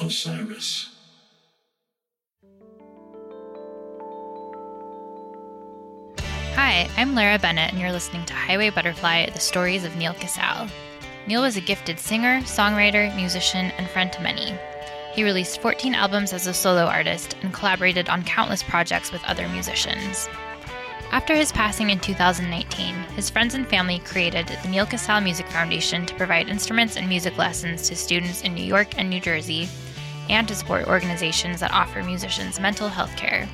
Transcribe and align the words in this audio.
Osiris. 0.00 0.88
Hi, 6.54 6.88
I'm 6.96 7.14
Lara 7.14 7.38
Bennett, 7.38 7.72
and 7.72 7.78
you're 7.78 7.92
listening 7.92 8.24
to 8.24 8.32
Highway 8.32 8.70
Butterfly 8.70 9.28
The 9.28 9.38
Stories 9.38 9.84
of 9.84 9.94
Neal 9.96 10.14
Casal. 10.14 10.68
Neal 11.26 11.42
was 11.42 11.58
a 11.58 11.60
gifted 11.60 11.98
singer, 11.98 12.40
songwriter, 12.40 13.14
musician, 13.14 13.66
and 13.76 13.90
friend 13.90 14.10
to 14.14 14.22
many. 14.22 14.54
He 15.12 15.22
released 15.22 15.60
14 15.60 15.94
albums 15.94 16.32
as 16.32 16.46
a 16.46 16.54
solo 16.54 16.86
artist 16.86 17.36
and 17.42 17.52
collaborated 17.52 18.08
on 18.08 18.24
countless 18.24 18.62
projects 18.62 19.12
with 19.12 19.22
other 19.24 19.46
musicians. 19.48 20.30
After 21.12 21.34
his 21.34 21.52
passing 21.52 21.90
in 21.90 21.98
2019, 21.98 22.94
his 23.16 23.28
friends 23.28 23.54
and 23.54 23.66
family 23.66 23.98
created 23.98 24.46
the 24.46 24.68
Neal 24.68 24.86
Casal 24.86 25.20
Music 25.20 25.46
Foundation 25.48 26.06
to 26.06 26.14
provide 26.14 26.48
instruments 26.48 26.96
and 26.96 27.08
music 27.08 27.36
lessons 27.36 27.88
to 27.88 27.96
students 27.96 28.42
in 28.42 28.54
New 28.54 28.64
York 28.64 28.96
and 28.96 29.10
New 29.10 29.20
Jersey, 29.20 29.68
and 30.30 30.48
to 30.48 30.54
support 30.54 30.86
organizations 30.86 31.60
that 31.60 31.74
offer 31.74 32.02
musicians 32.02 32.58
mental 32.58 32.88
health 32.88 33.14
care. 33.16 33.46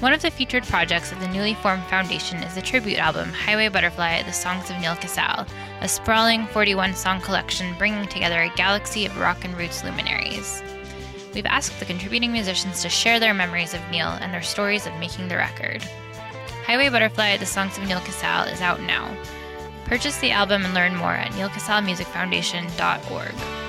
One 0.00 0.12
of 0.12 0.22
the 0.22 0.32
featured 0.32 0.64
projects 0.64 1.12
of 1.12 1.20
the 1.20 1.28
newly 1.28 1.54
formed 1.54 1.84
foundation 1.84 2.42
is 2.42 2.56
the 2.56 2.62
tribute 2.62 2.98
album 2.98 3.32
Highway 3.32 3.68
Butterfly 3.68 4.22
The 4.22 4.32
Songs 4.32 4.68
of 4.68 4.80
Neal 4.80 4.96
Casal, 4.96 5.46
a 5.80 5.88
sprawling 5.88 6.46
41 6.46 6.94
song 6.94 7.20
collection 7.20 7.72
bringing 7.78 8.08
together 8.08 8.42
a 8.42 8.52
galaxy 8.56 9.06
of 9.06 9.16
rock 9.18 9.44
and 9.44 9.56
roots 9.56 9.84
luminaries. 9.84 10.60
We've 11.34 11.46
asked 11.46 11.78
the 11.78 11.84
contributing 11.84 12.32
musicians 12.32 12.82
to 12.82 12.88
share 12.88 13.20
their 13.20 13.32
memories 13.32 13.74
of 13.74 13.90
Neal 13.90 14.08
and 14.08 14.34
their 14.34 14.42
stories 14.42 14.88
of 14.88 14.98
making 14.98 15.28
the 15.28 15.36
record. 15.36 15.84
Highway 16.66 16.88
Butterfly 16.88 17.36
The 17.36 17.46
Songs 17.46 17.78
of 17.78 17.86
Neal 17.86 18.00
Casal 18.00 18.48
is 18.48 18.60
out 18.60 18.80
now. 18.80 19.16
Purchase 19.84 20.18
the 20.18 20.32
album 20.32 20.64
and 20.64 20.74
learn 20.74 20.96
more 20.96 21.12
at 21.12 21.30
nealcasalmusicfoundation.org. 21.32 23.61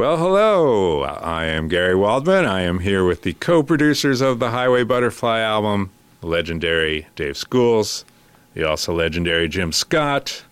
Well, 0.00 0.16
hello. 0.16 1.02
I 1.02 1.44
am 1.44 1.68
Gary 1.68 1.94
Waldman. 1.94 2.46
I 2.46 2.62
am 2.62 2.78
here 2.78 3.04
with 3.04 3.20
the 3.20 3.34
co 3.34 3.62
producers 3.62 4.22
of 4.22 4.38
the 4.38 4.48
Highway 4.48 4.82
Butterfly 4.82 5.40
album, 5.40 5.90
legendary 6.22 7.06
Dave 7.16 7.36
Schools, 7.36 8.06
the 8.54 8.66
also 8.66 8.94
legendary 8.94 9.46
Jim 9.46 9.72
Scott. 9.72 10.42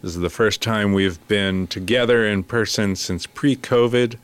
This 0.00 0.14
is 0.14 0.22
the 0.22 0.30
first 0.30 0.62
time 0.62 0.94
we've 0.94 1.18
been 1.28 1.66
together 1.66 2.26
in 2.26 2.44
person 2.44 2.96
since 2.96 3.26
pre 3.26 3.56
COVID 3.56 4.16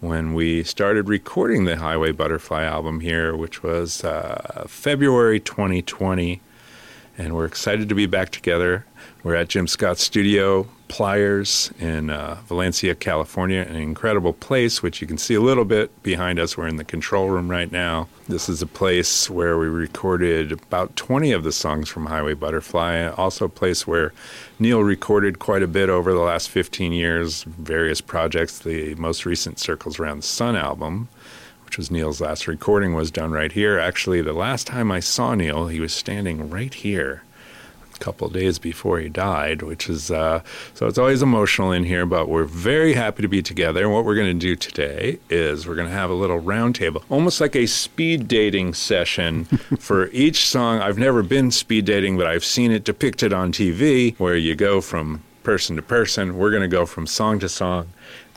when 0.00 0.34
we 0.34 0.62
started 0.62 1.08
recording 1.08 1.64
the 1.64 1.78
Highway 1.78 2.12
Butterfly 2.12 2.62
album 2.62 3.00
here, 3.00 3.34
which 3.34 3.62
was 3.62 4.04
uh, 4.04 4.66
February 4.68 5.40
2020. 5.40 6.42
And 7.16 7.34
we're 7.34 7.46
excited 7.46 7.88
to 7.88 7.94
be 7.94 8.04
back 8.04 8.32
together. 8.32 8.84
We're 9.22 9.36
at 9.36 9.48
Jim 9.48 9.66
Scott's 9.66 10.02
studio, 10.02 10.68
PLYRZ, 10.88 11.80
in 11.80 12.10
uh, 12.10 12.38
Valencia, 12.46 12.94
California, 12.94 13.60
an 13.60 13.76
incredible 13.76 14.32
place, 14.32 14.82
which 14.82 15.00
you 15.00 15.06
can 15.06 15.18
see 15.18 15.34
a 15.34 15.40
little 15.40 15.64
bit 15.64 16.02
behind 16.02 16.38
us. 16.38 16.56
We're 16.56 16.68
in 16.68 16.76
the 16.76 16.84
control 16.84 17.28
room 17.30 17.50
right 17.50 17.70
now. 17.70 18.08
This 18.28 18.48
is 18.48 18.62
a 18.62 18.66
place 18.66 19.28
where 19.28 19.58
we 19.58 19.66
recorded 19.66 20.52
about 20.52 20.96
20 20.96 21.32
of 21.32 21.44
the 21.44 21.52
songs 21.52 21.88
from 21.88 22.06
Highway 22.06 22.34
Butterfly, 22.34 23.08
also 23.08 23.46
a 23.46 23.50
place 23.50 23.86
where 23.86 24.12
Neal 24.58 24.82
recorded 24.82 25.38
quite 25.38 25.62
a 25.62 25.68
bit 25.68 25.88
over 25.88 26.12
the 26.12 26.20
last 26.20 26.48
15 26.50 26.92
years, 26.92 27.42
various 27.44 28.00
projects. 28.00 28.58
The 28.58 28.94
most 28.94 29.26
recent 29.26 29.58
Circles 29.58 29.98
Around 29.98 30.18
the 30.18 30.26
Sun 30.26 30.56
album, 30.56 31.08
which 31.64 31.78
was 31.78 31.90
Neal's 31.90 32.20
last 32.20 32.46
recording, 32.46 32.94
was 32.94 33.10
done 33.10 33.32
right 33.32 33.52
here. 33.52 33.78
Actually, 33.78 34.22
the 34.22 34.32
last 34.32 34.66
time 34.66 34.90
I 34.90 35.00
saw 35.00 35.34
Neal, 35.34 35.68
he 35.68 35.80
was 35.80 35.92
standing 35.92 36.48
right 36.48 36.72
here 36.72 37.22
couple 38.00 38.26
of 38.26 38.32
days 38.32 38.58
before 38.58 38.98
he 38.98 39.08
died, 39.08 39.62
which 39.62 39.88
is 39.88 40.10
uh, 40.10 40.42
so 40.74 40.86
it's 40.86 40.98
always 40.98 41.22
emotional 41.22 41.72
in 41.72 41.84
here, 41.84 42.06
but 42.06 42.28
we're 42.28 42.44
very 42.44 42.94
happy 42.94 43.22
to 43.22 43.28
be 43.28 43.42
together. 43.42 43.82
And 43.82 43.92
what 43.92 44.04
we're 44.04 44.14
going 44.14 44.38
to 44.38 44.46
do 44.46 44.56
today 44.56 45.18
is 45.30 45.66
we're 45.66 45.74
going 45.74 45.88
to 45.88 45.94
have 45.94 46.10
a 46.10 46.14
little 46.14 46.40
roundtable, 46.40 47.02
almost 47.08 47.40
like 47.40 47.56
a 47.56 47.66
speed 47.66 48.28
dating 48.28 48.74
session 48.74 49.44
for 49.78 50.08
each 50.08 50.46
song. 50.46 50.80
I've 50.80 50.98
never 50.98 51.22
been 51.22 51.50
speed 51.50 51.84
dating, 51.84 52.16
but 52.16 52.26
I've 52.26 52.44
seen 52.44 52.70
it 52.70 52.84
depicted 52.84 53.32
on 53.32 53.52
TV 53.52 54.18
where 54.18 54.36
you 54.36 54.54
go 54.54 54.80
from 54.80 55.22
person 55.42 55.76
to 55.76 55.82
person. 55.82 56.36
We're 56.36 56.50
going 56.50 56.62
to 56.62 56.68
go 56.68 56.86
from 56.86 57.06
song 57.06 57.38
to 57.38 57.48
song 57.48 57.88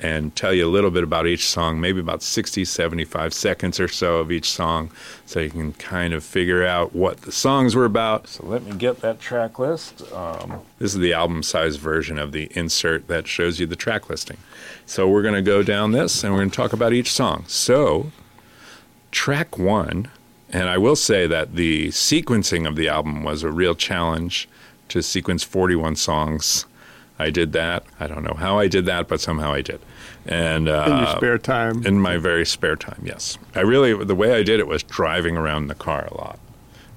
and 0.02 0.36
tell 0.36 0.54
you 0.54 0.66
a 0.66 0.70
little 0.70 0.92
bit 0.92 1.04
about 1.04 1.28
each 1.28 1.48
song, 1.48 1.82
maybe 1.82 2.00
about 2.00 2.24
60, 2.24 2.64
75 2.64 3.34
seconds 3.34 3.80
or 3.80 3.88
so 3.88 4.18
of 4.18 4.32
each 4.32 4.50
song, 4.50 4.92
so 5.26 5.40
you 5.40 5.50
can 5.50 5.74
kind 5.74 6.14
of 6.14 6.24
figure 6.24 6.66
out 6.66 6.96
what 6.96 7.22
the 7.22 7.32
songs 7.32 7.76
were 7.76 7.86
about. 7.86 8.28
So 8.28 8.46
let 8.46 8.64
me 8.64 8.72
get 8.72 9.02
that 9.02 9.20
track 9.20 9.60
list. 9.60 10.02
Um, 10.14 10.62
this 10.80 10.94
is 10.94 11.00
the 11.00 11.14
album 11.14 11.44
size 11.44 11.76
version 11.76 12.18
of 12.18 12.32
the 12.32 12.50
insert 12.56 13.08
that 13.08 13.28
shows 13.28 13.60
you 13.60 13.66
the 13.66 13.76
track 13.76 14.10
listing. 14.10 14.38
So 14.86 15.08
we're 15.10 15.22
going 15.22 15.36
to 15.36 15.42
go 15.42 15.64
down 15.64 15.92
this 15.92 16.24
and 16.24 16.34
we're 16.34 16.40
going 16.40 16.52
to 16.52 16.56
talk 16.56 16.74
about 16.74 16.94
each 16.94 17.12
song. 17.12 17.44
So, 17.48 18.12
track 19.12 19.58
one, 19.58 20.10
and 20.50 20.70
I 20.70 20.78
will 20.78 20.96
say 20.96 21.28
that 21.28 21.56
the 21.56 21.90
sequencing 21.90 22.68
of 22.68 22.76
the 22.76 22.88
album 22.88 23.24
was 23.24 23.44
a 23.44 23.52
real 23.52 23.76
challenge 23.76 24.48
to 24.88 25.04
sequence 25.04 25.44
41 25.44 25.96
songs 25.98 26.66
I 27.20 27.30
did 27.30 27.52
that. 27.52 27.84
I 28.00 28.08
don't 28.08 28.24
know 28.24 28.36
how 28.36 28.58
I 28.58 28.68
did 28.68 28.86
that, 28.86 29.10
but 29.10 29.20
somehow 29.20 29.52
I 29.52 29.62
did. 29.62 29.82
And 30.26 30.70
uh, 30.70 30.86
in 30.88 30.98
your 30.98 31.08
spare 31.18 31.38
time, 31.38 31.86
in 31.86 32.00
my 32.00 32.18
very 32.18 32.46
spare 32.46 32.78
time, 32.78 33.02
yes. 33.04 33.38
I 33.54 33.60
really 33.62 33.94
the 34.06 34.16
way 34.16 34.34
I 34.34 34.44
did 34.44 34.60
it 34.60 34.68
was 34.68 34.84
driving 34.84 35.36
around 35.36 35.64
in 35.64 35.68
the 35.68 35.76
car 35.76 36.08
a 36.10 36.18
lot, 36.18 36.40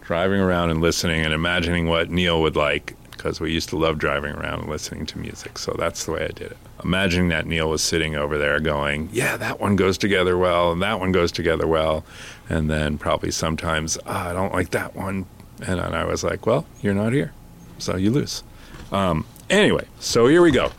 driving 0.00 0.40
around 0.40 0.70
and 0.70 0.80
listening 0.80 1.24
and 1.24 1.34
imagining 1.34 1.88
what 1.88 2.10
Neal 2.10 2.40
would 2.40 2.56
like 2.56 2.94
because 3.10 3.40
we 3.40 3.52
used 3.52 3.68
to 3.68 3.76
love 3.76 3.98
driving 3.98 4.34
around 4.34 4.60
and 4.60 4.68
listening 4.68 5.06
to 5.06 5.18
music. 5.18 5.56
So 5.58 5.74
that's 5.78 6.04
the 6.04 6.12
way 6.12 6.24
I 6.24 6.28
did 6.28 6.52
it. 6.52 6.56
Imagining 6.82 7.28
that 7.28 7.46
Neal 7.46 7.70
was 7.70 7.82
sitting 7.82 8.16
over 8.16 8.38
there 8.38 8.60
going, 8.60 9.08
"Yeah, 9.12 9.36
that 9.36 9.60
one 9.60 9.76
goes 9.76 9.98
together 9.98 10.36
well, 10.38 10.72
and 10.72 10.82
that 10.82 11.00
one 11.00 11.10
goes 11.12 11.32
together 11.32 11.66
well," 11.66 12.04
and 12.48 12.70
then 12.70 12.98
probably 12.98 13.30
sometimes, 13.30 13.98
oh, 14.06 14.10
"I 14.10 14.32
don't 14.32 14.52
like 14.52 14.70
that 14.70 14.94
one," 14.94 15.26
and 15.64 15.80
then 15.80 15.94
I 15.94 16.04
was 16.04 16.22
like, 16.22 16.46
"Well, 16.46 16.66
you're 16.80 16.94
not 16.94 17.12
here, 17.12 17.32
so 17.78 17.96
you 17.96 18.10
lose." 18.10 18.42
Um, 18.90 19.24
Anyway, 19.52 19.86
so 20.00 20.28
here 20.28 20.40
we 20.40 20.50
go. 20.50 20.72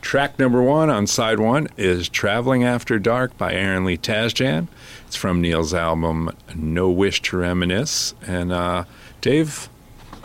Track 0.00 0.40
number 0.40 0.60
one 0.60 0.90
on 0.90 1.06
side 1.06 1.38
one 1.38 1.68
is 1.76 2.08
Traveling 2.08 2.64
After 2.64 2.98
Dark 2.98 3.38
by 3.38 3.52
Aaron 3.52 3.84
Lee 3.84 3.96
Tasjan. 3.96 4.66
It's 5.06 5.14
from 5.14 5.40
Neal's 5.40 5.72
album 5.72 6.36
No 6.52 6.90
Wish 6.90 7.22
to 7.22 7.36
Reminisce. 7.36 8.14
And 8.26 8.50
uh, 8.50 8.86
Dave, 9.20 9.68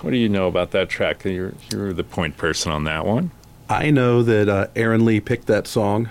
what 0.02 0.10
do 0.10 0.18
you 0.18 0.28
know 0.28 0.48
about 0.48 0.72
that 0.72 0.90
track? 0.90 1.24
You're, 1.24 1.54
you're 1.72 1.94
the 1.94 2.04
point 2.04 2.36
person 2.36 2.72
on 2.72 2.84
that 2.86 3.06
one. 3.06 3.30
I 3.70 3.92
know 3.92 4.24
that 4.24 4.50
uh, 4.50 4.68
Aaron 4.76 5.06
Lee 5.06 5.20
picked 5.20 5.46
that 5.46 5.68
song, 5.68 6.10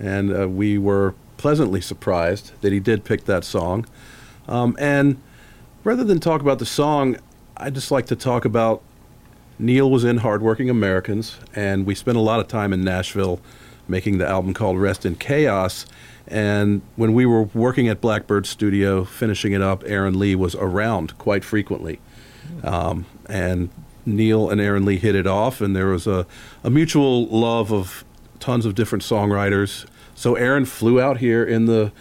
and 0.00 0.34
uh, 0.34 0.48
we 0.48 0.78
were 0.78 1.14
pleasantly 1.36 1.82
surprised 1.82 2.52
that 2.62 2.72
he 2.72 2.80
did 2.80 3.04
pick 3.04 3.26
that 3.26 3.44
song. 3.44 3.84
Um, 4.48 4.74
and 4.80 5.20
rather 5.84 6.02
than 6.02 6.18
talk 6.18 6.40
about 6.40 6.60
the 6.60 6.66
song, 6.66 7.18
I'd 7.58 7.74
just 7.74 7.90
like 7.90 8.06
to 8.06 8.16
talk 8.16 8.46
about 8.46 8.82
Neal 9.58 9.90
was 9.90 10.04
in 10.04 10.18
Hardworking 10.18 10.68
Americans, 10.68 11.38
and 11.54 11.86
we 11.86 11.94
spent 11.94 12.16
a 12.16 12.20
lot 12.20 12.40
of 12.40 12.48
time 12.48 12.72
in 12.72 12.82
Nashville 12.82 13.40
making 13.86 14.18
the 14.18 14.26
album 14.26 14.54
called 14.54 14.78
Rest 14.78 15.06
in 15.06 15.14
Chaos. 15.16 15.86
And 16.26 16.82
when 16.96 17.12
we 17.12 17.26
were 17.26 17.42
working 17.42 17.88
at 17.88 18.00
Blackbird 18.00 18.46
Studio, 18.46 19.04
finishing 19.04 19.52
it 19.52 19.60
up, 19.62 19.84
Aaron 19.86 20.18
Lee 20.18 20.34
was 20.34 20.54
around 20.54 21.16
quite 21.18 21.44
frequently. 21.44 22.00
Um, 22.62 23.06
and 23.26 23.68
Neal 24.06 24.50
and 24.50 24.60
Aaron 24.60 24.84
Lee 24.84 24.96
hit 24.96 25.14
it 25.14 25.26
off, 25.26 25.60
and 25.60 25.76
there 25.76 25.86
was 25.86 26.06
a, 26.06 26.26
a 26.62 26.70
mutual 26.70 27.26
love 27.26 27.72
of 27.72 28.04
tons 28.40 28.66
of 28.66 28.74
different 28.74 29.04
songwriters. 29.04 29.86
So 30.14 30.34
Aaron 30.34 30.64
flew 30.64 31.00
out 31.00 31.18
here 31.18 31.44
in 31.44 31.66
the 31.66 31.92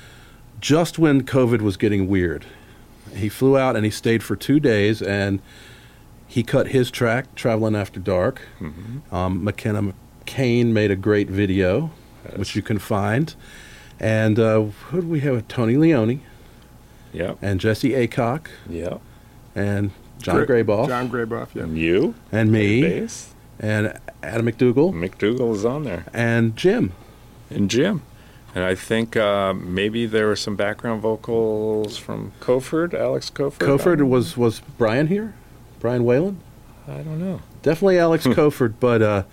just 0.59 0.97
when 0.97 1.23
COVID 1.23 1.61
was 1.61 1.77
getting 1.77 2.07
weird. 2.07 2.45
He 3.13 3.29
flew 3.29 3.57
out 3.57 3.75
and 3.75 3.85
he 3.85 3.91
stayed 3.91 4.23
for 4.23 4.35
two 4.35 4.59
days, 4.59 5.01
and 5.01 5.41
he 6.33 6.41
cut 6.41 6.69
his 6.69 6.89
track, 6.89 7.35
Traveling 7.35 7.75
After 7.75 7.99
Dark. 7.99 8.41
Mm-hmm. 8.59 9.13
Um, 9.13 9.43
McKenna 9.43 9.93
McCain 10.25 10.71
made 10.71 10.89
a 10.89 10.95
great 10.95 11.29
video, 11.29 11.91
yes. 12.25 12.37
which 12.39 12.55
you 12.55 12.63
can 12.63 12.79
find. 12.79 13.35
And 13.99 14.39
uh, 14.39 14.63
who 14.63 15.01
do 15.01 15.07
we 15.07 15.19
have? 15.19 15.47
Tony 15.47 15.77
Leone. 15.77 16.21
Yeah. 17.11 17.35
And 17.39 17.59
Jesse 17.59 17.91
Aycock. 17.91 18.47
Yeah. 18.67 18.97
And 19.53 19.91
John 20.23 20.43
Gr- 20.43 20.53
Graboff. 20.53 20.87
John 20.87 21.07
Graboff, 21.07 21.53
yeah. 21.53 21.63
And 21.63 21.77
you. 21.77 22.15
And 22.31 22.51
me. 22.51 23.07
And 23.59 23.99
Adam 24.23 24.45
MacDougall. 24.45 24.91
MacDougall 24.91 25.53
is 25.53 25.63
on 25.63 25.83
there. 25.83 26.05
And 26.13 26.55
Jim. 26.55 26.93
And 27.51 27.69
Jim. 27.69 28.01
And 28.55 28.63
I 28.63 28.73
think 28.73 29.15
uh, 29.15 29.53
maybe 29.53 30.07
there 30.07 30.25
were 30.25 30.35
some 30.35 30.55
background 30.55 31.03
vocals 31.03 31.95
from 31.97 32.31
Koford, 32.39 32.95
Alex 32.95 33.29
Koford. 33.29 33.59
Koford 33.59 34.07
was 34.09 34.35
was 34.35 34.61
Brian 34.79 35.07
here? 35.07 35.35
Brian 35.83 36.05
Whelan? 36.05 36.39
I 36.87 37.01
don't 37.01 37.19
know. 37.19 37.41
Definitely 37.61 37.99
Alex 37.99 38.25
Koford, 38.25 38.75
but 38.79 39.01
uh, 39.01 39.23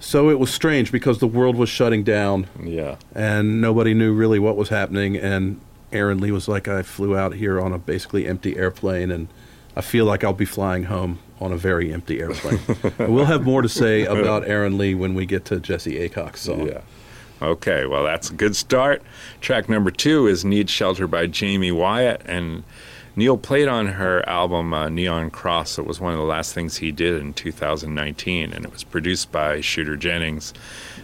so 0.00 0.30
it 0.30 0.38
was 0.38 0.50
strange 0.50 0.90
because 0.90 1.18
the 1.18 1.26
world 1.26 1.56
was 1.56 1.68
shutting 1.68 2.04
down. 2.04 2.46
Yeah. 2.58 2.96
And 3.14 3.60
nobody 3.60 3.92
knew 3.92 4.14
really 4.14 4.38
what 4.38 4.56
was 4.56 4.70
happening. 4.70 5.18
And 5.18 5.60
Aaron 5.92 6.20
Lee 6.20 6.30
was 6.30 6.48
like, 6.48 6.68
I 6.68 6.80
flew 6.80 7.18
out 7.18 7.34
here 7.34 7.60
on 7.60 7.74
a 7.74 7.78
basically 7.78 8.26
empty 8.26 8.56
airplane 8.56 9.10
and 9.10 9.28
I 9.76 9.82
feel 9.82 10.06
like 10.06 10.24
I'll 10.24 10.32
be 10.32 10.46
flying 10.46 10.84
home 10.84 11.18
on 11.38 11.52
a 11.52 11.58
very 11.58 11.92
empty 11.92 12.18
airplane. 12.18 12.60
we'll 12.98 13.26
have 13.26 13.44
more 13.44 13.60
to 13.60 13.68
say 13.68 14.06
about 14.06 14.48
Aaron 14.48 14.78
Lee 14.78 14.94
when 14.94 15.12
we 15.12 15.26
get 15.26 15.44
to 15.46 15.60
Jesse 15.60 15.96
Aycock's 15.96 16.40
song. 16.40 16.66
Yeah. 16.66 16.80
Okay, 17.42 17.84
well, 17.84 18.04
that's 18.04 18.30
a 18.30 18.32
good 18.32 18.56
start. 18.56 19.02
Track 19.42 19.68
number 19.68 19.90
two 19.90 20.26
is 20.26 20.46
Need 20.46 20.70
Shelter 20.70 21.06
by 21.06 21.28
Jaime 21.28 21.70
Wyatt. 21.72 22.22
And 22.24 22.64
Neal 23.18 23.36
played 23.36 23.66
on 23.66 23.88
her 23.88 24.26
album 24.28 24.72
uh, 24.72 24.88
Neon 24.88 25.30
Cross. 25.30 25.76
It 25.76 25.86
was 25.86 25.98
one 25.98 26.12
of 26.12 26.18
the 26.18 26.24
last 26.24 26.54
things 26.54 26.76
he 26.76 26.92
did 26.92 27.20
in 27.20 27.34
2019. 27.34 28.52
And 28.52 28.64
it 28.64 28.72
was 28.72 28.84
produced 28.84 29.32
by 29.32 29.60
Shooter 29.60 29.96
Jennings. 29.96 30.54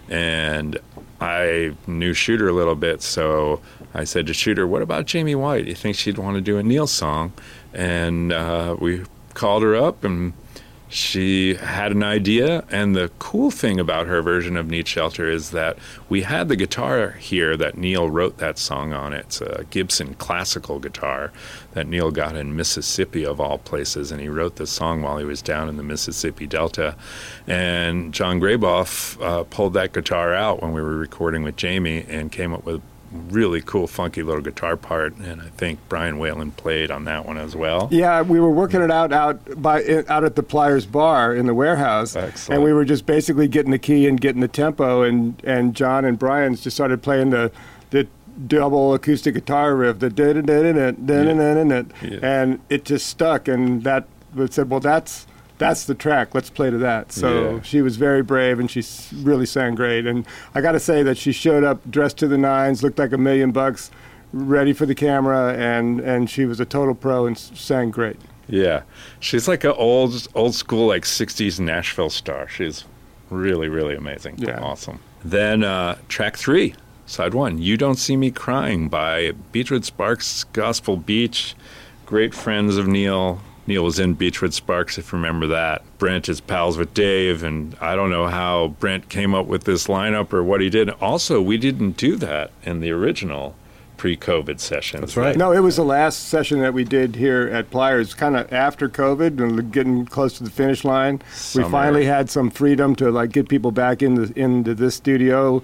And 0.09 0.79
I 1.21 1.73
knew 1.89 2.15
Shooter 2.15 2.49
a 2.49 2.53
little 2.53 2.77
bit, 2.77 3.03
so 3.03 3.61
I 3.95 4.05
said 4.05 4.29
to 4.29 4.33
Shooter, 4.33 4.65
What 4.65 4.81
about 4.81 5.11
Jaime 5.11 5.35
Wyatt? 5.35 5.65
Do 5.65 5.71
You 5.71 5.75
think 5.75 5.97
she'd 5.97 6.17
want 6.17 6.37
to 6.37 6.41
do 6.41 6.57
a 6.57 6.63
Neal 6.63 6.87
song? 6.87 7.33
And 7.73 8.33
uh, 8.33 8.77
we 8.79 9.03
called 9.35 9.65
her 9.65 9.75
up 9.75 10.05
and 10.05 10.35
she 10.89 11.55
had 11.55 11.93
an 11.93 12.03
idea, 12.03 12.65
and 12.71 12.95
the 12.95 13.11
cool 13.19 13.51
thing 13.51 13.81
about 13.81 14.07
her 14.07 14.23
version 14.23 14.57
of 14.57 14.69
Need 14.69 14.87
Shelter 14.87 15.29
is 15.29 15.51
that 15.51 15.79
we 16.09 16.23
had 16.23 16.49
the 16.49 16.57
guitar 16.57 17.13
here 17.13 17.57
that 17.57 17.77
Neal 17.77 18.11
wrote 18.11 18.39
that 18.39 18.59
song 18.59 18.93
on. 18.93 19.13
It's 19.13 19.41
a 19.41 19.65
Gibson 19.71 20.15
classical 20.15 20.79
guitar 20.79 21.33
that 21.73 21.89
Neal 21.89 22.11
got 22.11 22.37
in 22.37 22.55
Mississippi, 22.55 23.25
of 23.25 23.41
all 23.41 23.59
places, 23.59 24.13
and 24.13 24.21
he 24.21 24.29
wrote 24.29 24.57
the 24.57 24.67
song 24.67 25.03
while 25.03 25.19
he 25.19 25.25
was 25.25 25.43
down 25.43 25.69
in 25.69 25.77
the 25.77 25.83
Mississippi 25.83 26.47
Delta. 26.47 26.97
And 27.47 28.15
John 28.15 28.39
Graboff 28.39 29.21
uh, 29.21 29.45
pulled 29.45 29.75
that 29.75 29.93
guitar 29.93 30.35
out 30.35 30.63
when 30.63 30.73
we 30.73 30.83
were 30.83 30.97
recording 30.97 31.43
with 31.43 31.61
Jaime 31.61 32.05
and 32.09 32.31
came 32.31 32.53
up 32.53 32.65
with 32.65 32.83
really 33.15 33.61
cool, 33.61 33.87
funky 33.87 34.23
little 34.23 34.43
guitar 34.43 34.77
part, 34.77 35.17
and 35.17 35.41
I 35.41 35.49
think 35.49 35.79
Brian 35.89 36.19
Whelan 36.19 36.51
played 36.53 36.91
on 36.91 37.05
that 37.05 37.25
one 37.27 37.39
as 37.39 37.55
well. 37.55 37.89
Yeah, 37.91 38.23
we 38.23 38.41
were 38.41 38.51
working 38.51 38.81
it 38.83 38.91
out 38.91 39.13
out 39.13 39.61
by 39.63 39.83
out 40.09 40.25
at 40.25 40.35
the 40.37 40.43
PLYRZ 40.43 40.91
Bar 40.91 41.35
in 41.35 41.47
the 41.47 41.55
warehouse, 41.55 42.17
Excellent. 42.17 42.57
and 42.57 42.65
we 42.65 42.73
were 42.73 42.85
just 42.85 43.07
basically 43.07 43.49
getting 43.49 43.71
the 43.71 43.79
key 43.79 44.07
and 44.09 44.21
getting 44.21 44.41
the 44.41 44.49
tempo, 44.49 45.03
and 45.03 45.41
and 45.45 45.75
John 45.75 46.05
and 46.05 46.19
Brian 46.19 46.55
just 46.57 46.77
started 46.77 47.03
playing 47.03 47.31
the 47.31 47.51
the 47.91 48.07
double 48.49 48.95
acoustic 48.95 49.35
guitar 49.35 49.77
riff, 49.77 50.01
the 50.01 50.11
da 50.11 50.33
da 50.33 50.41
da 50.41 50.61
da 50.65 50.91
da 50.91 51.65
da 51.65 51.83
Yeah. 52.03 52.19
and 52.23 52.59
it 52.69 52.85
just 52.85 53.07
stuck, 53.07 53.47
and 53.49 53.85
that 53.85 54.07
we 54.35 54.47
said, 54.49 54.69
well, 54.71 54.81
that's. 54.81 55.27
That's 55.59 55.85
the 55.85 55.95
track. 55.95 56.35
Let's 56.35 56.51
play 56.51 56.71
to 56.71 56.79
that. 56.79 57.13
So 57.13 57.55
Yeah. 57.57 57.63
she 57.63 57.81
was 57.81 57.97
very 57.97 58.23
brave, 58.23 58.59
and 58.59 58.71
she 58.71 58.81
s- 58.81 59.13
really 59.13 59.47
sang 59.47 59.75
great. 59.77 60.05
And 60.07 60.27
I 60.55 60.61
got 60.61 60.73
to 60.73 60.81
say 60.81 61.03
that 61.05 61.17
she 61.17 61.31
showed 61.33 61.63
up 61.63 61.89
dressed 61.91 62.17
to 62.19 62.27
the 62.29 62.37
nines, 62.39 62.83
looked 62.83 62.99
like 62.99 63.13
a 63.13 63.19
million 63.19 63.53
bucks, 63.53 63.91
ready 64.33 64.73
for 64.73 64.85
the 64.85 64.95
camera, 64.97 65.55
and 65.57 66.01
and 66.01 66.29
she 66.29 66.45
was 66.45 66.59
a 66.59 66.65
total 66.65 66.95
pro 66.95 67.27
and 67.27 67.37
s- 67.37 67.53
sang 67.55 67.91
great. 67.93 68.17
Yeah, 68.49 68.83
she's 69.21 69.47
like 69.49 69.65
an 69.65 69.73
old, 69.77 70.27
old 70.35 70.55
school, 70.55 70.89
like 70.89 71.05
'60s 71.05 71.61
Nashville 71.61 72.11
star. 72.11 72.49
She's 72.49 72.85
really, 73.31 73.69
really 73.69 73.95
amazing. 73.95 74.35
Yeah. 74.39 74.59
awesome. 74.61 74.99
Then 75.25 75.63
uh, 75.65 75.97
track 76.09 76.37
three, 76.37 76.75
side 77.07 77.33
one, 77.33 77.59
"You 77.63 77.77
Don't 77.77 77.95
See 77.95 78.17
Me 78.17 78.31
Crying" 78.33 78.89
by 78.89 79.33
Beachwood 79.53 79.85
Sparks, 79.85 80.45
Gospel 80.53 80.97
Beach. 80.97 81.55
Great 82.07 82.35
friends 82.35 82.77
of 82.77 82.87
Neal. 82.89 83.41
Neal 83.67 83.85
was 83.85 83.99
in 83.99 84.17
Beachwood 84.17 84.53
Sparks, 84.53 84.99
if 84.99 85.13
you 85.13 85.17
remember 85.17 85.47
that. 85.49 85.83
Brent 85.99 86.29
is 86.29 86.41
pals 86.41 86.77
with 86.77 86.93
Dave, 86.93 87.43
and 87.43 87.77
I 87.81 87.97
don't 87.97 88.11
know 88.11 88.27
how 88.27 88.69
Brent 88.79 89.09
came 89.09 89.35
up 89.35 89.47
with 89.47 89.65
this 89.65 89.87
lineup 89.87 90.33
or 90.33 90.43
what 90.43 90.61
he 90.61 90.69
did. 90.69 90.91
Also, 90.91 91.41
we 91.41 91.57
didn't 91.57 91.97
do 91.97 92.17
that 92.17 92.51
in 92.63 92.81
the 92.81 92.91
original 92.91 93.55
pre-COVID 93.97 94.61
sessions. 94.61 95.01
That's 95.01 95.17
right. 95.17 95.37
No, 95.37 95.53
it 95.53 95.61
was 95.61 95.77
the 95.77 95.85
last 95.85 96.29
session 96.29 96.61
that 96.61 96.75
we 96.75 96.85
did 96.85 97.17
here 97.17 97.49
at 97.49 97.71
PLYRZ, 97.71 98.17
kind 98.17 98.37
of 98.37 98.53
after 98.53 98.89
COVID 98.89 99.41
and 99.41 99.73
getting 99.73 100.05
close 100.05 100.37
to 100.39 100.45
the 100.45 100.51
finish 100.51 100.85
line. 100.85 101.23
Summer. 101.33 101.65
We 101.65 101.73
finally 101.73 102.05
had 102.05 102.29
some 102.29 102.51
freedom 102.51 102.95
to 102.97 103.11
like 103.11 103.31
get 103.31 103.49
people 103.49 103.71
back 103.71 104.03
into 104.03 104.33
into 104.39 104.75
this 104.75 104.95
studio, 104.95 105.63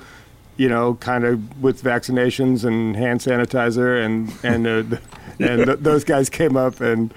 you 0.56 0.68
know, 0.68 0.94
kind 0.94 1.24
of 1.24 1.62
with 1.62 1.82
vaccinations 1.82 2.64
and 2.64 2.96
hand 2.96 3.20
sanitizer, 3.20 4.02
and 4.02 4.32
and 4.42 4.66
uh, 4.66 4.96
and 5.38 5.66
th- 5.66 5.78
those 5.80 6.04
guys 6.04 6.30
came 6.30 6.56
up 6.56 6.80
and 6.80 7.12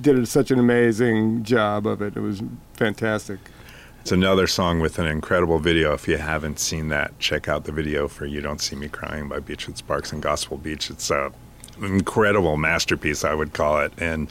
did 0.00 0.26
such 0.28 0.50
an 0.50 0.58
amazing 0.58 1.42
job 1.44 1.86
of 1.86 2.02
it. 2.02 2.16
It 2.16 2.20
was 2.20 2.42
fantastic. 2.74 3.38
It's 4.00 4.12
another 4.12 4.46
song 4.46 4.80
with 4.80 4.98
an 4.98 5.06
incredible 5.06 5.58
video. 5.58 5.94
If 5.94 6.06
you 6.06 6.18
haven't 6.18 6.58
seen 6.58 6.88
that, 6.88 7.18
check 7.18 7.48
out 7.48 7.64
the 7.64 7.72
video 7.72 8.06
for 8.06 8.26
"You 8.26 8.42
Don't 8.42 8.60
See 8.60 8.76
Me 8.76 8.88
Crying" 8.88 9.28
by 9.28 9.40
Beachwood 9.40 9.78
Sparks 9.78 10.12
and 10.12 10.22
Gospel 10.22 10.58
Beach. 10.58 10.90
It's 10.90 11.10
a 11.10 11.32
incredible 11.82 12.56
masterpiece, 12.56 13.24
I 13.24 13.34
would 13.34 13.52
call 13.52 13.80
it. 13.80 13.92
And 13.98 14.28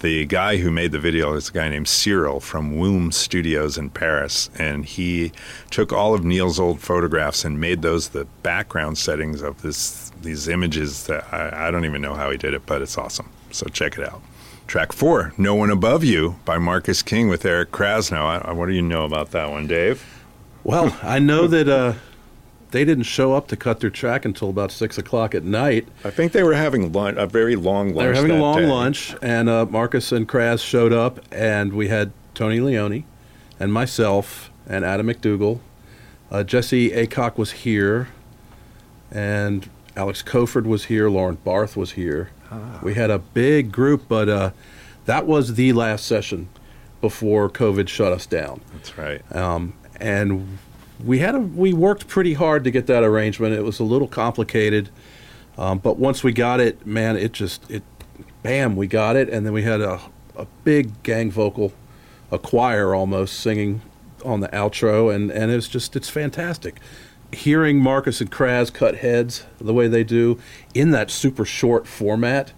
the 0.00 0.26
guy 0.26 0.58
who 0.58 0.70
made 0.70 0.92
the 0.92 0.98
video 0.98 1.34
is 1.34 1.48
a 1.48 1.52
guy 1.52 1.68
named 1.68 1.88
Cyril 1.88 2.40
from 2.40 2.76
Womb 2.76 3.12
Studios 3.12 3.78
in 3.78 3.90
Paris, 3.90 4.50
and 4.58 4.84
he 4.84 5.32
took 5.70 5.92
all 5.92 6.14
of 6.14 6.24
Neal's 6.24 6.60
old 6.60 6.80
photographs 6.80 7.44
and 7.44 7.60
made 7.60 7.82
those 7.82 8.08
the 8.08 8.26
background 8.42 8.98
settings 8.98 9.40
of 9.40 9.62
this 9.62 10.10
these 10.20 10.48
images. 10.48 11.06
That 11.06 11.32
I, 11.32 11.68
I 11.68 11.70
don't 11.70 11.84
even 11.84 12.02
know 12.02 12.14
how 12.14 12.30
he 12.30 12.36
did 12.36 12.54
it, 12.54 12.66
but 12.66 12.82
it's 12.82 12.98
awesome. 12.98 13.30
So 13.52 13.66
check 13.68 13.98
it 13.98 14.06
out. 14.06 14.20
Track 14.66 14.92
four, 14.92 15.34
No 15.36 15.54
One 15.54 15.70
Above 15.70 16.02
You 16.02 16.36
by 16.44 16.56
Marcus 16.58 17.02
King 17.02 17.28
with 17.28 17.44
Eric 17.44 17.72
Krasno. 17.72 18.44
I, 18.46 18.52
what 18.52 18.66
do 18.66 18.72
you 18.72 18.82
know 18.82 19.04
about 19.04 19.30
that 19.32 19.50
one, 19.50 19.66
Dave? 19.66 20.04
Well, 20.64 20.96
I 21.02 21.18
know 21.18 21.46
that 21.46 21.68
uh, 21.68 21.94
they 22.70 22.84
didn't 22.84 23.04
show 23.04 23.34
up 23.34 23.48
to 23.48 23.56
cut 23.56 23.80
their 23.80 23.90
track 23.90 24.24
until 24.24 24.48
about 24.48 24.72
six 24.72 24.96
o'clock 24.96 25.34
at 25.34 25.44
night. 25.44 25.86
I 26.04 26.10
think 26.10 26.32
they 26.32 26.42
were 26.42 26.54
having 26.54 26.90
lunch, 26.90 27.18
a 27.18 27.26
very 27.26 27.54
long 27.54 27.88
lunch. 27.88 27.98
They 27.98 28.06
were 28.08 28.14
having 28.14 28.30
a 28.30 28.40
long 28.40 28.60
day. 28.60 28.66
lunch, 28.66 29.14
and 29.20 29.48
uh, 29.48 29.66
Marcus 29.66 30.10
and 30.10 30.26
Kras 30.26 30.64
showed 30.64 30.92
up, 30.92 31.20
and 31.30 31.74
we 31.74 31.88
had 31.88 32.12
Tony 32.34 32.60
Leone, 32.60 33.04
and 33.60 33.72
myself, 33.72 34.50
and 34.66 34.84
Adam 34.86 35.06
MacDougall. 35.06 35.60
Uh, 36.30 36.42
Jesse 36.44 36.90
Aycock 36.92 37.36
was 37.36 37.50
here, 37.50 38.08
and 39.10 39.68
Alex 39.96 40.22
Koford 40.22 40.64
was 40.64 40.86
here. 40.86 41.10
Lauren 41.10 41.36
Barth 41.44 41.76
was 41.76 41.92
here. 41.92 42.30
We 42.82 42.94
had 42.94 43.10
a 43.10 43.18
big 43.18 43.72
group, 43.72 44.04
but 44.08 44.28
uh, 44.28 44.50
that 45.04 45.26
was 45.26 45.54
the 45.54 45.72
last 45.72 46.06
session 46.06 46.48
before 47.00 47.50
COVID 47.50 47.88
shut 47.88 48.12
us 48.12 48.26
down 48.26 48.60
That's 48.72 48.96
right. 48.96 49.20
um, 49.34 49.74
and 49.96 50.58
we 51.04 51.18
had 51.18 51.34
a 51.34 51.40
we 51.40 51.72
worked 51.72 52.06
pretty 52.08 52.34
hard 52.34 52.64
to 52.64 52.70
get 52.70 52.86
that 52.86 53.02
arrangement. 53.02 53.54
It 53.54 53.62
was 53.62 53.80
a 53.80 53.84
little 53.84 54.08
complicated, 54.08 54.88
um, 55.58 55.78
but 55.78 55.98
once 55.98 56.22
we 56.22 56.32
got 56.32 56.60
it, 56.60 56.86
man, 56.86 57.16
it 57.16 57.32
just 57.32 57.68
it, 57.70 57.82
bam, 58.42 58.76
we 58.76 58.86
got 58.86 59.16
it, 59.16 59.28
and 59.28 59.44
then 59.44 59.52
we 59.52 59.62
had 59.62 59.80
a 59.80 60.00
a 60.36 60.46
big 60.64 61.02
gang 61.02 61.30
vocal, 61.30 61.72
a 62.30 62.38
choir 62.38 62.94
almost 62.94 63.40
singing 63.40 63.82
on 64.24 64.40
the 64.40 64.48
outro, 64.48 65.14
and 65.14 65.30
and 65.30 65.50
it's 65.50 65.68
just 65.68 65.96
it's 65.96 66.08
fantastic. 66.08 66.80
Hearing 67.32 67.78
Marcus 67.78 68.20
and 68.20 68.30
Kraz 68.30 68.72
cut 68.72 68.96
heads 68.96 69.44
the 69.60 69.72
way 69.72 69.88
they 69.88 70.04
do 70.04 70.38
in 70.74 70.90
that 70.90 71.10
super 71.10 71.44
short 71.44 71.86
format 71.86 72.52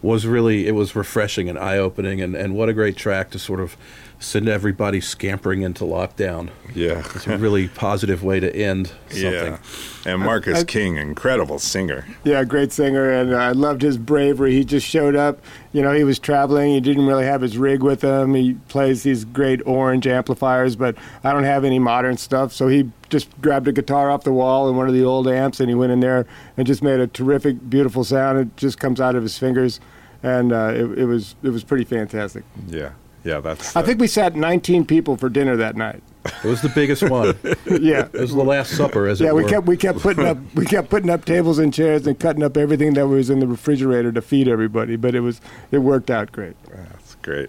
was 0.00 0.26
really 0.26 0.66
it 0.66 0.72
was 0.72 0.96
refreshing 0.96 1.48
and 1.48 1.58
eye 1.58 1.78
opening, 1.78 2.20
and 2.20 2.34
and 2.34 2.54
what 2.54 2.68
a 2.68 2.72
great 2.72 2.96
track 2.96 3.30
to 3.30 3.38
sort 3.38 3.60
of 3.60 3.76
send 4.22 4.48
everybody 4.48 5.00
scampering 5.00 5.62
into 5.62 5.84
lockdown. 5.84 6.50
Yeah. 6.74 7.00
It's 7.14 7.26
a 7.26 7.36
really 7.36 7.68
positive 7.68 8.22
way 8.22 8.40
to 8.40 8.54
end 8.54 8.92
something. 9.08 9.22
Yeah. 9.24 9.58
And 10.04 10.20
Marcus 10.20 10.60
I- 10.60 10.64
King, 10.64 10.96
incredible 10.96 11.58
singer. 11.58 12.06
Yeah, 12.24 12.44
great 12.44 12.72
singer, 12.72 13.10
and 13.10 13.34
I 13.34 13.52
loved 13.52 13.82
his 13.82 13.98
bravery. 13.98 14.52
He 14.52 14.64
just 14.64 14.86
showed 14.86 15.14
up. 15.16 15.40
You 15.72 15.82
know, 15.82 15.92
he 15.92 16.04
was 16.04 16.18
traveling. 16.18 16.72
He 16.72 16.80
didn't 16.80 17.06
really 17.06 17.24
have 17.24 17.40
his 17.40 17.58
rig 17.58 17.82
with 17.82 18.02
him. 18.02 18.34
He 18.34 18.54
plays 18.68 19.02
these 19.02 19.24
great 19.24 19.60
orange 19.66 20.06
amplifiers, 20.06 20.76
but 20.76 20.96
I 21.24 21.32
don't 21.32 21.44
have 21.44 21.64
any 21.64 21.78
modern 21.78 22.16
stuff. 22.16 22.52
So 22.52 22.68
he 22.68 22.90
just 23.10 23.28
grabbed 23.42 23.68
a 23.68 23.72
guitar 23.72 24.10
off 24.10 24.24
the 24.24 24.32
wall 24.32 24.68
and 24.68 24.76
one 24.76 24.88
of 24.88 24.94
the 24.94 25.04
old 25.04 25.28
amps, 25.28 25.60
and 25.60 25.68
he 25.68 25.74
went 25.74 25.92
in 25.92 26.00
there 26.00 26.26
and 26.56 26.66
just 26.66 26.82
made 26.82 27.00
a 27.00 27.06
terrific, 27.06 27.68
beautiful 27.68 28.04
sound. 28.04 28.38
It 28.38 28.56
just 28.56 28.78
comes 28.78 29.00
out 29.00 29.14
of 29.14 29.22
his 29.22 29.38
fingers, 29.38 29.80
and 30.22 30.52
uh, 30.52 30.72
it, 30.74 30.98
it 31.00 31.04
was 31.06 31.34
it 31.42 31.50
was 31.50 31.62
pretty 31.64 31.84
fantastic. 31.84 32.44
Yeah. 32.68 32.90
Yeah, 33.24 33.40
that's. 33.40 33.76
I 33.76 33.82
think 33.82 34.00
we 34.00 34.06
sat 34.06 34.34
19 34.34 34.84
people 34.84 35.16
for 35.16 35.28
dinner 35.28 35.56
that 35.56 35.76
night. 35.76 36.02
It 36.24 36.44
was 36.44 36.62
the 36.62 36.68
biggest 36.68 37.02
one. 37.08 37.36
Yeah, 37.80 38.08
it 38.12 38.20
was 38.20 38.34
the 38.34 38.44
Last 38.44 38.76
Supper, 38.76 39.08
as 39.08 39.20
it 39.20 39.24
were. 39.24 39.40
Yeah, 39.40 39.44
we 39.44 39.50
kept 39.50 39.66
we 39.66 39.76
kept 39.76 40.00
putting 40.00 40.26
up 40.26 40.36
we 40.54 40.66
kept 40.66 40.90
putting 40.90 41.08
up 41.10 41.24
tables 41.24 41.58
and 41.58 41.72
chairs 41.72 42.06
and 42.06 42.18
cutting 42.18 42.42
up 42.42 42.56
everything 42.56 42.94
that 42.94 43.08
was 43.08 43.30
in 43.30 43.40
the 43.40 43.46
refrigerator 43.46 44.12
to 44.12 44.20
feed 44.20 44.46
everybody. 44.46 44.96
But 44.96 45.14
it 45.14 45.20
was 45.20 45.40
it 45.70 45.78
worked 45.78 46.10
out 46.10 46.30
great. 46.30 46.54
That's 46.68 47.14
great. 47.16 47.48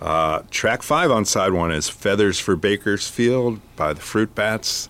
Uh, 0.00 0.42
track 0.50 0.82
five 0.82 1.10
on 1.10 1.24
side 1.24 1.52
one 1.52 1.72
is 1.72 1.88
Feathers 1.88 2.38
for 2.38 2.56
Bakersfield 2.56 3.60
by 3.74 3.92
the 3.94 4.00
Fruit 4.00 4.34
Bats. 4.34 4.88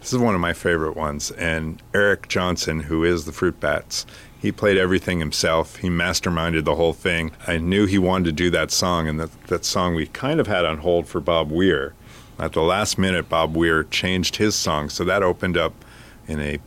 This 0.00 0.12
is 0.12 0.18
one 0.18 0.34
of 0.34 0.40
my 0.40 0.52
favorite 0.52 0.96
ones. 0.96 1.30
And 1.32 1.82
Eric 1.94 2.28
Johnson, 2.28 2.80
who 2.80 3.04
is 3.04 3.24
the 3.24 3.32
Fruit 3.32 3.60
Bats, 3.60 4.06
he 4.40 4.52
played 4.52 4.78
everything 4.78 5.18
himself. 5.18 5.76
He 5.76 5.88
masterminded 5.88 6.64
the 6.64 6.76
whole 6.76 6.92
thing. 6.92 7.32
I 7.46 7.58
knew 7.58 7.86
he 7.86 7.98
wanted 7.98 8.26
to 8.26 8.32
do 8.32 8.50
that 8.50 8.70
song, 8.70 9.08
and 9.08 9.18
that, 9.18 9.46
that 9.48 9.64
song 9.64 9.94
we 9.94 10.06
kind 10.06 10.38
of 10.38 10.46
had 10.46 10.64
on 10.64 10.78
hold 10.78 11.08
for 11.08 11.20
Bob 11.20 11.50
Weir. 11.50 11.94
At 12.38 12.52
the 12.52 12.62
last 12.62 12.98
minute, 12.98 13.28
Bob 13.28 13.56
Weir 13.56 13.82
changed 13.84 14.36
his 14.36 14.54
song, 14.54 14.90
so 14.90 15.04
that 15.04 15.24
opened 15.24 15.56
up 15.56 15.84
in 16.28 16.40
a, 16.40 16.58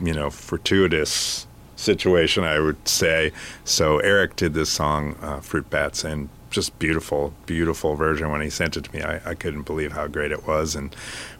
you 0.00 0.14
know, 0.14 0.30
fortuitous 0.30 1.46
situation, 1.76 2.44
I 2.44 2.58
would 2.58 2.88
say. 2.88 3.32
So 3.64 3.98
Eric 3.98 4.36
did 4.36 4.54
this 4.54 4.70
song, 4.70 5.16
uh, 5.20 5.40
Fruit 5.40 5.68
Bats, 5.68 6.04
and 6.04 6.30
just 6.48 6.78
beautiful, 6.78 7.34
beautiful 7.44 7.96
version. 7.96 8.30
When 8.30 8.40
he 8.40 8.48
sent 8.50 8.78
it 8.78 8.84
to 8.84 8.92
me, 8.96 9.02
I, 9.02 9.30
I 9.30 9.34
couldn't 9.34 9.62
believe 9.62 9.92
how 9.92 10.06
great 10.06 10.32
it 10.32 10.46
was, 10.46 10.74
and 10.74 10.96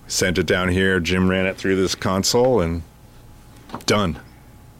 sent 0.06 0.36
it 0.36 0.46
down 0.46 0.68
here. 0.68 1.00
Jim 1.00 1.30
ran 1.30 1.46
it 1.46 1.56
through 1.56 1.76
this 1.76 1.94
console, 1.94 2.60
and 2.60 2.82
done. 3.86 4.20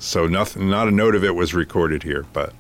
So 0.01 0.27
nothing, 0.27 0.69
not 0.69 0.89
a 0.89 0.91
note 0.91 1.15
of 1.15 1.23
it 1.23 1.35
was 1.35 1.55
recorded 1.55 2.03
here, 2.03 2.27
but 2.33 2.53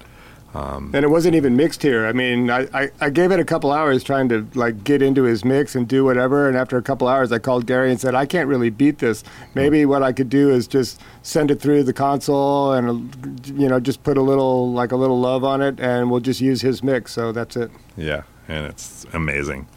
um, 0.52 0.90
and 0.94 1.04
it 1.04 1.09
wasn't 1.09 1.37
even 1.37 1.56
mixed 1.56 1.82
here. 1.82 2.06
I 2.06 2.12
mean, 2.12 2.50
I, 2.50 2.66
I, 2.75 2.90
I 3.00 3.11
gave 3.11 3.30
it 3.30 3.38
a 3.38 3.44
couple 3.44 3.70
hours 3.70 4.02
trying 4.02 4.28
to 4.30 4.49
like 4.54 4.82
get 4.82 5.00
into 5.00 5.23
his 5.23 5.44
mix 5.44 5.76
and 5.76 5.87
do 5.87 6.04
whatever. 6.04 6.49
And 6.49 6.56
after 6.56 6.76
a 6.76 6.82
couple 6.82 7.06
hours, 7.06 7.30
I 7.30 7.38
called 7.38 7.66
Gary 7.66 7.90
and 7.90 8.00
said, 8.00 8.16
I 8.16 8.26
can't 8.26 8.49
really 8.49 8.70
beat 8.70 8.99
this. 8.99 9.23
Maybe 9.54 9.80
mm-hmm. 9.80 9.90
what 9.90 10.02
I 10.02 10.12
could 10.12 10.28
do 10.28 10.50
is 10.50 10.66
just 10.66 11.00
send 11.23 11.52
it 11.52 11.61
through 11.61 11.85
the 11.85 11.92
console 11.92 12.73
and 12.73 13.47
you 13.47 13.68
know 13.68 13.78
just 13.78 14.02
put 14.02 14.16
a 14.16 14.23
little 14.23 14.73
like 14.73 14.90
a 14.90 14.97
little 14.97 15.20
love 15.20 15.44
on 15.44 15.62
it, 15.62 15.78
and 15.78 16.11
we'll 16.11 16.20
just 16.20 16.40
use 16.40 16.62
his 16.62 16.82
mix. 16.82 17.12
So 17.12 17.30
that's 17.30 17.56
it. 17.56 17.70
yeah, 17.97 18.23
and 18.49 18.66
it's 18.66 19.06
amazing. 19.12 19.68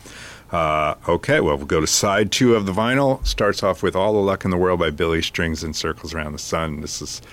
Uh, 0.54 0.94
okay, 1.10 1.40
well, 1.40 1.58
we'll 1.58 1.66
go 1.66 1.82
to 1.82 1.88
side 1.88 2.32
two 2.32 2.54
of 2.54 2.68
the 2.68 2.72
vinyl. 2.72 3.26
Starts 3.26 3.64
off 3.64 3.82
with 3.82 3.96
All 3.96 4.14
the 4.14 4.20
Luck 4.20 4.46
in 4.46 4.52
the 4.52 4.58
World 4.58 4.80
by 4.80 4.92
Billy 4.92 5.20
Strings 5.24 5.64
and 5.64 5.76
Circles 5.76 6.14
Around 6.14 6.34
the 6.34 6.40
Sun. 6.40 6.82
This 6.82 7.02
is 7.02 7.24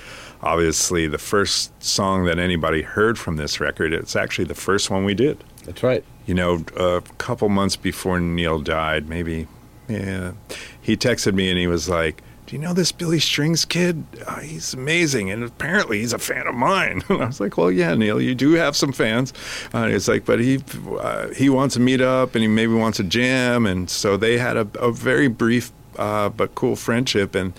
obviously 0.43 1.07
the 1.07 1.19
first 1.19 1.71
song 1.85 2.25
that 2.25 2.39
anybody 2.39 2.81
heard 2.81 3.19
from 3.19 3.37
this 3.37 3.61
record. 3.61 3.93
It's 3.93 4.17
actually 4.17 4.47
the 4.47 4.55
first 4.55 4.89
one 4.89 5.05
we 5.05 5.13
did. 5.13 5.45
That's 5.67 5.83
right. 5.83 6.03
You 6.25 6.33
know, 6.33 6.65
a 6.79 7.03
couple 7.19 7.51
months 7.51 7.77
before 7.77 8.19
Neal 8.21 8.59
died, 8.59 9.11
maybe, 9.11 9.47
yeah, 9.87 10.33
he 10.81 10.97
texted 10.97 11.35
me 11.35 11.51
and 11.51 11.59
he 11.59 11.67
was 11.67 11.91
like, 11.91 12.23
do 12.51 12.57
you 12.57 12.63
know 12.63 12.75
this 12.75 12.91
Billy 12.91 13.21
Strings 13.21 13.65
kid? 13.65 14.05
Uh, 14.27 14.41
he's 14.41 14.75
amazing, 14.75 15.31
and 15.31 15.45
apparently 15.45 16.01
he's 16.01 16.13
a 16.13 16.19
fan 16.19 16.49
of 16.49 16.55
mine. 16.57 17.01
And 17.09 17.23
I 17.23 17.27
was 17.27 17.39
like, 17.39 17.57
"Well, 17.57 17.71
yeah, 17.71 17.95
Neal, 17.95 18.21
you 18.21 18.35
do 18.35 18.55
have 18.55 18.75
some 18.75 18.91
fans." 18.91 19.33
Uh, 19.73 19.87
it's 19.89 20.09
like, 20.09 20.25
but 20.25 20.41
he 20.41 20.59
uh, 20.99 21.29
he 21.29 21.49
wants 21.49 21.75
to 21.75 21.81
meet 21.81 22.01
up, 22.01 22.35
and 22.35 22.43
he 22.43 22.49
maybe 22.49 22.75
wants 22.75 22.99
a 22.99 23.05
jam, 23.05 23.67
and 23.67 23.89
so 23.89 24.17
they 24.17 24.37
had 24.37 24.57
a, 24.57 24.67
a 24.81 24.91
very 24.91 25.29
brief 25.29 25.71
uh, 25.97 26.29
but 26.29 26.57
cool 26.57 26.75
friendship. 26.75 27.37
And 27.37 27.53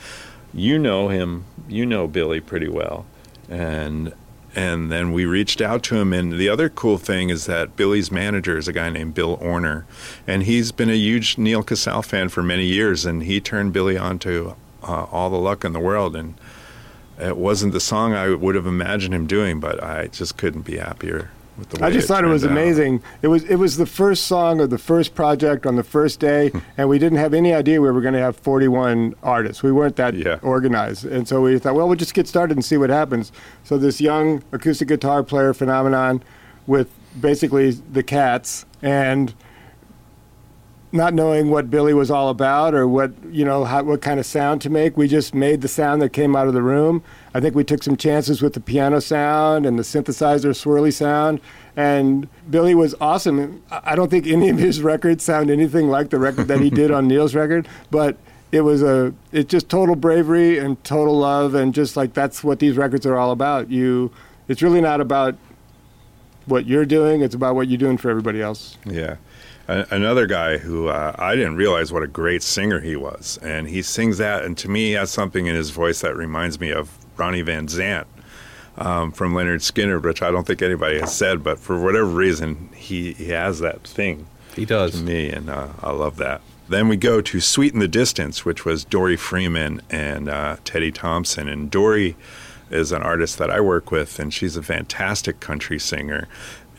you 0.54 0.78
know 0.78 1.08
him, 1.08 1.46
you 1.70 1.86
know 1.86 2.06
Billy 2.06 2.42
pretty 2.42 2.68
well, 2.68 3.06
and 3.48 4.14
and 4.54 4.92
then 4.92 5.14
we 5.14 5.24
reached 5.24 5.62
out 5.62 5.84
to 5.84 5.96
him. 5.96 6.12
And 6.12 6.34
the 6.34 6.50
other 6.50 6.68
cool 6.68 6.98
thing 6.98 7.30
is 7.30 7.46
that 7.46 7.78
Billy's 7.78 8.12
manager 8.12 8.58
is 8.58 8.68
a 8.68 8.74
guy 8.74 8.90
named 8.90 9.14
Bill 9.14 9.38
Orner, 9.38 9.86
and 10.28 10.44
he's 10.44 10.74
been 10.74 10.90
a 10.90 10.96
huge 10.96 11.38
Neal 11.38 11.64
Casal 11.64 12.02
fan 12.02 12.28
for 12.28 12.44
many 12.44 12.66
years. 12.66 13.06
And 13.06 13.24
he 13.24 13.40
turned 13.40 13.72
Billy 13.72 13.98
on 13.98 14.20
to 14.20 14.58
uh, 14.84 15.06
All 15.12 15.30
the 15.30 15.38
Luck 15.38 15.64
in 15.66 15.74
the 15.74 15.80
World. 15.80 16.16
And 16.16 16.36
it 17.20 17.38
wasn't 17.38 17.74
the 17.74 17.80
song 17.80 18.14
I 18.14 18.30
would 18.30 18.56
have 18.56 18.66
imagined 18.66 19.14
him 19.14 19.28
doing, 19.28 19.60
but 19.60 19.84
I 19.84 20.08
just 20.08 20.38
couldn't 20.38 20.64
be 20.64 20.78
happier 20.78 21.30
with 21.58 21.70
the 21.70 21.80
way 21.82 21.88
I 21.88 21.92
just 21.92 22.08
thought 22.08 22.24
it 22.24 22.28
was 22.28 22.44
out. 22.46 22.52
amazing. 22.52 23.04
It 23.22 23.28
was 23.28 23.44
it 23.44 23.58
was 23.58 23.78
the 23.78 23.86
first 23.86 24.26
song 24.26 24.60
of 24.62 24.70
the 24.70 24.78
first 24.78 25.14
project 25.14 25.66
on 25.66 25.76
the 25.76 25.84
first 25.84 26.20
day, 26.20 26.50
Hmm. 26.50 26.60
and 26.78 26.90
we 26.90 26.98
didn't 26.98 27.20
have 27.20 27.34
any 27.34 27.54
idea 27.54 27.82
we 27.82 27.92
were 27.92 28.02
going 28.02 28.14
to 28.16 28.20
have 28.22 28.38
41 28.38 29.14
artists. 29.22 29.62
We 29.62 29.72
weren't 29.72 29.98
that 29.98 30.16
Yeah. 30.16 30.40
organized, 30.42 31.06
and 31.06 31.28
so 31.28 31.42
we 31.42 31.60
thought, 31.60 31.76
well, 31.76 31.88
we'll 31.88 31.98
just 31.98 32.14
get 32.14 32.28
started 32.28 32.56
and 32.58 32.64
see 32.66 32.78
what 32.78 32.90
happens. 32.90 33.32
So 33.64 33.78
this 33.78 34.00
young 34.02 34.42
acoustic 34.52 34.88
guitar 34.88 35.22
player 35.24 35.54
phenomenon, 35.54 36.24
with 36.66 36.88
basically 37.20 37.72
the 37.72 38.02
Cats 38.04 38.66
and 38.82 39.34
not 40.92 41.14
knowing 41.14 41.50
what 41.50 41.70
Billy 41.70 41.94
was 41.94 42.12
all 42.12 42.30
about 42.30 42.74
or 42.74 42.88
what 42.88 43.12
you 43.32 43.46
know 43.46 43.64
how, 43.64 43.84
what 43.84 44.02
kind 44.02 44.20
of 44.20 44.26
sound 44.26 44.62
to 44.62 44.70
make, 44.70 44.98
we 44.98 45.08
just 45.08 45.34
made 45.34 45.62
the 45.62 45.68
sound 45.68 46.02
that 46.02 46.10
came 46.10 46.36
out 46.36 46.48
of 46.48 46.54
the 46.54 46.62
room. 46.62 47.04
I 47.34 47.40
think 47.40 47.56
we 47.56 47.64
took 47.64 47.84
some 47.84 47.96
chances 47.96 48.42
with 48.42 48.54
the 48.54 48.60
piano 48.60 49.00
sound 49.00 49.66
and 49.66 49.80
the 49.80 49.84
synthesizer 49.84 50.52
swirly 50.52 50.92
sound, 50.92 51.40
and 51.76 52.28
Billy 52.50 52.76
was 52.76 52.94
awesome. 53.00 53.64
I 53.72 53.96
don't 53.96 54.10
think 54.10 54.28
any 54.28 54.50
of 54.50 54.58
his 54.58 54.82
records 54.82 55.24
sound 55.24 55.50
anything 55.50 55.90
like 55.90 56.10
the 56.10 56.20
record 56.20 56.48
that 56.50 56.60
he 56.60 56.70
did 56.70 56.92
on 56.92 57.08
Neal's 57.08 57.36
record, 57.36 57.68
but 57.90 58.18
it 58.52 58.62
was 58.62 58.84
a 58.84 59.14
it's 59.32 59.50
just 59.50 59.70
total 59.70 59.96
bravery 59.96 60.58
and 60.58 60.82
total 60.84 61.18
love, 61.18 61.56
and 61.56 61.74
just 61.74 61.96
like 61.96 62.14
that's 62.14 62.44
what 62.44 62.60
these 62.60 62.76
records 62.76 63.06
are 63.06 63.18
all 63.18 63.32
about. 63.32 63.70
You, 63.70 64.12
it's 64.48 64.62
really 64.62 64.82
not 64.82 65.00
about 65.00 65.36
what 66.48 66.66
you're 66.66 66.86
doing; 66.86 67.22
it's 67.22 67.36
about 67.36 67.56
what 67.56 67.70
you're 67.70 67.78
doing 67.78 67.98
for 67.98 68.10
everybody 68.10 68.42
else. 68.42 68.78
Yeah. 68.86 69.16
A- 69.72 69.88
another 69.96 70.28
guy 70.28 70.58
who 70.58 70.88
uh, 70.88 71.16
I 71.18 71.36
didn't 71.36 71.56
realize 71.56 71.92
what 71.94 72.04
a 72.04 72.08
great 72.08 72.44
singer 72.44 72.80
he 72.80 72.96
was. 72.96 73.40
And 73.42 73.68
he 73.70 73.82
sings 73.82 74.18
that, 74.18 74.44
and 74.44 74.58
to 74.60 74.70
me, 74.70 74.88
he 74.88 74.92
has 74.94 75.12
something 75.12 75.46
in 75.48 75.56
his 75.56 75.70
voice 75.70 76.02
that 76.02 76.16
reminds 76.16 76.60
me 76.60 76.72
of 76.72 76.90
Ronnie 77.18 77.42
Van 77.42 77.68
Zant 77.68 78.06
um, 78.78 79.12
from 79.12 79.34
Lynyrd 79.34 79.62
Skynyrd, 79.62 80.04
which 80.04 80.22
I 80.22 80.32
don't 80.32 80.46
think 80.48 80.62
anybody 80.62 81.00
has 81.00 81.16
said, 81.16 81.44
but 81.44 81.60
for 81.60 81.80
whatever 81.82 82.06
reason, 82.06 82.70
he, 82.76 83.14
he 83.14 83.30
has 83.30 83.60
that 83.60 83.84
thing 83.84 84.28
He 84.56 84.66
does. 84.66 84.92
to 84.94 84.98
me, 85.04 85.30
and 85.30 85.50
uh, 85.50 85.70
I 85.82 85.92
love 85.92 86.18
that. 86.18 86.42
Then 86.70 86.88
we 86.88 86.96
go 86.96 87.20
to 87.22 87.40
Sweeten 87.42 87.80
the 87.80 87.88
Distance, 87.88 88.46
which 88.46 88.64
was 88.66 88.86
Dori 88.86 89.18
Freeman 89.18 89.82
and 89.90 90.30
uh, 90.30 90.56
Teddy 90.64 90.92
Thompson. 90.92 91.50
And 91.50 91.70
Dori 91.70 92.16
is 92.70 92.94
an 92.94 93.04
artist 93.04 93.38
that 93.40 93.52
I 93.52 93.60
work 93.60 93.92
with, 93.92 94.20
and 94.20 94.34
she's 94.34 94.56
a 94.56 94.64
fantastic 94.64 95.42
country 95.42 95.78
singer. 95.78 96.30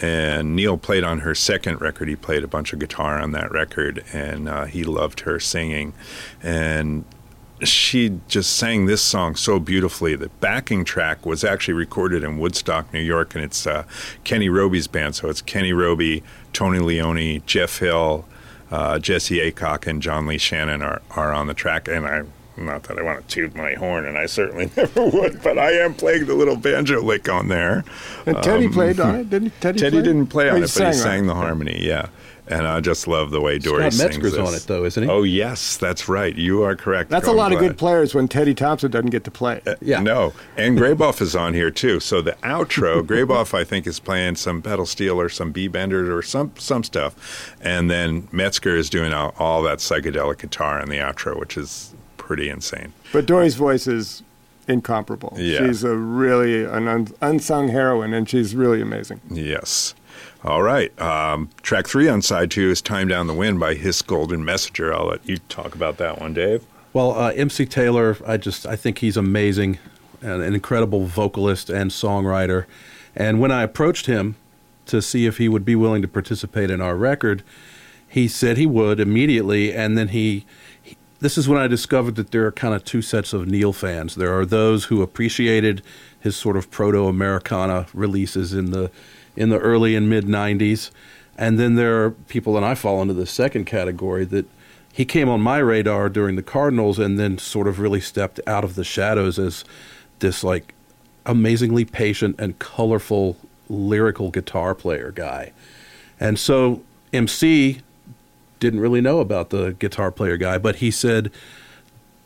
And 0.02 0.56
Neal 0.56 0.76
played 0.76 1.04
on 1.04 1.20
her 1.20 1.34
second 1.34 1.80
record. 1.80 2.08
He 2.08 2.16
played 2.16 2.42
a 2.42 2.48
bunch 2.48 2.72
of 2.72 2.80
guitar 2.80 3.20
on 3.20 3.30
that 3.32 3.52
record, 3.52 4.04
and 4.12 4.48
uh, 4.48 4.64
he 4.64 4.82
loved 4.82 5.20
her 5.20 5.38
singing. 5.38 5.94
And 6.42 7.04
she 7.62 8.18
just 8.26 8.56
sang 8.56 8.86
this 8.86 9.00
song 9.00 9.36
so 9.36 9.60
beautifully. 9.60 10.16
The 10.16 10.28
backing 10.40 10.84
track 10.84 11.24
was 11.24 11.44
actually 11.44 11.74
recorded 11.74 12.24
in 12.24 12.38
Woodstock, 12.38 12.92
New 12.92 13.00
York, 13.00 13.36
and 13.36 13.44
it's 13.44 13.64
uh, 13.64 13.84
Kenny 14.24 14.48
Roby's 14.48 14.88
band. 14.88 15.14
So 15.14 15.28
it's 15.28 15.40
Kenny 15.40 15.72
Roby, 15.72 16.24
Tony 16.52 16.80
Leone, 16.80 17.40
Jeff 17.46 17.78
Hill, 17.78 18.24
uh, 18.72 18.98
Jesse 18.98 19.38
Aycock, 19.38 19.86
and 19.86 20.02
John 20.02 20.26
Lee 20.26 20.38
Shannon 20.38 20.82
are, 20.82 21.00
are 21.12 21.32
on 21.32 21.46
the 21.46 21.54
track. 21.54 21.86
And 21.86 22.06
I, 22.06 22.24
not 22.56 22.84
that 22.84 22.98
I 22.98 23.02
want 23.02 23.26
to 23.26 23.34
toot 23.34 23.54
my 23.54 23.74
horn, 23.74 24.06
and 24.06 24.18
I 24.18 24.26
certainly 24.26 24.70
never 24.76 25.06
would, 25.06 25.42
but 25.42 25.58
I 25.58 25.72
am 25.72 25.94
playing 25.94 26.26
the 26.26 26.34
little 26.34 26.56
banjo 26.56 27.00
lick 27.00 27.28
on 27.28 27.48
there. 27.48 27.84
And 28.26 28.42
Teddy 28.42 28.66
um, 28.66 28.72
played 28.72 29.00
on 29.00 29.14
it, 29.16 29.30
didn't 29.30 29.60
Teddy? 29.60 29.78
Teddy 29.78 29.96
play? 29.96 30.02
didn't 30.02 30.26
play 30.28 30.50
on 30.50 30.56
it, 30.58 30.60
but 30.60 30.70
he 30.70 30.84
on 30.84 30.94
sang 30.94 31.24
it. 31.24 31.26
the 31.28 31.34
harmony. 31.34 31.78
Yeah, 31.80 32.08
and 32.46 32.66
I 32.66 32.80
just 32.80 33.06
love 33.06 33.30
the 33.30 33.40
way 33.40 33.58
Dori 33.58 33.82
Scott 33.82 33.92
sings 33.92 34.16
Metzger's 34.16 34.32
this. 34.32 34.48
on 34.48 34.54
it, 34.54 34.62
though, 34.66 34.84
isn't 34.84 35.02
he? 35.02 35.08
Oh 35.08 35.22
yes, 35.22 35.76
that's 35.76 36.08
right. 36.08 36.34
You 36.34 36.62
are 36.64 36.76
correct. 36.76 37.10
That's 37.10 37.24
a 37.24 37.26
Going 37.26 37.38
lot 37.38 37.52
of 37.52 37.58
good 37.58 37.78
players 37.78 38.14
when 38.14 38.28
Teddy 38.28 38.54
Thompson 38.54 38.90
doesn't 38.90 39.10
get 39.10 39.24
to 39.24 39.30
play. 39.30 39.62
Uh, 39.66 39.76
yeah. 39.80 40.00
No, 40.00 40.32
and 40.56 40.78
Graboff 40.78 41.20
is 41.20 41.36
on 41.36 41.54
here 41.54 41.70
too. 41.70 42.00
So 42.00 42.20
the 42.20 42.32
outro, 42.42 43.02
Graboff, 43.06 43.54
I 43.54 43.64
think, 43.64 43.86
is 43.86 44.00
playing 44.00 44.36
some 44.36 44.60
pedal 44.60 44.86
steel 44.86 45.20
or 45.20 45.28
some 45.28 45.52
B 45.52 45.68
benders 45.68 46.08
or 46.08 46.22
some 46.22 46.52
some 46.58 46.82
stuff, 46.84 47.56
and 47.60 47.90
then 47.90 48.28
Metzger 48.32 48.76
is 48.76 48.90
doing 48.90 49.12
all, 49.12 49.34
all 49.38 49.62
that 49.62 49.78
psychedelic 49.78 50.38
guitar 50.38 50.80
in 50.80 50.88
the 50.88 50.98
outro, 50.98 51.38
which 51.38 51.56
is 51.56 51.94
pretty 52.32 52.48
insane. 52.48 52.94
But 53.12 53.26
Dori's 53.26 53.56
voice 53.56 53.86
is 53.86 54.22
incomparable. 54.66 55.34
Yeah. 55.36 55.58
She's 55.58 55.84
a 55.84 55.94
really 55.94 56.64
an 56.64 56.88
un, 56.88 57.08
unsung 57.20 57.68
heroine, 57.68 58.14
and 58.14 58.26
she's 58.26 58.56
really 58.56 58.80
amazing. 58.80 59.20
Yes. 59.30 59.94
All 60.42 60.62
right. 60.62 60.98
Um, 60.98 61.50
track 61.60 61.86
three 61.86 62.08
on 62.08 62.22
side 62.22 62.50
two 62.50 62.70
is 62.70 62.80
"Time 62.80 63.06
Down 63.06 63.26
the 63.26 63.34
Wind" 63.34 63.60
by 63.60 63.74
His 63.74 64.00
Golden 64.00 64.46
Messenger. 64.46 64.94
I'll 64.94 65.08
let 65.08 65.28
you 65.28 65.36
talk 65.50 65.74
about 65.74 65.98
that 65.98 66.22
one, 66.22 66.32
Dave. 66.32 66.64
Well, 66.94 67.12
uh, 67.12 67.32
MC 67.32 67.66
Taylor, 67.66 68.16
I 68.26 68.38
just 68.38 68.64
I 68.64 68.76
think 68.76 69.00
he's 69.00 69.18
amazing, 69.18 69.78
and 70.22 70.42
an 70.42 70.54
incredible 70.54 71.04
vocalist 71.04 71.68
and 71.68 71.90
songwriter. 71.90 72.64
And 73.14 73.40
when 73.40 73.52
I 73.52 73.62
approached 73.62 74.06
him 74.06 74.36
to 74.86 75.02
see 75.02 75.26
if 75.26 75.36
he 75.36 75.50
would 75.50 75.66
be 75.66 75.76
willing 75.76 76.00
to 76.00 76.08
participate 76.08 76.70
in 76.70 76.80
our 76.80 76.96
record, 76.96 77.42
he 78.08 78.28
said 78.28 78.56
he 78.56 78.66
would 78.66 79.00
immediately. 79.00 79.72
And 79.72 79.96
then 79.96 80.08
he, 80.08 80.44
he 80.71 80.71
this 81.22 81.38
is 81.38 81.48
when 81.48 81.60
I 81.60 81.68
discovered 81.68 82.16
that 82.16 82.32
there 82.32 82.44
are 82.46 82.52
kind 82.52 82.74
of 82.74 82.84
two 82.84 83.00
sets 83.00 83.32
of 83.32 83.46
Neal 83.46 83.72
fans. 83.72 84.16
There 84.16 84.36
are 84.36 84.44
those 84.44 84.86
who 84.86 85.02
appreciated 85.02 85.80
his 86.18 86.34
sort 86.34 86.56
of 86.56 86.68
proto 86.70 87.06
Americana 87.06 87.86
releases 87.94 88.52
in 88.52 88.72
the 88.72 88.90
in 89.36 89.48
the 89.48 89.58
early 89.58 89.94
and 89.94 90.10
mid 90.10 90.24
'90s, 90.24 90.90
and 91.38 91.60
then 91.60 91.76
there 91.76 92.04
are 92.04 92.10
people, 92.10 92.56
and 92.56 92.66
I 92.66 92.74
fall 92.74 93.00
into 93.00 93.14
the 93.14 93.26
second 93.26 93.66
category 93.66 94.24
that 94.26 94.46
he 94.92 95.04
came 95.04 95.28
on 95.28 95.40
my 95.40 95.58
radar 95.58 96.08
during 96.08 96.34
the 96.34 96.42
Cardinals, 96.42 96.98
and 96.98 97.20
then 97.20 97.38
sort 97.38 97.68
of 97.68 97.78
really 97.78 98.00
stepped 98.00 98.40
out 98.46 98.64
of 98.64 98.74
the 98.74 98.84
shadows 98.84 99.38
as 99.38 99.64
this 100.18 100.42
like 100.42 100.74
amazingly 101.24 101.84
patient 101.84 102.34
and 102.40 102.58
colorful 102.58 103.36
lyrical 103.68 104.30
guitar 104.32 104.74
player 104.74 105.12
guy. 105.12 105.52
And 106.18 106.36
so 106.36 106.82
MC 107.12 107.80
didn't 108.62 108.80
really 108.80 109.00
know 109.00 109.18
about 109.20 109.50
the 109.50 109.72
guitar 109.78 110.10
player 110.10 110.36
guy, 110.36 110.56
but 110.58 110.76
he 110.76 110.90
said 110.90 111.30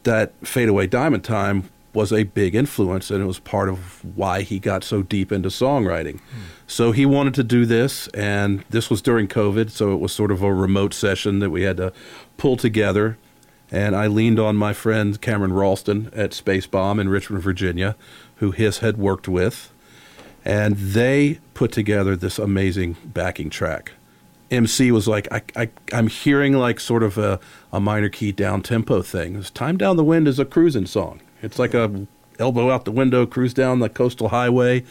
that 0.03 0.33
Fade 0.47 0.69
Away 0.69 0.87
Diamond 0.87 1.25
Time 1.25 1.59
was 1.93 2.13
a 2.13 2.25
big 2.25 2.55
influence 2.55 3.11
and 3.11 3.23
it 3.23 3.27
was 3.27 3.39
part 3.39 3.69
of 3.71 4.05
why 4.17 4.43
he 4.43 4.59
got 4.59 4.85
so 4.85 5.03
deep 5.03 5.33
into 5.33 5.49
songwriting. 5.49 6.21
Hmm. 6.21 6.41
So 6.67 6.93
he 6.93 7.07
wanted 7.07 7.33
to 7.35 7.43
do 7.43 7.65
this, 7.65 8.09
and 8.09 8.63
this 8.69 8.91
was 8.91 9.01
during 9.01 9.29
COVID, 9.29 9.71
so 9.71 9.95
it 9.95 10.01
was 10.01 10.13
sort 10.13 10.31
of 10.31 10.43
a 10.43 10.53
remote 10.53 10.93
session 10.93 11.39
that 11.39 11.51
we 11.51 11.63
had 11.63 11.77
to 11.79 11.93
pull 12.37 12.57
together. 12.57 13.17
And 13.71 13.97
I 13.97 14.07
leaned 14.09 14.39
on 14.39 14.57
my 14.57 14.73
friend 14.75 15.19
Cameron 15.21 15.53
Ralston 15.55 16.11
at 16.15 16.35
Space 16.35 16.67
Bomb 16.67 17.01
in 17.01 17.09
Richmond, 17.09 17.43
Virginia, 17.43 17.97
who 18.37 18.51
Hiss 18.51 18.79
had 18.79 18.97
worked 18.99 19.27
with. 19.29 19.71
and 20.45 20.77
they 20.77 21.41
put 21.55 21.73
together 21.73 22.15
this 22.15 22.39
amazing 22.39 22.97
backing 23.05 23.51
track. 23.51 23.93
MC 24.51 24.93
was 24.93 25.09
like, 25.09 25.29
I, 25.33 25.43
I, 25.57 25.71
I'm 25.93 26.07
hearing 26.07 26.53
like 26.55 26.81
sort 26.81 27.03
of 27.03 27.19
a, 27.19 27.41
a 27.73 27.81
minor 27.81 28.09
key 28.09 28.33
down 28.33 28.63
tempo 28.63 29.03
thing. 29.03 29.35
This 29.35 29.51
Time 29.51 29.77
Down 29.77 29.97
the 29.97 30.05
Wind 30.05 30.29
is 30.29 30.39
a 30.39 30.45
cruising 30.45 30.87
song. 30.87 31.21
It's 31.43 31.59
like 31.59 31.75
a 31.75 32.07
elbow 32.39 32.71
out 32.71 32.85
the 32.85 32.93
window, 32.93 33.27
cruise 33.27 33.55
down 33.55 33.81
the 33.81 33.89
coastal 33.89 34.29
highway. 34.29 34.85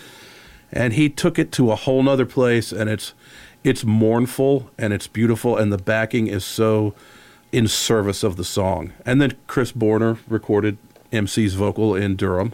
And 0.71 0.93
he 0.93 1.09
took 1.09 1.39
it 1.39 1.51
to 1.53 1.71
a 1.71 1.75
whole 1.75 2.03
nother 2.03 2.25
place 2.25 2.71
and 2.71 2.89
it's 2.89 3.13
it's 3.63 3.83
mournful 3.83 4.69
and 4.77 4.93
it's 4.93 5.07
beautiful 5.07 5.57
and 5.57 5.71
the 5.73 5.77
backing 5.77 6.27
is 6.27 6.45
so 6.45 6.93
in 7.51 7.67
service 7.67 8.23
of 8.23 8.35
the 8.35 8.43
song. 8.43 8.93
And 9.05 9.21
then 9.21 9.33
Chris 9.47 9.71
Borner 9.71 10.19
recorded 10.27 10.77
MC's 11.11 11.53
vocal 11.53 11.95
in 11.95 12.15
Durham. 12.15 12.53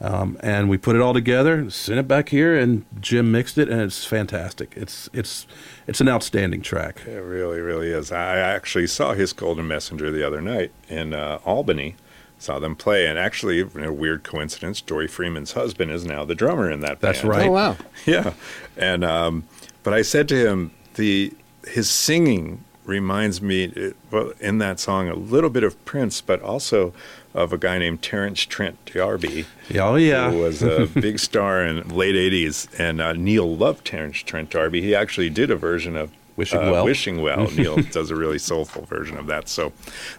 Yeah. 0.00 0.06
Um, 0.08 0.36
and 0.40 0.68
we 0.68 0.76
put 0.76 0.96
it 0.96 1.02
all 1.02 1.14
together, 1.14 1.70
sent 1.70 1.98
it 1.98 2.08
back 2.08 2.28
here, 2.30 2.58
and 2.58 2.84
Jim 3.00 3.30
mixed 3.32 3.56
it, 3.58 3.68
and 3.68 3.80
it's 3.80 4.04
fantastic. 4.04 4.72
It's 4.76 5.08
it's 5.12 5.46
it's 5.86 6.00
an 6.00 6.08
outstanding 6.08 6.62
track. 6.62 7.02
It 7.06 7.20
really, 7.20 7.60
really 7.60 7.88
is. 7.90 8.10
I 8.12 8.36
actually 8.38 8.86
saw 8.88 9.14
his 9.14 9.32
Golden 9.32 9.66
Messenger 9.68 10.10
the 10.10 10.26
other 10.26 10.40
night 10.40 10.72
in 10.88 11.14
uh, 11.14 11.38
Albany. 11.44 11.96
Saw 12.38 12.58
them 12.58 12.74
play, 12.76 13.06
and 13.06 13.18
actually, 13.18 13.60
in 13.60 13.84
a 13.84 13.92
weird 13.92 14.24
coincidence, 14.24 14.80
Joy 14.82 15.06
Freeman's 15.06 15.52
husband 15.52 15.90
is 15.92 16.04
now 16.04 16.24
the 16.24 16.34
drummer 16.34 16.70
in 16.70 16.80
that 16.80 17.00
band. 17.00 17.14
That's 17.14 17.20
band. 17.20 17.30
right. 17.30 17.46
Oh 17.48 17.52
wow! 17.52 17.76
Yeah, 18.06 18.34
and 18.76 19.04
um, 19.04 19.44
but 19.84 19.94
I 19.94 20.02
said 20.02 20.28
to 20.28 20.46
him, 20.46 20.72
the 20.94 21.32
his 21.68 21.88
singing 21.88 22.62
reminds 22.84 23.40
me, 23.40 23.64
it- 23.64 23.96
well, 24.10 24.32
in 24.40 24.58
that 24.58 24.78
song, 24.80 25.08
a 25.08 25.14
little 25.14 25.48
bit 25.48 25.62
of 25.64 25.82
Prince, 25.86 26.20
but 26.20 26.42
also 26.42 26.92
of 27.34 27.52
a 27.52 27.58
guy 27.58 27.78
named 27.78 28.00
Terence 28.00 28.40
Trent 28.42 28.82
D'Arby. 28.86 29.44
Oh 29.74 29.96
yeah, 29.96 30.30
who 30.30 30.38
was 30.38 30.62
a 30.62 30.86
big 30.94 31.18
star 31.18 31.64
in 31.64 31.88
late 31.88 32.14
'80s, 32.14 32.68
and 32.78 33.00
uh, 33.00 33.12
Neal 33.12 33.56
loved 33.56 33.84
Terence 33.84 34.18
Trent 34.18 34.50
D'Arby. 34.50 34.80
He 34.80 34.94
actually 34.94 35.30
did 35.30 35.50
a 35.50 35.56
version 35.56 35.96
of 35.96 36.10
Wishing 36.36 36.60
uh, 36.60 36.70
Well. 36.70 36.84
Wishing 36.84 37.22
Well. 37.22 37.50
Neal 37.56 37.76
does 37.76 38.10
a 38.10 38.16
really 38.16 38.38
soulful 38.38 38.82
version 38.82 39.18
of 39.18 39.26
that. 39.26 39.48
So 39.48 39.72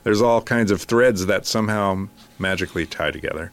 there's 0.03 0.21
all 0.21 0.41
kinds 0.41 0.71
of 0.71 0.81
threads 0.81 1.25
that 1.25 1.45
somehow 1.45 2.07
magically 2.39 2.85
tie 2.85 3.11
together. 3.11 3.51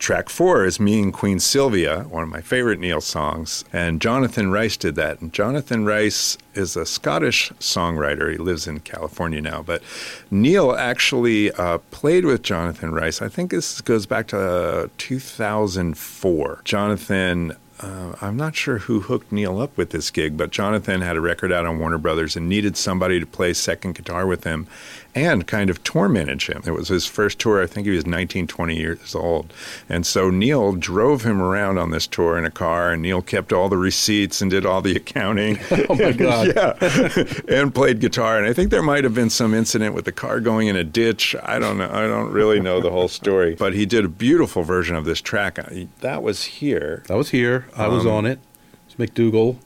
Track 0.00 0.30
four 0.30 0.64
is 0.64 0.80
Me 0.80 1.02
and 1.02 1.12
Queen 1.12 1.38
Sylvia, 1.38 2.04
one 2.04 2.22
of 2.22 2.30
my 2.30 2.40
favorite 2.40 2.80
Neal 2.80 3.02
songs, 3.02 3.66
and 3.70 4.00
Jonathan 4.00 4.50
Rice 4.50 4.78
did 4.78 4.94
that. 4.94 5.20
And 5.20 5.30
Jonathan 5.30 5.84
Rice 5.84 6.38
is 6.54 6.74
a 6.74 6.86
Scottish 6.86 7.52
songwriter. 7.60 8.32
He 8.32 8.38
lives 8.38 8.66
in 8.66 8.80
California 8.80 9.42
now, 9.42 9.60
but 9.62 9.82
Neal 10.30 10.72
actually 10.72 11.52
uh, 11.52 11.78
played 11.90 12.24
with 12.24 12.40
Jonathan 12.42 12.94
Rice. 12.94 13.20
I 13.20 13.28
think 13.28 13.50
this 13.50 13.82
goes 13.82 14.06
back 14.06 14.26
to 14.28 14.40
uh, 14.40 14.88
2004. 14.96 16.62
Jonathan 16.64 17.56
uh, 17.80 18.14
I'm 18.20 18.36
not 18.36 18.54
sure 18.54 18.78
who 18.78 19.00
hooked 19.00 19.32
Neal 19.32 19.60
up 19.60 19.76
with 19.76 19.90
this 19.90 20.10
gig, 20.10 20.36
but 20.36 20.50
Jonathan 20.50 21.00
had 21.00 21.16
a 21.16 21.20
record 21.20 21.50
out 21.50 21.64
on 21.64 21.78
Warner 21.78 21.98
Brothers 21.98 22.36
and 22.36 22.48
needed 22.48 22.76
somebody 22.76 23.18
to 23.18 23.26
play 23.26 23.54
second 23.54 23.94
guitar 23.94 24.26
with 24.26 24.44
him 24.44 24.66
and 25.14 25.46
kind 25.46 25.70
of 25.70 25.82
tour 25.82 26.08
manage 26.08 26.48
him. 26.48 26.62
It 26.66 26.72
was 26.72 26.88
his 26.88 27.06
first 27.06 27.38
tour. 27.38 27.62
I 27.62 27.66
think 27.66 27.86
he 27.86 27.92
was 27.92 28.06
19, 28.06 28.46
20 28.46 28.76
years 28.76 29.14
old. 29.14 29.52
And 29.88 30.06
so 30.06 30.30
Neal 30.30 30.72
drove 30.72 31.22
him 31.22 31.42
around 31.42 31.78
on 31.78 31.90
this 31.90 32.06
tour 32.06 32.38
in 32.38 32.44
a 32.44 32.50
car, 32.50 32.92
and 32.92 33.02
Neal 33.02 33.22
kept 33.22 33.52
all 33.52 33.68
the 33.68 33.76
receipts 33.76 34.40
and 34.40 34.50
did 34.50 34.64
all 34.64 34.82
the 34.82 34.96
accounting. 34.96 35.58
Oh 35.88 35.94
my 35.94 36.12
God. 36.12 36.48
yeah. 36.54 37.24
and 37.48 37.74
played 37.74 38.00
guitar. 38.00 38.38
And 38.38 38.46
I 38.46 38.52
think 38.52 38.70
there 38.70 38.82
might 38.82 39.02
have 39.02 39.14
been 39.14 39.30
some 39.30 39.54
incident 39.54 39.94
with 39.94 40.04
the 40.04 40.12
car 40.12 40.38
going 40.38 40.68
in 40.68 40.76
a 40.76 40.84
ditch. 40.84 41.34
I 41.42 41.58
don't 41.58 41.78
know. 41.78 41.88
I 41.90 42.02
don't 42.02 42.30
really 42.30 42.60
know 42.60 42.80
the 42.80 42.90
whole 42.90 43.08
story. 43.08 43.56
But 43.58 43.74
he 43.74 43.86
did 43.86 44.04
a 44.04 44.08
beautiful 44.08 44.62
version 44.62 44.96
of 44.96 45.04
this 45.04 45.20
track. 45.20 45.58
That 46.00 46.22
was 46.22 46.44
here. 46.44 47.02
That 47.06 47.16
was 47.16 47.30
here. 47.30 47.66
I 47.76 47.88
was 47.88 48.04
Um, 48.06 48.12
on 48.12 48.26
it. 48.26 48.38
It's 48.86 48.98
MacDougall, 48.98 49.58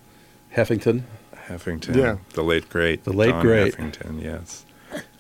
Heffington. 0.54 1.02
Heffington, 1.49 1.94
Yeah. 1.96 2.16
the 2.34 2.42
late 2.42 2.68
great, 2.70 3.04
The 3.04 3.12
late 3.12 3.30
Don 3.30 3.42
great. 3.42 3.76
Heffington, 3.76 4.23
yes. 4.23 4.64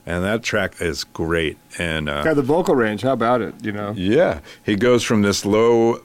And 0.06 0.22
that 0.24 0.42
track 0.42 0.74
is 0.80 1.04
great. 1.04 1.56
And 1.78 2.08
uh, 2.08 2.22
Got 2.24 2.36
the 2.36 2.42
vocal 2.42 2.74
range. 2.74 3.02
How 3.02 3.12
about 3.12 3.40
it? 3.42 3.54
You 3.62 3.72
know. 3.72 3.92
yeah, 3.96 4.40
he 4.62 4.76
goes 4.76 5.02
from 5.02 5.22
this 5.22 5.44
low 5.44 6.00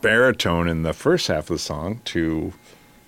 baritone 0.00 0.68
in 0.68 0.82
the 0.82 0.92
first 0.92 1.28
half 1.28 1.44
of 1.50 1.56
the 1.56 1.58
song 1.58 2.00
to 2.06 2.52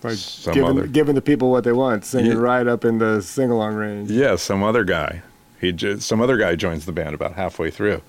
Like 0.02 0.14
Some 0.14 0.54
giving, 0.54 0.70
other- 0.70 0.86
giving 0.86 1.14
the 1.16 1.20
people 1.22 1.50
what 1.50 1.64
they 1.64 1.72
want, 1.72 2.04
singing 2.04 2.32
Yeah. 2.32 2.38
right 2.38 2.66
up 2.68 2.84
in 2.84 2.98
the 2.98 3.20
sing 3.20 3.50
along 3.50 3.74
range. 3.74 4.10
yeah, 4.10 4.36
some 4.36 4.62
other 4.62 4.84
guy. 4.84 5.22
He 5.60 5.72
ju- 5.72 5.98
some 5.98 6.20
other 6.20 6.36
guy 6.36 6.54
joins 6.54 6.86
the 6.86 6.92
band 6.92 7.14
about 7.16 7.34
halfway 7.34 7.70
through, 7.70 8.00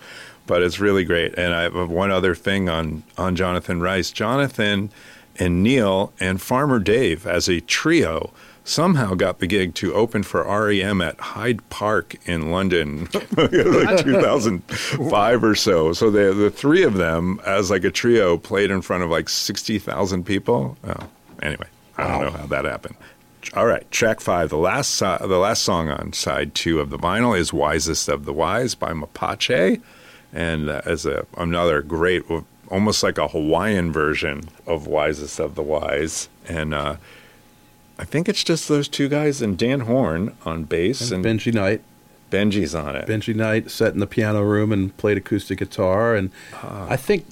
but 0.50 0.64
it's 0.64 0.80
really 0.80 1.06
great. 1.06 1.36
And 1.38 1.54
I 1.54 1.62
have 1.62 1.90
one 1.90 2.12
other 2.12 2.34
thing 2.36 2.68
on 2.68 3.04
on 3.18 3.36
Jonathan 3.38 3.80
Rice, 3.82 4.12
Jonathan 4.12 4.90
and 5.38 5.64
Neal 5.64 6.12
and 6.20 6.42
Farmer 6.42 6.80
Dave 6.80 7.26
as 7.26 7.48
a 7.48 7.62
trio 7.62 8.32
somehow 8.66 9.14
got 9.14 9.40
the 9.40 9.48
gig 9.48 9.74
to 9.76 9.94
open 9.94 10.22
for 10.24 10.44
REM 10.44 11.02
at 11.02 11.20
Hyde 11.20 11.68
Park 11.70 12.16
in 12.26 12.52
London, 12.52 13.08
like 13.38 13.52
2005 14.04 15.44
or 15.44 15.56
so. 15.56 15.94
So 15.94 16.10
the 16.10 16.34
the 16.34 16.50
three 16.50 16.84
of 16.84 16.96
them 16.96 17.40
as 17.46 17.70
like 17.72 17.84
a 17.84 17.92
trio 17.92 18.38
played 18.38 18.72
in 18.72 18.82
front 18.82 19.04
of 19.04 19.10
like 19.10 19.30
60,000 19.30 20.24
people. 20.26 20.78
Oh, 20.84 21.08
anyway, 21.42 21.68
I 21.98 22.08
don't 22.08 22.34
know 22.34 22.40
how 22.40 22.48
that 22.48 22.66
happened. 22.66 22.96
All 23.54 23.66
right, 23.66 23.90
track 23.92 24.20
five. 24.20 24.50
The 24.50 24.58
last 24.58 24.92
so- 24.96 25.18
the 25.22 25.38
last 25.40 25.64
song 25.64 25.90
on 25.90 26.14
side 26.14 26.54
two 26.54 26.80
of 26.80 26.90
the 26.90 26.98
vinyl 26.98 27.38
is 27.38 27.54
"Wisest 27.54 28.10
of 28.10 28.26
the 28.26 28.34
Wise" 28.34 28.76
by 28.76 28.92
Mapache, 28.92 29.82
and 30.34 30.70
uh, 30.70 30.82
as 30.86 31.06
a 31.06 31.26
another 31.38 31.82
great, 31.82 32.24
almost 32.70 33.04
like 33.04 33.18
a 33.18 33.28
Hawaiian 33.30 33.92
version 33.92 34.50
of 34.68 34.88
"Wisest 34.88 35.40
of 35.40 35.56
the 35.56 35.64
Wise." 35.64 36.30
And 36.48 36.74
uh, 36.74 36.96
I 37.98 38.06
think 38.06 38.30
it's 38.30 38.44
just 38.44 38.68
those 38.68 38.88
two 38.88 39.10
guys 39.10 39.42
and 39.42 39.58
Dan 39.58 39.82
Horn 39.82 40.36
on 40.46 40.64
bass 40.64 41.12
and, 41.12 41.24
Benji 41.24 41.54
Knight. 41.54 41.82
Benji's 42.32 42.76
on 42.76 42.96
it. 42.96 43.08
Benji 43.08 43.36
Knight 43.36 43.72
sat 43.72 43.94
in 43.94 44.00
the 44.00 44.08
piano 44.08 44.44
room 44.44 44.72
and 44.72 44.96
played 44.98 45.18
acoustic 45.18 45.58
guitar. 45.60 46.16
And 46.16 46.30
Ah. 46.54 46.86
I 46.88 46.96
think, 46.96 47.26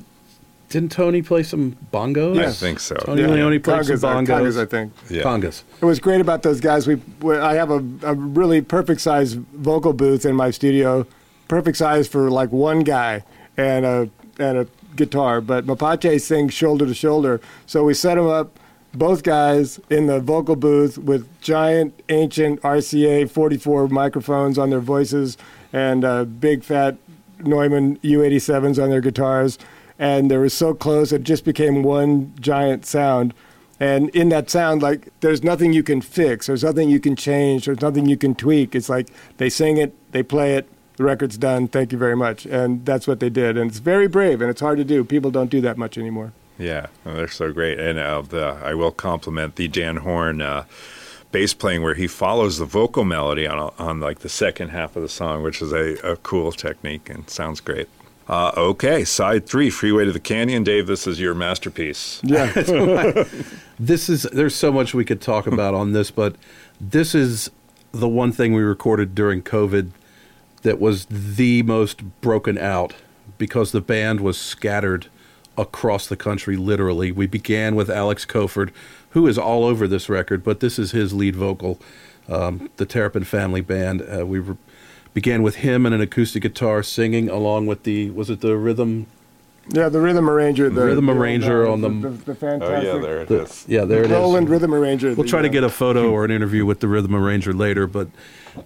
didn't 0.69 0.91
Tony 0.91 1.21
play 1.21 1.43
some 1.43 1.77
bongos? 1.93 2.43
I 2.43 2.51
think 2.51 2.79
so. 2.79 2.95
Tony 2.95 3.21
Yeah. 3.21 3.27
Leone 3.27 3.59
played 3.61 3.85
some 3.85 3.95
Congas, 3.97 4.03
uh, 4.03 4.15
bongos. 4.15 4.27
congas, 4.55 4.59
I 4.61 4.65
think. 4.65 4.93
Yeah. 5.09 5.21
Congas. 5.21 5.61
It 5.81 5.85
was 5.85 5.99
great 5.99 6.19
about 6.19 6.41
those 6.41 6.59
guys. 6.59 6.87
We, 6.87 6.95
we 7.21 7.37
I 7.37 7.53
have 7.53 7.69
a, 7.69 7.83
a 8.03 8.15
really 8.15 8.59
perfect 8.61 8.99
size 9.01 9.33
vocal 9.33 9.93
booth 9.93 10.25
in 10.25 10.35
my 10.35 10.49
studio, 10.49 11.05
perfect 11.47 11.77
size 11.77 12.07
for 12.07 12.29
like 12.29 12.51
one 12.51 12.81
guy 12.81 13.23
and 13.55 13.85
a 13.85 14.09
and 14.39 14.57
a 14.57 14.67
guitar. 14.95 15.41
But 15.41 15.65
Mapache 15.65 16.19
sings 16.21 16.53
shoulder 16.53 16.85
to 16.85 16.93
shoulder, 16.93 17.41
so 17.65 17.83
we 17.83 17.93
set 17.93 18.15
them 18.15 18.27
up, 18.27 18.59
both 18.93 19.23
guys 19.23 19.79
in 19.89 20.07
the 20.07 20.19
vocal 20.19 20.55
booth 20.55 20.97
with 20.97 21.27
giant 21.41 21.99
ancient 22.09 22.61
RCA 22.61 23.29
44 23.29 23.87
microphones 23.87 24.57
on 24.57 24.69
their 24.69 24.79
voices 24.79 25.37
and 25.73 26.03
uh, 26.03 26.25
big 26.25 26.63
fat 26.63 26.97
Neumann 27.39 27.97
U87s 27.97 28.81
on 28.81 28.89
their 28.89 29.01
guitars, 29.01 29.57
and 29.99 30.31
they 30.31 30.37
were 30.37 30.49
so 30.49 30.73
close 30.73 31.11
it 31.11 31.23
just 31.23 31.45
became 31.45 31.83
one 31.83 32.33
giant 32.39 32.85
sound. 32.85 33.33
And 33.79 34.09
in 34.09 34.29
that 34.29 34.49
sound, 34.49 34.81
like 34.81 35.09
there's 35.19 35.43
nothing 35.43 35.71
you 35.71 35.83
can 35.83 36.01
fix, 36.01 36.47
there's 36.47 36.63
nothing 36.63 36.89
you 36.89 36.99
can 36.99 37.15
change, 37.15 37.65
there's 37.65 37.81
nothing 37.81 38.07
you 38.07 38.17
can 38.17 38.33
tweak. 38.33 38.73
It's 38.73 38.89
like 38.89 39.09
they 39.37 39.49
sing 39.49 39.77
it, 39.77 39.93
they 40.11 40.23
play 40.23 40.55
it, 40.55 40.67
the 40.97 41.03
record's 41.03 41.37
done. 41.37 41.67
Thank 41.67 41.91
you 41.91 41.97
very 41.97 42.15
much, 42.15 42.45
and 42.45 42.85
that's 42.85 43.07
what 43.07 43.19
they 43.19 43.29
did. 43.29 43.57
And 43.57 43.69
it's 43.69 43.79
very 43.79 44.07
brave, 44.07 44.41
and 44.41 44.49
it's 44.49 44.61
hard 44.61 44.77
to 44.79 44.83
do. 44.83 45.03
People 45.03 45.31
don't 45.31 45.49
do 45.49 45.61
that 45.61 45.77
much 45.77 45.97
anymore. 45.97 46.33
Yeah, 46.59 46.87
well, 47.05 47.15
they're 47.15 47.27
so 47.27 47.53
great. 47.53 47.79
And 47.79 47.99
uh, 47.99 48.21
the, 48.23 48.59
I 48.63 48.73
will 48.73 48.91
compliment 48.91 49.55
the 49.55 49.67
Dan 49.67 49.97
Horn 49.97 50.41
uh, 50.41 50.65
bass 51.31 51.53
playing 51.53 51.83
where 51.83 51.93
he 51.93 52.07
follows 52.07 52.57
the 52.57 52.65
vocal 52.65 53.05
melody 53.05 53.45
on, 53.45 53.71
on 53.77 53.99
like 53.99 54.19
the 54.19 54.29
second 54.29 54.69
half 54.69 54.95
of 54.95 55.03
the 55.03 55.09
song, 55.09 55.43
which 55.43 55.61
is 55.61 55.71
a, 55.71 55.93
a 56.03 56.17
cool 56.17 56.51
technique 56.51 57.09
and 57.09 57.29
sounds 57.29 57.61
great. 57.61 57.87
Uh, 58.27 58.51
okay, 58.57 59.05
side 59.05 59.45
three, 59.47 59.69
Freeway 59.69 60.03
to 60.03 60.11
the 60.11 60.19
Canyon. 60.19 60.63
Dave, 60.63 60.87
this 60.87 61.07
is 61.07 61.19
your 61.19 61.33
masterpiece. 61.33 62.19
Yeah, 62.23 62.51
This 63.79 64.09
is 64.09 64.23
there's 64.23 64.55
so 64.55 64.71
much 64.71 64.93
we 64.93 65.05
could 65.05 65.21
talk 65.21 65.45
about 65.45 65.73
on 65.73 65.93
this, 65.93 66.09
but 66.09 66.35
this 66.81 67.13
is 67.13 67.51
the 67.91 68.07
one 68.07 68.31
thing 68.31 68.53
we 68.53 68.63
recorded 68.63 69.13
during 69.13 69.43
COVID 69.43 69.91
that 70.67 70.81
was 70.81 71.05
the 71.09 71.63
most 71.63 72.01
broken 72.19 72.57
out 72.57 72.93
because 73.37 73.71
the 73.71 73.79
band 73.79 74.19
was 74.19 74.37
scattered 74.37 75.07
across 75.57 76.07
the 76.07 76.17
country 76.17 76.57
literally. 76.57 77.09
We 77.09 77.25
began 77.25 77.73
with 77.75 77.89
Alex 77.89 78.25
Koford, 78.25 78.71
who 79.11 79.27
is 79.27 79.37
all 79.37 79.63
over 79.63 79.87
this 79.87 80.09
record, 80.09 80.43
but 80.43 80.59
this 80.59 80.77
is 80.77 80.91
his 80.91 81.13
lead 81.13 81.37
vocal, 81.37 81.79
um, 82.27 82.69
the 82.75 82.85
Terrapin 82.85 83.23
Family 83.23 83.61
Band. 83.61 84.01
Uh, 84.01 84.25
we 84.25 84.39
re- 84.39 84.57
began 85.13 85.41
with 85.41 85.55
him 85.57 85.85
and 85.85 85.95
an 85.95 86.01
acoustic 86.01 86.43
guitar 86.43 86.83
singing 86.83 87.29
along 87.29 87.65
with 87.65 87.83
the 87.83 88.09
was 88.11 88.29
it 88.29 88.41
the 88.41 88.57
rhythm 88.57 89.07
Yeah, 89.69 89.87
the 89.87 90.01
rhythm 90.01 90.29
arranger. 90.29 90.69
The 90.69 90.85
Rhythm 90.85 91.05
the- 91.05 91.13
arranger 91.13 91.65
uh, 91.65 91.71
on 91.71 91.79
the- 91.81 91.89
the, 91.89 92.09
the 92.09 92.35
fantastic. 92.35 92.89
Oh 92.89 92.95
yeah, 92.97 93.01
there 93.01 93.21
it 93.21 93.27
The- 93.29 93.43
is. 93.43 93.65
yeah, 93.69 93.85
there 93.85 93.99
it 94.01 94.07
is. 94.07 94.11
Roland 94.11 94.49
rhythm 94.49 94.73
arranger. 94.75 95.07
We'll 95.13 95.23
the, 95.23 95.29
try 95.29 95.41
to 95.41 95.47
uh, 95.47 95.51
get 95.51 95.63
a 95.63 95.69
photo 95.69 96.11
or 96.11 96.25
an 96.25 96.31
interview 96.31 96.65
with 96.65 96.81
the 96.81 96.89
rhythm 96.89 97.15
arranger 97.15 97.53
later, 97.53 97.87
but 97.87 98.09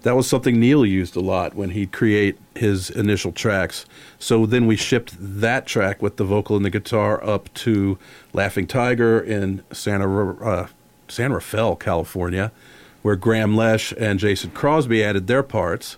that 0.02 0.16
was 0.16 0.26
something 0.26 0.58
Neal 0.58 0.84
used 0.84 1.16
a 1.16 1.20
lot 1.20 1.54
when 1.54 1.70
he'd 1.70 1.92
create 1.92 2.38
his 2.54 2.90
initial 2.90 3.32
tracks. 3.32 3.86
So 4.18 4.46
then 4.46 4.66
we 4.66 4.76
shipped 4.76 5.14
that 5.18 5.66
track 5.66 6.02
with 6.02 6.16
the 6.16 6.24
vocal 6.24 6.56
and 6.56 6.64
the 6.64 6.70
guitar 6.70 7.22
up 7.24 7.52
to 7.54 7.98
Laughing 8.32 8.66
Tiger 8.66 9.20
in 9.20 9.62
Santa 9.72 10.32
uh, 10.42 10.68
San 11.08 11.32
Rafael, 11.32 11.76
California, 11.76 12.50
where 13.02 13.16
Graham 13.16 13.54
Lesh 13.54 13.92
and 13.98 14.18
Jason 14.18 14.50
Crosby 14.50 15.04
added 15.04 15.26
their 15.26 15.42
parts. 15.42 15.96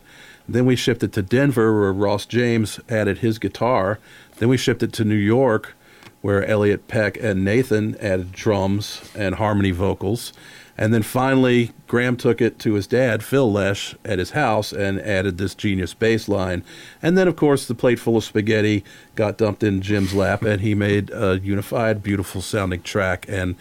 Then 0.49 0.67
we 0.67 0.77
shipped 0.77 1.03
it 1.03 1.13
to 1.13 1.23
Denver, 1.23 1.79
where 1.79 1.93
Ross 1.93 2.27
James 2.27 2.79
added 2.89 3.19
his 3.19 3.39
guitar. 3.39 3.99
Then 4.37 4.49
we 4.49 4.57
shipped 4.57 4.83
it 4.83 4.93
to 4.95 5.05
New 5.05 5.15
York, 5.15 5.75
where 6.21 6.45
Elliot 6.45 6.89
Peck 6.89 7.17
and 7.23 7.45
Nathan 7.45 7.97
added 7.97 8.33
drums 8.33 9.11
and 9.15 9.37
harmony 9.37 9.71
vocals. 9.71 10.33
And 10.77 10.93
then 10.93 11.03
finally, 11.03 11.71
Graham 11.87 12.17
took 12.17 12.41
it 12.41 12.59
to 12.61 12.75
his 12.75 12.87
dad, 12.87 13.23
Phil 13.23 13.51
Lesh, 13.51 13.95
at 14.05 14.19
his 14.19 14.31
house 14.31 14.73
and 14.73 15.01
added 15.01 15.39
this 15.39 15.55
genius 15.55 15.95
bass 15.95 16.29
line. 16.29 16.65
And 17.01 17.17
then, 17.17 17.29
of 17.29 17.37
course, 17.37 17.67
the 17.67 17.77
plate 17.77 18.01
full 18.01 18.17
of 18.17 18.25
spaghetti 18.25 18.85
got 19.15 19.39
dumped 19.39 19.63
in 19.63 19.81
Jim's 19.83 20.15
lap, 20.15 20.43
and 20.43 20.61
he 20.63 20.75
made 20.75 21.11
a 21.11 21.39
unified, 21.39 22.03
beautiful 22.03 22.43
sounding 22.43 22.83
track. 22.83 23.27
And 23.29 23.55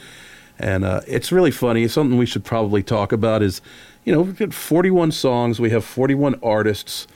and 0.60 0.86
uh, 0.86 1.02
it's 1.08 1.32
really 1.32 1.52
funny. 1.52 1.88
Something 1.88 2.18
we 2.18 2.26
should 2.26 2.44
probably 2.44 2.84
talk 2.84 3.12
about 3.12 3.42
is, 3.42 3.60
you 4.06 4.14
know, 4.14 4.22
we've 4.22 4.38
got 4.38 4.54
41 4.54 5.12
songs. 5.12 5.60
We 5.60 5.72
have 5.72 5.84
41 5.84 6.40
artists 6.44 7.08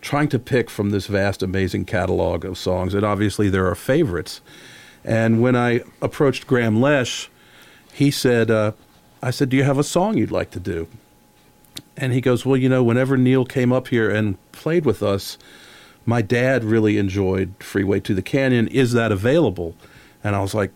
trying 0.00 0.28
to 0.28 0.38
pick 0.38 0.68
from 0.68 0.90
this 0.90 1.06
vast, 1.06 1.42
amazing 1.42 1.86
catalog 1.86 2.44
of 2.44 2.58
songs. 2.58 2.94
And 2.94 3.04
obviously, 3.04 3.48
there 3.48 3.66
are 3.66 3.74
favorites. 3.74 4.42
And 5.02 5.40
when 5.42 5.56
I 5.56 5.80
approached 6.00 6.46
Graham 6.46 6.80
Lesh, 6.80 7.30
he 7.92 8.10
said, 8.10 8.50
uh, 8.50 8.72
I 9.24 9.30
said, 9.30 9.48
Do 9.48 9.56
you 9.56 9.64
have 9.64 9.78
a 9.78 9.84
song 9.84 10.16
you'd 10.18 10.30
like 10.30 10.50
to 10.52 10.60
do? 10.60 10.86
And 11.96 12.12
he 12.12 12.20
goes, 12.20 12.44
Well, 12.44 12.56
you 12.56 12.68
know, 12.68 12.84
whenever 12.84 13.16
Neal 13.16 13.44
came 13.44 13.72
up 13.72 13.88
here 13.88 14.10
and 14.10 14.36
played 14.52 14.84
with 14.84 15.02
us, 15.02 15.38
my 16.06 16.20
dad 16.20 16.62
really 16.62 16.98
enjoyed 16.98 17.54
Freeway 17.60 18.00
to 18.00 18.14
the 18.14 18.22
Canyon. 18.22 18.68
Is 18.68 18.92
that 18.92 19.10
available? 19.10 19.74
And 20.22 20.36
I 20.36 20.40
was 20.42 20.54
like, 20.54 20.72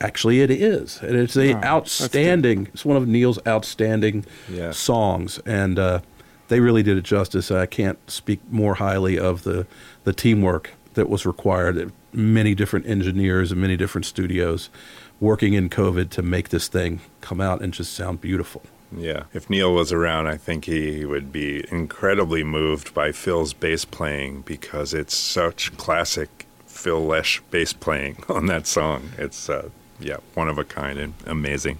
Actually, 0.00 0.40
it 0.40 0.50
is. 0.50 0.98
And 1.02 1.14
it's 1.14 1.36
a 1.36 1.54
Oh, 1.54 1.62
outstanding, 1.62 2.68
it's 2.72 2.84
one 2.84 2.96
of 2.96 3.06
Neal's 3.06 3.38
outstanding 3.46 4.24
Yeah. 4.50 4.72
songs. 4.72 5.38
And 5.46 5.78
uh, 5.78 6.00
they 6.48 6.58
really 6.58 6.82
did 6.82 6.96
it 6.96 7.04
justice. 7.04 7.50
I 7.50 7.66
can't 7.66 7.98
speak 8.10 8.40
more 8.50 8.74
highly 8.74 9.18
of 9.18 9.44
the, 9.44 9.66
the 10.04 10.12
teamwork 10.12 10.70
that 10.94 11.08
was 11.08 11.24
required. 11.24 11.76
Of 11.76 11.92
many 12.12 12.56
different 12.56 12.86
engineers 12.86 13.52
and 13.52 13.60
many 13.60 13.76
different 13.76 14.04
studios 14.04 14.68
working 15.20 15.52
in 15.54 15.68
COVID 15.68 16.10
to 16.10 16.22
make 16.22 16.48
this 16.48 16.68
thing 16.68 17.00
come 17.20 17.40
out 17.40 17.60
and 17.62 17.72
just 17.72 17.92
sound 17.92 18.20
beautiful. 18.20 18.62
Yeah. 18.96 19.24
If 19.32 19.48
Neal 19.48 19.72
was 19.72 19.92
around, 19.92 20.26
I 20.26 20.36
think 20.36 20.64
he 20.64 21.04
would 21.04 21.32
be 21.32 21.64
incredibly 21.70 22.42
moved 22.42 22.92
by 22.92 23.12
Phil's 23.12 23.52
bass 23.52 23.84
playing 23.84 24.42
because 24.42 24.92
it's 24.92 25.14
such 25.14 25.76
classic 25.76 26.46
Phil 26.66 27.04
Lesh 27.04 27.40
bass 27.50 27.72
playing 27.72 28.24
on 28.28 28.46
that 28.46 28.66
song. 28.66 29.10
It's, 29.18 29.48
uh, 29.48 29.68
yeah, 30.00 30.16
one 30.34 30.48
of 30.48 30.58
a 30.58 30.64
kind 30.64 30.98
and 30.98 31.14
amazing. 31.26 31.78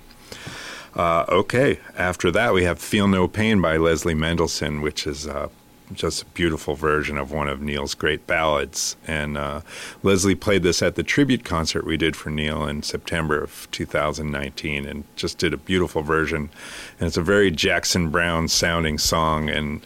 Uh, 0.94 1.24
okay. 1.28 1.80
After 1.96 2.30
that, 2.30 2.52
we 2.52 2.64
have 2.64 2.78
Feel 2.78 3.08
No 3.08 3.26
Pain 3.26 3.60
by 3.60 3.76
Leslie 3.76 4.14
Mendelson, 4.14 4.82
which 4.82 5.06
is 5.06 5.26
uh, 5.26 5.48
just 5.92 6.22
a 6.22 6.26
beautiful 6.26 6.74
version 6.74 7.16
of 7.18 7.32
one 7.32 7.48
of 7.48 7.60
Neal's 7.60 7.94
great 7.94 8.26
ballads. 8.26 8.96
And 9.06 9.36
uh, 9.36 9.60
Leslie 10.02 10.34
played 10.34 10.62
this 10.62 10.82
at 10.82 10.94
the 10.94 11.02
tribute 11.02 11.44
concert 11.44 11.84
we 11.84 11.96
did 11.96 12.16
for 12.16 12.30
Neal 12.30 12.66
in 12.66 12.82
September 12.82 13.42
of 13.42 13.68
2019 13.72 14.86
and 14.86 15.04
just 15.16 15.38
did 15.38 15.52
a 15.52 15.56
beautiful 15.58 16.02
version. 16.02 16.50
And 16.98 17.06
it's 17.06 17.16
a 17.16 17.22
very 17.22 17.50
Jackson 17.50 18.10
Browne 18.10 18.48
sounding 18.48 18.98
song. 18.98 19.48
And 19.48 19.82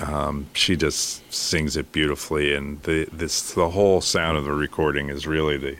um, 0.00 0.46
she 0.54 0.76
just 0.76 1.32
sings 1.32 1.76
it 1.76 1.92
beautifully. 1.92 2.54
And 2.54 2.82
the, 2.82 3.08
this, 3.12 3.52
the 3.54 3.70
whole 3.70 4.00
sound 4.00 4.36
of 4.38 4.44
the 4.44 4.52
recording 4.52 5.08
is 5.08 5.26
really 5.26 5.56
the 5.56 5.76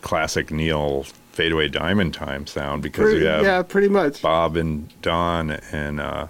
classic 0.00 0.50
Neal 0.50 1.04
fadeaway 1.32 1.68
diamond 1.68 2.12
time 2.12 2.46
sound 2.48 2.82
because 2.82 3.04
Pretty- 3.04 3.20
you 3.20 3.26
have 3.26 3.44
yeah, 3.44 3.62
pretty 3.62 3.88
much. 3.88 4.20
Bob 4.22 4.56
and 4.56 4.92
Don 5.02 5.50
and 5.50 6.00
uh, 6.00 6.26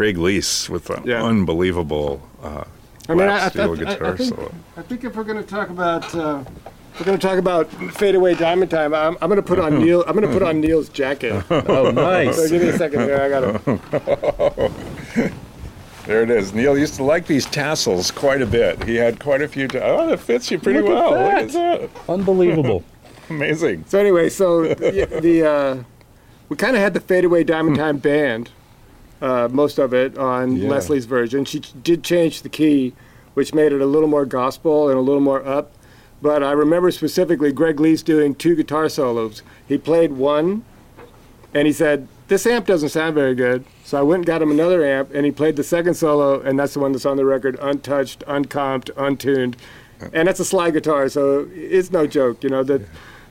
Greg 0.00 0.16
Leisz 0.16 0.70
with 0.70 0.88
an 0.88 1.02
Yeah. 1.04 1.22
unbelievable 1.22 2.22
uh, 2.42 2.64
I 3.06 3.12
mean, 3.14 3.26
lap 3.26 3.42
I, 3.42 3.44
I, 3.44 3.48
steel 3.50 3.72
I, 3.72 3.76
guitar 3.76 4.14
I, 4.14 4.16
think, 4.16 4.34
solo. 4.34 4.54
I 4.78 4.82
think 4.82 5.04
if 5.04 5.14
we're 5.14 5.24
going 5.24 5.36
to 5.44 5.46
talk 5.46 5.68
about 5.68 6.14
uh, 6.14 6.42
we're 6.98 7.04
going 7.04 7.18
to 7.18 7.26
talk 7.28 7.36
about 7.38 7.68
fadeaway 7.92 8.34
diamond 8.34 8.70
time, 8.70 8.94
I'm, 8.94 9.18
I'm 9.20 9.28
going 9.28 9.36
to 9.36 9.42
put 9.42 9.58
on 9.58 9.78
Neal. 9.84 10.02
I'm 10.06 10.14
going 10.16 10.26
to 10.26 10.32
put 10.32 10.42
on 10.42 10.58
Neal's 10.62 10.88
jacket. 10.88 11.44
Oh, 11.50 11.90
nice. 11.90 12.34
So 12.34 12.48
give 12.48 12.62
me 12.62 12.68
a 12.68 12.78
second 12.78 13.00
here. 13.00 13.20
I 13.20 13.28
got 13.28 13.62
to. 13.62 14.72
There 16.06 16.22
it 16.22 16.30
is. 16.30 16.54
Neal 16.54 16.78
used 16.78 16.94
to 16.94 17.04
like 17.04 17.26
these 17.26 17.44
tassels 17.44 18.10
quite 18.10 18.40
a 18.40 18.46
bit. 18.46 18.82
He 18.84 18.96
had 18.96 19.20
quite 19.20 19.42
a 19.42 19.48
few. 19.48 19.68
Ta- 19.68 19.80
oh, 19.82 20.06
that 20.08 20.18
fits 20.18 20.50
you 20.50 20.58
pretty 20.58 20.80
Look 20.80 20.88
well. 20.88 21.12
that. 21.12 21.44
Look 21.52 21.54
at 21.54 21.92
that. 21.92 22.08
Unbelievable. 22.08 22.82
Amazing. 23.28 23.84
So 23.86 23.98
anyway, 23.98 24.30
so 24.30 24.62
the, 24.74 25.20
the 25.20 25.46
uh, 25.46 25.82
we 26.48 26.56
kind 26.56 26.74
of 26.74 26.80
had 26.82 26.94
the 26.94 27.00
fadeaway 27.00 27.44
diamond 27.44 27.76
time 27.76 27.98
band, 27.98 28.50
uh, 29.20 29.48
most 29.50 29.78
of 29.78 29.92
it 29.94 30.16
on 30.18 30.56
Yeah. 30.56 30.68
Leslie's 30.70 31.04
version. 31.06 31.44
She 31.44 31.60
ch- 31.60 31.72
did 31.82 32.02
change 32.02 32.42
the 32.42 32.48
key, 32.48 32.94
which 33.34 33.52
made 33.54 33.72
it 33.72 33.80
a 33.80 33.86
little 33.86 34.08
more 34.08 34.24
gospel 34.24 34.88
and 34.88 34.96
a 34.98 35.00
little 35.02 35.20
more 35.20 35.46
up. 35.46 35.72
But 36.22 36.42
I 36.42 36.52
remember 36.52 36.90
specifically 36.90 37.52
Greg 37.52 37.76
Leisz 37.76 38.04
doing 38.04 38.34
two 38.34 38.54
guitar 38.54 38.88
solos. 38.88 39.42
He 39.66 39.78
played 39.78 40.12
one, 40.12 40.64
and 41.54 41.66
he 41.66 41.72
said, 41.72 42.08
"This 42.28 42.46
amp 42.46 42.66
doesn't 42.66 42.90
sound 42.90 43.14
very 43.14 43.34
good." 43.34 43.64
So 43.84 43.98
I 43.98 44.02
went 44.02 44.18
and 44.20 44.26
got 44.26 44.42
him 44.42 44.50
another 44.50 44.84
amp, 44.84 45.10
and 45.14 45.24
he 45.24 45.32
played 45.32 45.56
the 45.56 45.64
second 45.64 45.94
solo, 45.94 46.40
and 46.40 46.58
that's 46.58 46.74
the 46.74 46.80
one 46.80 46.92
that's 46.92 47.06
on 47.06 47.16
the 47.16 47.24
record, 47.24 47.58
untouched, 47.60 48.22
uncomped, 48.26 48.90
untuned, 48.96 49.56
and 50.12 50.28
that's 50.28 50.40
a 50.40 50.44
slide 50.44 50.74
guitar, 50.74 51.08
so 51.08 51.48
it's 51.54 51.90
no 51.90 52.06
joke, 52.06 52.42
you 52.44 52.50
know 52.50 52.62
that. 52.62 52.82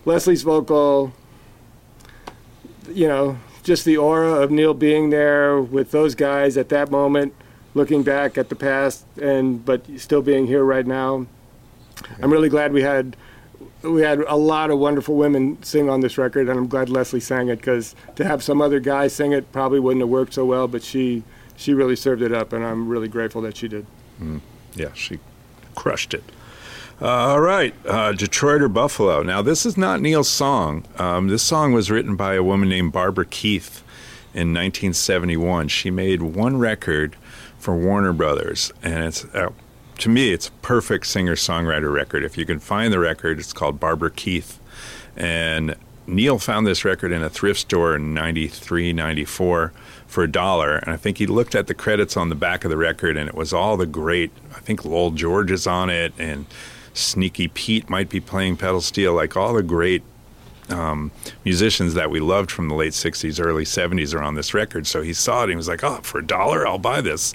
Leslie's 0.06 0.44
vocal, 0.44 1.12
you 2.92 3.08
know, 3.08 3.38
just 3.64 3.86
the 3.86 3.98
aura 3.98 4.32
of 4.34 4.52
Neal 4.52 4.74
being 4.74 5.10
there 5.10 5.60
with 5.62 5.92
those 5.92 6.16
guys 6.16 6.58
at 6.58 6.70
that 6.70 6.92
moment, 6.92 7.34
looking 7.74 8.04
back 8.04 8.38
at 8.38 8.50
the 8.50 8.56
past, 8.56 9.06
and 9.22 9.64
but 9.64 9.86
still 9.98 10.22
being 10.22 10.48
here 10.48 10.64
right 10.64 10.86
now. 10.86 11.26
I'm 12.22 12.32
really 12.32 12.50
glad 12.50 12.74
we 12.74 12.82
had 12.82 13.16
we 13.82 14.02
had 14.02 14.20
a 14.20 14.36
lot 14.36 14.72
of 14.72 14.80
wonderful 14.80 15.16
women 15.16 15.62
sing 15.64 15.90
on 15.90 16.02
this 16.02 16.18
record, 16.18 16.50
and 16.50 16.58
I'm 16.58 16.68
glad 16.68 16.90
Leslie 16.90 17.20
sang 17.20 17.50
it 17.50 17.58
because 17.58 17.96
to 18.16 18.24
have 18.26 18.44
some 18.44 18.62
other 18.62 18.80
guy 18.80 19.08
sing 19.08 19.32
it 19.32 19.52
probably 19.52 19.80
wouldn't 19.80 20.02
have 20.02 20.10
worked 20.10 20.34
so 20.34 20.46
well, 20.46 20.68
but 20.68 20.84
she 20.84 21.24
she 21.56 21.74
really 21.74 21.96
served 21.96 22.22
it 22.22 22.32
up, 22.34 22.54
and 22.54 22.64
I'm 22.66 22.88
really 22.88 23.08
grateful 23.08 23.42
that 23.42 23.58
she 23.58 23.68
did. 23.68 23.86
Hmm. 24.18 24.38
Yeah, 24.76 24.94
she 24.94 25.20
crushed 25.76 26.14
it. 26.14 26.24
Uh, 27.02 27.08
all 27.08 27.40
right, 27.40 27.74
uh, 27.86 28.12
Detroit 28.12 28.62
or 28.62 28.68
Buffalo. 28.68 29.24
Now, 29.24 29.42
this 29.42 29.66
is 29.66 29.78
not 29.78 30.02
Neal's 30.02 30.28
song. 30.28 30.84
Um, 30.98 31.30
this 31.30 31.42
song 31.42 31.72
was 31.72 31.90
written 31.90 32.18
by 32.18 32.34
a 32.34 32.44
woman 32.44 32.68
named 32.68 32.92
Barbara 32.92 33.26
Keith 33.26 33.82
in 34.34 34.54
1971. 34.54 35.70
She 35.70 35.90
made 35.90 36.22
one 36.22 36.58
record 36.58 37.16
for 37.58 37.74
Warner 37.74 38.12
Brothers, 38.12 38.74
and 38.84 39.06
it's 39.06 39.24
uh, 39.34 39.52
to 40.00 40.10
me, 40.10 40.34
it's 40.34 40.50
a 40.50 40.52
perfect 40.52 41.08
singer-songwriter 41.08 41.92
record. 41.92 42.26
If 42.26 42.38
you 42.38 42.46
can 42.46 42.60
find 42.60 42.92
the 42.92 43.00
record, 43.00 43.40
it's 43.40 43.54
called 43.54 43.80
Barbara 43.80 44.12
Keith, 44.12 44.60
and 45.16 45.76
Neal 46.06 46.38
found 46.38 46.68
this 46.68 46.84
record 46.84 47.14
in 47.14 47.24
a 47.24 47.30
thrift 47.30 47.62
store 47.62 47.96
in 47.96 48.14
93, 48.14 48.92
94 48.92 49.72
for 50.06 50.24
a 50.24 50.28
dollar. 50.32 50.78
And 50.78 50.92
I 50.92 50.98
think 50.98 51.18
he 51.18 51.28
looked 51.28 51.56
at 51.56 51.68
the 51.68 51.74
credits 51.74 52.18
on 52.18 52.28
the 52.28 52.36
back 52.36 52.64
of 52.66 52.72
the 52.72 52.78
record 52.78 53.16
and 53.16 53.30
it 53.30 53.36
was 53.36 53.54
all 53.54 53.78
the 53.78 53.86
great, 53.86 54.32
I 54.56 54.60
think 54.60 54.84
Lowell 54.84 55.12
George 55.12 55.52
is 55.52 55.68
on 55.68 55.90
it 55.92 56.14
and 56.18 56.48
Sneaky 57.00 57.48
Pete 57.48 57.90
might 57.90 58.10
be 58.10 58.20
playing 58.20 58.58
pedal 58.58 58.82
steel, 58.82 59.14
like 59.14 59.36
all 59.36 59.54
the 59.54 59.64
great 59.64 60.04
um, 60.70 61.12
musicians 61.46 61.94
that 61.96 62.12
we 62.12 62.20
loved 62.20 62.52
from 62.52 62.68
the 62.70 62.76
late 62.76 62.94
60s, 62.94 63.44
early 63.44 63.64
70s 63.64 64.14
are 64.14 64.22
on 64.22 64.36
this 64.36 64.54
record. 64.54 64.88
So 64.88 65.02
he 65.02 65.14
saw 65.14 65.42
it 65.42 65.44
and 65.44 65.52
he 65.52 65.56
was 65.56 65.68
like, 65.68 65.84
oh, 65.84 66.00
for 66.04 66.20
a 66.20 66.26
dollar, 66.26 66.68
I'll 66.68 66.78
buy 66.78 67.02
this. 67.02 67.34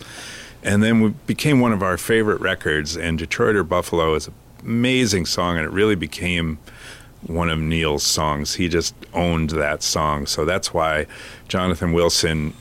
And 0.62 0.82
then 0.82 1.00
we 1.00 1.08
became 1.26 1.60
one 1.60 1.72
of 1.72 1.82
our 1.82 1.98
favorite 1.98 2.40
records. 2.40 2.96
And 2.96 3.18
Detroit 3.18 3.56
or 3.56 3.64
Buffalo 3.64 4.14
is 4.14 4.28
an 4.28 4.34
amazing 4.62 5.26
song 5.26 5.56
and 5.56 5.66
it 5.66 5.70
really 5.70 5.96
became 5.96 6.58
one 7.26 7.50
of 7.50 7.58
Neal's 7.58 8.02
songs. 8.02 8.54
He 8.54 8.68
just 8.68 8.94
owned 9.12 9.50
that 9.50 9.82
song. 9.82 10.26
So 10.26 10.44
that's 10.44 10.72
why 10.72 11.06
Jonathan 11.48 11.92
Wilson 11.92 12.54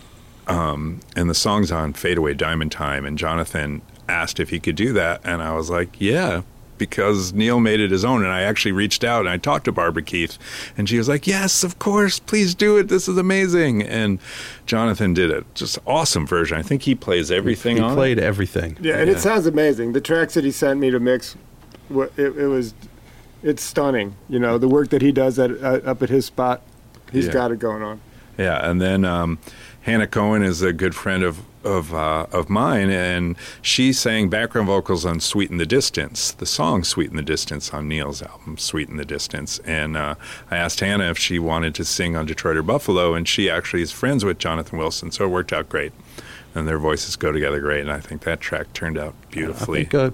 um, 0.47 0.99
and 1.15 1.29
the 1.29 1.35
song's 1.35 1.71
on 1.71 1.93
Fadeaway 1.93 2.33
Diamond 2.33 2.71
Time. 2.71 3.05
And 3.05 3.17
Jonathan 3.17 3.81
asked 4.09 4.39
if 4.39 4.49
he 4.49 4.59
could 4.59 4.75
do 4.75 4.93
that. 4.93 5.21
And 5.23 5.41
I 5.41 5.53
was 5.53 5.69
like, 5.69 5.99
yeah, 5.99 6.41
because 6.87 7.33
Neal 7.33 7.59
made 7.59 7.79
it 7.79 7.91
his 7.91 8.03
own. 8.03 8.23
And 8.23 8.31
I 8.31 8.41
actually 8.41 8.71
reached 8.73 9.03
out 9.03 9.21
and 9.21 9.29
I 9.29 9.37
talked 9.37 9.65
to 9.65 9.71
Barbara 9.71 10.03
Keith. 10.03 10.37
And 10.77 10.87
she 10.89 10.97
was 10.97 11.07
like, 11.07 11.25
yes, 11.27 11.63
of 11.63 11.79
course, 11.79 12.19
please 12.19 12.53
do 12.55 12.77
it. 12.77 12.87
This 12.89 13.07
is 13.07 13.17
amazing. 13.17 13.81
And 13.83 14.19
Jonathan 14.65 15.13
did 15.13 15.31
a 15.31 15.45
just 15.53 15.79
awesome 15.87 16.27
version. 16.27 16.57
I 16.57 16.61
think 16.61 16.83
he 16.83 16.95
plays 16.95 17.31
everything 17.31 17.77
He 17.77 17.83
on 17.83 17.95
played 17.95 18.17
it. 18.17 18.23
everything. 18.23 18.77
Yeah, 18.81 18.97
and 18.97 19.09
Yeah. 19.09 19.15
it 19.15 19.19
sounds 19.19 19.45
amazing. 19.45 19.93
The 19.93 20.01
tracks 20.01 20.33
that 20.33 20.43
he 20.43 20.51
sent 20.51 20.79
me 20.79 20.91
to 20.91 20.99
mix, 20.99 21.35
it, 21.89 22.11
it 22.17 22.47
was 22.47 22.73
it's 23.41 23.61
stunning. 23.63 24.15
You 24.29 24.39
know, 24.39 24.57
the 24.57 24.67
work 24.69 24.89
that 24.89 25.01
he 25.01 25.11
does 25.11 25.37
at 25.39 25.51
uh, 25.51 25.79
up 25.85 26.01
at 26.01 26.09
his 26.09 26.25
spot, 26.25 26.61
he's 27.11 27.27
Yeah. 27.27 27.33
got 27.33 27.51
it 27.51 27.59
going 27.59 27.81
on. 27.83 27.99
Yeah, 28.37 28.69
and 28.69 28.81
then 28.81 29.05
um, 29.05 29.37
Hannah 29.81 30.07
Cohen 30.07 30.41
is 30.43 30.61
a 30.61 30.73
good 30.73 30.95
friend 30.95 31.23
of 31.23 31.39
of 31.63 31.93
uh, 31.93 32.25
of 32.31 32.49
mine, 32.49 32.89
and 32.89 33.35
she 33.61 33.93
sang 33.93 34.29
background 34.29 34.67
vocals 34.67 35.05
on 35.05 35.19
"Sweeten 35.19 35.57
the 35.57 35.65
Distance," 35.65 36.31
the 36.31 36.45
song 36.45 36.83
"Sweeten 36.83 37.15
the 37.15 37.21
Distance" 37.23 37.73
on 37.73 37.87
Neal's 37.87 38.21
album 38.21 38.57
"Sweeten 38.57 38.97
the 38.97 39.05
Distance." 39.05 39.59
And 39.59 39.95
uh, 39.97 40.15
I 40.51 40.57
asked 40.57 40.79
Hannah 40.79 41.09
if 41.09 41.17
she 41.17 41.39
wanted 41.39 41.75
to 41.75 41.85
sing 41.85 42.15
on 42.15 42.25
Detroit 42.25 42.57
or 42.57 42.63
Buffalo, 42.63 43.13
and 43.13 43.27
she 43.27 43.49
actually 43.49 43.81
is 43.81 43.91
friends 43.91 44.23
with 44.25 44.37
Jonathan 44.39 44.77
Wilson, 44.77 45.11
so 45.11 45.25
it 45.25 45.29
worked 45.29 45.53
out 45.53 45.69
great. 45.69 45.91
And 46.55 46.67
their 46.67 46.77
voices 46.77 47.15
go 47.15 47.31
together 47.31 47.59
great, 47.59 47.81
and 47.81 47.91
I 47.91 47.99
think 47.99 48.21
that 48.23 48.39
track 48.39 48.73
turned 48.73 48.97
out 48.97 49.15
beautifully. 49.31 49.79
I 49.79 49.83
think 49.85 49.93
uh, 49.95 50.11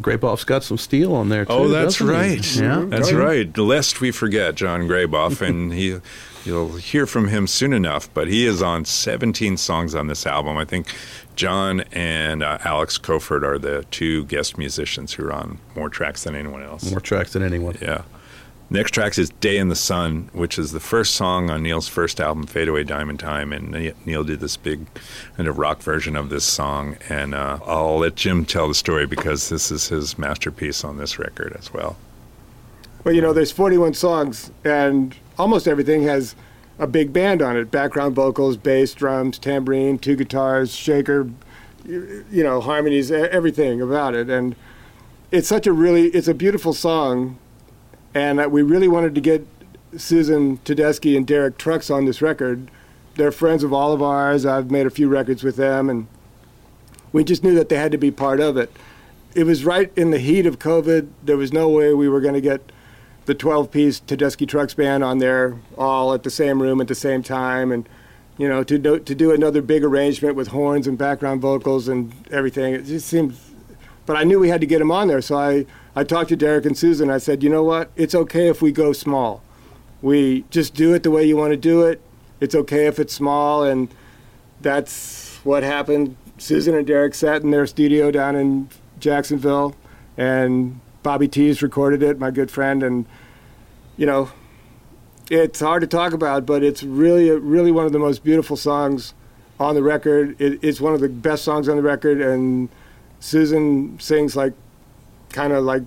Graboff's 0.00 0.44
got 0.44 0.64
some 0.64 0.78
steel 0.78 1.14
on 1.14 1.28
there 1.28 1.44
too. 1.44 1.52
Oh, 1.52 1.68
that's 1.68 1.98
doesn't 1.98 2.06
he? 2.06 2.12
right. 2.14 2.56
Yeah, 2.56 2.84
That's 2.88 3.12
Oh, 3.12 3.18
right. 3.18 3.58
Lest 3.58 4.00
we 4.00 4.10
forget 4.10 4.54
John 4.54 4.88
Graboff, 4.88 5.42
and 5.46 5.72
he, 5.74 6.00
you'll 6.46 6.76
hear 6.76 7.06
from 7.06 7.28
him 7.28 7.46
soon 7.46 7.72
enough. 7.72 8.12
But 8.14 8.28
he 8.28 8.46
is 8.46 8.62
on 8.62 8.84
17 8.84 9.56
songs 9.56 9.94
on 9.94 10.06
this 10.06 10.26
album. 10.26 10.56
I 10.56 10.64
think 10.64 10.94
John 11.34 11.80
and 11.92 12.42
uh, 12.42 12.58
Alex 12.64 12.98
Koford 12.98 13.42
are 13.42 13.58
the 13.58 13.84
two 13.90 14.24
guest 14.24 14.56
musicians 14.56 15.14
who 15.14 15.26
are 15.26 15.32
on 15.32 15.58
more 15.74 15.88
tracks 15.90 16.24
than 16.24 16.34
anyone 16.34 16.62
else. 16.62 16.90
more 16.90 17.00
tracks 17.00 17.32
than 17.32 17.42
anyone. 17.42 17.76
Yeah. 17.80 18.02
Next 18.68 18.90
track 18.90 19.16
is 19.16 19.30
Day 19.30 19.58
in 19.58 19.68
the 19.68 19.76
Sun, 19.76 20.28
which 20.32 20.58
is 20.58 20.72
the 20.72 20.80
first 20.80 21.14
song 21.14 21.50
on 21.50 21.62
Neal's 21.62 21.86
first 21.86 22.20
album, 22.20 22.46
Fade 22.46 22.66
Away 22.66 22.82
Diamond 22.82 23.20
Time. 23.20 23.52
And 23.52 23.94
Neal 24.04 24.24
did 24.24 24.40
this 24.40 24.56
big 24.56 24.86
kind 25.36 25.48
of 25.48 25.56
rock 25.58 25.80
version 25.80 26.16
of 26.16 26.30
this 26.30 26.44
song. 26.44 26.96
And 27.08 27.32
uh, 27.32 27.60
I'll 27.64 27.98
let 27.98 28.16
Jim 28.16 28.44
tell 28.44 28.66
the 28.66 28.74
story 28.74 29.06
because 29.06 29.50
this 29.50 29.70
is 29.70 29.86
his 29.88 30.18
masterpiece 30.18 30.82
on 30.82 30.96
this 30.96 31.16
record 31.16 31.54
as 31.56 31.72
well. 31.72 31.96
Well, 33.06 33.14
you 33.14 33.20
know, 33.20 33.32
there's 33.32 33.52
41 33.52 33.94
songs, 33.94 34.50
and 34.64 35.14
almost 35.38 35.68
everything 35.68 36.02
has 36.02 36.34
a 36.76 36.88
big 36.88 37.12
band 37.12 37.40
on 37.40 37.56
it: 37.56 37.70
background 37.70 38.16
vocals, 38.16 38.56
bass, 38.56 38.94
drums, 38.94 39.38
tambourine, 39.38 40.00
two 40.00 40.16
guitars, 40.16 40.74
shaker, 40.74 41.30
you 41.86 42.42
know, 42.42 42.60
harmonies, 42.60 43.12
everything 43.12 43.80
about 43.80 44.16
it. 44.16 44.28
And 44.28 44.56
it's 45.30 45.46
such 45.46 45.68
a 45.68 45.72
really, 45.72 46.08
it's 46.08 46.26
a 46.26 46.34
beautiful 46.34 46.72
song, 46.72 47.38
and 48.12 48.40
uh, 48.40 48.48
we 48.48 48.62
really 48.62 48.88
wanted 48.88 49.14
to 49.14 49.20
get 49.20 49.46
Susan 49.96 50.58
Tedeschi 50.64 51.16
and 51.16 51.24
Derek 51.24 51.58
Trucks 51.58 51.90
on 51.90 52.06
this 52.06 52.20
record. 52.20 52.72
They're 53.14 53.30
friends 53.30 53.62
of 53.62 53.72
all 53.72 53.92
of 53.92 54.02
ours. 54.02 54.44
I've 54.44 54.72
made 54.72 54.84
a 54.84 54.90
few 54.90 55.08
records 55.08 55.44
with 55.44 55.54
them, 55.54 55.88
and 55.88 56.08
we 57.12 57.22
just 57.22 57.44
knew 57.44 57.54
that 57.54 57.68
they 57.68 57.76
had 57.76 57.92
to 57.92 57.98
be 57.98 58.10
part 58.10 58.40
of 58.40 58.56
it. 58.56 58.76
It 59.36 59.44
was 59.44 59.64
right 59.64 59.92
in 59.94 60.10
the 60.10 60.18
heat 60.18 60.44
of 60.44 60.58
COVID. 60.58 61.06
There 61.22 61.36
was 61.36 61.52
no 61.52 61.68
way 61.68 61.94
we 61.94 62.08
were 62.08 62.20
going 62.20 62.34
to 62.34 62.40
get 62.40 62.72
the 63.26 63.34
12 63.34 63.70
piece 63.70 64.00
Tedeschi 64.00 64.48
Trucks 64.48 64.74
band 64.74 65.04
on 65.04 65.18
there 65.18 65.58
all 65.76 66.14
at 66.14 66.22
the 66.22 66.30
same 66.30 66.62
room 66.62 66.80
at 66.80 66.88
the 66.88 66.94
same 66.94 67.22
time 67.22 67.70
and 67.70 67.88
you 68.38 68.48
know 68.48 68.62
to 68.64 68.78
do, 68.78 68.98
to 68.98 69.14
do 69.14 69.32
another 69.32 69.60
big 69.60 69.84
arrangement 69.84 70.36
with 70.36 70.48
horns 70.48 70.86
and 70.86 70.96
background 70.96 71.40
vocals 71.40 71.88
and 71.88 72.12
everything. 72.30 72.74
It 72.74 72.84
just 72.86 73.06
seemed 73.06 73.36
but 74.06 74.16
I 74.16 74.22
knew 74.22 74.38
we 74.38 74.48
had 74.48 74.60
to 74.60 74.66
get 74.66 74.78
them 74.78 74.92
on 74.92 75.08
there. 75.08 75.20
So 75.20 75.36
I 75.36 75.66
I 75.94 76.04
talked 76.04 76.28
to 76.30 76.36
Derek 76.36 76.64
and 76.64 76.78
Susan. 76.78 77.10
I 77.10 77.18
said 77.18 77.42
you 77.42 77.50
know 77.50 77.64
what? 77.64 77.90
It's 77.96 78.14
okay 78.14 78.48
if 78.48 78.62
we 78.62 78.72
go 78.72 78.92
small. 78.92 79.42
We 80.02 80.44
just 80.50 80.74
do 80.74 80.94
it 80.94 81.02
the 81.02 81.10
way 81.10 81.24
you 81.24 81.36
want 81.36 81.52
to 81.52 81.56
do 81.56 81.82
it. 81.82 82.00
It's 82.40 82.54
okay 82.54 82.86
if 82.86 82.98
it's 82.98 83.12
small. 83.12 83.64
And 83.64 83.88
that's 84.60 85.38
what 85.42 85.62
happened. 85.62 86.16
Susan 86.38 86.74
and 86.74 86.86
Derek 86.86 87.14
sat 87.14 87.42
in 87.42 87.50
their 87.50 87.66
studio 87.66 88.10
down 88.10 88.36
in 88.36 88.68
Jacksonville 89.00 89.74
and 90.16 90.80
Bobby 91.06 91.28
Tis 91.28 91.62
recorded 91.62 92.02
it, 92.02 92.18
my 92.18 92.32
good 92.32 92.50
friend, 92.50 92.82
and 92.82 93.06
you 93.96 94.06
know, 94.06 94.28
it's 95.30 95.60
hard 95.60 95.82
to 95.82 95.86
talk 95.86 96.12
about, 96.12 96.44
but 96.44 96.64
it's 96.64 96.82
really, 96.82 97.30
really 97.30 97.70
one 97.70 97.86
of 97.86 97.92
the 97.92 97.98
most 98.00 98.24
beautiful 98.24 98.56
songs 98.56 99.14
on 99.60 99.76
the 99.76 99.84
record. 99.84 100.34
It, 100.40 100.58
it's 100.64 100.80
one 100.80 100.94
of 100.94 101.00
the 101.00 101.08
best 101.08 101.44
songs 101.44 101.68
on 101.68 101.76
the 101.76 101.82
record, 101.82 102.20
and 102.20 102.68
Susan 103.20 104.00
sings 104.00 104.34
like, 104.34 104.52
kind 105.28 105.52
of 105.52 105.62
like, 105.62 105.84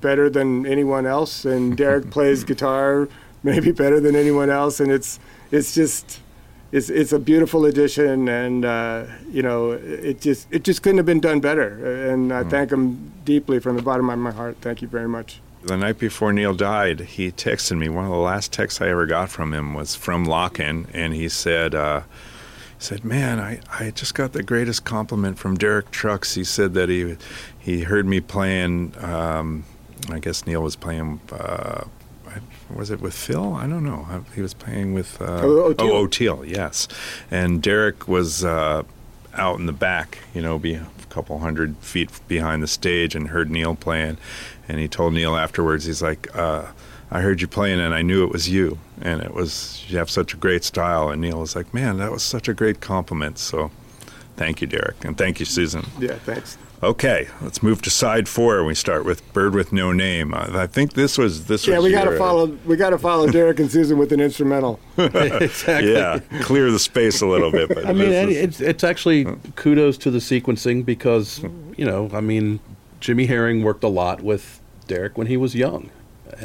better 0.00 0.30
than 0.30 0.64
anyone 0.66 1.04
else, 1.04 1.44
and 1.44 1.76
Derek 1.76 2.08
plays 2.12 2.44
guitar 2.44 3.08
maybe 3.42 3.72
better 3.72 3.98
than 3.98 4.14
anyone 4.14 4.50
else, 4.50 4.78
and 4.78 4.92
it's, 4.92 5.18
it's 5.50 5.74
just. 5.74 6.20
It's, 6.72 6.88
it's 6.88 7.12
a 7.12 7.18
beautiful 7.18 7.64
addition, 7.64 8.28
and 8.28 8.64
uh, 8.64 9.06
you 9.28 9.42
know 9.42 9.72
it 9.72 10.20
just 10.20 10.46
it 10.52 10.62
just 10.62 10.82
couldn't 10.82 10.98
have 10.98 11.06
been 11.06 11.20
done 11.20 11.40
better. 11.40 12.10
And 12.10 12.32
I 12.32 12.44
thank 12.44 12.70
him 12.70 13.12
deeply 13.24 13.58
from 13.58 13.76
the 13.76 13.82
bottom 13.82 14.08
of 14.08 14.18
my 14.18 14.30
heart. 14.30 14.56
Thank 14.60 14.80
you 14.80 14.88
very 14.88 15.08
much. 15.08 15.40
The 15.62 15.76
night 15.76 15.98
before 15.98 16.32
Neal 16.32 16.54
died, 16.54 17.00
he 17.00 17.30
texted 17.30 17.76
me. 17.76 17.88
One 17.88 18.04
of 18.04 18.10
the 18.10 18.16
last 18.16 18.52
texts 18.52 18.80
I 18.80 18.88
ever 18.88 19.04
got 19.04 19.30
from 19.30 19.52
him 19.52 19.74
was 19.74 19.94
from 19.94 20.26
Lockn', 20.26 20.86
and 20.94 21.12
he 21.12 21.28
said, 21.28 21.74
uh, 21.74 22.00
he 22.00 22.06
said, 22.78 23.04
"Man, 23.04 23.38
I, 23.38 23.60
I 23.78 23.90
just 23.90 24.14
got 24.14 24.32
the 24.32 24.42
greatest 24.42 24.84
compliment 24.84 25.38
from 25.38 25.56
Derek 25.56 25.90
Trucks. 25.90 26.34
He 26.34 26.44
said 26.44 26.74
that 26.74 26.88
he 26.88 27.16
he 27.58 27.82
heard 27.82 28.06
me 28.06 28.20
playing. 28.20 28.94
Um, 29.02 29.64
I 30.08 30.18
guess 30.18 30.46
Neal 30.46 30.62
was 30.62 30.76
playing. 30.76 31.20
Uh, 31.30 31.84
was 32.74 32.90
it 32.90 33.00
with 33.00 33.14
Phil? 33.14 33.54
I 33.54 33.66
don't 33.66 33.84
know. 33.84 34.06
Uh, 34.10 34.20
He 34.34 34.42
was 34.42 34.54
playing 34.54 34.92
with 34.94 35.20
uh, 35.20 35.40
Oh, 35.42 35.72
Oteil. 35.74 35.90
oh 35.90 36.06
Oteil, 36.06 36.48
yes. 36.48 36.88
And 37.30 37.62
Derek 37.62 38.06
was 38.08 38.44
uh, 38.44 38.82
out 39.34 39.58
in 39.58 39.66
the 39.66 39.72
back, 39.72 40.18
you 40.34 40.42
know, 40.42 40.58
be 40.58 40.74
a 40.74 40.86
couple 41.08 41.38
hundred 41.38 41.76
feet 41.78 42.10
behind 42.28 42.62
the 42.62 42.66
stage, 42.68 43.14
and 43.14 43.28
heard 43.28 43.50
Neal 43.50 43.74
playing. 43.74 44.18
And 44.68 44.78
he 44.78 44.88
told 44.88 45.14
Neal 45.14 45.36
afterwards, 45.36 45.84
he's 45.84 46.02
like, 46.02 46.28
uh, 46.36 46.66
"I 47.10 47.20
heard 47.20 47.40
you 47.40 47.48
playing, 47.48 47.80
and 47.80 47.94
I 47.94 48.02
knew 48.02 48.22
it 48.24 48.30
was 48.32 48.48
you. 48.48 48.78
And 49.02 49.20
it 49.22 49.34
was 49.34 49.84
you 49.88 49.98
have 49.98 50.10
such 50.10 50.34
a 50.34 50.36
great 50.36 50.62
style." 50.64 51.08
And 51.10 51.20
Neal 51.20 51.40
was 51.40 51.56
like, 51.56 51.74
"Man, 51.74 51.98
that 51.98 52.12
was 52.12 52.22
such 52.22 52.48
a 52.48 52.54
great 52.54 52.80
compliment." 52.80 53.38
So, 53.38 53.70
thank 54.36 54.60
you, 54.60 54.66
Derek, 54.68 55.04
and 55.04 55.16
thank 55.18 55.40
you, 55.40 55.46
Susan. 55.46 55.84
Yeah, 55.98 56.14
thanks. 56.24 56.56
Okay, 56.82 57.28
let's 57.42 57.62
move 57.62 57.82
to 57.82 57.90
side 57.90 58.26
four. 58.26 58.64
We 58.64 58.74
start 58.74 59.04
with 59.04 59.30
"Bird 59.34 59.54
with 59.54 59.70
No 59.70 59.92
Name." 59.92 60.32
Uh, 60.32 60.48
I 60.54 60.66
think 60.66 60.94
this 60.94 61.18
was 61.18 61.44
this 61.44 61.66
Yeah, 61.66 61.76
was 61.76 61.84
we 61.84 61.90
got 61.92 62.04
to 62.04 62.16
follow. 62.16 62.46
We 62.64 62.76
got 62.76 62.90
to 62.90 62.98
follow 62.98 63.26
Derek 63.30 63.60
and 63.60 63.70
Susan 63.70 63.98
with 63.98 64.12
an 64.12 64.20
instrumental. 64.20 64.80
exactly. 64.96 65.92
Yeah, 65.92 66.20
clear 66.40 66.70
the 66.70 66.78
space 66.78 67.20
a 67.20 67.26
little 67.26 67.50
bit. 67.52 67.68
But 67.68 67.84
I 67.84 67.92
mean, 67.92 68.10
is- 68.10 68.36
it's 68.36 68.60
it's 68.62 68.82
actually 68.84 69.26
kudos 69.56 69.98
to 69.98 70.10
the 70.10 70.20
sequencing 70.20 70.82
because 70.84 71.42
you 71.76 71.84
know, 71.84 72.08
I 72.14 72.22
mean, 72.22 72.60
Jimmy 73.00 73.26
Herring 73.26 73.62
worked 73.62 73.84
a 73.84 73.88
lot 73.88 74.22
with 74.22 74.60
Derek 74.86 75.18
when 75.18 75.26
he 75.26 75.36
was 75.36 75.54
young. 75.54 75.90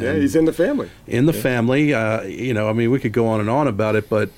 Yeah, 0.01 0.15
he's 0.15 0.35
in 0.35 0.43
the 0.43 0.51
family. 0.53 0.89
in 1.07 1.27
the 1.27 1.33
family. 1.33 1.93
Uh, 1.93 2.23
you 2.23 2.53
know, 2.53 2.67
I 2.67 2.73
mean, 2.73 2.91
we 2.91 2.99
could 2.99 3.13
go 3.13 3.27
on 3.27 3.39
and 3.39 3.49
on 3.49 3.69
about 3.69 3.95
it, 3.95 4.09
but 4.09 4.29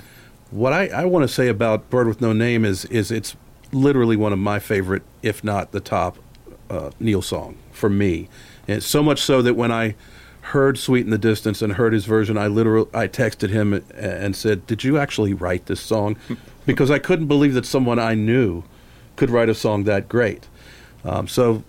what 0.52 0.72
I, 0.72 0.86
I 0.88 1.04
want 1.06 1.24
to 1.24 1.28
say 1.28 1.48
about 1.48 1.90
Bird 1.90 2.06
with 2.06 2.20
No 2.20 2.32
Name 2.32 2.64
is 2.64 2.84
is 2.84 3.10
it's 3.10 3.34
literally 3.72 4.16
one 4.16 4.32
of 4.32 4.38
my 4.38 4.58
favorite, 4.58 5.02
if 5.22 5.42
not 5.44 5.72
the 5.72 5.80
top, 5.80 6.18
uh, 6.70 6.90
Neal 7.00 7.22
song 7.22 7.56
for 7.72 7.88
me. 7.88 8.28
And 8.66 8.82
so 8.82 9.02
much 9.02 9.20
so 9.20 9.40
that 9.42 9.54
when 9.54 9.72
I 9.72 9.94
heard 10.40 10.78
"Sweeten 10.78 11.10
the 11.10 11.18
Distance" 11.18 11.62
and 11.62 11.74
heard 11.74 11.92
his 11.92 12.04
version, 12.04 12.36
I 12.36 12.46
literally 12.46 12.88
I 12.92 13.08
texted 13.08 13.50
him 13.50 13.82
and 13.94 14.36
said, 14.36 14.66
"Did 14.66 14.84
you 14.84 14.98
actually 14.98 15.32
write 15.32 15.66
this 15.66 15.80
song?" 15.80 16.16
because 16.66 16.90
I 16.90 16.98
couldn't 16.98 17.28
believe 17.28 17.54
that 17.54 17.64
someone 17.64 17.98
I 17.98 18.14
knew 18.14 18.62
could 19.16 19.30
write 19.30 19.48
a 19.48 19.54
song 19.54 19.84
that 19.84 20.08
great. 20.08 20.46
Um, 21.04 21.26
so 21.26 21.64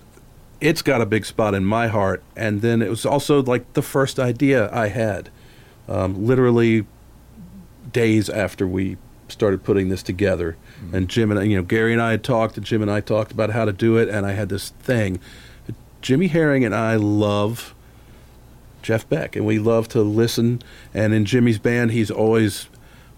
it's 0.62 0.82
got 0.82 1.02
a 1.02 1.06
big 1.06 1.26
spot 1.26 1.54
in 1.54 1.66
my 1.66 1.88
heart. 1.88 2.24
And 2.36 2.62
then 2.62 2.82
it 2.82 2.90
was 2.90 3.06
also 3.06 3.42
like 3.42 3.74
the 3.74 3.82
first 3.82 4.20
idea 4.20 4.70
I 4.74 4.90
had, 4.90 5.30
um, 5.88 6.26
literally 6.26 6.86
days 7.92 8.30
after 8.30 8.68
we 8.68 8.98
started 9.28 9.64
putting 9.64 9.90
this 9.90 10.04
together. 10.04 10.58
And 10.94 11.10
Jim 11.10 11.32
and 11.32 11.50
you 11.50 11.58
know, 11.58 11.64
Gary 11.64 11.94
and 11.94 12.02
I 12.02 12.12
had 12.12 12.24
talked, 12.24 12.58
and 12.58 12.66
Jim 12.66 12.82
and 12.82 12.90
I 12.90 13.02
talked 13.02 13.32
about 13.32 13.52
how 13.52 13.66
to 13.66 13.74
do 13.74 13.98
it. 13.98 14.10
And 14.10 14.26
I 14.26 14.32
had 14.32 14.50
this 14.50 14.70
thing. 14.70 15.20
Jimmy 16.02 16.28
Herring 16.28 16.64
and 16.64 16.74
I 16.74 16.96
love 16.96 17.76
Jeff 18.82 19.08
Beck, 19.10 19.36
and 19.36 19.46
we 19.46 19.60
love 19.60 19.88
to 19.90 20.02
listen. 20.02 20.62
And 20.94 21.14
in 21.14 21.26
Jimmy's 21.26 21.60
band, 21.60 21.92
he's 21.92 22.10
always 22.10 22.68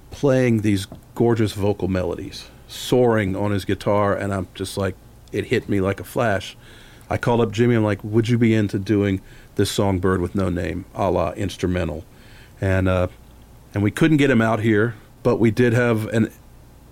playing 0.10 0.62
these 0.62 0.88
gorgeous 1.16 1.54
vocal 1.54 1.88
melodies, 1.88 2.50
soaring 2.68 3.36
on 3.36 3.52
his 3.52 3.66
guitar, 3.66 4.16
and 4.16 4.34
I'm 4.34 4.48
just 4.56 4.78
like, 4.78 4.96
it 5.32 5.46
hit 5.46 5.70
me 5.70 5.80
like 5.80 6.00
a 6.00 6.04
flash. 6.04 6.58
I 7.10 7.18
called 7.18 7.42
up 7.42 7.52
Jimmy. 7.52 7.76
I'm 7.76 7.84
like, 7.84 8.04
would 8.04 8.30
you 8.30 8.38
be 8.38 8.54
into 8.54 8.80
doing 8.80 9.22
this 9.56 9.70
song 9.70 10.00
"Bird 10.00 10.22
with 10.22 10.34
No 10.36 10.50
Name" 10.50 10.86
a 10.94 11.12
la 11.12 11.32
instrumental? 11.32 12.06
And 12.60 12.88
uh, 12.88 13.08
and 13.74 13.84
we 13.84 13.92
couldn't 13.92 14.18
get 14.18 14.30
him 14.30 14.42
out 14.42 14.60
here, 14.60 14.96
but 15.24 15.38
we 15.38 15.52
did 15.52 15.74
have 15.74 16.08
an 16.08 16.32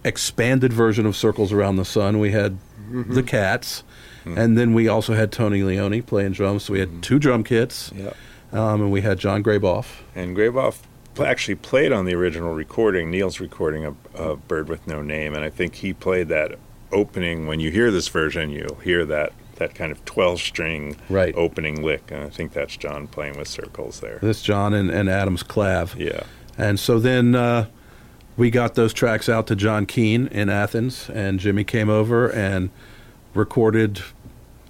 expanded 0.03 0.73
version 0.73 1.05
of 1.05 1.15
"Circles 1.15 1.51
Around 1.51 1.75
the 1.77 1.85
Sun." 1.85 2.19
We 2.19 2.31
had 2.31 2.57
the 2.91 3.23
Cats, 3.23 3.83
and 4.25 4.57
then 4.57 4.73
we 4.73 4.88
also 4.88 5.13
had 5.13 5.31
Tony 5.31 5.63
Leone 5.63 6.01
playing 6.03 6.31
drums. 6.33 6.63
So 6.63 6.73
we 6.73 6.79
had 6.79 7.01
two 7.03 7.19
drum 7.19 7.43
kits, 7.43 7.91
Yeah. 7.95 8.13
um, 8.51 8.81
and 8.81 8.91
we 8.91 9.01
had 9.01 9.19
John 9.19 9.43
Graboff. 9.43 10.01
And 10.15 10.35
Graboff 10.35 10.77
pl- 11.15 11.25
actually 11.25 11.55
played 11.55 11.91
on 11.91 12.05
the 12.05 12.15
original 12.15 12.53
recording, 12.53 13.12
Neal's 13.12 13.39
recording 13.39 13.85
of, 13.85 13.95
of 14.15 14.47
Bird 14.47 14.69
with 14.69 14.88
No 14.88 15.01
Name, 15.01 15.35
and 15.35 15.43
I 15.43 15.49
think 15.49 15.75
he 15.75 15.93
played 15.93 16.27
that 16.29 16.55
opening. 16.91 17.45
When 17.45 17.59
you 17.59 17.69
hear 17.71 17.91
this 17.91 18.07
version, 18.07 18.49
you'll 18.49 18.75
hear 18.75 19.05
that 19.05 19.33
that 19.57 19.75
kind 19.75 19.91
of 19.91 20.03
12 20.05 20.39
string 20.39 20.95
Right. 21.09 21.35
opening 21.35 21.83
lick. 21.83 22.12
And 22.12 22.23
I 22.23 22.29
think 22.29 22.53
that's 22.53 22.77
John 22.77 23.07
playing 23.07 23.38
with 23.38 23.49
circles 23.49 23.99
there. 23.99 24.17
This 24.21 24.41
John 24.41 24.73
and, 24.73 24.89
and 24.89 25.09
Adam's 25.09 25.43
clav. 25.43 25.95
Yeah. 25.97 26.21
And 26.57 26.79
so 26.79 26.97
then 26.97 27.35
uh, 27.35 27.65
we 28.39 28.49
got 28.49 28.75
those 28.75 28.93
tracks 28.93 29.28
out 29.30 29.45
to 29.47 29.56
John 29.56 29.86
Keane 29.86 30.28
in 30.28 30.49
Athens, 30.49 31.10
and 31.13 31.39
Jimmy 31.39 31.63
came 31.65 31.89
over 31.89 32.30
and 32.32 32.69
recorded 33.34 34.02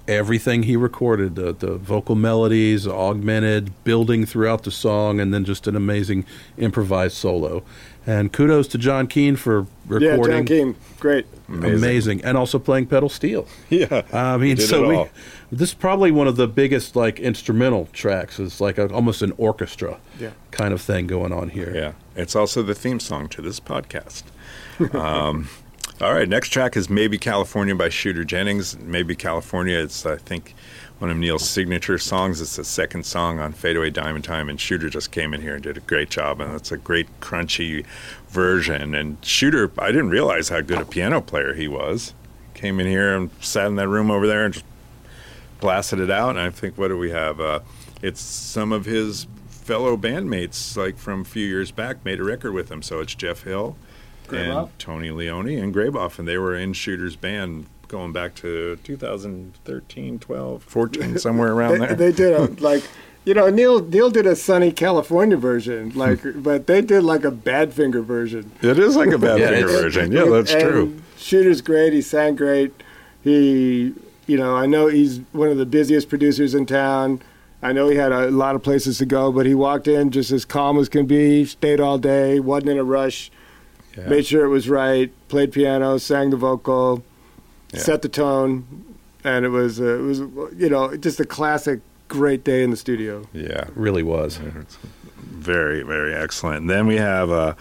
everything 0.08 0.64
he 0.64 0.74
recorded 0.76 1.36
the, 1.36 1.52
the 1.52 1.76
vocal 1.76 2.16
melodies, 2.16 2.86
augmented, 2.86 3.72
building 3.84 4.26
throughout 4.26 4.64
the 4.64 4.70
song, 4.72 5.20
and 5.20 5.32
then 5.32 5.44
just 5.44 5.68
an 5.68 5.76
amazing 5.76 6.26
improvised 6.58 7.16
solo. 7.16 7.62
And 8.06 8.32
kudos 8.32 8.66
to 8.68 8.78
John 8.78 9.06
Keane 9.06 9.36
for 9.36 9.66
recording. 9.86 10.02
Yeah, 10.08 10.12
recording. 10.14 10.36
John 10.38 10.46
Keane, 10.46 10.76
great. 10.98 11.26
Amazing. 11.48 12.24
And 12.24 12.36
also 12.36 12.58
playing 12.58 12.86
pedal 12.86 13.08
steel. 13.08 13.46
Yeah. 13.68 13.86
Um, 13.90 14.04
I 14.12 14.36
mean, 14.36 14.56
Did 14.56 14.66
so 14.68 14.90
it 14.90 14.98
we, 15.52 15.56
this 15.56 15.68
is 15.68 15.74
probably 15.74 16.10
one 16.10 16.26
of 16.26 16.34
the 16.36 16.48
biggest 16.48 16.96
like 16.96 17.20
instrumental 17.20 17.88
tracks. 17.92 18.40
It's 18.40 18.60
like 18.60 18.78
a, 18.78 18.92
almost 18.92 19.22
an 19.22 19.32
orchestra 19.36 19.98
Yeah. 20.18 20.30
kind 20.50 20.74
of 20.74 20.80
thing 20.80 21.06
going 21.06 21.32
on 21.32 21.50
here. 21.50 21.72
Yeah, 21.72 21.92
it's 22.16 22.36
also 22.36 22.62
the 22.62 22.74
theme 22.74 23.00
song 23.00 23.28
to 23.28 23.42
this 23.42 23.60
podcast. 23.60 24.22
um, 24.94 25.48
all 26.00 26.14
right, 26.14 26.28
next 26.28 26.48
track 26.48 26.76
is 26.76 26.88
"Maybe 26.88 27.18
California" 27.18 27.74
by 27.74 27.88
Shooter 27.88 28.24
Jennings. 28.24 28.78
"Maybe 28.78 29.14
California" 29.14 29.78
it's 29.78 30.04
I 30.06 30.16
think 30.16 30.54
one 31.00 31.10
of 31.10 31.16
Neal's 31.16 31.48
signature 31.48 31.96
songs. 31.98 32.40
It's 32.40 32.56
the 32.56 32.64
second 32.64 33.06
song 33.06 33.38
on 33.38 33.52
Fadeaway 33.52 33.90
Diamond 33.90 34.24
Time, 34.24 34.48
and 34.48 34.60
Shooter 34.60 34.90
just 34.90 35.10
came 35.10 35.32
in 35.32 35.40
here 35.40 35.54
and 35.54 35.62
did 35.62 35.78
a 35.78 35.80
great 35.80 36.10
job, 36.10 36.40
and 36.40 36.54
it's 36.54 36.70
a 36.70 36.76
great 36.76 37.08
crunchy 37.20 37.86
version. 38.28 38.94
And 38.94 39.16
Shooter, 39.24 39.70
I 39.78 39.92
didn't 39.92 40.10
realize 40.10 40.50
how 40.50 40.60
good 40.60 40.78
a 40.78 40.84
piano 40.84 41.22
player 41.22 41.54
he 41.54 41.68
was. 41.68 42.14
Came 42.52 42.78
in 42.80 42.86
here 42.86 43.16
and 43.16 43.30
sat 43.40 43.66
in 43.66 43.76
that 43.76 43.88
room 43.88 44.10
over 44.10 44.26
there 44.26 44.44
and 44.44 44.52
just 44.52 44.66
blasted 45.60 46.00
it 46.00 46.10
out. 46.10 46.30
And 46.30 46.40
I 46.40 46.50
think, 46.50 46.76
what 46.76 46.88
do 46.88 46.98
we 46.98 47.10
have? 47.10 47.40
Uh, 47.40 47.60
it's 48.02 48.20
some 48.20 48.70
of 48.70 48.84
his 48.84 49.26
fellow 49.70 49.96
bandmates, 49.96 50.76
like 50.76 50.98
from 50.98 51.20
a 51.20 51.24
few 51.24 51.46
years 51.46 51.70
back, 51.70 52.04
made 52.04 52.18
a 52.18 52.24
record 52.24 52.52
with 52.52 52.72
him. 52.72 52.82
So 52.82 52.98
it's 52.98 53.14
Jeff 53.14 53.44
Hill 53.44 53.76
Graboff? 54.26 54.62
and 54.64 54.78
Tony 54.80 55.10
Leone 55.12 55.48
and 55.50 55.72
Graboff, 55.72 56.18
and 56.18 56.26
they 56.26 56.38
were 56.38 56.56
in 56.56 56.72
Shooter's 56.72 57.14
band 57.14 57.66
going 57.86 58.12
back 58.12 58.34
to 58.36 58.76
2013, 58.82 60.18
12, 60.18 60.62
14, 60.64 61.18
somewhere 61.18 61.52
around 61.52 61.72
They, 61.78 61.86
there. 61.86 61.94
they 61.94 62.12
did 62.12 62.32
a 62.34 62.46
like, 62.62 62.82
you 63.24 63.32
know, 63.32 63.48
Neal 63.48 63.78
Neal 63.80 64.10
did 64.10 64.26
a 64.26 64.34
sunny 64.34 64.72
California 64.72 65.36
version, 65.36 65.92
hmm. 65.92 65.98
like, 65.98 66.18
but 66.34 66.66
they 66.66 66.80
did 66.80 67.04
like 67.04 67.24
a 67.24 67.30
Badfinger 67.30 68.04
version. 68.04 68.50
it 68.62 68.76
is 68.76 68.96
like 68.96 69.10
a 69.12 69.18
bad 69.18 69.38
Yeah, 69.40 69.50
finger 69.50 69.68
version. 69.68 70.10
Yeah, 70.10 70.24
that's 70.24 70.52
And 70.52 70.62
true. 70.62 71.02
Shooter's 71.16 71.60
great. 71.60 71.92
He 71.92 72.02
sang 72.02 72.34
great. 72.34 72.72
He, 73.22 73.94
you 74.26 74.36
know, 74.36 74.56
I 74.56 74.66
know 74.66 74.88
he's 74.88 75.20
one 75.30 75.48
of 75.48 75.58
the 75.58 75.66
busiest 75.66 76.08
producers 76.08 76.54
in 76.56 76.66
town. 76.66 77.22
I 77.62 77.72
know 77.72 77.88
he 77.88 77.96
had 77.96 78.12
a 78.12 78.30
lot 78.30 78.54
of 78.54 78.62
places 78.62 78.98
to 78.98 79.06
go, 79.06 79.30
but 79.32 79.44
he 79.46 79.54
walked 79.54 79.86
in 79.86 80.10
just 80.10 80.30
as 80.30 80.44
calm 80.44 80.78
as 80.78 80.88
can 80.88 81.06
be, 81.06 81.44
stayed 81.44 81.80
all 81.80 81.98
day, 81.98 82.40
wasn't 82.40 82.70
in 82.70 82.78
a 82.78 82.84
rush, 82.84 83.30
Yeah. 83.96 84.08
made 84.08 84.24
sure 84.26 84.44
it 84.44 84.48
was 84.48 84.68
right, 84.68 85.10
played 85.28 85.52
piano, 85.52 85.98
sang 85.98 86.30
the 86.30 86.36
vocal, 86.36 87.02
Yeah. 87.72 87.80
set 87.80 88.02
the 88.02 88.08
tone, 88.08 88.64
and 89.24 89.44
it 89.44 89.50
was, 89.50 89.80
uh, 89.80 89.98
it 89.98 90.02
was, 90.02 90.18
you 90.56 90.70
know, 90.70 90.96
just 90.96 91.20
a 91.20 91.24
classic 91.26 91.80
great 92.08 92.44
day 92.44 92.62
in 92.62 92.70
the 92.70 92.76
studio. 92.76 93.26
yeah. 93.32 93.64
Really 93.74 94.02
was. 94.02 94.40
It's 94.60 94.78
very, 95.22 95.82
very 95.82 96.14
excellent. 96.14 96.62
And 96.62 96.70
then 96.70 96.86
we 96.86 96.96
have 96.96 97.30
uh, 97.30 97.54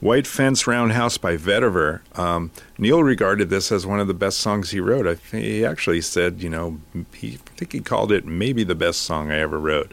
White 0.00 0.26
Fence 0.26 0.66
Roundhouse 0.66 1.16
by 1.16 1.36
Vetiver. 1.36 2.00
Um, 2.18 2.50
Neal 2.78 3.02
regarded 3.02 3.48
this 3.48 3.72
as 3.72 3.86
one 3.86 3.98
of 3.98 4.08
the 4.08 4.14
best 4.14 4.38
songs 4.38 4.70
he 4.70 4.80
wrote. 4.80 5.06
I 5.06 5.14
think 5.14 5.44
he 5.44 5.64
actually 5.64 6.02
said, 6.02 6.42
you 6.42 6.50
know, 6.50 6.78
he 7.14 7.34
I 7.34 7.50
think 7.56 7.72
he 7.72 7.80
called 7.80 8.12
it 8.12 8.26
maybe 8.26 8.62
the 8.62 8.74
best 8.74 9.02
song 9.02 9.30
I 9.30 9.38
ever 9.38 9.58
wrote. 9.58 9.92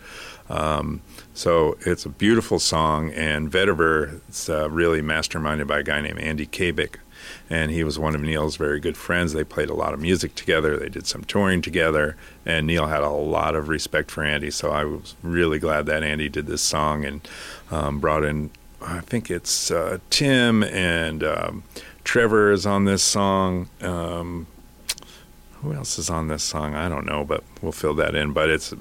Um, 0.50 1.02
so 1.34 1.78
it's 1.86 2.06
a 2.06 2.10
beautiful 2.10 2.60
song, 2.60 3.12
and 3.12 3.50
Vetiver 3.50 4.20
is 4.30 4.50
uh, 4.50 4.70
really 4.70 5.02
masterminded 5.02 5.68
by 5.68 5.80
a 5.80 5.84
guy 5.84 6.02
named 6.02 6.20
Andy 6.20 6.46
Cabic. 6.46 7.00
And 7.50 7.72
he 7.72 7.84
was 7.84 7.98
one 7.98 8.16
of 8.16 8.22
Neal's 8.22 8.58
very 8.58 8.80
good 8.80 8.98
friends. 8.98 9.32
They 9.32 9.44
played 9.46 9.70
a 9.70 9.74
lot 9.74 9.94
of 9.94 10.00
music 10.00 10.36
together. 10.36 10.78
They 10.78 10.90
did 10.90 11.08
some 11.08 11.24
touring 11.24 11.62
together. 11.62 12.18
And 12.46 12.68
Neal 12.68 12.88
had 12.88 13.04
a 13.04 13.10
lot 13.10 13.56
of 13.56 13.70
respect 13.70 14.12
for 14.12 14.24
Andy. 14.24 14.52
So 14.52 14.72
I 14.72 14.84
was 14.84 15.16
really 15.24 15.60
glad 15.60 15.86
that 15.86 16.04
Andy 16.04 16.28
did 16.28 16.48
this 16.48 16.62
song 16.62 17.06
and 17.06 17.28
um, 17.72 18.00
brought 18.00 18.26
in, 18.26 18.52
I 18.84 19.00
think 19.00 19.32
it's 19.32 19.72
uh, 19.72 20.00
Tim 20.10 20.64
and 20.64 21.24
um, 21.24 21.64
Trevor 22.04 22.52
is 22.52 22.66
on 22.66 22.86
this 22.86 23.04
song. 23.04 23.70
Um, 23.82 24.48
who 25.62 25.74
else 25.74 25.98
is 25.98 26.10
on 26.10 26.28
this 26.28 26.44
song? 26.44 26.76
I 26.76 26.90
don't 26.90 27.06
know, 27.06 27.24
but 27.24 27.44
we'll 27.62 27.72
fill 27.72 27.94
that 27.96 28.16
in. 28.16 28.34
But 28.34 28.50
it's 28.50 28.74
a 28.74 28.78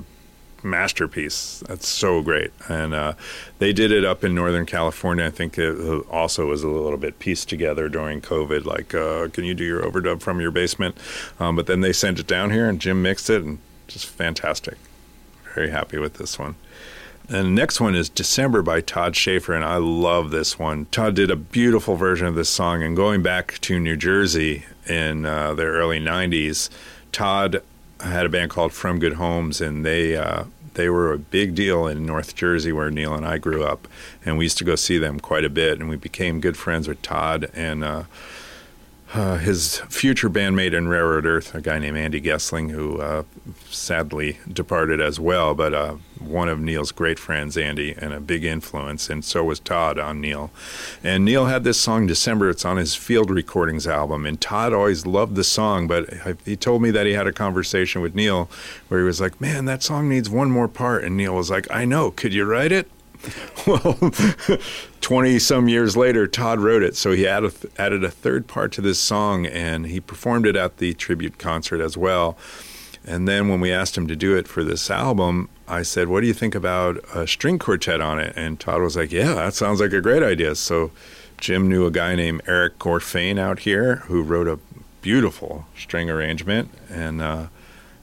masterpiece. 0.65 1.63
That's 1.69 1.87
so 1.87 2.23
great. 2.23 2.51
And 2.69 2.95
uh, 2.95 3.15
they 3.59 3.73
did 3.73 3.93
it 3.93 4.05
up 4.05 4.25
in 4.25 4.35
Northern 4.35 4.67
California. 4.67 5.27
I 5.27 5.31
think 5.31 5.59
it 5.59 5.77
also 6.11 6.47
was 6.47 6.63
a 6.63 6.69
little 6.69 6.99
bit 6.99 7.19
pieced 7.19 7.49
together 7.49 7.89
during 7.89 8.21
COVID. 8.21 8.65
Like, 8.65 8.95
uh, 8.95 9.29
can 9.29 9.45
you 9.45 9.55
do 9.55 9.65
your 9.65 9.83
overdub 9.83 10.21
from 10.21 10.41
your 10.41 10.51
basement? 10.51 10.97
Um, 11.39 11.57
but 11.57 11.67
then 11.67 11.81
they 11.81 11.93
sent 11.93 12.19
it 12.19 12.27
down 12.27 12.51
here, 12.51 12.69
and 12.69 12.81
Jim 12.81 13.03
mixed 13.03 13.31
it, 13.31 13.43
and 13.43 13.59
just 13.87 14.07
fantastic. 14.07 14.77
Very 15.55 15.71
happy 15.71 15.99
with 15.99 16.15
this 16.15 16.39
one. 16.39 16.57
And 17.29 17.47
the 17.47 17.51
next 17.51 17.81
one 17.81 17.95
is 17.95 18.09
December 18.09 18.63
by 18.63 18.81
Todd 18.81 19.15
Sheaffer, 19.15 19.55
and 19.55 19.65
I 19.65 19.77
love 19.77 20.31
this 20.31 20.59
one. 20.59 20.87
Todd 20.87 21.15
did 21.15 21.31
a 21.31 21.37
beautiful 21.37 21.97
version 21.97 22.27
of 22.27 22.35
this 22.35 22.51
song, 22.51 22.83
and 22.83 22.97
going 22.97 23.23
back 23.23 23.59
to 23.61 23.79
New 23.79 23.97
Jersey 23.97 24.65
in 24.89 25.25
uh, 25.25 25.55
the 25.55 25.63
early 25.63 26.01
'90s, 26.01 26.69
Todd 27.13 27.63
had 28.01 28.27
a 28.27 28.29
band 28.29 28.51
called 28.51 28.73
From 28.73 28.99
Good 28.99 29.15
Homes, 29.15 29.61
and 29.61 29.85
they 29.87 30.17
uh, 30.17 30.45
they 30.75 30.89
were 30.89 31.13
a 31.13 31.19
big 31.19 31.55
deal 31.55 31.87
in 31.87 32.05
North 32.05 32.35
Jersey, 32.35 32.73
where 32.73 32.91
Neal 32.91 33.15
and 33.15 33.25
I 33.25 33.39
grew 33.39 33.63
up, 33.63 33.87
and 34.25 34.37
we 34.37 34.45
used 34.45 34.59
to 34.59 34.65
go 34.65 34.75
see 34.75 34.99
them 34.99 35.21
quite 35.21 35.45
a 35.45 35.51
bit, 35.51 35.79
and 35.79 35.89
we 35.89 35.97
became 35.97 36.41
good 36.41 36.57
friends 36.57 36.89
with 36.89 37.03
Todd 37.03 37.51
and. 37.55 37.85
Uh, 37.85 38.03
uh, 39.15 39.37
his 39.37 39.79
future 39.89 40.31
bandmate 40.31 40.73
in 40.73 40.89
Railroad 40.89 41.27
Earth, 41.27 41.55
a 41.55 41.61
guy 41.61 41.79
named 41.79 41.99
Andy 41.99 42.21
Goessling, 42.21 42.71
who 42.71 43.01
uh, 43.01 43.25
sadly 43.69 44.39
departed 44.51 45.01
as 45.01 45.21
well, 45.21 45.55
but 45.55 45.75
uh, 45.75 45.97
one 46.19 46.49
of 46.49 46.61
Neal's 46.61 46.93
great 46.93 47.19
friends, 47.19 47.59
Andy, 47.59 47.95
and 47.97 48.15
a 48.15 48.21
big 48.21 48.45
influence, 48.45 49.11
and 49.11 49.25
so 49.25 49.45
was 49.45 49.61
Todd 49.61 49.99
on 49.99 50.21
Neal. 50.21 50.51
And 51.05 51.25
Neal 51.25 51.47
had 51.47 51.65
this 51.65 51.79
song, 51.79 52.07
December, 52.07 52.49
it's 52.49 52.65
on 52.65 52.79
his 52.79 52.95
Field 52.95 53.31
Recordings 53.31 53.87
album, 53.87 54.25
and 54.25 54.41
Todd 54.41 54.73
always 54.73 55.05
loved 55.05 55.35
the 55.35 55.45
song, 55.45 55.87
but 55.87 56.09
he 56.45 56.57
told 56.57 56.81
me 56.81 56.91
that 56.91 57.05
he 57.05 57.13
had 57.13 57.27
a 57.27 57.33
conversation 57.33 58.01
with 58.01 58.15
Neal 58.15 58.49
where 58.89 59.01
he 59.01 59.07
was 59.07 59.21
like, 59.21 59.41
Man, 59.41 59.67
that 59.67 59.83
song 59.83 60.09
needs 60.09 60.31
one 60.31 60.51
more 60.51 60.69
part. 60.69 61.05
And 61.05 61.17
Neal 61.17 61.35
was 61.35 61.51
like, 61.51 61.67
I 61.71 61.85
know, 61.85 62.11
could 62.11 62.33
you 62.33 62.45
write 62.45 62.73
it? 62.73 62.89
well, 63.67 63.99
20 65.01 65.39
some 65.39 65.69
years 65.69 65.97
later, 65.97 66.27
Todd 66.27 66.61
wrote 66.61 66.83
it. 66.83 66.97
So 66.97 67.13
he 67.13 67.27
added, 67.27 67.55
added 67.79 68.05
a 68.05 68.11
third 68.11 68.47
part 68.47 68.73
to 68.73 68.81
this 68.81 68.99
song 68.99 69.47
and 69.47 69.87
he 69.87 70.01
performed 70.01 70.47
it 70.47 70.57
at 70.57 70.79
the 70.79 70.95
tribute 70.95 71.39
concert 71.39 71.81
as 71.81 71.97
well. 71.97 72.37
And 73.05 73.27
then 73.27 73.49
when 73.49 73.61
we 73.61 73.73
asked 73.73 73.99
him 73.99 74.07
to 74.07 74.17
do 74.17 74.37
it 74.37 74.47
for 74.47 74.63
this 74.63 74.91
album, 74.91 75.49
I 75.67 75.83
said, 75.83 76.09
What 76.09 76.21
do 76.21 76.29
you 76.29 76.35
think 76.35 76.55
about 76.55 76.99
a 77.15 77.27
string 77.27 77.59
quartet 77.59 78.01
on 78.01 78.21
it? 78.21 78.33
And 78.37 78.61
Todd 78.61 78.81
was 78.81 78.97
like, 78.97 79.11
Yeah, 79.11 79.35
that 79.35 79.55
sounds 79.55 79.81
like 79.81 79.93
a 79.93 80.01
great 80.01 80.23
idea. 80.23 80.55
So 80.55 80.93
Jim 81.39 81.69
knew 81.69 81.85
a 81.85 81.91
guy 81.91 82.15
named 82.15 82.43
Eric 82.47 82.79
Gorfain 82.79 83.39
out 83.39 83.61
here 83.61 83.97
who 84.07 84.23
wrote 84.23 84.47
a 84.47 84.61
beautiful 85.01 85.67
string 85.77 86.09
arrangement 86.09 86.71
and 86.89 87.21
uh, 87.21 87.47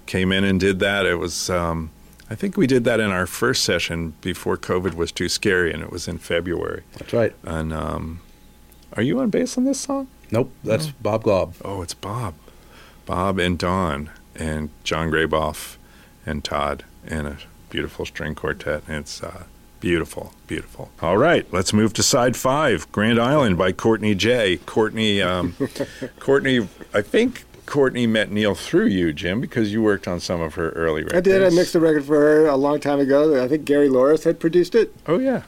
came 0.05 0.33
in 0.33 0.43
and 0.43 0.59
did 0.59 0.79
that. 0.79 1.05
It 1.05 1.15
was. 1.15 1.49
Um, 1.49 1.91
I 2.29 2.35
think 2.35 2.57
we 2.57 2.67
did 2.67 2.83
that 2.83 2.99
in 2.99 3.09
our 3.09 3.25
first 3.25 3.63
session 3.63 4.13
before 4.21 4.55
COVID 4.55 4.93
was 4.93 5.11
too 5.11 5.29
scary, 5.29 5.73
and 5.73 5.81
it 5.81 5.91
was 5.91 6.07
in 6.07 6.19
February. 6.19 6.83
That's 6.97 7.11
right. 7.11 7.33
And 7.43 7.73
um, 7.73 8.21
are 8.93 9.01
you 9.01 9.19
on 9.19 9.29
bass 9.29 9.57
on 9.57 9.63
this 9.65 9.79
song? 9.79 10.07
Nope, 10.31 10.51
that's 10.63 10.87
Bob 10.87 11.23
Glaub. 11.23 11.55
Oh, 11.65 11.81
it's 11.81 11.95
Bob, 11.95 12.35
Bob 13.07 13.39
and 13.39 13.57
Don 13.57 14.11
and 14.35 14.69
John 14.83 15.09
Graboff 15.09 15.77
and 16.25 16.43
Todd 16.43 16.85
and 17.05 17.27
a 17.27 17.37
beautiful 17.71 18.05
string 18.05 18.35
quartet. 18.35 18.83
It's 18.87 19.23
uh, 19.23 19.45
beautiful, 19.79 20.33
beautiful. 20.45 20.91
All 21.01 21.17
right, 21.17 21.51
let's 21.51 21.73
move 21.73 21.93
to 21.93 22.03
side 22.03 22.37
five, 22.37 22.91
Grand 22.91 23.19
Island 23.19 23.57
by 23.57 23.71
Courtney 23.71 24.13
Jaye. 24.15 24.63
Courtney, 24.67 25.19
um, 25.21 25.55
Courtney, 26.19 26.67
I 26.93 27.01
think. 27.01 27.45
Courtney 27.69 28.07
met 28.07 28.31
Neal 28.31 28.55
through 28.55 28.87
you, 28.87 29.13
Jim, 29.13 29.39
because 29.39 29.71
you 29.71 29.83
worked 29.83 30.07
on 30.07 30.19
some 30.19 30.41
of 30.41 30.55
her 30.55 30.71
early 30.71 31.03
records. 31.03 31.17
I 31.17 31.21
did. 31.21 31.43
I 31.43 31.49
mixed 31.51 31.75
a 31.75 31.79
record 31.79 32.03
for 32.03 32.19
her 32.19 32.47
a 32.47 32.57
long 32.57 32.79
time 32.79 32.99
ago. 32.99 33.41
I 33.41 33.47
think 33.47 33.63
Gary 33.63 33.87
Louris 33.87 34.23
had 34.23 34.39
produced 34.39 34.73
it. 34.73 34.91
Oh 35.05 35.19
yeah, 35.19 35.43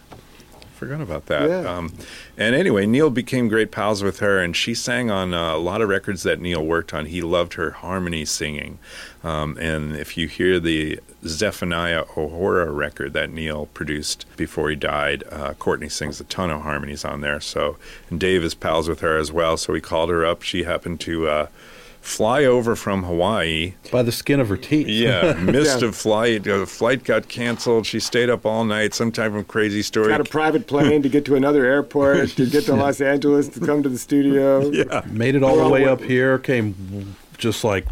forgot 0.76 1.02
about 1.02 1.26
that. 1.26 1.50
Yeah. 1.50 1.68
Um, 1.68 1.92
and 2.38 2.54
anyway, 2.54 2.86
Neal 2.86 3.10
became 3.10 3.48
great 3.48 3.72
pals 3.72 4.04
with 4.04 4.20
her, 4.20 4.38
and 4.38 4.56
she 4.56 4.76
sang 4.76 5.10
on 5.10 5.34
uh, 5.34 5.56
a 5.56 5.58
lot 5.58 5.82
of 5.82 5.90
records 5.90 6.22
that 6.22 6.40
Neal 6.40 6.64
worked 6.64 6.94
on. 6.94 7.08
He 7.08 7.22
loved 7.24 7.56
her 7.56 7.72
harmony 7.72 8.24
singing, 8.26 8.78
um, 9.24 9.58
and 9.60 9.96
if 9.96 10.16
you 10.16 10.28
hear 10.28 10.60
the 10.60 11.00
Zephaniah 11.26 12.06
O'Hora 12.16 12.70
record 12.70 13.14
that 13.14 13.32
Neal 13.32 13.66
produced 13.66 14.28
before 14.38 14.70
he 14.70 14.76
died, 14.76 15.24
uh, 15.32 15.56
Courtney 15.56 15.90
sings 15.90 16.22
a 16.22 16.26
ton 16.26 16.52
of 16.52 16.62
harmonies 16.62 17.04
on 17.04 17.22
there. 17.22 17.42
So, 17.42 17.78
and 18.12 18.20
Dave 18.20 18.44
is 18.44 18.54
pals 18.54 18.88
with 18.88 19.00
her 19.00 19.18
as 19.18 19.32
well. 19.32 19.58
So 19.58 19.74
we 19.74 19.82
called 19.82 20.12
her 20.12 20.24
up. 20.24 20.44
She 20.44 20.66
happened 20.66 21.00
to. 21.00 21.28
Uh, 21.28 21.48
fly 22.02 22.44
over 22.46 22.76
from 22.76 23.04
Hawaii. 23.04 23.76
By 23.92 24.02
the 24.04 24.12
skin 24.12 24.40
of 24.40 24.50
her 24.50 24.58
teeth. 24.58 24.88
Yeah, 24.88 25.34
missed 25.40 25.82
Yeah. 25.82 25.90
a 25.90 25.92
flight. 25.92 26.48
A 26.48 26.66
flight 26.66 27.04
got 27.04 27.28
canceled. 27.30 27.86
She 27.86 28.00
stayed 28.00 28.30
up 28.30 28.46
all 28.46 28.66
night. 28.66 28.94
Some 28.94 29.12
type 29.12 29.34
of 29.34 29.48
crazy 29.48 29.82
story. 29.82 30.10
Got 30.10 30.22
a 30.22 30.24
private 30.26 30.68
plane 30.68 31.02
to 31.04 31.10
get 31.10 31.26
to 31.26 31.36
another 31.36 31.64
airport 31.66 32.30
to 32.32 32.46
get 32.50 32.66
to 32.66 32.76
Los 32.76 33.00
Angeles 33.02 33.48
to 33.50 33.60
come 33.60 33.84
to 33.84 33.90
the 33.90 33.98
studio. 34.00 34.70
yeah, 34.72 35.04
Made 35.10 35.36
it 35.36 35.44
all 35.44 35.58
the 35.58 35.70
way 35.70 35.86
up 35.86 36.02
here, 36.02 36.38
came 36.40 37.16
just 37.38 37.64
like 37.64 37.86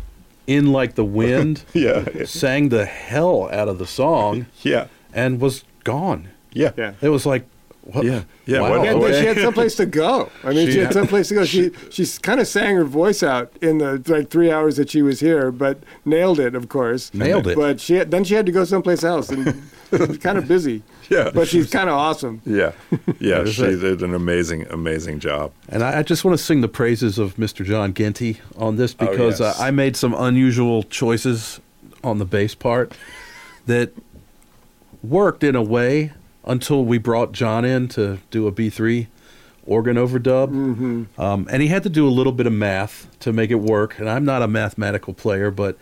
in 0.48 0.72
like 0.72 0.96
the 0.96 1.06
wind, 1.06 1.64
yeah, 1.74 2.26
sang 2.26 2.70
the 2.70 2.86
hell 2.86 3.48
out 3.52 3.68
of 3.68 3.78
the 3.78 3.86
song, 3.86 4.48
yeah, 4.64 4.88
and 5.14 5.40
was 5.40 5.64
gone. 5.84 6.30
yeah, 6.52 6.72
Yeah. 6.76 6.94
It 7.02 7.10
was 7.10 7.26
like, 7.28 7.46
what? 7.92 8.06
Yeah. 8.06 8.24
Yeah, 8.46 8.62
Wow. 8.62 8.70
what- 8.80 8.86
Yeah, 8.86 8.94
but 8.98 9.16
she 9.16 9.26
had 9.26 9.38
someplace 9.38 9.76
to 9.76 9.86
go. 9.86 10.30
I 10.44 10.54
mean, 10.54 10.68
she, 10.68 10.74
She- 10.74 10.80
had 10.80 10.94
someplace 10.94 11.28
to 11.30 11.36
go. 11.36 11.46
She 11.46 11.72
she 11.90 12.06
kind 12.22 12.40
of 12.40 12.48
sang 12.48 12.76
her 12.76 12.84
voice 12.86 13.22
out 13.24 13.52
in 13.62 13.78
the 13.80 14.02
like 14.08 14.30
three 14.30 14.52
hours 14.52 14.78
that 14.78 14.90
she 14.90 15.02
was 15.02 15.20
here, 15.20 15.52
but 15.52 15.80
nailed 16.06 16.40
it, 16.40 16.56
of 16.56 16.70
course. 16.70 17.14
Nailed 17.14 17.48
it. 17.48 17.56
But 17.56 17.80
she 17.80 17.96
had, 17.96 18.12
then 18.12 18.24
she 18.24 18.34
had 18.36 18.46
to 18.46 18.52
go 18.52 18.64
someplace 18.66 19.04
else, 19.04 19.30
and 19.30 19.46
was 19.92 20.18
kind 20.18 20.38
of 20.38 20.48
busy. 20.48 20.84
Yeah. 21.10 21.32
But 21.34 21.48
she's 21.48 21.70
kind 21.70 21.90
of 21.90 21.96
awesome. 21.96 22.42
yeah, 22.46 22.74
yeah. 23.20 23.44
She 23.46 23.64
it. 23.64 23.80
did 23.82 24.02
an 24.04 24.14
amazing, 24.14 24.68
amazing 24.70 25.20
job. 25.20 25.52
And 25.68 25.84
I, 25.84 26.00
I 26.00 26.04
just 26.04 26.24
want 26.24 26.38
to 26.38 26.44
sing 26.44 26.62
the 26.62 26.68
praises 26.68 27.18
of 27.18 27.36
Mr. 27.38 27.66
John 27.66 27.94
Ginty 27.96 28.40
on 28.58 28.76
this 28.76 28.96
Oh, 29.00 29.08
because 29.08 29.40
yes. 29.40 29.60
uh, 29.60 29.64
I 29.64 29.72
made 29.72 29.96
some 29.98 30.14
unusual 30.14 30.84
choices 30.84 31.60
on 32.04 32.20
the 32.20 32.26
bass 32.26 32.54
part 32.56 32.94
that 33.66 33.92
worked 35.02 35.44
in 35.44 35.56
a 35.56 35.64
way 35.64 36.12
until 36.50 36.84
we 36.84 36.98
brought 36.98 37.32
John 37.32 37.64
in 37.64 37.88
to 37.90 38.18
do 38.32 38.48
a 38.48 38.52
B3 38.52 39.08
organ 39.66 39.98
overdub. 39.98 40.50
Mm-hmm. 40.50 41.22
Um, 41.22 41.48
and 41.52 41.62
he 41.62 41.68
had 41.68 41.84
to 41.84 41.90
do 41.90 42.08
a 42.08 42.10
little 42.10 42.34
bit 42.34 42.48
of 42.48 42.54
math 42.54 43.08
to 43.20 43.32
make 43.32 43.52
it 43.52 43.62
work. 43.62 44.00
And 44.00 44.10
I'm 44.10 44.26
not 44.26 44.42
a 44.42 44.48
mathematical 44.48 45.14
player, 45.14 45.52
but 45.52 45.78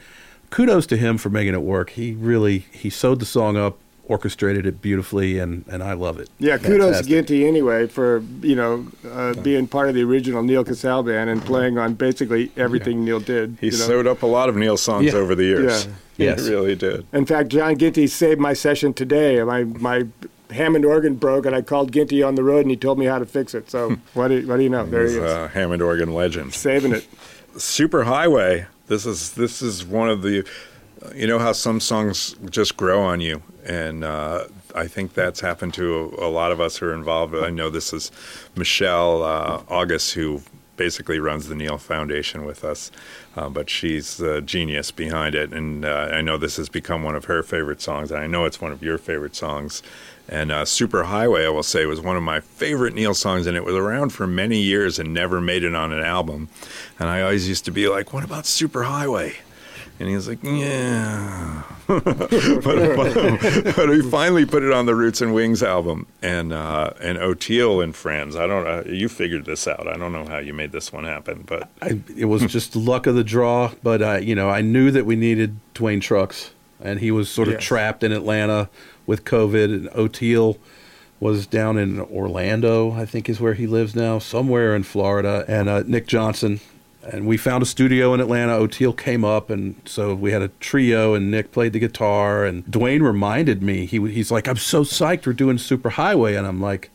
kudos 0.50 0.86
to 0.88 0.98
him 0.98 1.18
for 1.18 1.30
making 1.30 1.54
it 1.54 1.62
work. 1.62 1.92
He 1.92 2.14
really 2.14 2.60
he 2.72 2.90
sewed 2.90 3.20
the 3.20 3.26
song 3.26 3.56
up, 3.56 3.78
orchestrated 4.04 4.66
it 4.66 4.82
beautifully, 4.82 5.40
and, 5.40 5.64
and 5.70 5.82
I 5.82 5.94
love 5.94 6.20
it. 6.20 6.30
Yeah, 6.38 6.58
kudos 6.58 7.02
to 7.02 7.08
Ginty 7.08 7.48
anyway 7.48 7.88
for 7.88 8.22
you 8.42 8.56
know 8.56 8.88
uh, 9.10 9.34
being 9.36 9.68
part 9.68 9.88
of 9.88 9.96
the 9.96 10.04
original 10.04 10.44
Neal 10.44 10.66
Casal 10.66 11.04
band 11.04 11.30
and 11.30 11.42
playing 11.42 11.78
on 11.78 11.94
basically 11.94 12.52
everything 12.58 13.06
Neal 13.06 13.22
did. 13.22 13.58
He 13.62 13.68
you 13.68 13.72
know? 13.72 13.78
sewed 13.78 14.08
up 14.08 14.22
a 14.22 14.28
lot 14.28 14.50
of 14.50 14.58
Neal 14.58 14.76
songs 14.76 15.06
Yeah. 15.06 15.14
over 15.14 15.34
the 15.34 15.46
years. 15.46 15.86
Yeah. 15.86 15.94
Yes. 16.20 16.48
he 16.48 16.52
really 16.52 16.76
did. 16.76 17.06
In 17.14 17.28
fact, 17.28 17.50
John 17.50 17.78
Ginty 17.78 18.08
saved 18.08 18.40
my 18.42 18.54
session 18.54 18.92
today. 18.92 19.44
My 19.44 19.66
my 19.66 20.08
Hammond 20.52 20.86
organ 20.86 21.16
broke, 21.16 21.46
and 21.46 21.56
I 21.56 21.62
called 21.62 21.92
Ginty 21.92 22.24
on 22.24 22.36
the 22.36 22.44
road, 22.44 22.62
and 22.62 22.70
he 22.70 22.78
told 22.78 22.98
me 22.98 23.06
how 23.06 23.20
to 23.20 23.26
fix 23.26 23.54
it. 23.54 23.70
So 23.70 23.92
what 24.14 24.30
do, 24.30 24.48
what 24.48 24.58
do 24.58 24.64
you 24.64 24.70
know? 24.70 24.86
There 24.86 25.08
he 25.08 25.16
is, 25.16 25.18
a 25.18 25.48
Hammond 25.50 25.82
organ 25.82 26.14
legend. 26.14 26.54
saving 26.54 26.94
it. 26.94 27.08
Superhighway. 27.56 28.68
This 28.88 29.06
is 29.06 29.34
this 29.34 29.62
is 29.62 29.86
one 29.86 30.10
of 30.10 30.22
the. 30.22 30.48
You 31.16 31.28
know 31.28 31.38
how 31.38 31.52
some 31.52 31.80
songs 31.80 32.36
just 32.50 32.76
grow 32.76 33.02
on 33.02 33.22
you, 33.22 33.44
and 33.66 34.04
uh, 34.04 34.46
I 34.74 34.88
think 34.88 35.14
that's 35.14 35.40
happened 35.40 35.74
to 35.76 36.16
a, 36.20 36.28
a 36.28 36.30
lot 36.30 36.52
of 36.52 36.60
us 36.60 36.78
who 36.78 36.88
are 36.88 36.94
involved. 36.94 37.36
I 37.36 37.50
know 37.50 37.70
this 37.70 37.94
is 37.94 38.12
Michelle 38.56 39.22
uh, 39.24 39.64
August 39.70 40.14
who 40.14 40.42
basically 40.76 41.20
runs 41.20 41.48
the 41.48 41.56
Neal 41.56 41.78
Foundation 41.78 42.46
with 42.46 42.64
us, 42.64 42.92
uh, 43.36 43.50
but 43.50 43.70
she's 43.70 44.18
the 44.18 44.42
genius 44.42 44.92
behind 44.92 45.36
it, 45.36 45.52
and 45.52 45.84
uh, 45.84 46.10
I 46.12 46.22
know 46.22 46.38
this 46.38 46.58
has 46.58 46.70
become 46.70 47.04
one 47.04 47.16
of 47.16 47.26
her 47.26 47.44
favorite 47.44 47.82
songs, 47.82 48.12
and 48.12 48.20
I 48.20 48.28
know 48.28 48.46
it's 48.46 48.62
one 48.62 48.72
of 48.72 48.82
your 48.82 48.98
favorite 48.98 49.36
songs. 49.36 49.84
And 50.30 50.52
uh, 50.52 50.64
Superhighway, 50.66 51.46
I 51.46 51.50
will 51.50 51.64
say, 51.64 51.86
was 51.86 52.02
one 52.02 52.18
of 52.18 52.24
my 52.24 52.42
favorite 52.42 52.94
Neal 52.94 53.14
songs, 53.14 53.48
and 53.48 53.56
it 53.56 53.64
was 53.64 53.76
around 53.76 54.10
for 54.10 54.28
many 54.28 54.60
years 54.60 55.00
and 55.00 55.14
never 55.14 55.40
made 55.40 55.64
it 55.64 55.74
on 55.74 55.94
an 55.94 56.04
album. 56.04 56.50
And 57.00 57.08
I 57.10 57.22
always 57.22 57.48
used 57.48 57.64
to 57.66 57.72
be 57.72 57.88
like, 57.88 58.12
"What 58.14 58.24
about 58.26 58.46
Super 58.46 58.84
Highway? 58.84 59.36
And 60.00 60.10
he 60.10 60.16
was 60.16 60.28
like, 60.28 60.40
"Yeah." 60.44 61.64
but, 61.88 62.04
but, 62.04 63.76
but 63.76 63.90
we 63.90 64.02
finally 64.10 64.46
put 64.46 64.64
it 64.64 64.72
on 64.74 64.86
the 64.86 64.94
Roots 64.96 65.22
and 65.22 65.34
Wings 65.34 65.64
album, 65.64 66.08
and 66.22 66.52
uh, 66.52 66.92
and 67.02 67.18
Oteil 67.18 67.82
and 67.82 67.96
friends. 67.96 68.36
I 68.36 68.48
don't 68.48 68.64
know. 68.66 68.84
You 68.92 69.08
figured 69.08 69.46
this 69.46 69.68
out. 69.68 69.88
I 69.88 69.96
don't 69.96 70.12
know 70.12 70.26
how 70.26 70.40
you 70.40 70.54
made 70.54 70.74
this 70.74 70.92
one 70.92 71.06
happen, 71.06 71.44
but 71.48 71.70
I, 71.82 72.02
it 72.18 72.26
was 72.26 72.46
just 72.48 72.74
the 72.74 72.80
luck 72.80 73.08
of 73.08 73.16
the 73.16 73.24
draw, 73.24 73.72
but 73.82 74.02
I, 74.04 74.18
you 74.20 74.36
know, 74.36 74.50
I 74.50 74.62
knew 74.62 74.92
that 74.92 75.06
we 75.06 75.16
needed 75.16 75.58
Duane 75.74 76.02
Trucks, 76.02 76.52
and 76.82 77.00
he 77.00 77.12
was 77.12 77.30
sort 77.30 77.48
of 77.48 77.56
Yes. 77.56 77.64
trapped 77.64 78.04
in 78.04 78.12
Atlanta 78.12 78.70
with 79.08 79.26
COVID. 79.26 79.74
And 79.74 79.90
Oteil 79.90 80.58
was 81.20 81.48
down 81.48 81.80
in 81.80 82.00
Orlando, 82.00 82.92
I 82.92 83.06
think 83.06 83.28
is 83.28 83.42
where 83.42 83.56
he 83.56 83.66
lives 83.66 83.96
now, 83.96 84.20
somewhere 84.20 84.76
in 84.76 84.84
Florida, 84.84 85.44
and 85.48 85.68
uh, 85.68 85.82
Nick 85.88 86.06
Johnson. 86.06 86.60
And 87.02 87.26
we 87.26 87.38
found 87.38 87.64
a 87.64 87.66
studio 87.66 88.14
in 88.14 88.20
Atlanta. 88.20 88.54
Oteil 88.54 88.96
came 88.96 89.26
up, 89.26 89.50
and 89.50 89.82
so 89.86 90.14
we 90.14 90.32
had 90.32 90.42
a 90.44 90.50
trio, 90.60 91.16
and 91.16 91.32
Nick 91.32 91.52
played 91.52 91.74
the 91.74 91.80
guitar. 91.80 92.46
And 92.46 92.70
Duane 92.70 93.02
reminded 93.02 93.64
me, 93.64 93.86
he, 93.86 93.98
he's 94.12 94.30
like, 94.30 94.48
I'm 94.48 94.58
so 94.58 94.84
psyched 94.84 95.26
we're 95.26 95.34
doing 95.34 95.58
Superhighway. 95.58 96.38
And 96.38 96.46
I'm 96.46 96.62
like, 96.62 96.92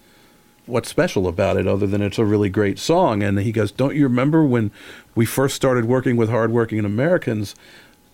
what's 0.66 0.88
special 0.88 1.26
about 1.26 1.56
it 1.56 1.66
other 1.66 1.86
than 1.86 2.02
it's 2.02 2.18
a 2.18 2.24
really 2.24 2.50
great 2.50 2.78
song? 2.78 3.22
And 3.22 3.38
he 3.40 3.52
goes, 3.52 3.72
Don't 3.72 3.96
you 3.96 4.04
remember 4.04 4.44
when 4.44 4.70
we 5.14 5.24
first 5.24 5.56
started 5.56 5.86
working 5.86 6.16
with 6.16 6.30
Hardworking 6.30 6.84
Americans? 6.84 7.54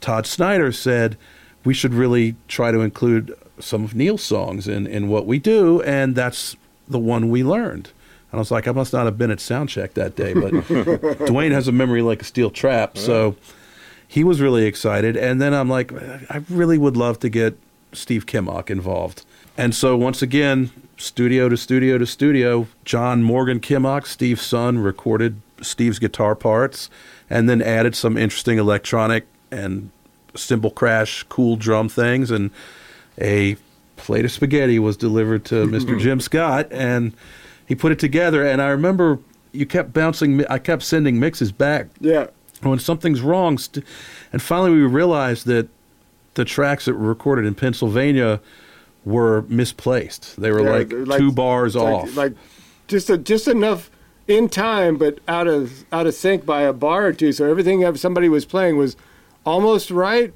Todd 0.01 0.26
Snider 0.26 0.72
said 0.72 1.16
we 1.64 1.74
should 1.74 1.94
really 1.94 2.36
try 2.46 2.70
to 2.70 2.80
include 2.80 3.36
some 3.61 3.84
of 3.84 3.94
Neal's 3.94 4.22
songs 4.22 4.68
in, 4.68 4.86
in 4.86 5.09
what 5.09 5.26
we 5.26 5.38
do, 5.38 5.82
and 5.82 6.14
that's 6.14 6.56
the 6.86 6.98
one 6.98 7.30
we 7.30 7.42
learned. 7.42 7.90
And 8.30 8.38
I 8.38 8.40
was 8.40 8.50
like, 8.50 8.68
I 8.68 8.72
must 8.72 8.92
not 8.92 9.06
have 9.06 9.16
been 9.16 9.30
at 9.30 9.38
soundcheck 9.38 9.94
that 9.94 10.16
day, 10.16 10.34
but 10.34 10.50
Duane 11.26 11.52
has 11.52 11.68
a 11.68 11.72
memory 11.72 12.02
like 12.02 12.22
a 12.22 12.24
steel 12.24 12.50
trap, 12.50 12.98
so 12.98 13.36
he 14.06 14.24
was 14.24 14.40
really 14.40 14.66
excited. 14.66 15.16
And 15.16 15.40
then 15.40 15.54
I'm 15.54 15.68
like, 15.68 15.92
I 15.92 16.42
really 16.48 16.78
would 16.78 16.96
love 16.96 17.20
to 17.20 17.28
get 17.28 17.59
Steve 17.92 18.26
Kimock 18.26 18.70
involved. 18.70 19.24
And 19.56 19.74
so 19.74 19.96
once 19.96 20.22
again, 20.22 20.70
studio 20.96 21.48
to 21.48 21.56
studio 21.56 21.98
to 21.98 22.06
studio, 22.06 22.68
John 22.84 23.22
Morgan 23.22 23.61
Kimock, 23.61 24.06
Steve's 24.06 24.42
son, 24.42 24.78
recorded 24.78 25.40
Steve's 25.61 25.98
guitar 25.98 26.34
parts 26.34 26.90
and 27.28 27.48
then 27.48 27.61
added 27.61 27.94
some 27.94 28.16
interesting 28.16 28.59
electronic 28.59 29.26
and 29.50 29.90
cymbal 30.34 30.70
crash, 30.70 31.24
cool 31.24 31.56
drum 31.56 31.88
things. 31.88 32.30
And 32.30 32.50
a 33.21 33.57
plate 33.97 34.25
of 34.25 34.33
spaghetti 34.33 34.79
was 34.79 34.97
delivered 34.97 35.45
to 35.47 35.66
mm-hmm. 35.66 35.75
Mr. 35.75 35.99
Jim 35.99 36.21
Scott, 36.21 36.69
and 36.71 37.12
he 37.66 37.75
put 37.75 37.93
it 37.93 37.99
together. 37.99 38.47
And 38.47 38.62
I 38.62 38.69
remember 38.69 39.19
you 39.53 39.66
kept 39.66 39.93
bouncing, 39.93 40.45
I 40.47 40.59
kept 40.59 40.83
sending 40.83 41.19
mixes 41.19 41.53
back 41.53 41.89
Yeah, 42.01 42.29
when 42.62 42.79
something's 42.79 43.21
wrong. 43.21 43.59
St- 43.59 43.85
and 44.33 44.41
finally, 44.41 44.71
we 44.73 44.83
realized 44.83 45.47
that 45.47 45.69
the 46.35 46.45
tracks 46.45 46.85
that 46.85 46.95
were 46.95 47.09
recorded 47.09 47.45
in 47.45 47.55
Pennsylvania 47.55 48.41
were 49.05 49.43
misplaced. 49.49 50.41
They 50.41 50.51
were 50.51 50.62
Yeah, 50.62 50.71
like, 50.71 50.93
like- 50.93 51.19
two 51.19 51.33
bars 51.33 51.75
like- 51.75 51.85
off. 51.85 52.16
like 52.16 52.35
just 52.87 53.11
a, 53.11 53.19
just 53.19 53.49
enough 53.49 53.91
in 54.27 54.49
time, 54.49 54.97
but 54.97 55.19
out 55.27 55.47
of 55.49 55.85
out 55.91 56.07
of 56.07 56.14
sync 56.14 56.45
by 56.45 56.62
a 56.62 56.73
bar 56.73 57.07
or 57.07 57.12
two. 57.12 57.33
So 57.33 57.51
everything 57.51 57.81
that 57.81 57.99
somebody 57.99 58.29
was 58.29 58.45
playing 58.45 58.77
was 58.77 58.97
almost 59.45 59.91
right. 59.91 60.33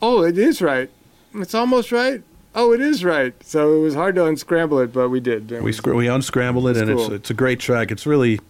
Oh, 0.00 0.22
it 0.22 0.38
is 0.38 0.60
right. 0.62 0.90
It's 1.34 1.54
almost 1.54 1.92
right. 1.92 2.22
Oh, 2.54 2.72
it 2.72 2.80
is 2.80 3.04
right. 3.04 3.34
So 3.44 3.74
it 3.74 3.80
was 3.80 3.94
hard 3.94 4.14
to 4.14 4.26
unscramble 4.26 4.78
it, 4.78 4.92
but 4.92 5.08
we 5.08 5.18
did. 5.20 5.50
we 5.50 5.72
scr- 5.72 5.94
we 5.94 6.08
unscrambled 6.08 6.68
it, 6.68 6.74
That's 6.74 6.82
and 6.82 6.90
it's 6.90 7.06
cool. 7.06 7.12
it's 7.14 7.30
a 7.30 7.34
great 7.34 7.58
track. 7.58 7.90
It's 7.90 8.06
really, 8.06 8.40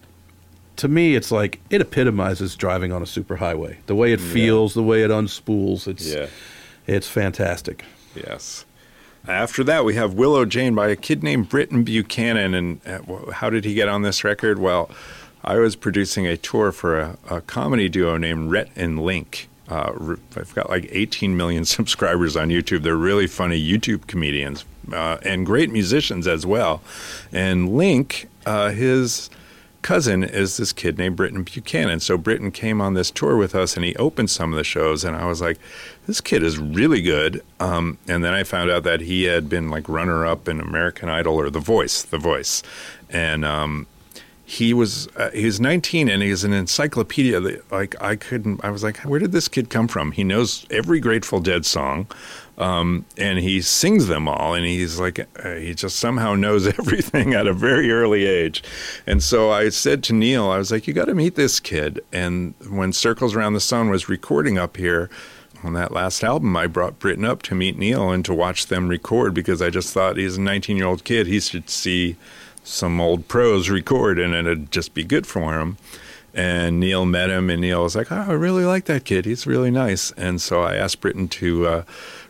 to 0.75 0.87
me, 0.87 1.15
it's 1.15 1.31
like 1.31 1.59
it 1.71 1.81
epitomizes 1.81 2.55
driving 2.55 2.91
on 2.91 3.01
a 3.01 3.05
superhighway. 3.05 3.77
The 3.87 3.95
way 3.95 4.13
it 4.13 4.21
feels, 4.21 4.75
the 4.75 4.83
way 4.83 5.01
it 5.03 5.09
unspools. 5.09 5.87
It's 5.87 6.13
yeah. 6.13 6.27
it's 6.85 7.07
fantastic. 7.07 7.83
Yes. 8.15 8.65
After 9.27 9.63
that, 9.63 9.85
we 9.85 9.95
have 9.95 10.13
Willow 10.13 10.45
Jane 10.45 10.75
by 10.75 10.89
a 10.89 10.95
kid 10.95 11.23
named 11.23 11.49
Britton 11.49 11.83
Buchanan. 11.83 12.53
And 12.53 12.81
uh, 12.85 13.31
how 13.31 13.49
did 13.49 13.65
he 13.65 13.73
get 13.73 13.87
on 13.87 14.03
this 14.03 14.23
record? 14.23 14.59
Well, 14.59 14.89
I 15.43 15.57
was 15.57 15.75
producing 15.75 16.27
a 16.27 16.37
tour 16.37 16.71
for 16.71 16.99
a, 16.99 17.17
a 17.29 17.41
comedy 17.41 17.89
duo 17.89 18.17
named 18.17 18.51
Rhett 18.51 18.69
and 18.75 18.99
Link. 19.03 19.49
Uh, 19.69 20.15
I've 20.35 20.53
got 20.53 20.69
like 20.69 20.87
18 20.91 21.35
million 21.35 21.65
subscribers 21.65 22.35
on 22.35 22.49
YouTube. 22.49 22.83
They're 22.83 22.95
really 22.95 23.27
funny 23.27 23.61
YouTube 23.61 24.07
comedians 24.07 24.65
uh, 24.91 25.17
and 25.23 25.45
great 25.45 25.71
musicians 25.71 26.27
as 26.27 26.45
well. 26.45 26.81
And 27.31 27.69
Link, 27.75 28.29
uh, 28.45 28.71
his 28.71 29.29
cousin 29.81 30.23
is 30.23 30.57
this 30.57 30.73
kid 30.73 30.97
named 30.97 31.15
Britton 31.15 31.43
Buchanan. 31.43 31.99
So 31.99 32.17
Britton 32.17 32.51
came 32.51 32.81
on 32.81 32.95
this 32.95 33.11
tour 33.11 33.37
with 33.37 33.53
us 33.53 33.75
and 33.75 33.85
he 33.85 33.95
opened 33.97 34.31
some 34.31 34.51
of 34.51 34.57
the 34.57 34.63
shows 34.63 35.03
and 35.03 35.15
I 35.15 35.25
was 35.25 35.41
like, 35.41 35.59
this 36.07 36.21
kid 36.21 36.41
is 36.41 36.57
really 36.57 37.03
good. 37.03 37.43
Um, 37.59 37.99
and 38.07 38.23
then 38.23 38.33
I 38.33 38.43
found 38.43 38.71
out 38.71 38.81
that 38.83 39.01
he 39.01 39.25
had 39.25 39.47
been 39.47 39.69
like 39.69 39.87
runner 39.87 40.25
up 40.25 40.47
in 40.47 40.59
American 40.59 41.09
Idol 41.09 41.39
or 41.39 41.51
The 41.51 41.59
Voice, 41.59 42.01
The 42.01 42.17
Voice. 42.17 42.63
And 43.11 43.45
um, 43.45 43.85
he 44.47 44.75
was 44.75 45.07
uh, 45.17 45.31
he 45.31 45.45
was 45.45 45.59
19 45.59 46.07
and 46.07 46.21
he 46.21 46.29
he's 46.29 46.43
an 46.43 46.53
encyclopedia 46.53 47.39
that 47.39 47.71
like 47.71 47.99
I 48.01 48.15
couldn't 48.15 48.63
I 48.63 48.69
was 48.69 48.83
like 48.83 48.99
where 48.99 49.19
did 49.19 49.31
this 49.31 49.47
kid 49.47 49.71
come 49.71 49.87
from? 49.87 50.11
He 50.11 50.23
knows 50.23 50.67
every 50.69 50.99
Grateful 50.99 51.39
Dead 51.39 51.65
song 51.65 52.07
um, 52.59 53.05
and 53.17 53.39
he 53.39 53.61
sings 53.61 54.05
them 54.05 54.27
all 54.27 54.53
and 54.53 54.63
he's 54.63 54.99
like 54.99 55.19
uh, 55.43 55.55
he 55.55 55.73
just 55.73 55.95
somehow 55.95 56.35
knows 56.35 56.67
everything 56.79 57.33
at 57.33 57.47
a 57.47 57.53
very 57.53 57.91
early 57.91 58.25
age. 58.25 58.63
And 59.07 59.23
so 59.23 59.49
I 59.49 59.69
said 59.69 60.03
to 60.05 60.13
Neal 60.13 60.49
I 60.51 60.59
was 60.59 60.71
like 60.71 60.87
you 60.87 60.93
got 60.93 61.05
to 61.05 61.15
meet 61.15 61.35
this 61.35 61.59
kid. 61.59 62.01
And 62.13 62.53
when 62.69 62.93
Circles 62.93 63.35
Around 63.35 63.53
the 63.53 63.59
Sun 63.59 63.89
was 63.89 64.07
recording 64.07 64.59
up 64.59 64.77
here 64.77 65.09
on 65.63 65.73
that 65.73 65.91
last 65.91 66.23
album, 66.23 66.55
I 66.55 66.67
brought 66.67 66.99
Britton 66.99 67.25
up 67.25 67.41
to 67.43 67.55
meet 67.55 67.79
Neal 67.79 68.11
and 68.11 68.23
to 68.25 68.33
watch 68.33 68.67
them 68.67 68.89
record 68.89 69.33
because 69.33 69.59
I 69.63 69.71
just 69.71 69.91
thought 69.91 70.17
he's 70.17 70.37
a 70.37 70.41
19 70.41 70.77
year 70.77 70.85
old 70.85 71.03
kid. 71.03 71.25
He 71.25 71.39
should 71.39 71.67
see 71.67 72.15
some 72.65 72.99
old 72.99 73.27
pros 73.27 73.69
record 73.69 74.19
and 74.19 74.33
it'd 74.33 74.71
just 74.71 74.93
be 74.93 75.03
good 75.03 75.25
for 75.25 75.59
him. 75.59 75.77
And 76.33 76.81
Neal 76.81 77.05
met 77.05 77.29
him, 77.29 77.49
and 77.49 77.61
Neal 77.61 77.83
was 77.83 77.95
like, 77.95 78.11
oh, 78.11 78.25
I 78.27 78.33
really 78.33 78.65
like 78.65 78.85
that 78.85 79.05
kid. 79.05 79.23
He's 79.23 79.47
really 79.47 79.71
nice. 79.71 80.11
And 80.17 80.41
so 80.41 80.63
I 80.63 80.75
asked 80.75 80.99
Britton 80.99 81.29
to 81.29 81.65
uh, 81.65 81.83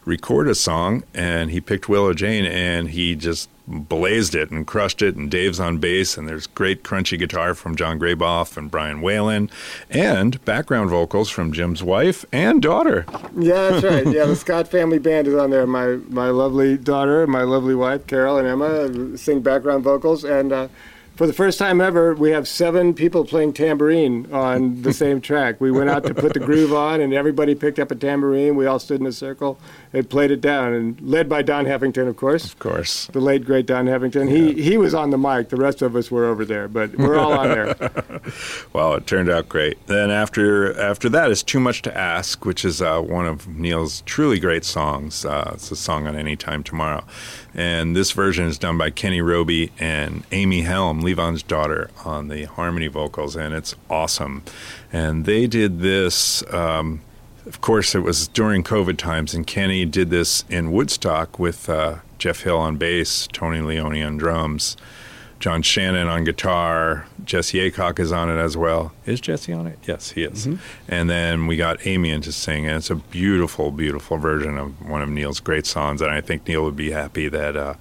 record 0.05 0.47
a 0.47 0.55
song, 0.55 1.03
and 1.13 1.51
he 1.51 1.59
picked 1.59 1.89
Willow 1.89 2.13
Jane, 2.13 2.45
and 2.45 2.89
he 2.89 3.15
just 3.15 3.49
blazed 3.67 4.35
it 4.35 4.51
and 4.51 4.65
crushed 4.67 5.01
it. 5.01 5.15
And 5.15 5.29
Dave's 5.29 5.59
on 5.59 5.79
bass, 5.79 6.17
and 6.17 6.27
there's 6.27 6.47
great 6.47 6.83
crunchy 6.83 7.17
guitar 7.17 7.55
from 7.55 7.75
John 7.75 7.99
Graboff 7.99 8.57
and 8.57 8.69
Brian 8.69 9.01
Whelan, 9.01 9.49
and 9.89 10.43
background 10.45 10.89
vocals 10.89 11.29
from 11.29 11.51
Jim's 11.51 11.83
wife 11.83 12.25
and 12.31 12.61
daughter. 12.61 13.05
Yeah, 13.35 13.69
that's 13.69 13.83
right. 13.83 14.07
Yeah, 14.07 14.25
the 14.25 14.35
Scott 14.35 14.67
family 14.67 14.99
band 14.99 15.27
is 15.27 15.35
on 15.35 15.49
there. 15.49 15.65
My 15.65 15.95
my 16.09 16.29
lovely 16.29 16.77
daughter, 16.77 17.25
my 17.27 17.43
lovely 17.43 17.75
wife, 17.75 18.07
Carol 18.07 18.37
and 18.37 18.47
Emma 18.47 19.17
sing 19.17 19.41
background 19.41 19.83
vocals, 19.83 20.23
and. 20.23 20.51
Uh, 20.51 20.67
for 21.15 21.27
the 21.27 21.33
first 21.33 21.57
time 21.57 21.79
ever, 21.79 22.13
we 22.13 22.31
have 22.31 22.45
seven 22.45 22.93
people 22.93 23.23
playing 23.23 23.53
tambourine 23.53 24.29
on 24.33 24.81
the 24.81 24.91
same 24.91 25.21
track. 25.21 25.61
We 25.61 25.71
went 25.71 25.89
out 25.89 26.03
to 26.07 26.13
put 26.13 26.33
the 26.33 26.39
groove 26.45 26.73
on, 26.73 26.99
and 26.99 27.13
everybody 27.13 27.55
picked 27.55 27.79
up 27.79 27.89
a 27.89 27.95
tambourine. 27.95 28.57
We 28.57 28.65
all 28.65 28.79
stood 28.79 28.99
in 28.99 29.07
a 29.07 29.13
circle 29.13 29.57
and 29.95 30.09
played 30.09 30.29
it 30.29 30.41
down, 30.41 30.73
and 30.73 30.99
led 31.01 31.29
by 31.29 31.41
Don 31.41 31.65
Heffington, 31.65 32.07
of 32.07 32.17
course. 32.17 32.45
Of 32.45 32.59
course. 32.59 33.07
The 33.07 33.21
late, 33.21 33.45
great 33.45 33.65
Don 33.65 33.85
Heffington. 33.85 34.29
Yeah. 34.29 34.53
He, 34.53 34.61
he 34.61 34.77
was 34.77 34.93
on 34.93 35.09
the 35.09 35.17
mic. 35.17 35.47
The 35.49 35.55
rest 35.55 35.81
of 35.81 35.95
us 35.95 36.11
were 36.11 36.25
over 36.25 36.43
there, 36.43 36.67
but 36.67 36.95
we're 36.97 37.17
all 37.17 37.31
on 37.31 37.47
there. 37.47 37.75
well, 38.73 38.95
it 38.95 39.07
turned 39.07 39.29
out 39.29 39.47
great. 39.47 39.87
Then 39.87 40.11
after, 40.11 40.77
after 40.77 41.07
that 41.09 41.31
is 41.31 41.41
Too 41.41 41.61
Much 41.61 41.81
to 41.83 41.97
Ask, 41.97 42.43
which 42.43 42.65
is 42.65 42.81
uh, 42.81 42.99
one 42.99 43.25
of 43.25 43.47
Neal's 43.47 44.01
truly 44.01 44.37
great 44.37 44.65
songs. 44.65 45.23
Uh, 45.23 45.51
it's 45.53 45.71
a 45.71 45.77
song 45.77 46.07
on 46.07 46.15
Any 46.15 46.35
Time 46.35 46.61
Tomorrow. 46.61 47.05
And 47.53 47.95
this 47.95 48.11
version 48.11 48.47
is 48.47 48.57
done 48.57 48.77
by 48.77 48.89
Kenny 48.89 49.21
Roby 49.21 49.71
and 49.79 50.25
Amy 50.33 50.63
Helm, 50.63 50.99
Levon's 50.99 51.41
daughter, 51.41 51.89
on 52.03 52.27
the 52.27 52.43
harmony 52.43 52.87
vocals, 52.87 53.37
and 53.37 53.53
it's 53.53 53.75
awesome. 53.89 54.43
And 54.91 55.23
they 55.23 55.47
did 55.47 55.79
this. 55.79 56.43
Um, 56.53 56.99
of 57.45 57.61
course, 57.61 57.93
it 57.93 57.99
was 57.99 58.27
during 58.27 58.63
COVID 58.63 58.97
times, 58.97 59.33
and 59.33 59.45
Kenny 59.45 59.85
did 59.85 60.09
this 60.09 60.43
in 60.49 60.71
Woodstock 60.71 61.37
with 61.37 61.69
uh, 61.69 61.97
Jeff 62.17 62.41
Hill 62.41 62.57
on 62.57 62.77
bass, 62.77 63.27
Tony 63.31 63.61
Leone 63.61 64.01
on 64.01 64.17
drums, 64.17 64.75
John 65.39 65.61
Shannon 65.61 66.07
on 66.07 66.23
guitar. 66.23 67.05
Jesse 67.23 67.59
Aycock 67.59 67.99
is 67.99 68.11
on 68.11 68.29
it 68.29 68.39
as 68.39 68.57
well. 68.57 68.93
Is 69.05 69.21
Jesse 69.21 69.53
on 69.53 69.67
it? 69.67 69.77
Yes, 69.85 70.11
he 70.11 70.23
is. 70.23 70.47
Mm-hmm. 70.47 70.55
And 70.87 71.09
then 71.09 71.45
we 71.45 71.55
got 71.55 71.85
Amy 71.85 72.09
in 72.09 72.21
to 72.21 72.31
sing, 72.31 72.65
and 72.65 72.77
it's 72.77 72.89
a 72.89 72.95
beautiful, 72.95 73.71
beautiful 73.71 74.17
version 74.17 74.57
of 74.57 74.89
one 74.89 75.01
of 75.01 75.09
Neal's 75.09 75.39
great 75.39 75.67
songs. 75.67 76.01
And 76.01 76.09
I 76.09 76.21
think 76.21 76.47
Neal 76.47 76.63
would 76.63 76.75
be 76.75 76.91
happy 76.91 77.29
that 77.29 77.55
uh, 77.55 77.75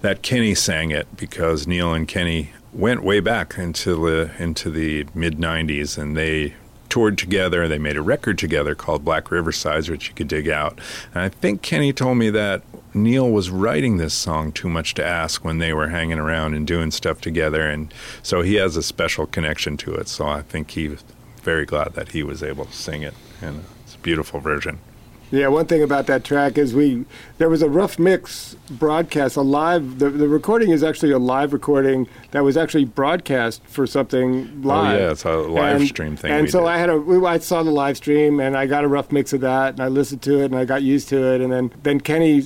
that 0.00 0.22
Kenny 0.22 0.54
sang 0.54 0.90
it 0.90 1.06
because 1.16 1.66
Neal 1.66 1.92
and 1.94 2.08
Kenny 2.08 2.50
went 2.72 3.04
way 3.04 3.20
back 3.20 3.56
into 3.56 3.94
the 3.94 4.32
into 4.42 4.70
the 4.70 5.06
mid 5.14 5.38
'90s, 5.38 5.96
and 5.96 6.16
they 6.16 6.54
toured 6.96 7.18
together. 7.18 7.64
and 7.64 7.70
They 7.70 7.76
made 7.78 7.98
a 7.98 8.00
record 8.00 8.38
together 8.38 8.74
called 8.74 9.04
Black 9.04 9.30
Riverside, 9.30 9.86
which 9.90 10.08
you 10.08 10.14
could 10.14 10.28
dig 10.28 10.48
out. 10.48 10.78
And 11.12 11.22
I 11.22 11.28
think 11.28 11.60
Kenny 11.60 11.92
told 11.92 12.16
me 12.16 12.30
that 12.30 12.62
Neal 12.94 13.30
was 13.30 13.50
writing 13.50 13.98
this 13.98 14.14
song 14.14 14.50
Too 14.50 14.70
Much 14.70 14.94
to 14.94 15.04
Ask 15.04 15.44
when 15.44 15.58
they 15.58 15.74
were 15.74 15.88
hanging 15.88 16.18
around 16.18 16.54
and 16.54 16.66
doing 16.66 16.90
stuff 16.90 17.20
together. 17.20 17.68
And 17.68 17.92
so 18.22 18.40
he 18.40 18.54
has 18.54 18.78
a 18.78 18.82
special 18.82 19.26
connection 19.26 19.76
to 19.76 19.92
it. 19.92 20.08
So 20.08 20.26
I 20.26 20.40
think 20.40 20.70
he's 20.70 21.04
very 21.42 21.66
glad 21.66 21.92
that 21.96 22.12
he 22.12 22.22
was 22.22 22.42
able 22.42 22.64
to 22.64 22.72
sing 22.72 23.02
it. 23.02 23.12
And 23.42 23.64
it's 23.84 23.96
a 23.96 23.98
beautiful 23.98 24.40
version. 24.40 24.78
Yeah, 25.30 25.48
one 25.48 25.66
thing 25.66 25.82
about 25.82 26.06
that 26.06 26.22
track 26.22 26.56
is 26.56 26.72
we 26.72 27.04
there 27.38 27.48
was 27.48 27.60
a 27.60 27.68
rough 27.68 27.98
mix 27.98 28.54
broadcast, 28.70 29.36
a 29.36 29.40
live. 29.40 29.98
The, 29.98 30.08
the 30.10 30.28
recording 30.28 30.70
is 30.70 30.84
actually 30.84 31.10
a 31.10 31.18
live 31.18 31.52
recording 31.52 32.08
that 32.30 32.44
was 32.44 32.56
actually 32.56 32.84
broadcast 32.84 33.62
for 33.66 33.88
something 33.88 34.62
live. 34.62 34.94
Oh 34.94 34.98
yeah, 34.98 35.10
it's 35.10 35.24
a 35.24 35.36
live 35.36 35.80
and, 35.80 35.88
stream 35.88 36.16
thing. 36.16 36.30
And 36.30 36.50
so 36.50 36.60
did. 36.60 36.68
I 36.68 36.78
had 36.78 36.90
a 36.90 37.26
I 37.26 37.38
saw 37.38 37.64
the 37.64 37.72
live 37.72 37.96
stream 37.96 38.38
and 38.38 38.56
I 38.56 38.66
got 38.66 38.84
a 38.84 38.88
rough 38.88 39.10
mix 39.10 39.32
of 39.32 39.40
that 39.40 39.74
and 39.74 39.80
I 39.80 39.88
listened 39.88 40.22
to 40.22 40.40
it 40.40 40.46
and 40.46 40.56
I 40.56 40.64
got 40.64 40.82
used 40.82 41.08
to 41.08 41.34
it 41.34 41.40
and 41.40 41.52
then 41.52 41.72
then 41.82 42.00
Kenny 42.00 42.44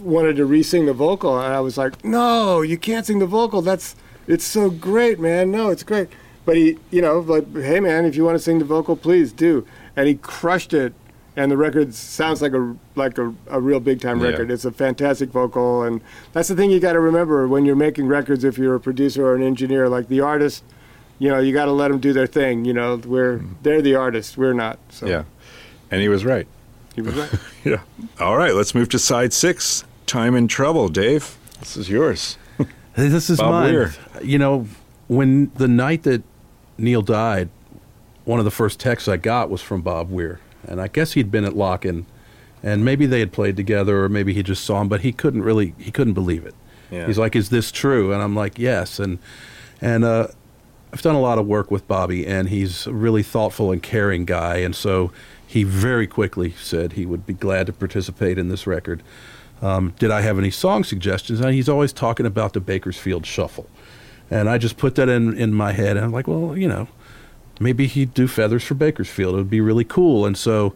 wanted 0.00 0.34
to 0.36 0.44
re-sing 0.44 0.86
the 0.86 0.92
vocal 0.92 1.38
and 1.38 1.54
I 1.54 1.60
was 1.60 1.78
like, 1.78 2.04
no, 2.04 2.62
you 2.62 2.76
can't 2.76 3.06
sing 3.06 3.20
the 3.20 3.26
vocal. 3.26 3.62
That's 3.62 3.94
it's 4.26 4.44
so 4.44 4.70
great, 4.70 5.20
man. 5.20 5.52
No, 5.52 5.70
it's 5.70 5.84
great. 5.84 6.08
But 6.44 6.56
he, 6.56 6.78
you 6.90 7.00
know, 7.00 7.20
like, 7.20 7.54
hey 7.54 7.78
man, 7.78 8.06
if 8.06 8.16
you 8.16 8.24
want 8.24 8.34
to 8.34 8.42
sing 8.42 8.58
the 8.58 8.64
vocal, 8.64 8.96
please 8.96 9.32
do. 9.32 9.64
And 9.94 10.08
he 10.08 10.16
crushed 10.16 10.74
it 10.74 10.94
and 11.36 11.50
the 11.50 11.56
record 11.56 11.94
sounds 11.94 12.42
like 12.42 12.52
a 12.52 12.76
like 12.94 13.18
a, 13.18 13.34
a 13.48 13.60
real 13.60 13.80
big 13.80 14.00
time 14.00 14.20
yeah. 14.20 14.28
record. 14.28 14.50
It's 14.50 14.64
a 14.64 14.72
fantastic 14.72 15.30
vocal, 15.30 15.82
and 15.82 16.00
that's 16.32 16.48
the 16.48 16.56
thing 16.56 16.70
you 16.70 16.80
got 16.80 16.92
to 16.92 17.00
remember 17.00 17.48
when 17.48 17.64
you're 17.64 17.76
making 17.76 18.06
records. 18.06 18.44
If 18.44 18.58
you're 18.58 18.74
a 18.74 18.80
producer 18.80 19.26
or 19.26 19.34
an 19.34 19.42
engineer, 19.42 19.88
like 19.88 20.08
the 20.08 20.20
artist, 20.20 20.62
you 21.18 21.30
know, 21.30 21.38
you 21.38 21.52
got 21.52 21.66
to 21.66 21.72
let 21.72 21.88
them 21.88 22.00
do 22.00 22.12
their 22.12 22.26
thing. 22.26 22.64
You 22.64 22.74
know, 22.74 22.96
we're 22.96 23.38
mm-hmm. 23.38 23.54
they're 23.62 23.82
the 23.82 23.94
artists, 23.94 24.36
we're 24.36 24.52
not. 24.52 24.78
So. 24.90 25.06
Yeah, 25.06 25.24
and 25.90 26.00
he 26.00 26.08
was 26.08 26.24
right. 26.24 26.46
He 26.94 27.00
was 27.00 27.14
right. 27.14 27.32
yeah. 27.64 27.80
All 28.20 28.36
right, 28.36 28.54
let's 28.54 28.74
move 28.74 28.88
to 28.90 28.98
side 28.98 29.32
six. 29.32 29.84
Time 30.04 30.34
in 30.34 30.48
trouble, 30.48 30.88
Dave. 30.88 31.38
This 31.60 31.76
is 31.76 31.88
yours. 31.88 32.36
this 32.96 33.30
is 33.30 33.38
Bob 33.38 33.50
mine. 33.50 33.72
Weir. 33.72 33.94
You 34.22 34.38
know, 34.38 34.66
when 35.08 35.50
the 35.54 35.68
night 35.68 36.02
that 36.02 36.22
Neal 36.76 37.00
died, 37.00 37.48
one 38.26 38.38
of 38.38 38.44
the 38.44 38.50
first 38.50 38.78
texts 38.78 39.08
I 39.08 39.16
got 39.16 39.48
was 39.48 39.62
from 39.62 39.80
Bob 39.80 40.10
Weir 40.10 40.40
and 40.66 40.80
I 40.80 40.88
guess 40.88 41.12
he'd 41.12 41.30
been 41.30 41.44
at 41.44 41.52
Lockn', 41.52 42.04
and 42.62 42.84
maybe 42.84 43.06
they 43.06 43.20
had 43.20 43.32
played 43.32 43.56
together, 43.56 44.04
or 44.04 44.08
maybe 44.08 44.32
he 44.32 44.42
just 44.42 44.64
saw 44.64 44.80
him, 44.80 44.88
but 44.88 45.00
he 45.00 45.12
couldn't 45.12 45.42
really 45.42 45.74
he 45.78 45.90
couldn't 45.90 46.14
believe 46.14 46.46
it. 46.46 46.54
Yeah. 46.90 47.06
He's 47.06 47.18
like, 47.18 47.34
"Is 47.34 47.48
this 47.50 47.72
true?" 47.72 48.12
And 48.12 48.22
I'm 48.22 48.34
like, 48.34 48.58
"Yes." 48.58 48.98
And 48.98 49.18
and 49.80 50.04
uh, 50.04 50.28
I've 50.92 51.02
done 51.02 51.14
a 51.14 51.20
lot 51.20 51.38
of 51.38 51.46
work 51.46 51.70
with 51.70 51.88
Bobby, 51.88 52.26
and 52.26 52.48
he's 52.48 52.86
a 52.86 52.92
really 52.92 53.22
thoughtful 53.22 53.72
and 53.72 53.82
caring 53.82 54.24
guy, 54.24 54.56
and 54.58 54.76
so 54.76 55.10
he 55.46 55.64
very 55.64 56.06
quickly 56.06 56.52
said 56.52 56.94
he 56.94 57.04
would 57.04 57.26
be 57.26 57.34
glad 57.34 57.66
to 57.66 57.72
participate 57.72 58.38
in 58.38 58.48
this 58.48 58.66
record. 58.66 59.02
Um, 59.60 59.92
did 59.98 60.10
I 60.10 60.22
have 60.22 60.38
any 60.38 60.50
song 60.50 60.82
suggestions? 60.82 61.40
And 61.40 61.54
he's 61.54 61.68
always 61.68 61.92
talking 61.92 62.24
about 62.24 62.54
the 62.54 62.60
Bakersfield 62.60 63.26
Shuffle. 63.26 63.68
And 64.30 64.48
I 64.48 64.56
just 64.56 64.78
put 64.78 64.94
that 64.94 65.10
in, 65.10 65.36
in 65.36 65.52
my 65.52 65.72
head. 65.72 65.96
And 65.96 66.06
I'm 66.06 66.12
like, 66.12 66.26
well, 66.26 66.56
you 66.56 66.66
know, 66.66 66.88
maybe 67.60 67.86
he'd 67.86 68.14
do 68.14 68.26
feathers 68.28 68.64
for 68.64 68.74
Bakersfield. 68.74 69.34
It 69.34 69.38
would 69.38 69.50
be 69.50 69.60
really 69.60 69.84
cool. 69.84 70.26
And 70.26 70.36
so 70.36 70.74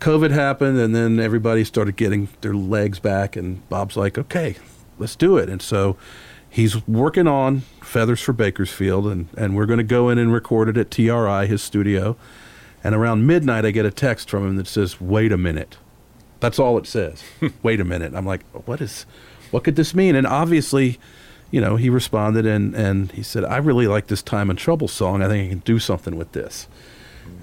COVID 0.00 0.30
happened, 0.30 0.78
and 0.78 0.94
then 0.94 1.18
everybody 1.18 1.64
started 1.64 1.96
getting 1.96 2.28
their 2.40 2.54
legs 2.54 2.98
back, 2.98 3.36
and 3.36 3.66
Bob's 3.68 3.96
like, 3.96 4.18
okay, 4.18 4.56
let's 4.98 5.16
do 5.16 5.36
it. 5.36 5.48
And 5.48 5.62
so 5.62 5.96
he's 6.50 6.86
working 6.86 7.26
on 7.26 7.60
feathers 7.82 8.20
for 8.20 8.32
Bakersfield, 8.32 9.06
and, 9.06 9.28
and 9.36 9.56
we're 9.56 9.66
going 9.66 9.78
to 9.78 9.84
go 9.84 10.08
in 10.08 10.18
and 10.18 10.32
record 10.32 10.68
it 10.68 10.76
at 10.76 10.90
TRI, 10.90 11.46
his 11.46 11.62
studio. 11.62 12.16
And 12.82 12.94
around 12.94 13.26
midnight, 13.26 13.64
I 13.64 13.70
get 13.70 13.86
a 13.86 13.90
text 13.90 14.28
from 14.28 14.46
him 14.46 14.56
that 14.56 14.66
says, 14.66 15.00
wait 15.00 15.32
a 15.32 15.38
minute. 15.38 15.78
That's 16.40 16.58
all 16.58 16.76
it 16.76 16.86
says. 16.86 17.24
wait 17.62 17.80
a 17.80 17.84
minute. 17.84 18.12
I'm 18.14 18.26
like, 18.26 18.44
what 18.66 18.82
is, 18.82 19.06
what 19.50 19.64
could 19.64 19.76
this 19.76 19.94
mean? 19.94 20.14
And 20.14 20.26
obviously, 20.26 20.98
you 21.54 21.60
know, 21.60 21.76
he 21.76 21.88
responded 21.88 22.46
and, 22.46 22.74
and 22.74 23.12
he 23.12 23.22
said, 23.22 23.44
I 23.44 23.58
really 23.58 23.86
like 23.86 24.08
this 24.08 24.22
Time 24.22 24.50
and 24.50 24.58
Trouble 24.58 24.88
song. 24.88 25.22
I 25.22 25.28
think 25.28 25.46
I 25.46 25.48
can 25.50 25.60
do 25.60 25.78
something 25.78 26.16
with 26.16 26.32
this. 26.32 26.66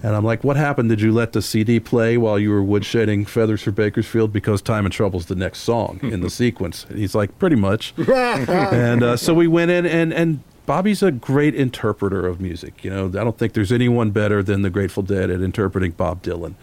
And 0.03 0.18
I'm 0.18 0.26
like, 0.26 0.43
what 0.43 0.57
happened? 0.57 0.89
Did 0.89 0.99
you 0.99 1.14
let 1.14 1.32
the 1.32 1.41
CD 1.41 1.80
play 1.80 2.18
while 2.18 2.38
you 2.38 2.49
were 2.49 2.62
woodshedding 2.62 3.26
Feathers 3.26 3.62
for 3.62 3.72
Bakersfield? 3.72 4.34
Because 4.34 4.62
Time 4.62 4.86
and 4.86 4.91
Trouble's 4.91 5.28
the 5.28 5.36
next 5.36 5.59
song 5.59 6.01
in 6.03 6.20
the 6.20 6.30
sequence. 6.41 6.86
And 6.89 6.99
he's 6.99 7.16
like, 7.16 7.39
pretty 7.39 7.55
much. 7.55 7.93
and 8.09 9.01
uh, 9.01 9.16
so 9.16 9.34
we 9.34 9.47
went 9.47 9.72
in, 9.72 9.86
and, 9.86 10.14
and 10.14 10.43
Bobby's 10.66 11.01
a 11.01 11.14
great 11.14 11.55
interpreter 11.55 12.28
of 12.28 12.41
music. 12.41 12.84
You 12.84 12.89
know, 12.89 13.05
I 13.05 13.24
don't 13.24 13.38
think 13.38 13.53
there's 13.53 13.72
anyone 13.72 14.12
better 14.12 14.43
than 14.43 14.62
the 14.62 14.70
Grateful 14.70 15.03
Dead 15.03 15.30
at 15.30 15.39
interpreting 15.39 15.91
Bob 15.91 16.22
Dylan. 16.22 16.55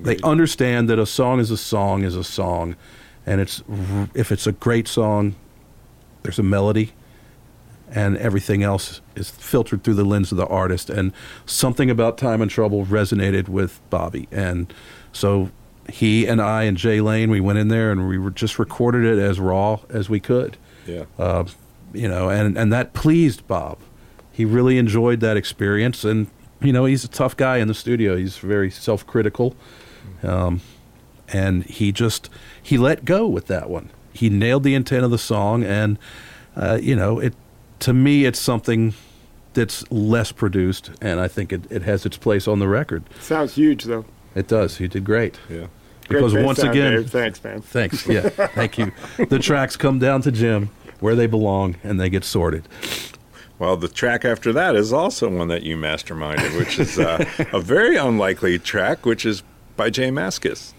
They 0.00 0.16
understand 0.24 0.88
that 0.88 0.98
a 0.98 1.04
song 1.04 1.40
is 1.40 1.50
a 1.50 1.58
song 1.58 2.04
is 2.04 2.16
a 2.16 2.24
song, 2.24 2.74
and 3.26 3.40
it's 3.40 3.62
if 4.14 4.32
it's 4.32 4.46
a 4.46 4.52
great 4.52 4.88
song, 4.88 5.34
there's 6.26 6.38
a 6.38 6.42
melody, 6.42 6.92
and 7.90 8.16
everything 8.16 8.62
else 8.62 9.00
is 9.14 9.30
filtered 9.30 9.84
through 9.84 9.94
the 9.94 10.04
lens 10.04 10.32
of 10.32 10.38
the 10.38 10.46
artist. 10.46 10.90
And 10.90 11.12
something 11.46 11.88
about 11.90 12.18
Time 12.18 12.42
and 12.42 12.50
Trouble 12.50 12.84
resonated 12.84 13.48
with 13.48 13.80
Bobby, 13.90 14.26
and 14.32 14.72
so 15.12 15.50
he 15.88 16.26
and 16.26 16.40
I 16.42 16.64
and 16.64 16.76
Jay 16.76 17.00
Lane, 17.00 17.30
we 17.30 17.40
went 17.40 17.58
in 17.60 17.68
there 17.68 17.92
and 17.92 18.08
we 18.08 18.30
just 18.32 18.58
recorded 18.58 19.04
it 19.04 19.20
as 19.22 19.38
raw 19.38 19.78
as 19.88 20.10
we 20.10 20.18
could. 20.18 20.56
Yeah. 20.84 21.04
Uh, 21.16 21.44
you 21.94 22.08
know, 22.08 22.28
and 22.28 22.58
and 22.58 22.72
that 22.72 22.92
pleased 22.92 23.46
Bob. 23.46 23.78
he 24.36 24.44
really 24.44 24.76
enjoyed 24.76 25.20
that 25.20 25.38
experience, 25.38 26.04
and 26.04 26.26
you 26.60 26.70
know 26.70 26.84
he's 26.84 27.04
a 27.04 27.08
tough 27.08 27.34
guy 27.38 27.56
in 27.56 27.68
the 27.68 27.74
studio. 27.74 28.16
He's 28.16 28.36
very 28.36 28.70
self-critical, 28.70 29.56
um, 30.22 30.60
and 31.32 31.64
he 31.64 31.90
just 31.90 32.28
he 32.62 32.76
let 32.76 33.06
go 33.06 33.26
with 33.26 33.46
that 33.46 33.70
one. 33.70 33.88
He 34.16 34.30
nailed 34.30 34.62
the 34.64 34.74
intent 34.74 35.04
of 35.04 35.10
the 35.10 35.18
song, 35.18 35.64
and 35.64 35.98
uh, 36.56 36.78
you 36.80 36.96
know 36.96 37.18
it. 37.18 37.34
To 37.80 37.92
me, 37.92 38.24
it's 38.24 38.38
something 38.38 38.94
that's 39.52 39.90
less 39.90 40.32
produced, 40.32 40.90
and 41.00 41.20
I 41.20 41.28
think 41.28 41.52
it, 41.52 41.70
it 41.70 41.82
has 41.82 42.06
its 42.06 42.16
place 42.16 42.48
on 42.48 42.58
the 42.58 42.68
record. 42.68 43.04
Sounds 43.20 43.54
huge, 43.54 43.84
though. 43.84 44.04
It 44.34 44.48
does. 44.48 44.76
He 44.78 44.88
did 44.88 45.04
great. 45.04 45.38
Yeah. 45.48 45.66
Because 46.08 46.34
bass 46.34 46.44
once 46.44 46.58
again, 46.60 46.92
Dave. 46.92 47.10
thanks, 47.10 47.42
man. 47.42 47.60
Thanks. 47.62 48.06
Yeah. 48.06 48.28
Thank 48.28 48.78
you. 48.78 48.92
The 49.16 49.38
tracks 49.38 49.76
come 49.76 49.98
down 49.98 50.22
to 50.22 50.30
Jim 50.30 50.70
where 51.00 51.14
they 51.14 51.26
belong 51.26 51.76
and 51.82 52.00
they 52.00 52.08
get 52.08 52.24
sorted. 52.24 52.68
Well, 53.58 53.76
the 53.76 53.88
track 53.88 54.24
after 54.24 54.52
that 54.52 54.76
is 54.76 54.92
also 54.92 55.28
one 55.30 55.48
that 55.48 55.62
you 55.62 55.76
masterminded, 55.76 56.58
which 56.58 56.78
is 56.78 56.98
uh, 56.98 57.24
a 57.52 57.60
very 57.60 57.96
unlikely 57.96 58.58
track, 58.58 59.06
which 59.06 59.24
is 59.24 59.42
by 59.76 59.88
Jay 59.90 60.10
Mascis, 60.10 60.72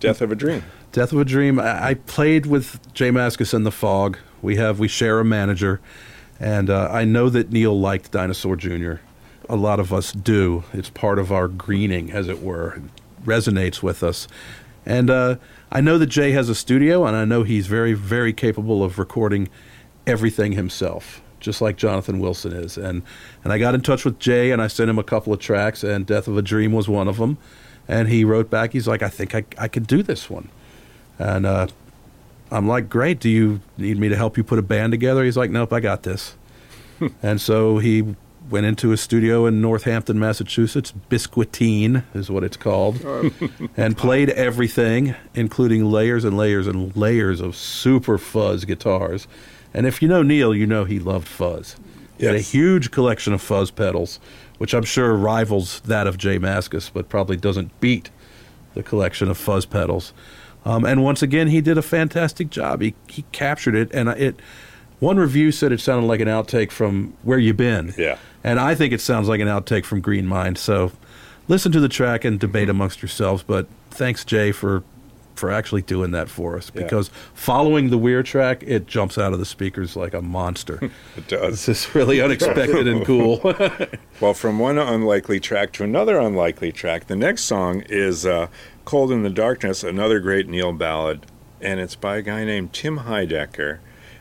"Death 0.00 0.20
of 0.20 0.32
a 0.32 0.34
Dream." 0.34 0.64
Death 0.94 1.12
of 1.12 1.18
a 1.18 1.24
Dream. 1.24 1.58
I, 1.58 1.88
I 1.88 1.94
played 1.94 2.46
with 2.46 2.78
Jay 2.94 3.10
Mascis 3.10 3.52
in 3.52 3.64
the 3.64 3.72
Fog. 3.72 4.16
We 4.40 4.54
have 4.56 4.78
we 4.78 4.86
share 4.86 5.18
a 5.18 5.24
manager, 5.24 5.80
and 6.38 6.70
uh, 6.70 6.88
I 6.88 7.04
know 7.04 7.28
that 7.30 7.50
Neal 7.50 7.76
liked 7.76 8.12
Dinosaur 8.12 8.54
Jr. 8.54 8.94
A 9.48 9.56
lot 9.56 9.80
of 9.80 9.92
us 9.92 10.12
do. 10.12 10.62
It's 10.72 10.90
part 10.90 11.18
of 11.18 11.32
our 11.32 11.48
greening, 11.48 12.12
as 12.12 12.28
it 12.28 12.40
were. 12.40 12.74
It 12.74 12.82
resonates 13.26 13.82
with 13.82 14.04
us, 14.04 14.28
and 14.86 15.10
uh, 15.10 15.36
I 15.72 15.80
know 15.80 15.98
that 15.98 16.06
Jay 16.06 16.30
has 16.30 16.48
a 16.48 16.54
studio, 16.54 17.04
and 17.04 17.16
I 17.16 17.24
know 17.24 17.42
he's 17.42 17.66
very 17.66 17.94
very 17.94 18.32
capable 18.32 18.84
of 18.84 18.96
recording 18.96 19.48
everything 20.06 20.52
himself, 20.52 21.20
just 21.40 21.60
like 21.60 21.76
Jonathan 21.76 22.20
Wilson 22.20 22.52
is. 22.52 22.78
And 22.78 23.02
and 23.42 23.52
I 23.52 23.58
got 23.58 23.74
in 23.74 23.80
touch 23.80 24.04
with 24.04 24.20
Jay, 24.20 24.52
and 24.52 24.62
I 24.62 24.68
sent 24.68 24.88
him 24.88 25.00
a 25.00 25.04
couple 25.04 25.32
of 25.32 25.40
tracks, 25.40 25.82
and 25.82 26.06
Death 26.06 26.28
of 26.28 26.38
a 26.38 26.42
Dream 26.42 26.70
was 26.70 26.88
one 26.88 27.08
of 27.08 27.16
them. 27.16 27.36
And 27.88 28.08
he 28.08 28.24
wrote 28.24 28.48
back, 28.48 28.72
he's 28.72 28.86
like, 28.86 29.02
I 29.02 29.08
think 29.08 29.34
I 29.34 29.44
I 29.58 29.66
could 29.66 29.88
do 29.88 30.00
this 30.00 30.30
one. 30.30 30.50
And 31.18 31.46
uh, 31.46 31.68
I'm 32.50 32.68
like, 32.68 32.88
great. 32.88 33.20
Do 33.20 33.28
you 33.28 33.60
need 33.78 33.98
me 33.98 34.08
to 34.08 34.16
help 34.16 34.36
you 34.36 34.44
put 34.44 34.58
a 34.58 34.62
band 34.62 34.92
together? 34.92 35.24
He's 35.24 35.36
like, 35.36 35.50
nope, 35.50 35.72
I 35.72 35.80
got 35.80 36.02
this. 36.02 36.36
and 37.22 37.40
so 37.40 37.78
he 37.78 38.14
went 38.50 38.66
into 38.66 38.92
a 38.92 38.96
studio 38.96 39.46
in 39.46 39.60
Northampton, 39.60 40.18
Massachusetts. 40.18 40.92
Bisquiteen 41.10 42.04
is 42.14 42.30
what 42.30 42.44
it's 42.44 42.56
called. 42.56 43.04
and 43.76 43.96
played 43.96 44.30
everything, 44.30 45.14
including 45.34 45.84
layers 45.86 46.24
and 46.24 46.36
layers 46.36 46.66
and 46.66 46.94
layers 46.96 47.40
of 47.40 47.56
super 47.56 48.18
fuzz 48.18 48.64
guitars. 48.64 49.26
And 49.72 49.86
if 49.86 50.02
you 50.02 50.08
know 50.08 50.22
Neal, 50.22 50.54
you 50.54 50.66
know 50.66 50.84
he 50.84 50.98
loved 50.98 51.26
fuzz. 51.26 51.76
He 52.18 52.26
had 52.26 52.36
a 52.36 52.40
huge 52.40 52.90
collection 52.90 53.32
of 53.32 53.42
fuzz 53.42 53.70
pedals, 53.72 54.20
which 54.58 54.72
I'm 54.72 54.84
sure 54.84 55.14
rivals 55.14 55.80
that 55.80 56.06
of 56.06 56.16
Jay 56.16 56.38
Mascis, 56.38 56.90
but 56.92 57.08
probably 57.08 57.36
doesn't 57.36 57.78
beat 57.80 58.10
the 58.74 58.82
collection 58.82 59.28
of 59.28 59.36
fuzz 59.36 59.66
pedals. 59.66 60.12
Um, 60.64 60.84
and 60.84 61.02
once 61.02 61.22
again, 61.22 61.48
he 61.48 61.60
did 61.60 61.76
a 61.78 61.82
fantastic 61.82 62.50
job. 62.50 62.80
He 62.80 62.94
he 63.08 63.24
captured 63.32 63.74
it, 63.74 63.90
and 63.92 64.08
it. 64.10 64.40
One 65.00 65.18
review 65.18 65.52
said 65.52 65.72
it 65.72 65.80
sounded 65.80 66.06
like 66.06 66.20
an 66.20 66.28
outtake 66.28 66.70
from 66.70 67.14
"Where 67.22 67.38
You 67.38 67.52
Been," 67.52 67.92
Yeah. 67.98 68.16
and 68.42 68.58
I 68.58 68.74
think 68.74 68.92
it 68.92 69.00
sounds 69.00 69.28
like 69.28 69.40
an 69.40 69.48
outtake 69.48 69.84
from 69.84 70.00
Green 70.00 70.26
Mind. 70.26 70.56
So, 70.56 70.92
listen 71.48 71.72
to 71.72 71.80
the 71.80 71.88
track 71.88 72.24
and 72.24 72.38
debate 72.40 72.68
amongst 72.70 73.02
yourselves. 73.02 73.42
But 73.42 73.66
thanks, 73.90 74.24
Jay, 74.24 74.52
for 74.52 74.82
for 75.34 75.50
actually 75.50 75.82
doing 75.82 76.12
that 76.12 76.28
for 76.30 76.56
us. 76.56 76.70
Yeah. 76.72 76.84
Because 76.84 77.10
following 77.34 77.90
the 77.90 77.98
Weir 77.98 78.22
track, 78.22 78.62
it 78.64 78.86
jumps 78.86 79.18
out 79.18 79.32
of 79.32 79.40
the 79.40 79.44
speakers 79.44 79.96
like 79.96 80.14
a 80.14 80.22
monster. 80.22 80.78
It 81.16 81.26
does. 81.26 81.66
this 81.66 81.86
is 81.86 81.94
really 81.94 82.20
unexpected 82.22 82.86
and 82.86 83.04
cool. 83.04 83.40
Well, 84.20 84.32
from 84.32 84.60
one 84.60 84.78
unlikely 84.78 85.40
track 85.40 85.72
to 85.72 85.82
another 85.84 86.18
unlikely 86.20 86.70
track, 86.70 87.08
the 87.08 87.16
next 87.16 87.42
song 87.44 87.82
is 87.88 88.24
uh, 88.24 88.46
Cold 88.84 89.10
in 89.10 89.22
the 89.22 89.30
Darkness, 89.30 89.82
another 89.82 90.20
great 90.20 90.48
Neal 90.48 90.72
ballad, 90.72 91.26
and 91.60 91.80
it's 91.80 91.94
by 91.94 92.18
a 92.18 92.22
guy 92.22 92.44
named 92.44 92.72
Tim 92.72 93.00
Heidecker. 93.00 93.78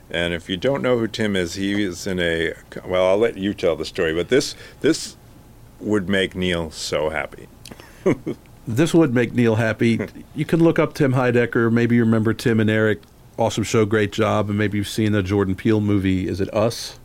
And 0.10 0.34
if 0.34 0.50
you 0.50 0.58
don't 0.58 0.82
know 0.82 0.98
who 1.00 1.08
Tim 1.08 1.36
is, 1.36 1.56
he 1.56 1.84
is 1.84 2.06
in 2.08 2.20
a 2.20 2.54
well, 2.86 3.08
I'll 3.08 3.18
let 3.18 3.38
you 3.38 3.54
tell 3.54 3.76
the 3.76 3.86
story, 3.86 4.14
but 4.14 4.30
this 4.30 4.56
this 4.82 5.18
would 5.80 6.08
make 6.08 6.36
Neal 6.36 6.72
so 6.72 7.10
happy. 7.10 7.48
this 8.68 8.94
would 8.94 9.14
make 9.14 9.34
Neal 9.34 9.56
happy. 9.56 10.00
You 10.36 10.46
can 10.46 10.64
look 10.64 10.80
up 10.80 10.94
Tim 10.94 11.14
Heidecker. 11.14 11.72
Maybe 11.72 11.96
you 11.96 12.04
remember 12.04 12.34
Tim 12.34 12.60
and 12.60 12.70
Eric. 12.70 13.02
Awesome 13.38 13.64
show, 13.64 13.86
great 13.86 14.12
job. 14.12 14.50
And 14.50 14.58
maybe 14.58 14.78
you've 14.78 14.88
seen 14.88 15.12
the 15.12 15.24
Jordan 15.24 15.56
Peele 15.56 15.82
movie. 15.82 16.28
Is 16.28 16.40
it 16.40 16.54
Us 16.54 17.00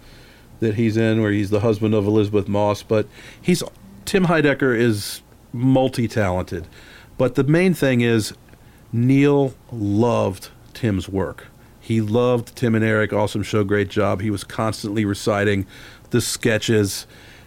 that 0.60 0.74
he's 0.74 0.96
in, 0.96 1.22
where 1.22 1.32
he's 1.32 1.50
the 1.50 1.60
husband 1.60 1.94
of 1.94 2.06
Elisabeth 2.06 2.48
Moss? 2.48 2.82
But 2.82 3.08
he's 3.40 3.62
Tim 4.04 4.26
Heidecker 4.26 4.76
is 4.76 5.22
multi-talented. 5.52 6.66
But 7.18 7.34
the 7.34 7.44
main 7.44 7.74
thing 7.74 8.00
is 8.00 8.32
Neal 8.92 9.54
loved 9.70 10.48
Tim's 10.72 11.08
work. 11.08 11.48
He 11.80 12.00
loved 12.00 12.54
Tim 12.54 12.74
and 12.74 12.84
Eric. 12.84 13.12
Awesome 13.12 13.42
show, 13.42 13.64
great 13.64 13.88
job. 13.88 14.20
He 14.20 14.30
was 14.30 14.44
constantly 14.44 15.04
reciting 15.04 15.66
the 16.10 16.20
sketches. 16.20 17.06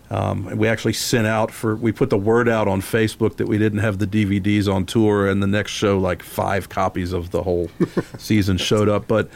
Um, 0.10 0.58
we 0.58 0.68
actually 0.68 0.94
sent 0.94 1.26
out 1.26 1.52
for 1.52 1.76
we 1.76 1.92
put 1.94 2.10
the 2.10 2.18
word 2.18 2.50
out 2.50 2.68
on 2.68 2.82
Facebook 2.82 3.38
that 3.38 3.48
we 3.48 3.58
didn't 3.58 3.80
have 3.80 4.00
the 4.00 4.08
DVDs 4.08 4.72
on 4.72 4.86
tour, 4.86 5.28
and 5.28 5.42
the 5.42 5.48
next 5.48 5.72
show 5.72 5.98
like 5.98 6.22
five 6.22 6.68
copies 6.68 7.14
of 7.14 7.32
the 7.32 7.44
whole 7.44 7.70
season 8.18 8.58
showed 8.58 8.90
up. 8.90 9.08
But 9.08 9.30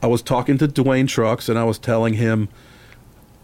I 0.00 0.06
was 0.06 0.22
talking 0.22 0.58
to 0.58 0.68
Duane 0.68 1.08
Trucks, 1.08 1.48
and 1.48 1.58
I 1.58 1.64
was 1.64 1.78
telling 1.78 2.14
him 2.14 2.48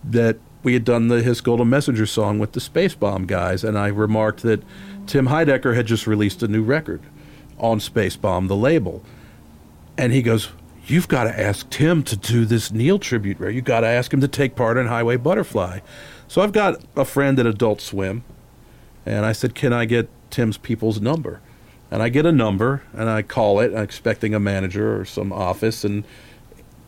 that 0.04 0.38
we 0.62 0.74
had 0.74 0.84
done 0.84 1.08
the 1.08 1.22
His 1.22 1.40
Golden 1.40 1.68
Messenger 1.68 2.06
song 2.06 2.38
with 2.38 2.52
the 2.52 2.60
Space 2.60 2.94
Bomb 2.94 3.26
guys, 3.26 3.64
and 3.64 3.78
I 3.78 3.88
remarked 3.88 4.42
that 4.42 4.62
Tim 5.08 5.26
Heidecker 5.26 5.74
had 5.74 5.86
just 5.86 6.06
released 6.06 6.42
a 6.42 6.48
new 6.48 6.62
record 6.62 7.00
on 7.58 7.80
Space 7.80 8.16
Bomb, 8.16 8.46
the 8.46 8.56
label, 8.56 9.02
and 9.96 10.12
he 10.12 10.22
goes. 10.22 10.50
You've 10.86 11.08
got 11.08 11.24
to 11.24 11.38
ask 11.38 11.68
Tim 11.68 12.02
to 12.04 12.16
do 12.16 12.46
this 12.46 12.72
Neal 12.72 12.98
tribute. 12.98 13.38
Right? 13.38 13.54
You 13.54 13.60
got 13.60 13.80
to 13.80 13.86
ask 13.86 14.10
him 14.10 14.22
to 14.22 14.28
take 14.28 14.56
part 14.56 14.78
in 14.78 14.86
Highway 14.86 15.16
Butterfly. 15.16 15.80
So 16.28 16.40
I've 16.40 16.52
got 16.52 16.82
a 16.96 17.04
friend 17.04 17.38
at 17.38 17.44
Adult 17.44 17.82
Swim, 17.82 18.24
and 19.04 19.26
I 19.26 19.32
said, 19.32 19.54
"Can 19.54 19.74
I 19.74 19.84
get 19.84 20.08
Tim's 20.30 20.56
people's 20.56 20.98
number?" 20.98 21.42
And 21.90 22.02
I 22.02 22.08
get 22.08 22.26
a 22.26 22.32
number, 22.32 22.82
and 22.92 23.08
I 23.08 23.22
call 23.22 23.60
it, 23.60 23.72
expecting 23.74 24.34
a 24.34 24.40
manager 24.40 24.98
or 24.98 25.04
some 25.04 25.32
office, 25.32 25.84
and 25.84 26.04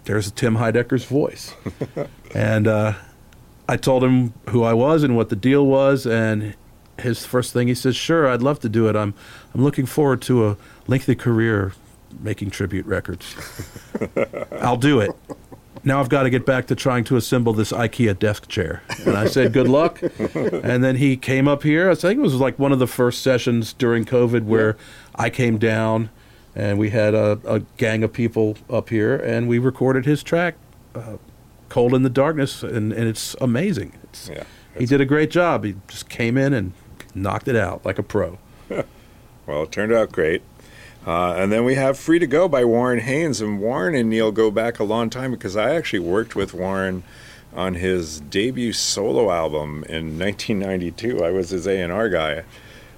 there's 0.04 0.30
Tim 0.30 0.56
Heidecker's 0.56 1.04
voice. 1.04 1.54
and 2.34 2.66
uh, 2.66 2.94
I 3.68 3.76
told 3.76 4.04
him 4.04 4.34
who 4.50 4.62
I 4.62 4.74
was 4.74 5.02
and 5.02 5.16
what 5.16 5.28
the 5.28 5.36
deal 5.36 5.66
was, 5.66 6.06
and 6.06 6.54
his 7.00 7.24
first 7.26 7.52
thing 7.52 7.68
he 7.68 7.74
says, 7.74 7.96
"Sure, 7.96 8.28
I'd 8.28 8.42
love 8.42 8.60
to 8.60 8.68
do 8.68 8.88
it. 8.88 8.96
I'm 8.96 9.14
I'm 9.54 9.62
looking 9.64 9.86
forward 9.86 10.20
to 10.22 10.46
a 10.48 10.56
lengthy 10.86 11.14
career 11.14 11.72
making 12.20 12.50
tribute 12.50 12.86
records. 12.86 13.34
I'll 14.60 14.76
do 14.76 15.00
it." 15.00 15.10
Now 15.82 15.98
I've 16.00 16.10
got 16.10 16.24
to 16.24 16.30
get 16.30 16.44
back 16.44 16.66
to 16.66 16.74
trying 16.74 17.04
to 17.04 17.16
assemble 17.16 17.54
this 17.54 17.72
IKEA 17.72 18.18
desk 18.18 18.48
chair. 18.48 18.82
And 19.06 19.16
I 19.16 19.26
said, 19.26 19.52
"Good 19.52 19.68
luck." 19.68 20.02
and 20.34 20.84
then 20.84 20.96
he 20.96 21.16
came 21.16 21.48
up 21.48 21.62
here. 21.62 21.90
I 21.90 21.94
think 21.94 22.18
it 22.18 22.22
was 22.22 22.34
like 22.34 22.58
one 22.58 22.72
of 22.72 22.78
the 22.78 22.86
first 22.86 23.22
sessions 23.22 23.72
during 23.72 24.04
COVID 24.04 24.44
where 24.44 24.76
I 25.14 25.30
came 25.30 25.56
down, 25.58 26.10
and 26.54 26.78
we 26.78 26.90
had 26.90 27.14
a, 27.14 27.38
a 27.46 27.60
gang 27.78 28.04
of 28.04 28.12
people 28.12 28.58
up 28.68 28.90
here, 28.90 29.16
and 29.16 29.48
we 29.48 29.58
recorded 29.58 30.04
his 30.04 30.22
track, 30.22 30.56
uh, 30.94 31.16
"Cold 31.70 31.94
in 31.94 32.02
the 32.02 32.10
Darkness," 32.10 32.62
and, 32.62 32.92
and 32.92 33.08
it's 33.08 33.34
amazing. 33.40 33.92
It's, 34.02 34.28
Yeah. 34.28 34.44
he 34.78 34.84
did 34.84 35.00
a 35.00 35.06
great 35.06 35.30
job. 35.30 35.64
He 35.64 35.76
just 35.88 36.10
came 36.10 36.36
in 36.36 36.52
and 36.52 36.72
knocked 37.14 37.48
it 37.48 37.56
out 37.56 37.84
like 37.84 37.98
a 37.98 38.02
pro. 38.02 38.38
Well, 39.46 39.64
it 39.64 39.72
turned 39.72 39.92
out 39.92 40.12
great. 40.12 40.42
Uh, 41.04 41.32
and 41.32 41.50
then 41.50 41.64
we 41.64 41.74
have 41.74 41.98
Free 41.98 42.20
to 42.20 42.26
Go 42.26 42.46
by 42.46 42.64
Warren 42.64 43.00
Haynes. 43.00 43.40
And 43.40 43.58
Warren 43.58 43.96
and 43.96 44.08
Neal 44.08 44.30
go 44.30 44.50
back 44.50 44.78
a 44.78 44.84
long 44.84 45.10
time 45.10 45.32
because 45.32 45.56
I 45.56 45.74
actually 45.74 46.00
worked 46.00 46.36
with 46.36 46.54
Warren 46.54 47.02
on 47.52 47.74
his 47.74 48.20
debut 48.20 48.72
solo 48.72 49.30
album 49.30 49.84
in 49.88 50.18
1992. 50.18 51.24
I 51.24 51.30
was 51.30 51.50
his 51.50 51.66
A&R 51.66 52.08
guy. 52.10 52.44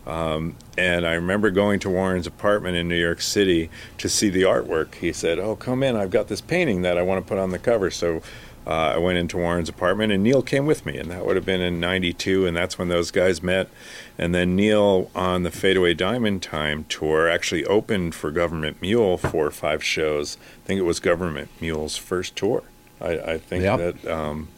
Um, 0.07 0.57
and 0.77 1.07
I 1.07 1.13
remember 1.13 1.51
going 1.51 1.79
to 1.81 1.91
Warren's 1.91 2.27
apartment 2.27 2.77
in 2.77 2.89
New 2.89 3.01
York 3.01 3.21
City 3.21 3.71
to 3.99 4.09
see 4.09 4.29
the 4.29 4.43
artwork. 4.43 4.97
He 4.97 5.13
said, 5.13 5.39
Oh, 5.39 5.55
come 5.55 5.83
in. 5.83 5.95
I've 5.95 6.11
got 6.11 6.29
this 6.29 6.41
painting 6.41 6.83
that 6.83 6.99
I 6.99 7.03
want 7.03 7.25
to 7.25 7.29
put 7.29 7.39
on 7.39 7.51
the 7.51 7.59
cover. 7.59 7.89
So 7.91 8.21
uh, 8.67 8.71
I 8.71 8.99
went 8.99 9.19
into 9.19 9.37
Warren's 9.37 9.69
apartment, 9.69 10.13
and 10.13 10.23
Neal 10.23 10.43
came 10.43 10.67
with 10.67 10.85
me. 10.85 10.99
And 10.99 11.11
that 11.13 11.25
would 11.25 11.37
have 11.37 11.47
been 11.47 11.61
in 11.61 11.79
92. 11.79 12.47
And 12.47 12.57
that's 12.57 12.79
when 12.79 12.89
those 12.89 13.13
guys 13.13 13.43
met. 13.43 13.69
And 14.19 14.35
then 14.35 14.55
Neal 14.55 15.11
on 15.15 15.43
the 15.43 15.51
Fadeaway 15.51 15.95
Diamond 15.95 16.43
Time 16.43 16.85
tour 16.89 17.29
actually 17.29 17.65
opened 17.65 18.15
for 18.15 18.31
Government 18.31 18.81
Mule 18.83 19.17
for 19.17 19.51
five 19.51 19.83
shows. 19.83 20.37
I 20.65 20.67
think 20.67 20.79
it 20.79 20.85
was 20.85 21.01
Government 21.01 21.49
Mule's 21.61 21.97
first 21.97 22.37
tour. 22.37 22.63
I, 23.01 23.19
I 23.19 23.39
think 23.39 23.65
Yep. 23.65 23.79
that. 24.03 24.13
Um, 24.15 24.49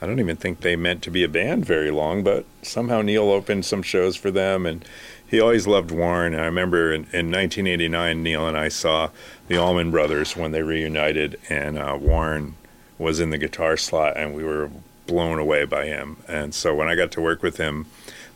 I 0.00 0.06
don't 0.06 0.20
even 0.20 0.36
think 0.36 0.60
they 0.60 0.76
meant 0.76 1.02
to 1.02 1.10
be 1.10 1.24
a 1.24 1.28
band 1.28 1.64
very 1.64 1.90
long, 1.90 2.22
but 2.22 2.44
somehow 2.62 3.00
Neal 3.00 3.30
opened 3.30 3.64
some 3.64 3.82
shows 3.82 4.16
for 4.16 4.30
them, 4.30 4.66
and 4.66 4.84
he 5.26 5.40
always 5.40 5.66
loved 5.66 5.90
Warren. 5.90 6.34
And 6.34 6.42
I 6.42 6.46
remember 6.46 6.92
in, 6.92 7.02
in 7.12 7.30
1989, 7.30 8.22
Neal 8.22 8.46
and 8.46 8.56
I 8.56 8.68
saw 8.68 9.08
the 9.48 9.56
Allman 9.56 9.90
Brothers 9.90 10.36
when 10.36 10.52
they 10.52 10.62
reunited, 10.62 11.40
and 11.48 11.78
uh, 11.78 11.96
Warren 11.98 12.54
was 12.98 13.18
in 13.18 13.30
the 13.30 13.38
guitar 13.38 13.76
slot, 13.78 14.16
and 14.16 14.34
we 14.34 14.44
were 14.44 14.70
blown 15.06 15.38
away 15.38 15.64
by 15.64 15.86
him. 15.86 16.18
And 16.28 16.54
so 16.54 16.74
when 16.74 16.88
I 16.88 16.94
got 16.96 17.10
to 17.12 17.20
work 17.22 17.42
with 17.42 17.56
him, 17.56 17.86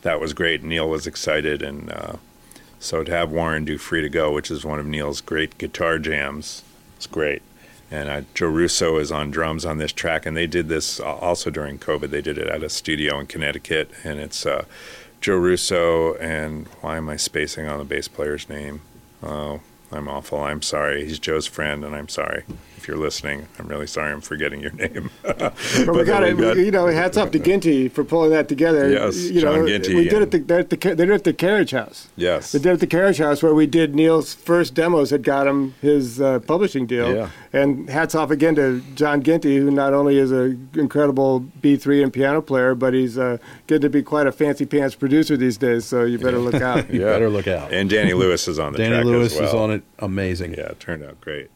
that 0.01 0.19
was 0.19 0.33
great. 0.33 0.63
Neal 0.63 0.89
was 0.89 1.07
excited, 1.07 1.61
and 1.61 1.91
uh, 1.91 2.13
so 2.79 3.03
to 3.03 3.11
have 3.11 3.31
Warren 3.31 3.65
do 3.65 3.77
"Free 3.77 4.01
to 4.01 4.09
Go," 4.09 4.31
which 4.31 4.51
is 4.51 4.65
one 4.65 4.79
of 4.79 4.85
Neal's 4.85 5.21
great 5.21 5.57
guitar 5.57 5.99
jams, 5.99 6.63
it's 6.97 7.07
great. 7.07 7.41
And 7.91 8.09
uh, 8.09 8.21
Joe 8.35 8.47
Russo 8.47 8.97
is 8.97 9.11
on 9.11 9.31
drums 9.31 9.65
on 9.65 9.79
this 9.79 9.91
track, 9.91 10.25
and 10.25 10.37
they 10.37 10.45
did 10.45 10.67
this 10.67 10.99
also 10.99 11.49
during 11.49 11.79
COVID. 11.79 12.11
They 12.11 12.21
did 12.21 12.37
it 12.37 12.47
at 12.47 12.61
a 12.61 12.69
studio 12.69 13.19
in 13.19 13.25
Connecticut, 13.25 13.89
and 14.03 14.19
it's 14.19 14.45
uh, 14.45 14.65
Joe 15.21 15.37
Russo 15.37 16.13
and 16.15 16.67
why 16.81 16.97
am 16.97 17.09
I 17.09 17.17
spacing 17.17 17.67
on 17.67 17.79
the 17.79 17.85
bass 17.85 18.07
player's 18.07 18.47
name? 18.47 18.81
Oh, 19.23 19.61
I'm 19.91 20.07
awful. 20.07 20.39
I'm 20.39 20.61
sorry. 20.61 21.05
He's 21.05 21.17
Joe's 21.17 21.47
friend, 21.47 21.83
and 21.83 21.95
I'm 21.95 22.09
sorry 22.09 22.43
if 22.79 22.87
you're 22.87 22.97
listening. 22.97 23.45
I'm 23.59 23.67
really 23.67 23.87
sorry. 23.87 24.13
I'm 24.13 24.21
forgetting 24.21 24.61
your 24.61 24.71
name. 24.83 25.09
but, 25.21 25.53
we 25.93 26.05
got 26.05 26.23
it. 26.23 26.37
You 26.57 26.71
know, 26.71 26.87
hats 26.87 27.17
off 27.17 27.31
to 27.31 27.39
Ginty 27.39 27.89
for 27.89 28.05
pulling 28.05 28.31
that 28.31 28.47
together. 28.47 28.89
Yes, 28.89 29.17
you 29.29 29.41
John 29.41 29.59
know, 29.59 29.67
Ginty. 29.67 29.95
We 29.95 30.07
did 30.07 30.21
it. 30.21 30.47
The, 30.47 30.55
at 30.55 30.69
the, 30.69 30.77
they 30.77 30.95
did 30.95 31.09
it 31.09 31.13
at 31.13 31.23
the 31.25 31.33
Carriage 31.33 31.71
House. 31.71 32.07
Yes. 32.15 32.53
They 32.53 32.59
did 32.59 32.69
it 32.69 32.73
at 32.73 32.79
the 32.79 32.87
Carriage 32.87 33.17
House 33.17 33.43
where 33.43 33.53
we 33.53 33.67
did 33.67 33.95
Neal's 33.95 34.33
first 34.33 34.73
demos 34.73 35.09
that 35.09 35.23
got 35.23 35.45
him 35.45 35.75
his 35.81 36.21
uh, 36.21 36.39
publishing 36.39 36.85
deal. 36.87 37.13
Yeah. 37.13 37.29
And 37.51 37.89
hats 37.89 38.15
off 38.15 38.31
again 38.31 38.55
to 38.55 38.81
John 38.95 39.21
Ginty, 39.23 39.57
who 39.57 39.71
not 39.71 39.93
only 39.93 40.17
is 40.17 40.31
an 40.31 40.69
incredible 40.75 41.41
B3 41.61 42.03
and 42.03 42.13
piano 42.13 42.41
player, 42.41 42.75
but 42.75 42.93
he's 42.93 43.17
uh, 43.17 43.37
getting 43.67 43.81
to 43.81 43.89
be 43.89 44.03
quite 44.03 44.27
a 44.27 44.31
fancy 44.31 44.65
pants 44.65 44.95
producer 44.95 45.35
these 45.35 45.57
days. 45.57 45.85
So 45.85 46.05
you 46.05 46.17
better 46.17 46.39
look 46.39 46.55
out. 46.55 46.89
You 46.99 47.01
better 47.01 47.29
look 47.29 47.47
out. 47.47 47.71
And 47.71 47.89
Danny 47.89 48.13
Louis 48.13 48.47
is 48.47 48.57
on 48.57 48.71
the 48.73 48.77
Danny 48.77 48.95
track 48.95 49.05
Louis 49.05 49.25
as 49.33 49.39
well. 49.39 49.47
is 49.49 49.53
on 49.53 49.71
it. 49.71 49.83
Amazing. 49.99 50.53
Yeah, 50.53 50.69
it 50.69 50.79
turned 50.79 51.03
out 51.03 51.19
great. 51.21 51.49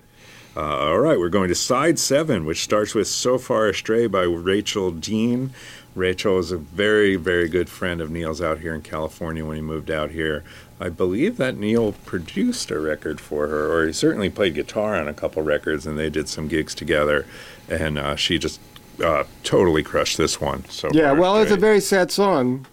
Uh, 0.56 0.60
all 0.60 1.00
right, 1.00 1.18
we're 1.18 1.30
going 1.30 1.50
to 1.50 1.56
side 1.56 1.98
seven, 1.98 2.46
which 2.46 2.64
starts 2.64 2.94
with 2.94 3.08
So 3.08 3.40
Far 3.40 3.70
Astray 3.70 4.06
by 4.06 4.22
Rachel 4.22 4.92
Dean. 4.92 5.52
Rachel 5.96 6.38
is 6.38 6.52
a 6.52 6.58
very, 6.58 7.16
very 7.16 7.48
good 7.50 7.70
friend 7.70 8.00
of 8.00 8.12
Neal's 8.12 8.42
out 8.42 8.60
here 8.60 8.76
in 8.76 8.82
California 8.82 9.44
when 9.44 9.56
he 9.56 9.62
moved 9.62 9.90
out 9.90 10.12
here. 10.12 10.44
I 10.80 10.90
believe 10.90 11.38
that 11.38 11.58
Neal 11.58 11.94
produced 12.06 12.70
a 12.70 12.80
record 12.80 13.20
for 13.20 13.48
her, 13.48 13.72
or 13.72 13.88
he 13.88 13.94
certainly 13.94 14.30
played 14.30 14.54
guitar 14.54 14.96
on 14.96 15.08
a 15.08 15.14
couple 15.14 15.42
records, 15.42 15.88
and 15.88 15.98
they 15.98 16.10
did 16.10 16.30
some 16.30 16.48
gigs 16.48 16.76
together. 16.76 17.26
And 17.68 17.98
uh, 17.98 18.16
she 18.16 18.38
just 18.38 18.60
uh, 19.04 19.24
totally 19.44 19.82
crushed 19.82 20.18
this 20.18 20.40
one. 20.40 20.66
So 20.66 20.90
Yeah, 20.94 21.10
Far 21.10 21.20
well, 21.20 21.38
it's 21.38 21.52
a 21.52 21.58
very 21.58 21.80
sad 21.80 22.12
song, 22.12 22.68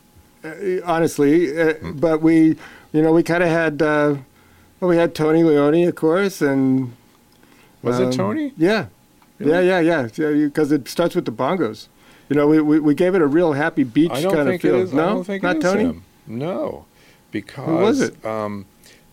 uh, 0.44 0.52
honestly. 0.84 1.48
Hmm. 1.48 1.92
But 1.92 2.20
we, 2.20 2.56
you 2.92 3.00
know, 3.00 3.12
we 3.12 3.22
kind 3.22 3.42
of 3.42 3.48
had, 3.48 3.80
uh, 3.80 4.16
well, 4.80 4.90
we 4.90 4.96
had 4.96 5.14
Tony 5.14 5.44
Leone, 5.44 5.88
of 5.88 5.94
course, 5.94 6.42
and 6.42 6.94
Was 7.82 8.00
um, 8.00 8.08
it 8.08 8.12
Tony? 8.12 8.52
Yeah, 8.56 8.86
Really? 9.38 9.66
yeah, 9.66 9.80
yeah, 9.80 10.08
yeah. 10.14 10.32
Because 10.46 10.70
it 10.72 10.86
starts 10.88 11.14
with 11.14 11.24
the 11.24 11.32
bongos. 11.32 11.88
You 12.28 12.36
know, 12.36 12.46
we, 12.46 12.60
we, 12.60 12.78
we 12.78 12.94
gave 12.94 13.14
it 13.14 13.22
a 13.22 13.26
real 13.26 13.54
happy 13.54 13.82
beach 13.84 14.10
kind 14.10 14.24
of 14.50 14.60
feel. 14.60 14.86
No, 14.92 15.02
I 15.02 15.06
don't 15.08 15.24
think 15.24 15.42
not 15.42 15.60
Tony. 15.60 15.84
him. 15.84 16.04
No, 16.26 16.84
because 17.32 17.64
who 17.66 17.76
was 17.76 18.00
it? 18.00 18.24
Um, 18.24 18.66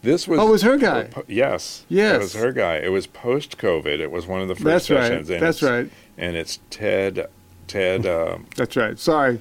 this 0.04 0.28
was 0.28 0.40
Oh, 0.40 0.48
it 0.50 0.52
was 0.52 0.62
her 0.62 0.78
guy. 0.78 1.06
po- 1.06 1.24
yes, 1.28 1.86
Yes. 1.90 2.16
it 2.16 2.20
was 2.20 2.34
her 2.36 2.52
guy. 2.52 2.76
It 2.76 2.90
was 2.92 3.08
post 3.08 3.58
COVID. 3.58 4.00
It 4.00 4.12
was 4.12 4.28
one 4.28 4.42
of 4.42 4.48
the 4.48 4.56
first 4.56 4.66
That's 4.66 4.90
right. 4.92 5.02
sessions. 5.08 5.30
and 5.32 5.42
That's 5.42 5.64
right. 5.64 5.90
And 6.18 6.36
it's 6.36 6.60
Ted. 6.70 7.26
Ted. 7.68 8.06
Um, 8.06 8.46
That's 8.56 8.76
right. 8.78 9.00
Sorry, 9.00 9.40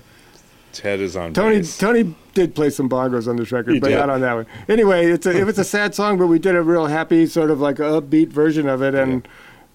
Ted 0.77 1.01
is 1.01 1.17
on 1.17 1.33
Tony. 1.35 1.59
bass. 1.59 1.77
Tony 1.79 2.15
did 2.35 2.55
play 2.55 2.71
some 2.71 2.89
bongos 2.89 3.27
on 3.29 3.37
this 3.37 3.51
record, 3.53 3.75
He 3.75 3.81
but 3.81 3.89
did. 3.89 3.97
not 3.97 4.11
on 4.11 4.21
that 4.21 4.35
one. 4.35 4.47
Anyway, 4.69 5.07
it's 5.07 5.27
a, 5.27 5.37
it 5.39 5.45
was 5.45 5.59
a 5.59 5.65
sad 5.65 5.95
song, 5.95 6.19
but 6.19 6.27
we 6.27 6.39
did 6.39 6.55
a 6.55 6.63
real 6.63 6.87
happy, 6.87 7.27
sort 7.27 7.51
of 7.51 7.61
like 7.61 7.77
upbeat 7.77 8.29
version 8.29 8.69
of 8.69 8.83
it, 8.83 8.95
and 8.95 9.27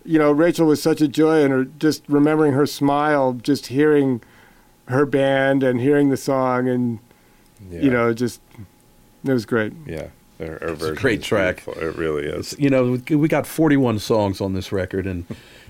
you 0.03 0.17
know, 0.17 0.31
Rachel 0.31 0.65
was 0.67 0.81
such 0.81 0.99
a 1.01 1.07
joy, 1.07 1.43
and 1.43 1.51
her, 1.53 1.65
just 1.65 2.03
remembering 2.07 2.53
her 2.53 2.65
smile, 2.65 3.33
just 3.33 3.67
hearing 3.67 4.21
her 4.87 5.05
band 5.05 5.61
and 5.63 5.79
hearing 5.79 6.09
the 6.09 6.17
song, 6.17 6.67
and 6.67 6.99
Yeah. 7.69 7.81
you 7.81 7.91
know, 7.91 8.13
just 8.13 8.41
it 9.23 9.31
was 9.31 9.45
great. 9.45 9.73
Yeah. 9.85 10.07
Her, 10.41 10.57
her 10.61 10.67
a 10.67 10.75
version 10.75 10.95
great 10.95 11.19
is 11.19 11.25
track. 11.25 11.63
beautiful. 11.65 11.83
It 11.89 11.95
really 11.95 12.25
is. 12.25 12.55
you 12.57 12.69
know 12.69 12.99
we- 13.07 13.15
we 13.15 13.27
got 13.27 13.45
41 13.47 13.99
songs 13.99 14.41
on 14.41 14.53
this 14.53 14.71
record 14.71 15.05
and 15.07 15.25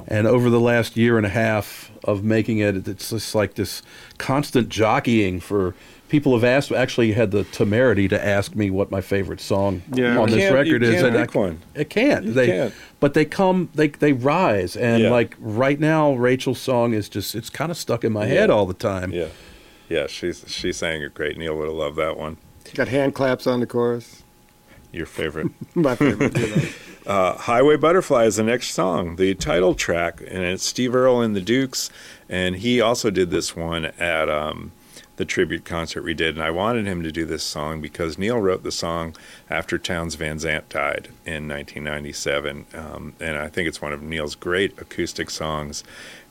and 0.07 0.25
over 0.27 0.49
the 0.49 0.59
last 0.59 0.97
year 0.97 1.17
and 1.17 1.25
a 1.25 1.29
half 1.29 1.91
of 2.03 2.23
making 2.23 2.57
it 2.59 2.87
it's 2.87 3.09
just 3.11 3.35
like 3.35 3.53
this 3.55 3.81
constant 4.17 4.69
jockeying 4.69 5.39
for 5.39 5.75
people 6.09 6.33
have 6.33 6.43
asked 6.43 6.71
actually 6.71 7.11
had 7.13 7.31
the 7.31 7.43
temerity 7.45 8.07
to 8.07 8.25
ask 8.25 8.55
me 8.55 8.69
what 8.69 8.89
my 8.91 8.99
favorite 9.01 9.39
song 9.39 9.81
Yeah. 9.93 10.17
on 10.17 10.29
this 10.29 10.39
can't- 10.39 10.53
record 10.55 10.81
you 10.81 10.89
is 10.89 10.95
can't 10.95 11.07
and 11.07 11.17
I- 11.17 11.21
pick 11.25 11.35
one. 11.35 11.59
it 11.75 11.89
can't 11.89 12.25
You 12.25 12.33
they 12.33 12.47
can't. 12.47 12.73
but 12.99 13.13
they 13.13 13.25
come 13.25 13.69
they 13.75 13.87
they 13.89 14.13
rise 14.13 14.75
and 14.75 15.03
Yeah. 15.03 15.11
like 15.11 15.35
right 15.39 15.79
now 15.79 16.13
Rachel's 16.13 16.59
song 16.59 16.93
is 16.93 17.07
just 17.09 17.35
it's 17.35 17.49
kind 17.49 17.71
of 17.71 17.77
stuck 17.77 18.03
in 18.03 18.11
my 18.11 18.25
head 18.25 18.49
all 18.49 18.65
the 18.65 18.73
time 18.73 19.11
Yeah. 19.11 19.27
Yeah. 19.89 20.07
She's 20.07 20.43
she 20.47 20.71
sang 20.71 21.01
it 21.01 21.13
great. 21.13 21.37
Neal 21.37 21.55
would 21.57 21.67
have 21.67 21.75
loved 21.75 21.97
that 21.97 22.17
one. 22.17 22.37
Got 22.73 22.87
hand 22.87 23.13
claps 23.13 23.45
on 23.47 23.59
the 23.59 23.65
chorus. 23.67 24.23
Your 24.91 25.05
favorite. 25.05 25.51
My 25.75 25.95
favorite. 25.95 26.37
you 26.37 26.55
know. 26.55 26.63
Uh, 27.03 27.35
Highway 27.35 27.77
Butterfly 27.77 28.25
is 28.25 28.35
the 28.35 28.43
next 28.43 28.73
song, 28.75 29.15
the 29.15 29.33
title 29.33 29.73
track, 29.73 30.21
and 30.21 30.43
it's 30.43 30.63
Steve 30.63 30.93
Earle 30.93 31.21
and 31.21 31.35
the 31.35 31.41
Dukes, 31.41 31.89
and 32.29 32.57
he 32.57 32.79
also 32.79 33.09
did 33.09 33.31
this 33.31 33.55
one 33.55 33.85
at 33.85 34.29
um, 34.29 34.71
the 35.17 35.25
tribute 35.25 35.65
concert 35.65 36.03
we 36.03 36.13
did, 36.13 36.35
and 36.35 36.43
I 36.43 36.51
wanted 36.51 36.85
him 36.85 37.03
to 37.03 37.11
do 37.11 37.25
this 37.25 37.43
song 37.43 37.81
because 37.81 38.17
Neal 38.17 38.39
wrote 38.39 38.63
the 38.63 38.71
song 38.71 39.15
after 39.49 39.77
Townes 39.77 40.15
Van 40.15 40.39
Zandt 40.39 40.69
died 40.69 41.09
in 41.25 41.47
1997, 41.47 42.65
um, 42.73 43.13
and 43.19 43.37
I 43.37 43.47
think 43.49 43.67
it's 43.67 43.81
one 43.81 43.91
of 43.91 44.01
Neal's 44.01 44.35
great 44.35 44.79
acoustic 44.79 45.29
songs. 45.29 45.83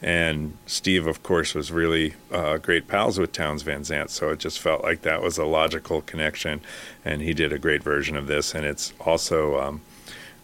And 0.02 0.56
Steve, 0.64 1.06
of 1.06 1.22
course, 1.22 1.54
was 1.54 1.70
really 1.70 2.14
uh, 2.32 2.56
great 2.56 2.88
pals 2.88 3.18
with 3.18 3.32
Townes 3.32 3.62
Van 3.62 3.84
Zandt, 3.84 4.10
so 4.10 4.30
it 4.30 4.38
just 4.38 4.58
felt 4.58 4.82
like 4.82 5.02
that 5.02 5.22
was 5.22 5.36
a 5.36 5.44
logical 5.44 6.00
connection. 6.00 6.60
And 7.04 7.20
he 7.20 7.34
did 7.34 7.52
a 7.52 7.58
great 7.58 7.82
version 7.82 8.16
of 8.16 8.26
this, 8.26 8.54
and 8.54 8.64
it's 8.64 8.94
also 9.00 9.60
um, 9.60 9.82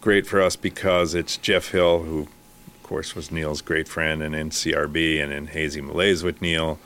great 0.01 0.27
for 0.27 0.43
us 0.43 0.57
because 0.57 1.15
it's 1.15 1.39
Jeff 1.39 1.71
Hill, 1.71 2.03
who, 2.03 2.29
of 2.67 2.83
course, 2.83 3.17
was 3.17 3.33
Neal's 3.33 3.63
great 3.63 3.89
friend 3.89 4.23
and 4.23 4.35
in 4.37 4.51
CRB 4.51 5.23
and 5.23 5.33
in 5.33 5.49
Hazy 5.49 5.81
Malaze 5.81 6.23
with 6.23 6.43
Neal 6.43 6.79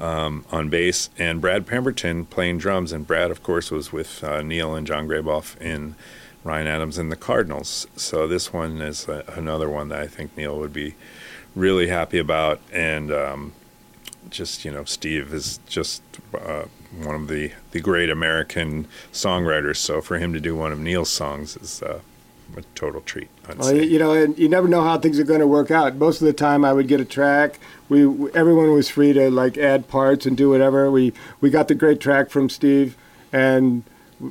um, 0.00 0.44
on 0.50 0.68
bass, 0.68 1.10
and 1.18 1.40
Brad 1.40 1.66
Pemberton 1.66 2.26
playing 2.26 2.58
drums. 2.58 2.92
And 2.92 3.06
Brad, 3.06 3.30
of 3.30 3.42
course, 3.42 3.70
was 3.70 3.92
with 3.92 4.22
uh, 4.24 4.42
Neal 4.42 4.74
and 4.74 4.86
John 4.86 5.06
Graboff 5.06 5.60
in 5.60 5.94
Ryan 6.44 6.66
Adams 6.66 6.98
and 6.98 7.12
the 7.12 7.16
Cardinals. 7.16 7.86
So 7.96 8.26
this 8.26 8.52
one 8.52 8.80
is 8.80 9.08
uh, 9.08 9.22
another 9.28 9.68
one 9.68 9.88
that 9.90 10.00
I 10.00 10.06
think 10.06 10.36
Neal 10.36 10.58
would 10.58 10.72
be 10.72 10.94
really 11.54 11.88
happy 11.88 12.18
about. 12.18 12.60
And 12.72 13.12
um, 13.12 13.52
just, 14.28 14.64
you 14.64 14.72
know, 14.72 14.84
Steve 14.84 15.32
is 15.32 15.60
just 15.68 16.02
uh, 16.34 16.64
one 17.00 17.14
of 17.14 17.28
the, 17.28 17.52
the 17.70 17.80
great 17.80 18.10
American 18.10 18.88
songwriters. 19.12 19.76
So 19.76 20.00
for 20.00 20.18
him 20.18 20.32
to 20.32 20.40
do 20.40 20.56
one 20.56 20.72
of 20.72 20.80
Neal's 20.80 21.10
songs 21.10 21.56
is 21.56 21.82
uh, 21.82 22.00
a 22.56 22.62
total 22.74 23.00
treat. 23.00 23.28
Well, 23.56 23.74
you, 23.74 23.98
know, 23.98 24.12
and 24.12 24.38
you 24.38 24.48
never 24.48 24.68
know 24.68 24.82
how 24.82 24.98
things 24.98 25.18
are 25.18 25.24
going 25.24 25.40
to 25.40 25.46
work 25.46 25.70
out. 25.70 25.96
Most 25.96 26.20
of 26.20 26.26
the 26.26 26.32
time, 26.32 26.64
I 26.64 26.72
would 26.72 26.88
get 26.88 27.00
a 27.00 27.04
track. 27.04 27.58
We 27.88 28.02
everyone 28.32 28.72
was 28.72 28.88
free 28.88 29.12
to 29.12 29.30
like 29.30 29.58
add 29.58 29.88
parts 29.88 30.26
and 30.26 30.36
do 30.36 30.50
whatever. 30.50 30.90
We 30.90 31.12
we 31.40 31.50
got 31.50 31.68
the 31.68 31.74
great 31.74 32.00
track 32.00 32.30
from 32.30 32.48
Steve, 32.48 32.96
and 33.32 33.82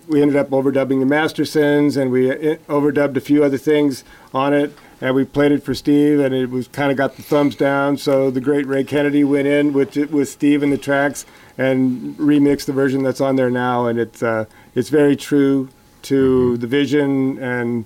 we 0.07 0.22
ended 0.22 0.38
up 0.38 0.49
overdubbing 0.49 0.99
the 0.99 1.05
Mastersons, 1.05 1.97
and 1.97 2.11
we 2.11 2.32
uh, 2.32 2.55
overdubbed 2.67 3.17
a 3.17 3.22
few 3.22 3.43
other 3.43 3.57
things 3.57 4.03
on 4.34 4.53
it. 4.53 4.74
And 5.01 5.15
we 5.15 5.26
played 5.26 5.51
it 5.51 5.63
for 5.63 5.74
Steve, 5.74 6.19
and 6.19 6.34
it 6.34 6.51
was 6.51 6.67
kind 6.67 6.91
of 6.91 6.97
got 6.97 7.15
the 7.15 7.24
thumbs 7.24 7.55
down. 7.55 7.97
So 7.97 8.30
the 8.30 8.39
great 8.39 8.67
Ray 8.67 8.84
Kennedy 8.84 9.24
went 9.24 9.47
in 9.47 9.74
with 9.74 9.95
with 9.95 10.30
Steve 10.30 10.61
in 10.61 10.69
the 10.69 10.78
tracks 10.78 11.26
and 11.57 12.15
remixed 12.17 12.65
the 12.65 12.74
version 12.74 13.03
that's 13.03 13.19
on 13.19 13.36
there 13.36 13.49
now, 13.49 13.88
and 13.88 13.99
it's 13.99 14.22
uh, 14.22 14.45
it's 14.76 14.89
very 14.89 15.15
true 15.15 15.69
to 16.03 16.57
the 16.57 16.67
vision 16.67 17.38
and 17.39 17.86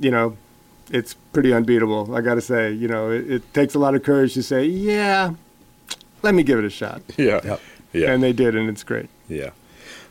you 0.00 0.10
know, 0.10 0.36
it's 0.90 1.14
pretty 1.32 1.52
unbeatable. 1.52 2.14
I 2.14 2.20
got 2.20 2.34
to 2.34 2.40
say, 2.40 2.72
you 2.72 2.88
know, 2.88 3.10
it, 3.10 3.30
it 3.30 3.54
takes 3.54 3.74
a 3.74 3.78
lot 3.78 3.94
of 3.94 4.02
courage 4.02 4.34
to 4.34 4.42
say, 4.42 4.64
yeah, 4.64 5.34
let 6.22 6.34
me 6.34 6.42
give 6.42 6.58
it 6.58 6.64
a 6.64 6.70
shot. 6.70 7.02
yeah. 7.16 7.40
Yep. 7.44 7.60
Yeah. 7.92 8.12
And 8.12 8.22
they 8.22 8.32
did, 8.32 8.54
and 8.54 8.68
it's 8.68 8.82
great. 8.82 9.08
Yeah. 9.28 9.50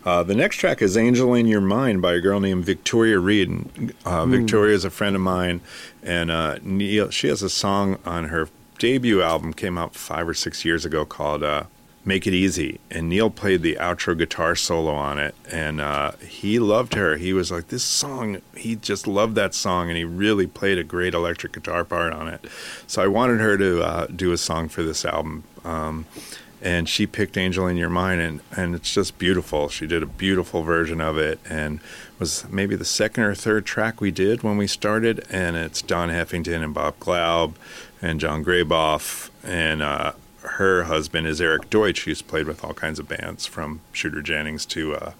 Uh, 0.05 0.21
the 0.21 0.35
next 0.35 0.57
track 0.57 0.81
is 0.81 0.95
Angel 0.95 1.33
in 1.33 1.47
Your 1.47 1.61
Mind 1.61 2.01
by 2.01 2.13
a 2.13 2.19
girl 2.19 2.39
named 2.39 2.63
Victoria 2.63 3.17
Reed. 3.19 3.49
And, 3.49 3.93
uh, 4.05 4.25
Victoria 4.25 4.75
is 4.75 4.85
a 4.85 4.91
friend 4.91 5.15
of 5.15 5.21
mine, 5.21 5.61
and 6.03 6.29
uh, 6.29 6.57
Neal, 6.61 7.09
she 7.09 7.27
has 7.27 7.41
a 7.41 7.49
song 7.49 7.97
on 8.05 8.25
her 8.25 8.47
debut 8.77 9.21
album, 9.21 9.53
came 9.53 9.77
out 9.77 9.95
five 9.95 10.27
or 10.27 10.35
six 10.35 10.63
years 10.63 10.85
ago, 10.85 11.05
called 11.05 11.41
uh, 11.41 11.63
Make 12.05 12.27
It 12.27 12.33
Easy. 12.33 12.79
And 12.91 13.09
Neal 13.09 13.29
played 13.29 13.63
the 13.63 13.75
outro 13.75 14.17
guitar 14.17 14.55
solo 14.55 14.93
on 14.93 15.17
it, 15.17 15.35
and 15.51 15.81
uh, 15.81 16.11
he 16.27 16.59
loved 16.59 16.93
her. 16.93 17.17
He 17.17 17.33
was 17.33 17.51
like, 17.51 17.67
This 17.67 17.83
song, 17.83 18.41
he 18.55 18.75
just 18.75 19.07
loved 19.07 19.35
that 19.35 19.55
song, 19.55 19.89
and 19.89 19.97
he 19.97 20.05
really 20.05 20.47
played 20.47 20.77
a 20.77 20.83
great 20.83 21.13
electric 21.13 21.53
guitar 21.53 21.83
part 21.83 22.13
on 22.13 22.27
it. 22.27 22.45
So 22.87 23.01
I 23.01 23.07
wanted 23.07 23.41
her 23.41 23.57
to 23.57 23.81
uh, 23.81 24.07
do 24.07 24.31
a 24.31 24.37
song 24.37 24.69
for 24.69 24.83
this 24.83 25.03
album. 25.03 25.43
Um, 25.63 26.05
and 26.61 26.89
she 26.89 27.05
picked 27.05 27.37
Angel 27.37 27.67
in 27.67 27.77
Your 27.77 27.89
Mind, 27.89 28.21
and, 28.21 28.39
and 28.55 28.73
it's 28.73 28.91
just 28.91 29.19
beautiful. 29.19 29.69
She 29.69 29.85
did 29.85 30.01
a 30.01 30.07
beautiful 30.07 30.63
version 30.63 31.01
of 31.01 31.17
it, 31.17 31.39
and 31.47 31.79
was 32.17 32.47
maybe 32.49 32.75
the 32.75 32.85
second 32.85 33.23
or 33.23 33.35
third 33.35 33.65
track 33.65 33.99
we 33.99 34.09
did 34.09 34.41
when 34.41 34.57
we 34.57 34.67
started. 34.67 35.25
And 35.29 35.55
it's 35.55 35.81
Don 35.81 36.09
Heffington 36.09 36.63
and 36.63 36.73
Bob 36.73 36.97
Glaub 36.99 37.55
and 38.01 38.19
John 38.19 38.43
Graboff 38.43 39.29
and 39.43 39.81
uh, 39.81 40.13
her 40.45 40.83
husband 40.83 41.27
is 41.27 41.41
Erik 41.41 41.69
Deutsch, 41.69 42.03
who's 42.03 42.21
played 42.21 42.47
with 42.47 42.63
all 42.63 42.73
kinds 42.73 42.99
of 42.99 43.07
bands 43.07 43.45
from 43.45 43.81
Shooter 43.91 44.21
Jennings 44.21 44.65
to 44.67 44.95
uh, 44.95 45.11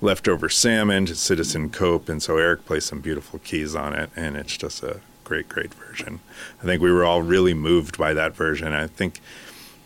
Leftover 0.00 0.48
Salmon 0.48 1.06
to 1.06 1.14
Citizen 1.14 1.70
Cope, 1.70 2.08
and 2.08 2.22
so 2.22 2.38
Eric 2.38 2.64
plays 2.64 2.84
some 2.84 3.00
beautiful 3.00 3.38
keys 3.40 3.74
on 3.74 3.92
it, 3.94 4.10
and 4.16 4.36
it's 4.36 4.56
just 4.56 4.82
a 4.82 5.00
great, 5.24 5.48
great 5.48 5.74
version. 5.74 6.20
I 6.62 6.64
think 6.64 6.82
we 6.82 6.90
were 6.90 7.04
all 7.04 7.22
really 7.22 7.54
moved 7.54 7.98
by 7.98 8.14
that 8.14 8.34
version. 8.34 8.72
I 8.72 8.86
think 8.86 9.20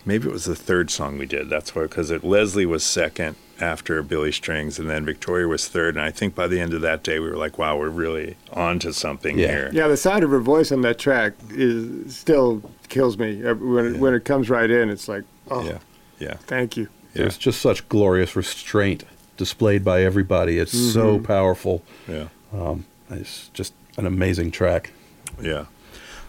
maybe 0.07 0.29
it 0.29 0.33
was 0.33 0.45
the 0.45 0.55
third 0.55 0.91
song 0.91 1.19
we 1.19 1.27
did. 1.27 1.51
That's 1.51 1.75
why, 1.75 1.83
because 1.83 2.11
Leslie 2.23 2.67
was 2.67 2.85
second 2.85 3.37
after 3.61 4.03
Billy 4.03 4.33
Strings, 4.33 4.79
and 4.79 4.89
then 4.91 5.05
Victoria 5.05 5.47
was 5.47 5.69
third. 5.69 5.97
And 5.97 6.05
I 6.05 6.11
think 6.11 6.35
by 6.35 6.47
the 6.49 6.59
end 6.61 6.75
of 6.75 6.81
that 6.83 7.03
day, 7.03 7.19
we 7.21 7.29
were 7.31 7.37
like, 7.37 7.57
"Wow, 7.59 7.77
we're 7.79 7.89
really 7.89 8.37
on 8.53 8.79
to 8.81 8.93
something 8.93 9.39
Yeah. 9.39 9.49
here." 9.49 9.71
Yeah, 9.73 9.89
the 9.89 9.97
sound 9.97 10.25
of 10.25 10.31
her 10.31 10.41
voice 10.41 10.73
on 10.73 10.83
that 10.83 10.99
track 10.99 11.35
is 11.51 12.17
still 12.17 12.63
kills 12.89 13.17
me 13.19 13.45
Uh, 13.45 13.55
when 13.55 13.87
it, 13.87 13.93
Yeah. 13.95 13.99
when 13.99 14.15
it 14.15 14.25
comes 14.25 14.51
right 14.51 14.71
in. 14.71 14.91
It's 14.91 15.09
like, 15.09 15.23
oh, 15.51 15.65
yeah, 15.65 15.79
yeah. 16.19 16.35
thank 16.47 16.77
you. 16.77 16.89
Yeah. 17.15 17.23
There's 17.23 17.39
just 17.39 17.61
such 17.61 17.89
glorious 17.89 18.35
restraint 18.37 19.05
displayed 19.37 19.85
by 19.85 20.03
everybody. 20.03 20.59
It's 20.59 20.77
so 20.93 21.19
powerful. 21.19 21.83
yeah. 22.09 22.27
Um, 22.53 22.85
it's 23.11 23.51
just 23.55 23.73
an 23.97 24.07
amazing 24.07 24.51
track. 24.51 24.93
Yeah. 25.41 25.67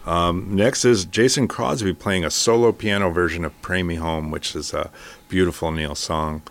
Um, 0.06 0.46
next 0.54 0.84
is 0.84 1.04
Jason 1.04 1.48
Crosby 1.48 1.92
playing 1.92 2.24
a 2.24 2.30
solo 2.30 2.70
piano 2.70 3.10
version 3.10 3.44
of 3.44 3.60
Pray 3.62 3.82
Me 3.82 3.96
Home, 3.96 4.30
which 4.30 4.54
is 4.54 4.72
a 4.72 4.90
beautiful 5.28 5.72
Neal 5.72 5.96
song 5.96 6.42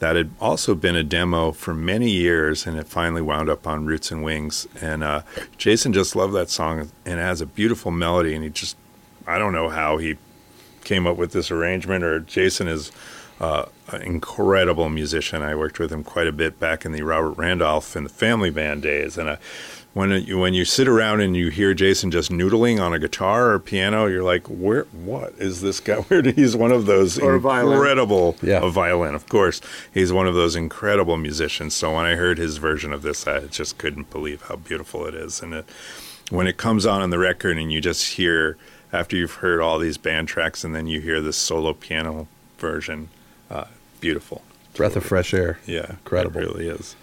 that 0.00 0.16
had 0.16 0.30
also 0.40 0.74
been 0.74 0.96
a 0.96 1.04
demo 1.04 1.52
for 1.52 1.74
many 1.74 2.10
years 2.10 2.66
and 2.66 2.78
it 2.78 2.88
finally 2.88 3.22
wound 3.22 3.48
up 3.48 3.66
on 3.66 3.84
Roots 3.84 4.10
and 4.10 4.24
Wings. 4.24 4.66
And 4.80 5.04
uh, 5.04 5.22
Jason 5.58 5.92
just 5.92 6.16
loved 6.16 6.34
that 6.34 6.48
song 6.50 6.90
and 7.04 7.20
it 7.20 7.22
has 7.22 7.42
a 7.42 7.46
beautiful 7.46 7.90
melody. 7.90 8.34
And 8.34 8.42
he 8.42 8.50
just, 8.50 8.76
I 9.26 9.38
don't 9.38 9.52
know 9.52 9.68
how 9.68 9.98
he 9.98 10.16
came 10.84 11.06
up 11.06 11.18
with 11.18 11.32
this 11.32 11.50
arrangement 11.50 12.02
or 12.02 12.18
Jason 12.18 12.66
is 12.66 12.90
uh, 13.40 13.66
an 13.88 14.02
incredible 14.02 14.88
musician. 14.88 15.42
I 15.42 15.54
worked 15.54 15.78
with 15.78 15.92
him 15.92 16.02
quite 16.02 16.26
a 16.26 16.32
bit 16.32 16.58
back 16.58 16.86
in 16.86 16.92
the 16.92 17.02
Robert 17.02 17.32
Randolph 17.32 17.94
and 17.94 18.06
the 18.06 18.10
Family 18.10 18.50
Band 18.50 18.82
days. 18.82 19.18
And 19.18 19.28
uh, 19.28 19.36
when 19.92 20.12
it, 20.12 20.32
when 20.34 20.54
you 20.54 20.64
sit 20.64 20.86
around 20.86 21.20
and 21.20 21.36
you 21.36 21.48
hear 21.48 21.74
Jason 21.74 22.10
just 22.12 22.30
noodling 22.30 22.80
on 22.80 22.92
a 22.92 22.98
guitar 22.98 23.50
or 23.50 23.58
piano, 23.58 24.06
you're 24.06 24.22
like, 24.22 24.46
where? 24.46 24.84
What 24.84 25.34
is 25.38 25.60
this 25.62 25.80
guy? 25.80 25.96
Where 26.08 26.22
did 26.22 26.36
he's 26.36 26.54
one 26.56 26.70
of 26.70 26.86
those 26.86 27.18
Or 27.18 27.34
a 27.34 27.40
violin. 27.40 27.74
incredible 27.76 28.36
Yeah. 28.42 28.64
a 28.64 28.70
violin, 28.70 29.14
of 29.16 29.28
course. 29.28 29.60
He's 29.92 30.12
one 30.12 30.28
of 30.28 30.34
those 30.34 30.54
incredible 30.54 31.16
musicians. 31.16 31.74
So 31.74 31.94
when 31.96 32.04
I 32.06 32.14
heard 32.14 32.38
his 32.38 32.58
version 32.58 32.92
of 32.92 33.02
this, 33.02 33.26
I 33.26 33.40
just 33.46 33.78
couldn't 33.78 34.10
believe 34.10 34.42
how 34.42 34.56
beautiful 34.56 35.06
it 35.06 35.14
is. 35.14 35.42
And 35.42 35.54
it, 35.54 35.64
when 36.30 36.46
it 36.46 36.56
comes 36.56 36.86
on 36.86 37.02
on 37.02 37.10
the 37.10 37.18
record, 37.18 37.58
and 37.58 37.72
you 37.72 37.80
just 37.80 38.12
hear 38.14 38.56
after 38.92 39.16
you've 39.16 39.34
heard 39.34 39.60
all 39.60 39.78
these 39.80 39.98
band 39.98 40.28
tracks, 40.28 40.62
and 40.62 40.72
then 40.74 40.86
you 40.86 41.00
hear 41.00 41.20
this 41.20 41.36
solo 41.36 41.72
piano 41.72 42.28
version, 42.58 43.08
uh, 43.50 43.64
beautiful. 44.00 44.42
Breath 44.74 44.94
of 44.94 45.04
fresh 45.04 45.34
air. 45.34 45.58
Yeah, 45.66 45.90
Incredible. 45.90 46.40
It 46.40 46.44
really 46.44 46.68
is. 46.68 46.94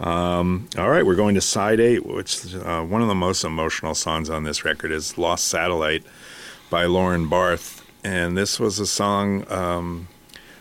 Um, 0.00 0.68
all 0.76 0.90
right, 0.90 1.06
we're 1.06 1.14
going 1.14 1.36
to 1.36 1.40
side 1.40 1.78
eight, 1.78 2.04
which 2.04 2.54
uh, 2.54 2.82
one 2.82 3.02
of 3.02 3.08
the 3.08 3.14
most 3.14 3.44
emotional 3.44 3.94
songs 3.94 4.28
on 4.28 4.44
this 4.44 4.64
record 4.64 4.90
is 4.90 5.16
"Lost 5.16 5.46
Satellite" 5.46 6.02
by 6.68 6.84
Lauren 6.86 7.28
Barth, 7.28 7.84
and 8.02 8.36
this 8.36 8.58
was 8.58 8.80
a 8.80 8.86
song 8.86 9.50
um, 9.52 10.08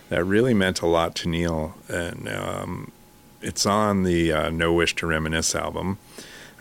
that 0.10 0.24
really 0.24 0.54
meant 0.54 0.82
a 0.82 0.88
lot 0.88 1.16
to 1.16 1.30
Neal, 1.30 1.76
and 1.88 2.30
um, 2.30 2.92
it's 3.42 3.66
on 3.66 4.04
the 4.04 4.32
uh, 4.32 4.50
"No 4.52 4.72
Wish 4.72 4.96
to 4.98 5.08
Reminisce" 5.08 5.56
album. 5.56 5.98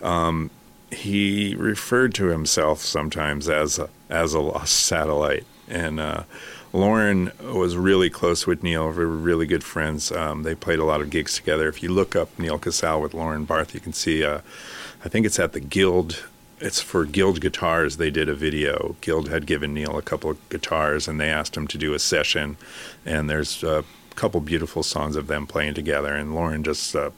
Um, 0.01 0.49
he 0.91 1.55
referred 1.55 2.13
to 2.15 2.25
himself 2.25 2.79
sometimes 2.79 3.49
as 3.49 3.79
a, 3.79 3.89
as 4.09 4.33
a 4.33 4.39
lost 4.39 4.73
satellite, 4.75 5.45
and 5.67 5.99
uh, 5.99 6.23
Lauren 6.75 7.31
was 7.39 7.77
really 7.77 8.09
close 8.09 8.47
with 8.47 8.63
Neal. 8.63 8.89
We 8.89 9.05
were 9.05 9.07
really 9.07 9.45
good 9.45 9.63
friends. 9.63 10.11
Um, 10.11 10.41
they 10.41 10.55
played 10.55 10.79
a 10.79 10.83
lot 10.83 11.01
of 11.01 11.11
gigs 11.11 11.35
together. 11.35 11.69
If 11.69 11.83
you 11.83 11.89
look 11.89 12.15
up 12.15 12.37
Neal 12.39 12.57
Casal 12.57 12.99
with 12.99 13.13
Lauren 13.13 13.45
Barth, 13.45 13.75
you 13.75 13.79
can 13.79 13.93
see. 13.93 14.23
Uh, 14.23 14.41
I 15.05 15.09
think 15.09 15.27
it's 15.27 15.37
at 15.37 15.53
the 15.53 15.59
Guild. 15.59 16.25
It's 16.59 16.81
for 16.81 17.05
Guild 17.05 17.41
Guitars. 17.41 17.97
They 17.97 18.09
did 18.09 18.27
a 18.27 18.33
video. 18.33 18.95
Guild 19.01 19.29
had 19.29 19.45
given 19.45 19.75
Neal 19.75 19.99
a 19.99 20.01
couple 20.01 20.31
of 20.31 20.49
guitars, 20.49 21.07
and 21.07 21.19
they 21.19 21.29
asked 21.29 21.55
him 21.55 21.67
to 21.67 21.77
do 21.77 21.93
a 21.93 21.99
session. 21.99 22.57
And 23.05 23.29
there's 23.29 23.63
a 23.63 23.85
couple 24.15 24.41
beautiful 24.41 24.81
songs 24.81 25.15
of 25.15 25.27
them 25.27 25.45
playing 25.45 25.75
together. 25.75 26.15
And 26.15 26.33
Lauren 26.33 26.63
just 26.63 26.95
uh, 26.95 27.11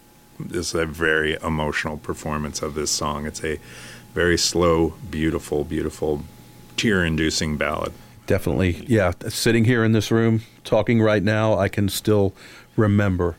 is 0.51 0.75
a 0.75 0.85
very 0.85 1.37
emotional 1.41 1.95
performance 1.95 2.61
of 2.61 2.73
this 2.73 2.91
song. 2.91 3.25
It's 3.25 3.43
a 3.43 3.59
very 4.13 4.37
slow, 4.37 4.95
beautiful, 5.09 5.63
beautiful, 5.63 6.23
tear-inducing 6.75 7.55
ballad. 7.55 7.93
Definitely. 8.28 8.84
Yeah. 8.88 9.11
Sitting 9.28 9.65
here 9.65 9.84
in 9.84 9.91
this 9.91 10.11
room 10.11 10.41
talking 10.63 11.01
right 11.01 11.21
now, 11.23 11.57
I 11.57 11.67
can 11.67 11.89
still 11.89 12.34
remember 12.76 13.36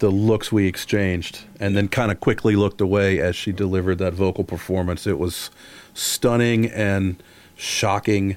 the 0.00 0.10
looks 0.10 0.50
we 0.52 0.66
exchanged 0.66 1.44
and 1.58 1.76
then 1.76 1.88
kind 1.88 2.10
of 2.10 2.20
quickly 2.20 2.56
looked 2.56 2.80
away 2.80 3.20
as 3.20 3.36
she 3.36 3.52
delivered 3.52 3.98
that 3.98 4.12
vocal 4.12 4.44
performance. 4.44 5.06
It 5.06 5.18
was 5.18 5.50
stunning 5.94 6.66
and 6.66 7.22
shocking 7.56 8.36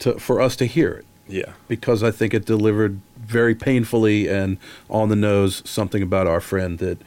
to, 0.00 0.18
for 0.18 0.40
us 0.40 0.54
to 0.56 0.66
hear 0.66 0.90
it 0.92 1.06
Yeah. 1.26 1.52
because 1.68 2.02
I 2.02 2.10
think 2.10 2.34
it 2.34 2.44
delivered 2.44 3.00
very 3.16 3.54
painfully 3.54 4.28
and 4.28 4.58
on 4.90 5.08
the 5.08 5.16
nose 5.16 5.62
something 5.64 6.02
about 6.02 6.26
our 6.26 6.40
friend 6.40 6.78
that 6.78 6.98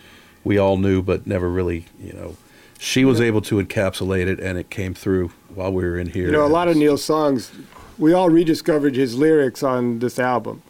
we 0.44 0.58
all 0.58 0.78
knew 0.78 1.02
but 1.02 1.26
never 1.28 1.48
really, 1.50 1.86
you 2.04 2.14
know. 2.14 2.36
She 2.84 3.06
was 3.06 3.22
able 3.22 3.42
to 3.42 3.64
encapsulate 3.64 4.26
it 4.26 4.40
and 4.40 4.58
it 4.58 4.72
came 4.72 4.96
through 4.96 5.32
while 5.54 5.72
we 5.72 5.84
were 5.84 6.00
in 6.00 6.10
here. 6.10 6.26
You 6.26 6.32
know, 6.32 6.44
a 6.44 6.48
lot 6.48 6.68
of 6.68 6.76
Neal's 6.76 7.04
songs, 7.04 7.52
we 8.00 8.12
all 8.12 8.32
rediscovered 8.32 8.96
his 8.96 9.16
lyrics 9.16 9.62
on 9.62 10.00
this 10.00 10.18
album. 10.18 10.64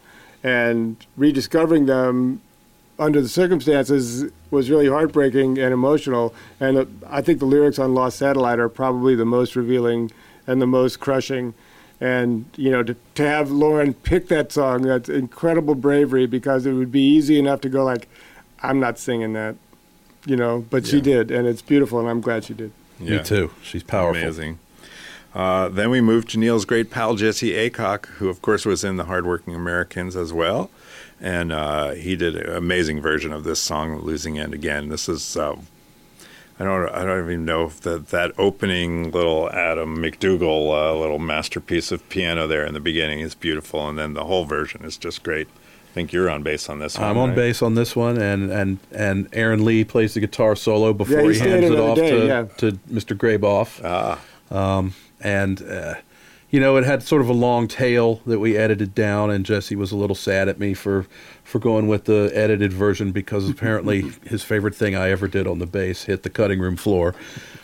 And 0.44 0.98
rediscovering 1.16 1.86
them 1.86 2.42
under 2.98 3.22
the 3.22 3.30
circumstances 3.30 4.30
was 4.50 4.68
really 4.68 4.88
heartbreaking 4.88 5.56
and 5.56 5.72
emotional. 5.72 6.34
And 6.60 6.76
uh, 6.76 6.84
I 7.08 7.22
think 7.22 7.38
the 7.38 7.46
lyrics 7.46 7.78
on 7.78 7.94
Lost 7.94 8.18
Satellite 8.18 8.58
are 8.58 8.68
probably 8.68 9.14
the 9.14 9.24
most 9.24 9.56
revealing 9.56 10.10
and 10.46 10.60
the 10.60 10.66
most 10.66 11.00
crushing. 11.00 11.54
And, 11.98 12.44
you 12.56 12.70
know, 12.70 12.82
to, 12.82 12.94
to 13.14 13.26
have 13.26 13.50
Lauren 13.50 13.94
pick 13.94 14.28
that 14.28 14.52
song, 14.52 14.82
that's 14.82 15.08
incredible 15.08 15.74
bravery 15.74 16.26
because 16.26 16.66
it 16.66 16.74
would 16.74 16.92
be 16.92 17.00
easy 17.00 17.38
enough 17.38 17.62
to 17.62 17.70
go 17.70 17.84
like, 17.84 18.06
I'm 18.62 18.80
not 18.80 18.98
singing 18.98 19.32
that, 19.32 19.56
you 20.26 20.36
know, 20.36 20.64
but 20.70 20.86
she 20.86 21.00
did. 21.00 21.30
And 21.30 21.46
it's 21.46 21.62
beautiful, 21.62 21.98
and 21.98 22.08
I'm 22.08 22.20
glad 22.20 22.44
she 22.44 22.54
did. 22.54 22.72
Yeah. 22.98 23.18
Me 23.18 23.22
too. 23.24 23.50
She's 23.62 23.82
powerful. 23.82 24.20
Amazing. 24.22 24.58
Uh, 25.34 25.68
then 25.68 25.90
we 25.90 26.00
moved 26.00 26.30
to 26.30 26.38
Neal's 26.38 26.64
great 26.64 26.90
pal 26.90 27.14
Jesse 27.14 27.52
Aycock, 27.52 28.06
who 28.06 28.28
of 28.28 28.42
course 28.42 28.66
was 28.66 28.84
in 28.84 28.96
the 28.96 29.04
Hardworking 29.04 29.54
Americans 29.54 30.14
as 30.14 30.32
well, 30.32 30.70
and 31.20 31.52
uh, 31.52 31.92
he 31.92 32.16
did 32.16 32.36
an 32.36 32.54
amazing 32.54 33.00
version 33.00 33.32
of 33.32 33.44
this 33.44 33.58
song, 33.58 33.98
"Losing 34.00 34.38
End 34.38 34.52
Again." 34.52 34.90
This 34.90 35.08
is 35.08 35.36
uh, 35.36 35.56
I 36.60 36.64
don't 36.64 36.88
I 36.90 37.04
don't 37.04 37.24
even 37.24 37.44
know 37.46 37.64
if 37.64 37.80
that 37.80 38.08
that 38.08 38.32
opening 38.36 39.10
little 39.10 39.50
Adam 39.50 40.00
MacDougall 40.00 40.70
uh, 40.70 40.94
little 40.94 41.18
masterpiece 41.18 41.90
of 41.90 42.06
piano 42.10 42.46
there 42.46 42.66
in 42.66 42.74
the 42.74 42.80
beginning 42.80 43.20
is 43.20 43.34
beautiful, 43.34 43.88
and 43.88 43.98
then 43.98 44.12
the 44.12 44.24
whole 44.24 44.44
version 44.44 44.84
is 44.84 44.98
just 44.98 45.22
great. 45.22 45.48
I 45.92 45.94
think 45.94 46.10
you're 46.10 46.30
on 46.30 46.42
bass 46.42 46.70
on 46.70 46.78
this 46.78 46.96
one. 46.96 47.06
I'm 47.06 47.18
on 47.18 47.28
right? 47.28 47.36
bass 47.36 47.60
on 47.60 47.74
this 47.74 47.94
one, 47.94 48.16
and 48.16 48.50
and 48.50 48.78
and 48.92 49.28
Aaron 49.34 49.62
Lee 49.62 49.84
plays 49.84 50.14
the 50.14 50.20
guitar 50.20 50.56
solo 50.56 50.94
before 50.94 51.30
he 51.30 51.38
he, 51.38 51.40
hands 51.40 51.66
it 51.66 51.78
off 51.78 51.96
day, 51.96 52.10
to, 52.10 52.26
yeah. 52.26 52.44
to 52.56 52.72
Mr. 52.90 53.14
Graboff. 53.14 53.78
Ah, 53.84 54.18
and 55.20 55.62
uh, 55.62 55.96
you 56.52 56.60
know 56.60 56.76
it 56.76 56.84
had 56.84 57.02
sort 57.02 57.20
of 57.20 57.28
a 57.28 57.32
long 57.32 57.66
tail 57.66 58.20
that 58.26 58.38
we 58.38 58.56
edited 58.56 58.94
down 58.94 59.30
and 59.30 59.44
jesse 59.44 59.74
was 59.74 59.90
a 59.90 59.96
little 59.96 60.14
sad 60.14 60.48
at 60.48 60.60
me 60.60 60.74
for 60.74 61.06
for 61.42 61.58
going 61.58 61.88
with 61.88 62.04
the 62.04 62.30
edited 62.34 62.72
version 62.72 63.10
because 63.10 63.48
apparently 63.48 64.12
his 64.24 64.44
favorite 64.44 64.74
thing 64.74 64.94
i 64.94 65.10
ever 65.10 65.26
did 65.26 65.46
on 65.46 65.58
the 65.58 65.66
bass 65.66 66.04
hit 66.04 66.22
the 66.22 66.30
cutting 66.30 66.60
room 66.60 66.76
floor 66.76 67.14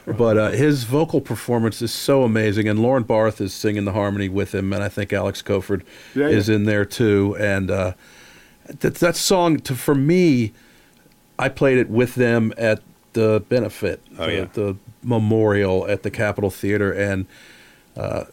but 0.06 0.38
uh, 0.38 0.50
his 0.50 0.84
vocal 0.84 1.20
performance 1.20 1.82
is 1.82 1.92
so 1.92 2.24
amazing 2.24 2.66
and 2.66 2.80
lauren 2.80 3.02
barth 3.02 3.40
is 3.40 3.52
singing 3.52 3.84
the 3.84 3.92
harmony 3.92 4.28
with 4.28 4.54
him 4.54 4.72
and 4.72 4.82
i 4.82 4.88
think 4.88 5.12
alex 5.12 5.42
koford 5.42 5.82
Yeah, 6.14 6.28
is 6.28 6.48
in 6.48 6.64
there 6.64 6.84
too 6.84 7.36
and 7.38 7.70
uh, 7.70 7.92
that, 8.80 8.94
that 8.96 9.16
song 9.16 9.58
to 9.60 9.74
for 9.74 9.94
me 9.94 10.52
i 11.38 11.48
played 11.48 11.78
it 11.78 11.88
with 11.90 12.14
them 12.14 12.52
at 12.58 12.80
the 13.14 13.42
benefit 13.48 14.00
Oh, 14.18 14.26
the, 14.26 14.32
yeah. 14.32 14.44
the 14.52 14.76
memorial 15.02 15.86
at 15.88 16.02
the 16.02 16.10
capitol 16.10 16.50
theater 16.50 16.92
and 16.92 17.26
uh, 17.96 18.24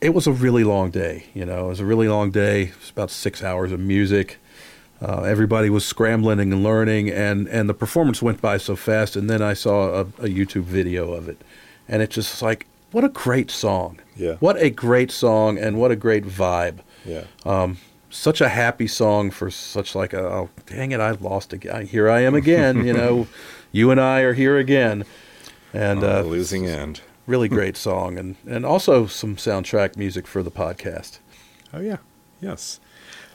it 0.00 0.10
was 0.14 0.26
a 0.26 0.32
really 0.32 0.62
long 0.64 0.90
day. 0.90 1.24
You 1.34 1.44
know, 1.46 1.66
it 1.66 1.68
was 1.68 1.80
a 1.80 1.84
really 1.84 2.08
long 2.08 2.30
day. 2.30 2.64
It 2.64 2.78
was 2.80 2.90
about 2.90 3.10
six 3.10 3.42
hours 3.42 3.72
of 3.72 3.80
music. 3.80 4.38
Uh, 5.00 5.22
everybody 5.22 5.70
was 5.70 5.86
scrambling 5.86 6.40
and 6.40 6.62
learning, 6.62 7.10
and, 7.10 7.46
and 7.48 7.68
the 7.68 7.74
performance 7.74 8.20
went 8.22 8.40
by 8.40 8.56
so 8.58 8.76
fast. 8.76 9.16
And 9.16 9.28
then 9.30 9.42
I 9.42 9.54
saw 9.54 9.88
a, 9.88 10.00
a 10.00 10.28
YouTube 10.28 10.64
video 10.64 11.12
of 11.12 11.28
it, 11.28 11.40
and 11.88 12.02
it's 12.02 12.14
just 12.14 12.42
like, 12.42 12.66
what 12.92 13.04
a 13.04 13.08
great 13.08 13.50
song! 13.50 14.00
Yeah. 14.16 14.34
What 14.40 14.56
a 14.60 14.70
great 14.70 15.10
song, 15.10 15.58
and 15.58 15.78
what 15.78 15.90
a 15.90 15.96
great 15.96 16.24
vibe. 16.24 16.78
yeah. 17.04 17.24
Um, 17.44 17.78
such 18.16 18.40
a 18.40 18.48
happy 18.48 18.86
song 18.86 19.30
for 19.30 19.50
such 19.50 19.94
like 19.94 20.12
a 20.12 20.20
oh 20.26 20.48
dang 20.66 20.92
it 20.92 21.00
I 21.00 21.10
lost 21.12 21.52
again 21.52 21.86
here 21.86 22.08
I 22.10 22.20
am 22.20 22.34
again 22.34 22.86
you 22.86 22.92
know 22.92 23.26
you 23.72 23.90
and 23.90 24.00
I 24.00 24.20
are 24.20 24.32
here 24.34 24.56
again 24.58 25.04
and 25.72 26.02
Uh, 26.02 26.22
losing 26.22 26.66
end. 26.66 27.00
really 27.26 27.48
great 27.58 27.76
song, 27.76 28.16
and 28.18 28.36
and 28.46 28.64
also 28.64 29.06
some 29.06 29.36
soundtrack 29.36 29.96
music 29.96 30.26
for 30.26 30.42
the 30.42 30.50
podcast. 30.50 31.18
Oh 31.74 31.80
yeah, 31.80 31.98
yes. 32.40 32.80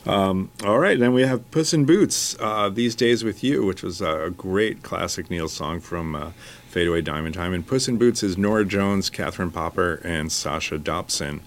Um, 0.07 0.49
all 0.65 0.79
right, 0.79 0.97
then 0.97 1.13
we 1.13 1.21
have 1.21 1.49
Puss 1.51 1.73
in 1.75 1.85
Boots, 1.85 2.35
uh, 2.39 2.69
These 2.69 2.95
Days 2.95 3.23
with 3.23 3.43
You, 3.43 3.63
which 3.65 3.83
was 3.83 4.01
a 4.01 4.33
great 4.35 4.81
classic 4.81 5.29
Neal 5.29 5.47
song 5.47 5.79
from 5.79 6.15
uh, 6.15 6.31
Fade 6.71 6.87
Away 6.87 7.01
Diamond 7.01 7.35
Time. 7.35 7.53
And 7.53 7.67
Puss 7.67 7.89
in 7.89 7.97
Boots 7.97 8.23
is 8.23 8.37
Norah 8.37 8.63
Jones, 8.63 9.09
Catherine 9.09 9.51
Popper, 9.51 9.95
and 10.05 10.31
Sasha 10.31 10.77
Dobson. 10.77 11.41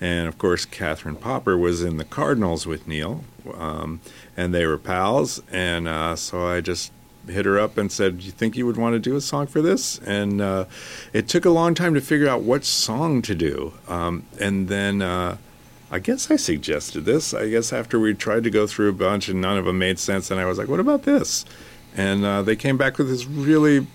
And 0.00 0.26
of 0.26 0.38
course, 0.38 0.64
Catherine 0.64 1.16
Popper 1.16 1.56
was 1.58 1.82
in 1.82 1.98
the 1.98 2.04
Cardinals 2.04 2.66
with 2.66 2.88
Neal, 2.88 3.22
um, 3.54 4.00
and 4.38 4.54
they 4.54 4.64
were 4.64 4.78
pals. 4.78 5.42
And 5.52 5.86
uh, 5.86 6.16
so 6.16 6.46
I 6.46 6.62
just 6.62 6.92
hit 7.28 7.44
her 7.44 7.58
up 7.60 7.76
and 7.76 7.92
said, 7.92 8.20
"Do 8.20 8.24
you 8.24 8.32
think 8.32 8.56
you 8.56 8.64
would 8.64 8.78
want 8.78 8.94
to 8.94 8.98
do 8.98 9.16
a 9.16 9.20
song 9.20 9.46
for 9.46 9.60
this?" 9.60 9.98
And 9.98 10.40
uh, 10.40 10.64
it 11.12 11.28
took 11.28 11.44
a 11.44 11.50
long 11.50 11.74
time 11.74 11.92
to 11.92 12.00
figure 12.00 12.28
out 12.28 12.40
what 12.40 12.64
song 12.64 13.20
to 13.22 13.34
do. 13.34 13.74
Um, 13.86 14.24
and 14.40 14.68
then 14.68 15.02
uh, 15.02 15.36
I 15.90 15.98
guess 15.98 16.30
I 16.30 16.36
suggested 16.36 17.04
this. 17.04 17.34
I 17.34 17.50
guess 17.50 17.70
after 17.70 18.00
we 18.00 18.14
tried 18.14 18.44
to 18.44 18.50
go 18.50 18.66
through 18.66 18.88
a 18.88 18.94
bunch 18.94 19.28
and 19.28 19.42
none 19.42 19.58
of 19.58 19.66
them 19.66 19.78
made 19.78 19.98
sense, 19.98 20.30
and 20.30 20.40
I 20.40 20.46
was 20.46 20.56
like, 20.56 20.68
"What 20.68 20.80
about 20.80 21.02
this?" 21.02 21.44
And 21.94 22.24
uh, 22.24 22.40
they 22.40 22.56
came 22.56 22.78
back 22.78 22.96
with 22.96 23.10
this 23.10 23.26
really. 23.26 23.86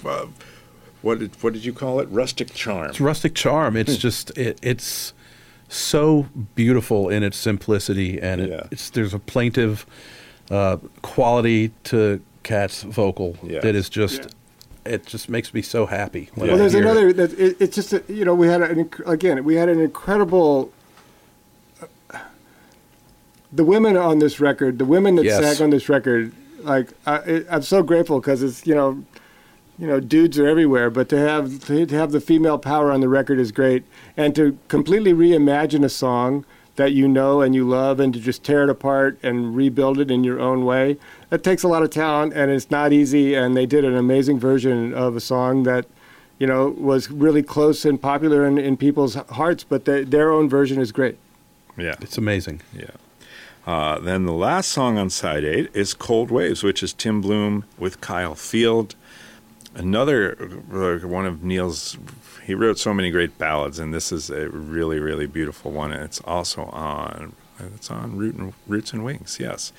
Uh, 1.06 1.10
what 1.10 1.20
did, 1.20 1.44
what 1.44 1.54
did 1.54 1.66
you 1.66 1.74
call 1.74 2.00
it? 2.00 2.08
Rustic 2.10 2.54
charm. 2.54 2.90
It's 2.90 3.00
rustic 3.00 3.36
charm. 3.36 3.78
It's 3.78 3.98
just 3.98 4.36
it, 4.38 4.60
it's 4.62 5.14
so 5.70 6.28
beautiful 6.56 7.10
in 7.10 7.24
its 7.24 7.38
simplicity, 7.38 8.20
and 8.22 8.42
it, 8.42 8.50
Yeah. 8.50 8.68
it's 8.72 8.90
there's 8.90 9.14
a 9.14 9.20
plaintive 9.20 9.86
uh, 10.50 10.78
quality 11.02 11.72
to 11.86 12.22
Kat's 12.44 12.84
vocal 12.84 13.38
Yes. 13.44 13.64
that 13.64 13.76
is 13.76 13.90
just 13.90 14.36
it 14.86 15.06
just 15.08 15.30
makes 15.30 15.52
me 15.54 15.62
so 15.64 15.86
happy. 15.88 16.30
When 16.36 16.48
Well, 16.48 16.56
I 16.56 16.60
there's 16.60 16.74
hear 16.74 16.82
another. 16.84 17.10
It. 17.10 17.18
That 17.18 17.34
it, 17.40 17.58
it's 17.60 17.76
just 17.76 17.94
a, 17.94 18.04
you 18.08 18.26
know 18.26 18.36
we 18.36 18.48
had 18.48 18.62
an 18.62 18.90
again 19.06 19.44
we 19.44 19.56
had 19.56 19.70
an 19.70 19.80
incredible. 19.80 20.72
The 23.54 23.64
women 23.64 23.96
on 23.96 24.20
this 24.20 24.42
record, 24.42 24.80
the 24.80 24.86
women 24.86 25.16
that 25.16 25.24
Yes. 25.24 25.42
sang 25.58 25.64
on 25.64 25.70
this 25.70 25.88
record, 25.88 26.34
like 26.64 26.90
I, 27.08 27.46
I'm 27.50 27.62
so 27.62 27.84
grateful 27.84 28.20
because 28.20 28.44
it's 28.44 28.68
you 28.68 28.76
know, 28.76 29.02
you 29.78 29.88
know, 29.88 30.00
dudes 30.00 30.40
are 30.40 30.48
everywhere, 30.48 30.90
but 30.90 31.10
to 31.10 31.18
have 31.18 31.66
to 31.66 31.88
have 31.88 32.12
the 32.12 32.22
female 32.22 32.58
power 32.58 32.92
on 32.92 33.02
the 33.02 33.10
record 33.10 33.40
is 33.40 33.52
great, 33.52 33.84
and 34.16 34.36
to 34.36 34.58
completely 34.68 35.14
reimagine 35.14 35.84
a 35.84 35.90
song 35.90 36.46
that 36.76 36.92
you 36.92 37.08
know 37.08 37.42
and 37.42 37.56
you 37.56 37.68
love, 37.68 38.00
and 38.00 38.14
to 38.14 38.20
just 38.20 38.44
tear 38.44 38.64
it 38.64 38.70
apart 38.70 39.18
and 39.24 39.56
rebuild 39.56 40.00
it 40.00 40.12
in 40.12 40.24
your 40.24 40.40
own 40.40 40.66
way, 40.66 40.98
that 41.30 41.44
takes 41.44 41.64
a 41.64 41.68
lot 41.68 41.84
of 41.84 41.90
talent, 41.90 42.34
and 42.34 42.52
it's 42.52 42.70
not 42.70 42.92
easy. 42.92 43.34
And 43.34 43.56
they 43.56 43.66
did 43.66 43.86
an 43.86 43.96
amazing 43.96 44.40
version 44.40 44.94
of 44.94 45.16
a 45.16 45.22
song 45.22 45.64
that 45.64 45.86
you 46.40 46.48
know, 46.48 46.70
was 46.78 47.10
really 47.10 47.44
close 47.44 47.86
and 47.86 48.02
popular 48.02 48.46
in, 48.46 48.58
in 48.58 48.78
people's 48.78 49.16
hearts, 49.16 49.64
but 49.64 49.86
their 49.86 50.04
their 50.04 50.32
own 50.32 50.50
version 50.50 50.80
is 50.80 50.92
great. 50.92 51.18
Yeah. 51.78 51.96
It's 52.02 52.18
amazing. 52.18 52.62
Yeah. 52.74 52.92
Uh, 53.66 54.00
then 54.00 54.26
the 54.26 54.34
last 54.34 54.70
song 54.70 54.98
on 54.98 55.10
side 55.10 55.44
eight 55.44 55.70
is 55.74 55.94
Cold 55.94 56.30
Waves, 56.30 56.62
which 56.62 56.84
is 56.84 56.94
Tim 56.94 57.24
Bluhm 57.24 57.64
with 57.78 58.02
Kyle 58.02 58.36
Field. 58.36 58.96
Another 59.76 60.36
one 61.04 61.26
of 61.26 61.44
Neal's, 61.44 61.98
he 62.46 62.56
wrote 62.56 62.80
so 62.80 62.94
many 62.94 63.12
great 63.12 63.38
ballads, 63.38 63.78
and 63.78 63.94
this 63.94 64.10
is 64.10 64.30
a 64.30 64.50
really, 64.50 65.00
really 65.00 65.28
beautiful 65.28 65.70
one. 65.70 65.92
And 65.92 66.02
it's 66.02 66.22
also 66.22 66.64
on, 66.68 67.36
it's 67.60 67.92
on 67.92 68.16
Root 68.18 68.36
and, 68.36 68.54
Roots 68.68 68.94
and 68.94 69.04
Wings, 69.04 69.38
yes. 69.38 69.74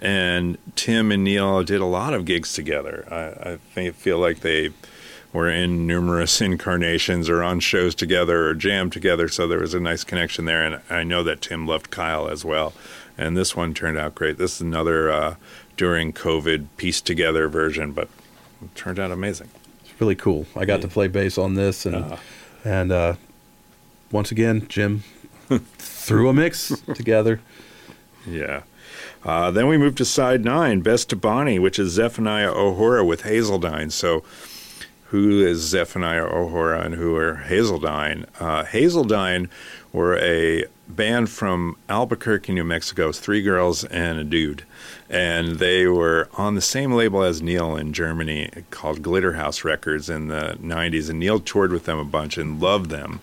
And 0.00 0.56
Tim 0.74 1.12
and 1.12 1.22
Neal 1.22 1.62
did 1.64 1.82
a 1.82 1.86
lot 1.86 2.14
of 2.14 2.24
gigs 2.24 2.54
together. 2.54 3.06
I, 3.10 3.52
I 3.52 3.56
think, 3.74 3.94
feel 3.94 4.18
like 4.18 4.40
they 4.40 4.70
were 5.34 5.50
in 5.50 5.86
numerous 5.86 6.40
incarnations 6.40 7.28
or 7.28 7.42
on 7.42 7.60
shows 7.60 7.94
together 7.94 8.48
or 8.48 8.54
jammed 8.54 8.92
together. 8.92 9.28
So 9.28 9.46
there 9.46 9.60
was 9.60 9.74
a 9.74 9.80
nice 9.80 10.02
connection 10.02 10.46
there. 10.46 10.64
And 10.64 10.80
I 10.88 11.04
know 11.04 11.22
that 11.22 11.42
Tim 11.42 11.66
loved 11.66 11.90
Kyle 11.90 12.26
as 12.26 12.42
well. 12.42 12.72
And 13.18 13.36
this 13.36 13.54
one 13.54 13.74
turned 13.74 13.98
out 13.98 14.14
great. 14.14 14.38
This 14.38 14.56
is 14.56 14.60
another 14.62 15.12
uh, 15.12 15.34
during 15.76 16.14
COVID 16.14 16.68
pieced 16.78 17.06
together 17.06 17.48
version, 17.48 17.92
but 17.92 18.08
it 18.62 18.74
turned 18.74 18.98
out 18.98 19.10
amazing. 19.10 19.48
It's 19.84 20.00
really 20.00 20.14
cool. 20.14 20.46
I 20.56 20.64
got 20.64 20.80
to 20.82 20.88
play 20.88 21.08
bass 21.08 21.38
on 21.38 21.54
this, 21.54 21.86
and 21.86 21.96
Uh, 21.96 22.16
and 22.64 22.92
uh, 22.92 23.14
once 24.10 24.30
again, 24.30 24.66
Jim 24.68 25.02
threw 25.78 26.28
a 26.28 26.32
mix 26.32 26.68
together. 26.94 27.40
yeah. 28.26 28.62
Uh, 29.24 29.50
then 29.52 29.68
we 29.68 29.78
moved 29.78 29.98
to 29.98 30.04
side 30.04 30.44
nine, 30.44 30.80
Best 30.80 31.08
to 31.10 31.16
Bonnie, 31.16 31.58
which 31.58 31.78
is 31.78 31.92
Zephaniah 31.92 32.50
O'Hora 32.52 33.04
with 33.04 33.22
Hazeldine. 33.22 33.92
So, 33.92 34.24
who 35.06 35.40
is 35.40 35.60
Zephaniah 35.60 36.24
O'Hora 36.26 36.80
and 36.82 36.94
who 36.96 37.14
are 37.16 37.44
Hazeldine? 37.46 38.26
Uh, 38.40 38.64
Hazeldine 38.64 39.48
were 39.92 40.18
a 40.18 40.64
band 40.88 41.30
from 41.30 41.76
Albuquerque, 41.88 42.52
New 42.52 42.64
Mexico. 42.64 43.10
It's 43.10 43.20
three 43.20 43.42
girls 43.42 43.84
and 43.84 44.18
a 44.18 44.24
dude. 44.24 44.64
And 45.12 45.58
they 45.58 45.86
were 45.86 46.28
on 46.38 46.54
the 46.54 46.60
same 46.60 46.92
label 46.92 47.22
as 47.22 47.42
Neal 47.42 47.76
in 47.76 47.92
Germany 47.92 48.50
called 48.70 49.02
Glitterhouse 49.02 49.62
Records 49.62 50.08
in 50.08 50.28
the 50.28 50.56
90s. 50.60 51.10
And 51.10 51.20
Neal 51.20 51.38
toured 51.38 51.70
with 51.70 51.84
them 51.84 51.98
a 51.98 52.04
bunch 52.04 52.38
and 52.38 52.60
loved 52.60 52.90
them. 52.90 53.20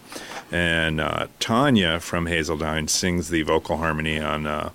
And 0.52 1.02
uh, 1.02 1.28
Tanya 1.40 2.00
from 2.00 2.26
Hazeldine 2.26 2.90
sings 2.90 3.30
the 3.30 3.42
vocal 3.42 3.78
harmony 3.78 4.20
on 4.20 4.46
uh, 4.48 4.70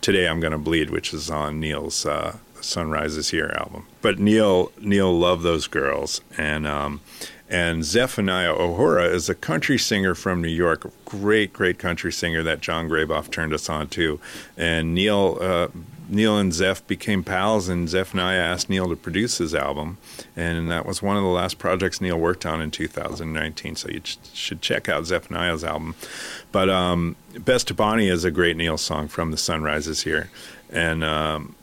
Today 0.00 0.28
I'm 0.28 0.40
Gonna 0.40 0.58
Bleed, 0.58 0.90
which 0.90 1.12
is 1.12 1.28
on 1.28 1.58
Neal's 1.58 2.06
uh, 2.06 2.36
Sun 2.60 2.90
Rises 2.90 3.30
Here 3.30 3.52
album. 3.58 3.86
But 4.00 4.18
Neal 4.18 4.72
Neal 4.80 5.16
loved 5.18 5.42
those 5.42 5.66
girls, 5.66 6.20
and 6.36 6.66
um, 6.66 7.00
and 7.48 7.84
Zephaniah 7.84 8.54
O'Hora 8.54 9.06
is 9.06 9.28
a 9.28 9.34
country 9.34 9.76
singer 9.76 10.14
from 10.14 10.40
New 10.40 10.48
York, 10.48 10.90
great 11.04 11.52
great 11.52 11.78
country 11.78 12.12
singer 12.12 12.42
that 12.44 12.60
John 12.60 12.88
Graboff 12.88 13.30
turned 13.30 13.52
us 13.52 13.68
on 13.68 13.88
to, 13.88 14.20
and 14.56 14.94
Neal. 14.94 15.70
Neal 16.08 16.38
and 16.38 16.52
Zeph 16.52 16.86
became 16.86 17.22
pals, 17.22 17.68
and 17.68 17.88
Zeph 17.88 18.12
and 18.12 18.20
I 18.20 18.34
asked 18.34 18.70
Neal 18.70 18.88
to 18.88 18.96
produce 18.96 19.38
his 19.38 19.54
album, 19.54 19.98
and 20.34 20.70
that 20.70 20.86
was 20.86 21.02
one 21.02 21.16
of 21.16 21.22
the 21.22 21.28
last 21.28 21.58
projects 21.58 22.00
Neal 22.00 22.18
worked 22.18 22.46
on 22.46 22.60
in 22.60 22.70
2019. 22.70 23.76
So 23.76 23.88
you 23.88 24.00
ch- 24.00 24.18
should 24.32 24.62
check 24.62 24.88
out 24.88 25.04
Zephaniah's 25.06 25.64
album. 25.64 25.94
But 26.50 26.70
um, 26.70 27.16
"Best 27.38 27.68
to 27.68 27.74
Bonnie" 27.74 28.08
is 28.08 28.24
a 28.24 28.30
great 28.30 28.56
Neal 28.56 28.78
song 28.78 29.08
from 29.08 29.30
"The 29.30 29.36
Sun 29.36 29.62
Rises 29.62 30.02
Here," 30.02 30.30
and 30.70 31.04
um, 31.04 31.54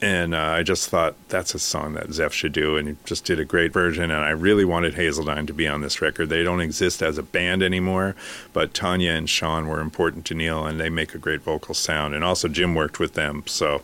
and 0.00 0.34
uh, 0.34 0.38
I 0.38 0.62
just 0.62 0.88
thought 0.88 1.16
that's 1.28 1.54
a 1.54 1.58
song 1.58 1.94
that 1.94 2.12
Zeph 2.12 2.32
should 2.32 2.52
do, 2.52 2.76
and 2.76 2.88
he 2.88 2.96
just 3.04 3.24
did 3.24 3.40
a 3.40 3.44
great 3.44 3.72
version. 3.72 4.10
And 4.10 4.24
I 4.24 4.30
really 4.30 4.64
wanted 4.64 4.94
Hazeldine 4.94 5.46
to 5.48 5.52
be 5.52 5.66
on 5.66 5.80
this 5.80 6.00
record. 6.00 6.28
They 6.28 6.44
don't 6.44 6.60
exist 6.60 7.02
as 7.02 7.18
a 7.18 7.22
band 7.22 7.62
anymore, 7.62 8.14
but 8.52 8.74
Tanya 8.74 9.12
and 9.12 9.28
Sean 9.28 9.66
were 9.66 9.80
important 9.80 10.24
to 10.26 10.34
Neal, 10.34 10.64
and 10.64 10.78
they 10.78 10.88
make 10.88 11.14
a 11.14 11.18
great 11.18 11.42
vocal 11.42 11.74
sound. 11.74 12.14
And 12.14 12.22
also 12.22 12.46
Jim 12.48 12.74
worked 12.74 13.00
with 13.00 13.14
them, 13.14 13.42
so 13.46 13.76
it 13.76 13.82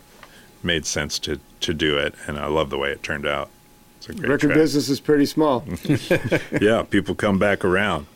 made 0.63 0.87
sense 0.87 1.19
to 1.21 1.41
to 1.61 1.75
do 1.75 1.99
it. 1.99 2.15
And 2.27 2.39
I 2.39 2.47
love 2.47 2.71
the 2.71 2.79
way 2.79 2.91
it 2.91 3.03
turned 3.03 3.27
out. 3.27 3.51
It's 3.97 4.09
a 4.09 4.13
great 4.13 4.29
Record 4.29 4.49
track. 4.49 4.57
business 4.57 4.89
is 4.89 5.01
pretty 5.01 5.27
small. 5.27 5.65
yeah, 6.61 6.83
people 6.83 7.15
come 7.15 7.39
back 7.39 7.65
around. 7.65 8.07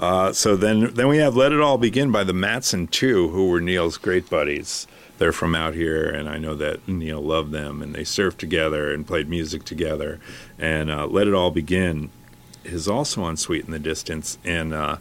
Uh, 0.00 0.32
so 0.32 0.56
then, 0.56 0.94
then 0.94 1.08
we 1.08 1.18
have 1.18 1.36
"Let 1.36 1.52
It 1.52 1.60
All 1.60 1.78
Begin" 1.78 2.10
by 2.10 2.24
the 2.24 2.32
Mattson 2.32 2.90
Two, 2.90 3.28
who 3.28 3.50
were 3.50 3.60
Neal's 3.60 3.98
great 3.98 4.28
buddies. 4.28 4.86
They're 5.18 5.32
from 5.32 5.54
out 5.54 5.74
here, 5.74 6.04
and 6.04 6.28
I 6.28 6.38
know 6.38 6.54
that 6.54 6.86
Neal 6.86 7.22
loved 7.22 7.50
them, 7.50 7.80
and 7.80 7.94
they 7.94 8.02
surfed 8.02 8.36
together 8.36 8.92
and 8.92 9.06
played 9.06 9.28
music 9.28 9.64
together. 9.64 10.20
And 10.58 10.90
uh, 10.90 11.06
"Let 11.06 11.26
It 11.26 11.34
All 11.34 11.50
Begin" 11.50 12.10
is 12.64 12.86
also 12.86 13.22
on 13.22 13.36
"Sweeten 13.36 13.70
the 13.70 13.78
Distance." 13.78 14.36
And 14.44 14.74
uh, 14.74 14.98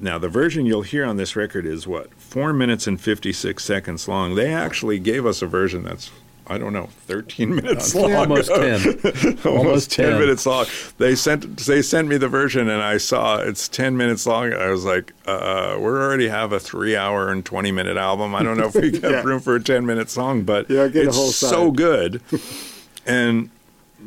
now 0.00 0.18
the 0.18 0.28
version 0.28 0.64
you'll 0.64 0.82
hear 0.82 1.04
on 1.04 1.16
this 1.18 1.36
record 1.36 1.66
is 1.66 1.86
what 1.86 2.14
four 2.14 2.52
minutes 2.52 2.86
and 2.86 2.98
fifty-six 2.98 3.62
seconds 3.62 4.08
long. 4.08 4.36
They 4.36 4.54
actually 4.54 4.98
gave 4.98 5.26
us 5.26 5.42
a 5.42 5.46
version 5.46 5.82
that's 5.82 6.10
I 6.50 6.58
don't 6.58 6.72
know, 6.72 6.88
13 7.06 7.54
minutes 7.54 7.94
long. 7.94 8.12
Almost 8.12 8.48
ten. 8.48 8.80
almost, 8.84 9.46
Almost 9.46 9.90
10, 9.92 10.10
10. 10.10 10.20
minutes 10.20 10.44
long. 10.46 10.66
They 10.98 11.14
sent 11.14 11.56
they 11.58 11.80
sent 11.80 12.08
me 12.08 12.16
the 12.16 12.28
version 12.28 12.68
and 12.68 12.82
I 12.82 12.96
saw 12.98 13.38
it's 13.38 13.68
10 13.68 13.96
minutes 13.96 14.26
long. 14.26 14.52
I 14.52 14.68
was 14.70 14.84
like, 14.84 15.12
uh, 15.26 15.76
we 15.78 15.84
already 15.86 16.28
have 16.28 16.52
a 16.52 16.58
3 16.60 16.96
hour 16.96 17.30
and 17.30 17.44
20 17.46 17.70
minute 17.72 17.96
album. 17.96 18.34
I 18.34 18.42
don't 18.42 18.58
know 18.58 18.66
if 18.66 18.74
we 18.74 18.90
got 18.98 19.10
Yeah. 19.10 19.22
room 19.22 19.40
for 19.40 19.54
a 19.54 19.62
10 19.62 19.86
minute 19.86 20.10
song, 20.10 20.42
but 20.42 20.68
Yeah, 20.68 20.88
it's 20.92 21.36
so 21.36 21.70
good. 21.70 22.20
and 23.06 23.50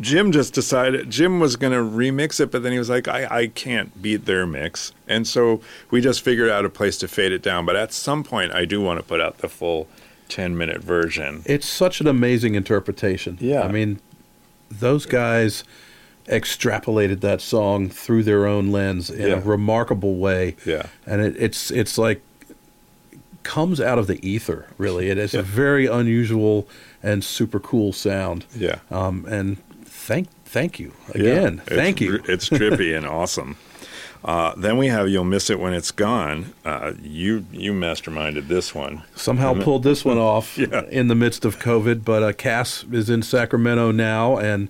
Jim 0.01 0.31
just 0.31 0.53
decided 0.53 1.09
Jim 1.09 1.39
was 1.39 1.55
going 1.55 1.71
to 1.71 1.77
remix 1.79 2.39
it, 2.39 2.49
but 2.51 2.63
then 2.63 2.71
he 2.71 2.79
was 2.79 2.89
like, 2.89 3.07
I, 3.07 3.27
I 3.43 3.47
can't 3.47 4.01
beat 4.01 4.25
their 4.25 4.45
mix. 4.47 4.91
And 5.07 5.27
so 5.27 5.61
we 5.91 6.01
just 6.01 6.21
figured 6.21 6.49
out 6.49 6.65
a 6.65 6.69
place 6.69 6.97
to 6.97 7.07
fade 7.07 7.31
it 7.31 7.43
down. 7.43 7.65
But 7.67 7.75
at 7.75 7.93
some 7.93 8.23
point, 8.23 8.53
I 8.53 8.65
do 8.65 8.81
want 8.81 8.99
to 8.99 9.03
put 9.05 9.21
out 9.21 9.37
the 9.37 9.47
full 9.49 9.87
10 10.29 10.57
minute 10.57 10.81
version. 10.81 11.43
It's 11.45 11.67
such 11.67 12.01
an 12.01 12.07
amazing 12.07 12.55
interpretation. 12.55 13.37
Yeah. 13.39 13.61
I 13.63 13.67
mean, 13.71 13.99
those 14.69 15.05
guys 15.05 15.63
extrapolated 16.27 17.19
that 17.21 17.41
song 17.41 17.89
through 17.89 18.23
their 18.23 18.45
own 18.47 18.71
lens 18.71 19.09
in 19.09 19.27
Yeah. 19.29 19.35
a 19.35 19.41
remarkable 19.41 20.15
way. 20.15 20.55
Yeah. 20.65 20.87
And 21.05 21.21
it, 21.21 21.35
it's 21.37 21.69
it's 21.71 21.97
like 21.97 22.21
comes 23.43 23.81
out 23.81 23.99
of 23.99 24.07
the 24.07 24.25
ether, 24.27 24.67
really. 24.77 25.09
It 25.09 25.17
is 25.17 25.33
Yeah. 25.33 25.41
a 25.41 25.43
very 25.43 25.85
unusual 25.85 26.67
and 27.01 27.23
super 27.23 27.59
cool 27.59 27.91
sound. 27.91 28.45
Yeah. 28.55 28.77
Um, 28.89 29.25
and 29.29 29.57
thank 29.85 30.27
thank 30.45 30.79
you 30.79 30.93
again. 31.13 31.61
Yeah, 31.69 31.75
thank 31.75 32.01
it's, 32.01 32.09
you. 32.09 32.21
It's 32.33 32.49
trippy 32.49 32.95
and 32.95 33.05
awesome. 33.19 33.57
Uh, 34.23 34.53
then 34.55 34.77
we 34.77 34.87
have 34.87 35.09
"You'll 35.09 35.25
Miss 35.25 35.49
It 35.49 35.59
When 35.59 35.73
It's 35.73 35.91
Gone." 35.91 36.53
Uh, 36.63 36.93
you 37.01 37.45
you 37.51 37.73
masterminded 37.73 38.47
this 38.47 38.73
one. 38.73 39.03
Somehow 39.15 39.53
pulled 39.61 39.83
this 39.83 40.05
one 40.05 40.17
off 40.17 40.57
Yeah. 40.57 40.83
in 40.89 41.07
the 41.09 41.15
midst 41.15 41.43
of 41.45 41.59
COVID, 41.59 42.05
but 42.05 42.23
uh, 42.23 42.31
Cass 42.33 42.85
is 42.91 43.09
in 43.09 43.21
Sacramento 43.21 43.91
now, 43.91 44.37
and 44.37 44.69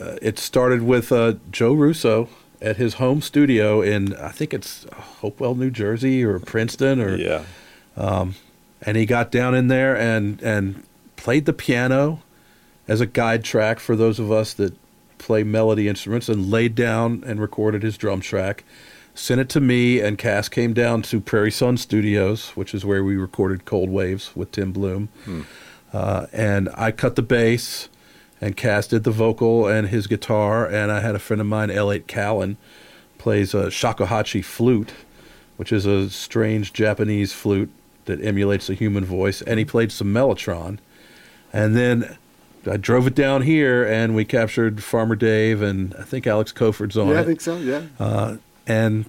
uh, 0.00 0.16
it 0.22 0.38
started 0.38 0.82
with 0.82 1.10
uh, 1.10 1.34
Joe 1.50 1.72
Russo 1.72 2.28
at 2.62 2.76
his 2.76 2.94
home 2.94 3.20
studio 3.20 3.82
in 3.82 4.14
I 4.14 4.30
think 4.30 4.54
it's 4.54 4.86
Hopewell, 4.94 5.54
New 5.56 5.70
Jersey, 5.70 6.22
or 6.24 6.38
Princeton, 6.38 7.00
or 7.00 7.16
Yeah, 7.16 7.42
and 7.96 8.96
he 8.96 9.06
got 9.06 9.30
down 9.32 9.54
in 9.54 9.68
there 9.68 9.96
and 9.96 10.40
and 10.42 10.84
played 11.16 11.46
the 11.46 11.52
piano 11.52 12.22
as 12.86 13.00
a 13.00 13.06
guide 13.06 13.42
track 13.42 13.80
for 13.80 13.96
those 13.96 14.20
of 14.20 14.30
us 14.30 14.52
that 14.54 14.74
play 15.18 15.42
melody 15.42 15.88
instruments 15.88 16.28
and 16.28 16.50
laid 16.50 16.74
down 16.74 17.22
and 17.26 17.40
recorded 17.40 17.82
his 17.82 17.96
drum 17.96 18.20
track 18.20 18.64
sent 19.14 19.40
it 19.40 19.48
to 19.48 19.60
me 19.60 20.00
and 20.00 20.18
cass 20.18 20.48
came 20.48 20.72
down 20.72 21.02
to 21.02 21.20
prairie 21.20 21.50
sun 21.50 21.76
studios 21.76 22.50
which 22.50 22.74
is 22.74 22.84
where 22.84 23.02
we 23.02 23.16
recorded 23.16 23.64
cold 23.64 23.88
waves 23.90 24.34
with 24.36 24.50
tim 24.52 24.72
bluhm 24.72 25.08
uh, 25.92 26.26
and 26.32 26.68
i 26.74 26.90
cut 26.90 27.16
the 27.16 27.22
bass 27.22 27.88
and 28.40 28.56
cass 28.56 28.86
did 28.86 29.04
the 29.04 29.10
vocal 29.10 29.66
and 29.66 29.88
his 29.88 30.06
guitar 30.06 30.66
and 30.66 30.92
i 30.92 31.00
had 31.00 31.14
a 31.14 31.18
friend 31.18 31.40
of 31.40 31.46
mine 31.46 31.68
l8 31.68 32.06
callan 32.06 32.56
plays 33.18 33.54
a 33.54 33.66
shakuhachi 33.66 34.44
flute 34.44 34.92
which 35.56 35.72
is 35.72 35.86
a 35.86 36.10
strange 36.10 36.72
japanese 36.72 37.32
flute 37.32 37.70
that 38.06 38.24
emulates 38.24 38.70
a 38.70 38.74
human 38.74 39.04
voice, 39.04 39.42
and 39.42 39.58
he 39.58 39.64
played 39.64 39.92
some 39.92 40.12
Mellotron. 40.12 40.78
And 41.52 41.76
then 41.76 42.16
I 42.68 42.76
drove 42.76 43.06
it 43.06 43.14
down 43.14 43.42
here, 43.42 43.84
and 43.84 44.14
we 44.14 44.24
captured 44.24 44.82
Farmer 44.82 45.16
Dave, 45.16 45.62
and 45.62 45.94
I 45.98 46.02
think 46.02 46.26
Alex 46.26 46.52
Koford's 46.52 46.96
on 46.96 47.08
yeah, 47.08 47.20
I 47.20 47.24
think 47.24 47.40
so. 47.40 47.56
Yeah. 47.56 47.82
Uh, 47.98 48.36
and 48.66 49.08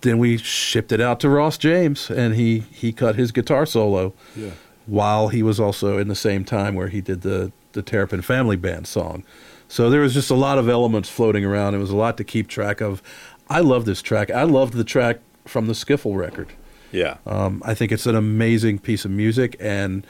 then 0.00 0.18
we 0.18 0.36
shipped 0.38 0.92
it 0.92 1.00
out 1.00 1.20
to 1.20 1.28
Ross 1.28 1.58
James, 1.58 2.10
and 2.10 2.34
he 2.34 2.60
he 2.70 2.92
cut 2.92 3.16
his 3.16 3.32
guitar 3.32 3.66
solo 3.66 4.12
yeah, 4.36 4.50
while 4.86 5.28
he 5.28 5.42
was 5.42 5.58
also 5.60 5.98
in 5.98 6.08
the 6.08 6.14
same 6.14 6.44
time 6.44 6.74
where 6.74 6.88
he 6.88 7.00
did 7.00 7.22
the 7.22 7.52
the 7.72 7.82
Terrapin 7.82 8.22
Family 8.22 8.56
Band 8.56 8.86
song. 8.86 9.24
So 9.68 9.90
there 9.90 10.00
was 10.00 10.14
just 10.14 10.30
a 10.30 10.34
lot 10.34 10.56
of 10.58 10.68
elements 10.68 11.10
floating 11.10 11.44
around. 11.44 11.74
It 11.74 11.78
was 11.78 11.90
a 11.90 11.96
lot 11.96 12.16
to 12.16 12.24
keep 12.24 12.48
track 12.48 12.80
of. 12.80 13.02
I 13.50 13.60
love 13.60 13.84
this 13.84 14.00
track. 14.02 14.30
I 14.30 14.44
loved 14.44 14.74
the 14.74 14.84
track 14.84 15.18
from 15.44 15.66
the 15.66 15.72
Skiffle 15.74 16.16
record. 16.16 16.48
yeah. 16.92 17.16
Um, 17.26 17.62
I 17.64 17.74
think 17.74 17.92
it's 17.92 18.06
an 18.06 18.14
amazing 18.14 18.78
piece 18.78 19.04
of 19.04 19.10
music, 19.10 19.56
and 19.60 20.06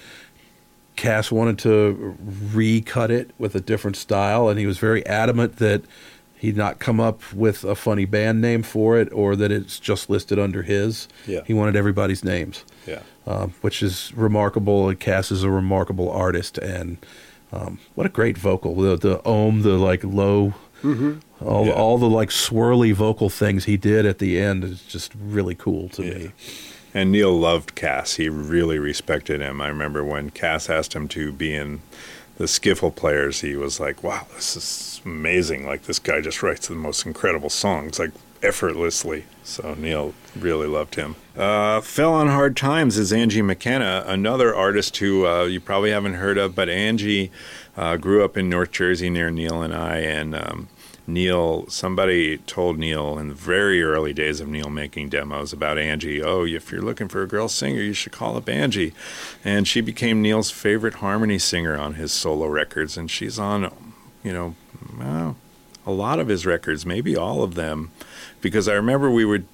Cass 0.98 1.30
wanted 1.30 1.58
to 1.60 2.16
recut 2.52 3.10
it 3.10 3.30
with 3.38 3.54
a 3.54 3.60
different 3.60 3.96
style, 3.96 4.48
and 4.48 4.58
he 4.58 4.66
was 4.66 4.78
very 4.78 5.06
adamant 5.06 5.56
that 5.56 5.82
he'd 6.36 6.56
not 6.56 6.80
come 6.80 6.98
up 7.00 7.20
with 7.32 7.62
a 7.64 7.74
funny 7.76 8.04
band 8.04 8.40
name 8.40 8.62
for 8.64 8.98
it 8.98 9.08
or 9.12 9.36
that 9.36 9.50
it's 9.52 9.78
just 9.78 10.10
listed 10.10 10.38
under 10.38 10.62
his. 10.62 11.06
Yeah. 11.26 11.40
He 11.46 11.54
wanted 11.54 11.76
everybody's 11.76 12.24
names, 12.24 12.64
yeah. 12.86 13.00
um, 13.28 13.54
which 13.60 13.80
is 13.82 14.12
remarkable. 14.16 14.92
Cass 14.96 15.30
is 15.30 15.44
a 15.44 15.50
remarkable 15.50 16.10
artist, 16.10 16.58
and 16.58 16.98
um, 17.52 17.78
what 17.94 18.04
a 18.06 18.10
great 18.10 18.36
vocal. 18.36 18.74
The, 18.74 18.96
the 18.96 19.22
ohm, 19.24 19.62
the 19.62 19.78
like 19.78 20.02
low. 20.04 20.54
All, 20.84 21.66
Yeah. 21.66 21.72
all 21.72 21.98
the 21.98 22.08
like 22.08 22.30
swirly 22.30 22.92
vocal 22.92 23.28
things 23.30 23.64
he 23.64 23.76
did 23.76 24.04
at 24.06 24.18
the 24.18 24.38
end 24.40 24.62
is 24.64 24.82
just 24.82 25.12
really 25.20 25.54
cool 25.54 25.88
to 25.90 26.02
Yeah. 26.04 26.14
me. 26.18 26.30
And 26.98 27.12
Neal 27.12 27.32
loved 27.32 27.76
Cass. 27.76 28.16
He 28.16 28.28
really 28.28 28.80
respected 28.80 29.40
him. 29.40 29.60
I 29.60 29.68
remember 29.68 30.02
when 30.02 30.30
Cass 30.30 30.68
asked 30.68 30.94
him 30.96 31.06
to 31.08 31.30
be 31.30 31.54
in 31.54 31.80
the 32.38 32.46
Skiffle 32.46 32.92
Players, 32.92 33.40
he 33.40 33.54
was 33.54 33.78
like, 33.78 34.02
"Wow, 34.02 34.26
this 34.34 34.56
is 34.56 35.00
amazing! 35.04 35.64
Like 35.64 35.82
this 35.82 36.00
guy 36.00 36.20
just 36.20 36.42
writes 36.42 36.66
the 36.66 36.74
most 36.74 37.06
incredible 37.06 37.50
songs, 37.50 38.00
like 38.00 38.10
effortlessly." 38.42 39.26
So 39.44 39.74
Neal 39.74 40.12
really 40.36 40.66
loved 40.66 40.96
him. 40.96 41.14
Uh, 41.36 41.80
Fell 41.82 42.14
on 42.14 42.26
Hard 42.26 42.56
Times 42.56 42.98
is 42.98 43.12
Angie 43.12 43.42
McKenna, 43.42 44.02
another 44.04 44.52
artist 44.52 44.96
who 44.96 45.24
uh, 45.24 45.44
you 45.44 45.60
probably 45.60 45.92
haven't 45.92 46.14
heard 46.14 46.36
of, 46.36 46.56
but 46.56 46.68
Angie 46.68 47.30
uh, 47.76 47.96
grew 47.96 48.24
up 48.24 48.36
in 48.36 48.48
North 48.48 48.72
Jersey 48.72 49.08
near 49.08 49.30
Neal 49.30 49.62
and 49.62 49.72
I, 49.72 49.98
and 49.98 50.34
um, 50.34 50.68
Neal, 51.08 51.66
somebody 51.68 52.36
told 52.36 52.78
Neal 52.78 53.18
in 53.18 53.28
the 53.28 53.34
very 53.34 53.82
early 53.82 54.12
days 54.12 54.40
of 54.40 54.48
Neal 54.48 54.68
making 54.68 55.08
demos 55.08 55.54
about 55.54 55.78
Angie, 55.78 56.22
oh, 56.22 56.44
if 56.44 56.70
you're 56.70 56.82
looking 56.82 57.08
for 57.08 57.22
a 57.22 57.26
girl 57.26 57.48
singer, 57.48 57.80
you 57.80 57.94
should 57.94 58.12
call 58.12 58.36
up 58.36 58.46
Angie. 58.46 58.92
And 59.42 59.66
she 59.66 59.80
became 59.80 60.20
Neal's 60.20 60.50
favorite 60.50 60.94
harmony 60.94 61.38
singer 61.38 61.78
on 61.78 61.94
his 61.94 62.12
solo 62.12 62.46
records. 62.46 62.98
And 62.98 63.10
she's 63.10 63.38
on, 63.38 63.72
you 64.22 64.34
know, 64.34 64.54
well, 64.98 65.36
a 65.86 65.92
lot 65.92 66.18
of 66.18 66.28
his 66.28 66.44
records, 66.44 66.84
maybe 66.84 67.16
all 67.16 67.42
of 67.42 67.54
them. 67.54 67.90
Because 68.42 68.68
I 68.68 68.74
remember 68.74 69.10
we 69.10 69.24
would 69.24 69.46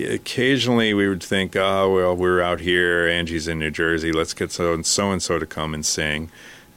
occasionally 0.00 0.94
we 0.94 1.08
would 1.08 1.22
think, 1.22 1.54
oh, 1.54 1.94
well, 1.94 2.16
we're 2.16 2.40
out 2.40 2.60
here, 2.60 3.06
Angie's 3.06 3.46
in 3.46 3.58
New 3.58 3.70
Jersey, 3.70 4.12
let's 4.12 4.32
get 4.32 4.50
so 4.50 4.72
and 4.72 4.86
so 4.86 5.10
and 5.10 5.22
so 5.22 5.38
to 5.38 5.44
come 5.44 5.74
and 5.74 5.84
sing. 5.84 6.30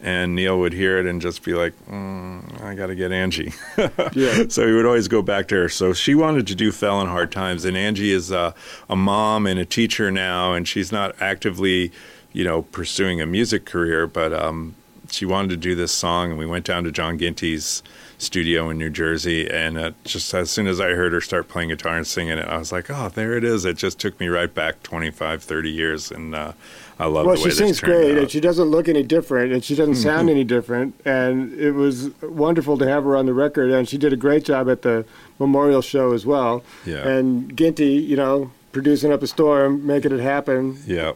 And 0.05 0.35
Neal 0.35 0.59
would 0.59 0.73
hear 0.73 0.99
it 0.99 1.07
and 1.07 1.19
just 1.19 1.41
be 1.43 1.55
like, 1.55 1.73
mm, 1.87 2.61
I 2.61 2.75
got 2.75 2.87
to 2.87 2.95
get 2.95 3.11
Angie. 3.11 3.51
Yeah. 4.13 4.45
so 4.49 4.67
he 4.67 4.71
would 4.71 4.85
always 4.85 5.07
go 5.07 5.23
back 5.23 5.47
to 5.47 5.55
her. 5.55 5.67
So 5.69 5.93
she 5.93 6.13
wanted 6.13 6.45
to 6.45 6.53
do 6.55 6.71
Fell 6.71 7.01
in 7.01 7.07
Hard 7.07 7.31
Times, 7.31 7.65
and 7.65 7.75
Angie 7.75 8.11
is 8.11 8.31
uh, 8.31 8.53
a 8.87 8.95
mom 8.95 9.47
and 9.47 9.59
a 9.59 9.65
teacher 9.65 10.11
now, 10.11 10.53
and 10.53 10.67
she's 10.67 10.91
not 10.91 11.19
actively, 11.19 11.91
you 12.33 12.43
know, 12.43 12.61
pursuing 12.61 13.19
a 13.19 13.25
music 13.25 13.65
career, 13.65 14.05
but 14.05 14.31
um, 14.31 14.75
she 15.09 15.25
wanted 15.25 15.49
to 15.49 15.57
do 15.57 15.73
this 15.73 15.91
song, 15.91 16.29
and 16.29 16.37
we 16.37 16.45
went 16.45 16.65
down 16.65 16.83
to 16.83 16.91
John 16.91 17.17
Ginty's 17.17 17.81
studio 18.19 18.69
in 18.69 18.77
New 18.77 18.91
Jersey, 18.91 19.49
and 19.49 19.75
uh, 19.77 19.91
just 20.03 20.31
as 20.35 20.51
soon 20.51 20.67
as 20.67 20.79
I 20.79 20.89
heard 20.91 21.13
her 21.13 21.21
start 21.21 21.47
playing 21.47 21.69
guitar 21.69 21.97
and 21.97 22.05
singing 22.05 22.37
it, 22.37 22.47
I 22.47 22.57
was 22.57 22.71
like, 22.71 22.91
oh, 22.91 23.09
there 23.09 23.33
it 23.33 23.43
is. 23.43 23.65
It 23.65 23.77
just 23.77 23.99
took 23.99 24.19
me 24.19 24.27
right 24.27 24.53
back 24.53 24.83
25, 24.83 25.41
30 25.43 25.69
years, 25.71 26.11
and 26.11 26.35
uh, 26.35 26.53
I 26.97 27.05
love 27.07 27.25
Well, 27.25 27.35
the 27.35 27.43
way 27.43 27.49
she 27.49 27.55
sings 27.55 27.79
great, 27.81 28.13
out. 28.13 28.17
and 28.19 28.31
she 28.31 28.39
doesn't 28.39 28.65
look 28.69 28.87
any 28.87 29.03
different, 29.03 29.51
and 29.51 29.63
she 29.63 29.75
doesn't 29.75 29.95
Mm-hmm. 29.95 30.03
sound 30.03 30.29
any 30.29 30.43
different. 30.45 30.95
And 31.03 31.53
it 31.59 31.71
was 31.73 32.09
wonderful 32.21 32.77
to 32.77 32.87
have 32.87 33.03
her 33.03 33.17
on 33.17 33.25
the 33.25 33.33
record, 33.33 33.69
and 33.69 33.87
she 33.87 33.97
did 33.97 34.13
a 34.13 34.15
great 34.15 34.45
job 34.45 34.69
at 34.69 34.81
the 34.83 35.05
memorial 35.37 35.81
show 35.81 36.13
as 36.13 36.25
well. 36.25 36.63
Yeah. 36.85 37.05
And 37.07 37.55
Ginty, 37.57 37.95
you 37.95 38.15
know, 38.15 38.51
producing 38.71 39.11
up 39.11 39.21
a 39.23 39.27
storm, 39.27 39.85
making 39.85 40.13
it 40.13 40.21
happen. 40.21 40.79
Yeah. 40.87 41.13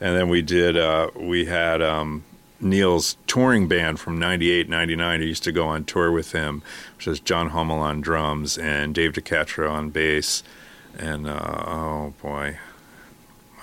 And 0.00 0.16
then 0.16 0.28
we 0.28 0.40
did, 0.42 0.76
uh, 0.76 1.10
we 1.16 1.46
had 1.46 1.82
um, 1.82 2.22
Neal's 2.60 3.16
touring 3.26 3.66
band 3.66 3.98
from 3.98 4.18
98, 4.20 4.68
99 4.68 5.20
who 5.20 5.26
used 5.26 5.42
to 5.44 5.52
go 5.52 5.66
on 5.66 5.84
tour 5.84 6.12
with 6.12 6.30
him, 6.32 6.62
which 6.96 7.06
was 7.06 7.18
John 7.18 7.50
Hummel 7.50 7.78
on 7.80 8.00
drums 8.00 8.56
and 8.56 8.94
Dave 8.94 9.12
DiCatro 9.14 9.68
on 9.70 9.90
bass. 9.90 10.44
And, 10.96 11.26
uh, 11.26 11.64
oh 11.66 12.14
boy, 12.22 12.58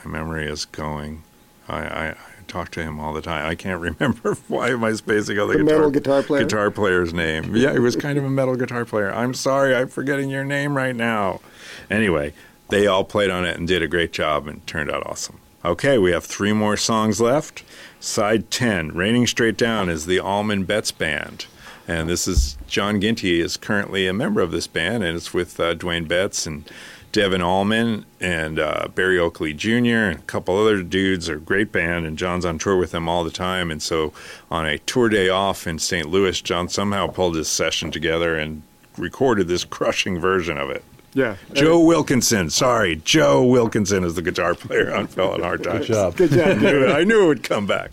my 0.03 0.11
memory 0.11 0.47
is 0.47 0.65
going. 0.65 1.23
I, 1.70 2.09
I, 2.09 2.15
talk 2.47 2.72
to 2.72 2.82
him 2.82 2.99
all 2.99 3.13
the 3.13 3.22
time. 3.22 3.45
I 3.45 3.55
can't 3.55 3.80
remember 3.99 4.36
why 4.47 4.70
am 4.70 4.84
I 4.84 4.93
spacing 4.93 5.38
on 5.39 5.49
the, 5.49 5.57
The 5.59 5.63
metal 5.63 5.91
guitar 5.91 6.24
player? 6.24 6.43
guitar 6.43 6.72
player's 6.72 7.13
name. 7.13 7.55
Yeah, 7.55 7.74
he 7.74 7.80
was 7.80 7.95
kind 7.95 8.17
of 8.17 8.24
a 8.24 8.30
metal 8.30 8.55
guitar 8.55 8.86
player. 8.86 9.11
I'm 9.13 9.34
sorry, 9.34 9.76
I'm 9.76 9.88
forgetting 9.88 10.30
your 10.30 10.43
name 10.43 10.76
right 10.76 10.95
now. 10.95 11.41
Anyway, 11.89 12.34
they 12.70 12.88
all 12.88 13.03
played 13.03 13.30
on 13.30 13.45
it 13.45 13.57
and 13.57 13.67
did 13.67 13.82
a 13.82 13.88
great 13.88 14.11
job 14.11 14.47
and 14.47 14.65
turned 14.65 14.89
out 14.89 15.05
awesome. 15.05 15.39
Okay, 15.63 15.97
we 15.97 16.11
have 16.11 16.24
three 16.24 16.53
more 16.53 16.78
songs 16.78 17.20
left. 17.20 17.63
Side 17.99 18.49
10, 18.49 18.95
Raining 18.95 19.28
Straight 19.28 19.57
Down, 19.57 19.89
is 19.89 20.05
the 20.05 20.20
Allman 20.20 20.63
Betts 20.63 20.91
Band. 20.91 21.47
And 21.86 22.07
this 22.07 22.28
is 22.28 22.55
John 22.67 23.01
Ginty 23.01 23.41
is 23.41 23.57
currently 23.57 24.07
a 24.07 24.13
member 24.13 24.41
of 24.41 24.51
this 24.51 24.67
band, 24.67 25.03
and 25.03 25.17
it's 25.17 25.34
with 25.34 25.59
uh, 25.59 25.74
Duane 25.74 26.05
Betts 26.05 26.45
and 26.45 26.70
Devon 27.12 27.41
Allman 27.41 28.05
and 28.20 28.60
uh, 28.60 28.88
Berry 28.93 29.18
Oakley 29.18 29.53
Jr. 29.53 30.10
and 30.10 30.20
a 30.20 30.24
couple 30.24 30.57
other 30.57 30.84
dudes. 30.84 31.30
Are 31.30 31.38
a 31.38 31.39
great 31.39 31.72
band, 31.72 32.05
and 32.05 32.18
John's 32.18 32.45
on 32.45 32.60
tour 32.60 32.78
with 32.78 32.91
them 32.91 33.10
all 33.10 33.24
the 33.24 33.32
time. 33.32 33.72
And 33.72 33.82
so, 33.82 34.14
on 34.51 34.66
a 34.66 34.78
tour 34.80 35.10
day 35.10 35.30
off 35.30 35.66
in 35.68 35.80
St. 35.80 36.07
Louis, 36.07 36.39
John 36.41 36.70
somehow 36.70 37.07
pulled 37.07 37.36
his 37.36 37.47
session 37.47 37.91
together 37.91 38.38
and 38.38 38.62
recorded 38.97 39.47
this 39.47 39.64
crushing 39.64 40.20
version 40.20 40.57
of 40.57 40.70
it. 40.70 40.84
Yeah. 41.14 41.38
Joe 41.53 41.80
Wilkinson, 41.84 42.49
sorry, 42.49 42.98
Joe 42.98 43.44
Wilkinson 43.44 44.03
is 44.03 44.14
the 44.15 44.22
guitar 44.22 44.53
player 44.53 44.94
on 44.94 45.07
Fell 45.07 45.34
in 45.36 45.41
Hard 45.41 45.64
Times. 45.64 45.88
Good 45.88 45.94
job. 45.94 46.15
Good 46.15 46.31
job. 46.31 46.95
I 46.95 47.03
knew 47.03 47.23
it 47.23 47.27
would 47.27 47.44
come 47.44 47.65
back. 47.65 47.91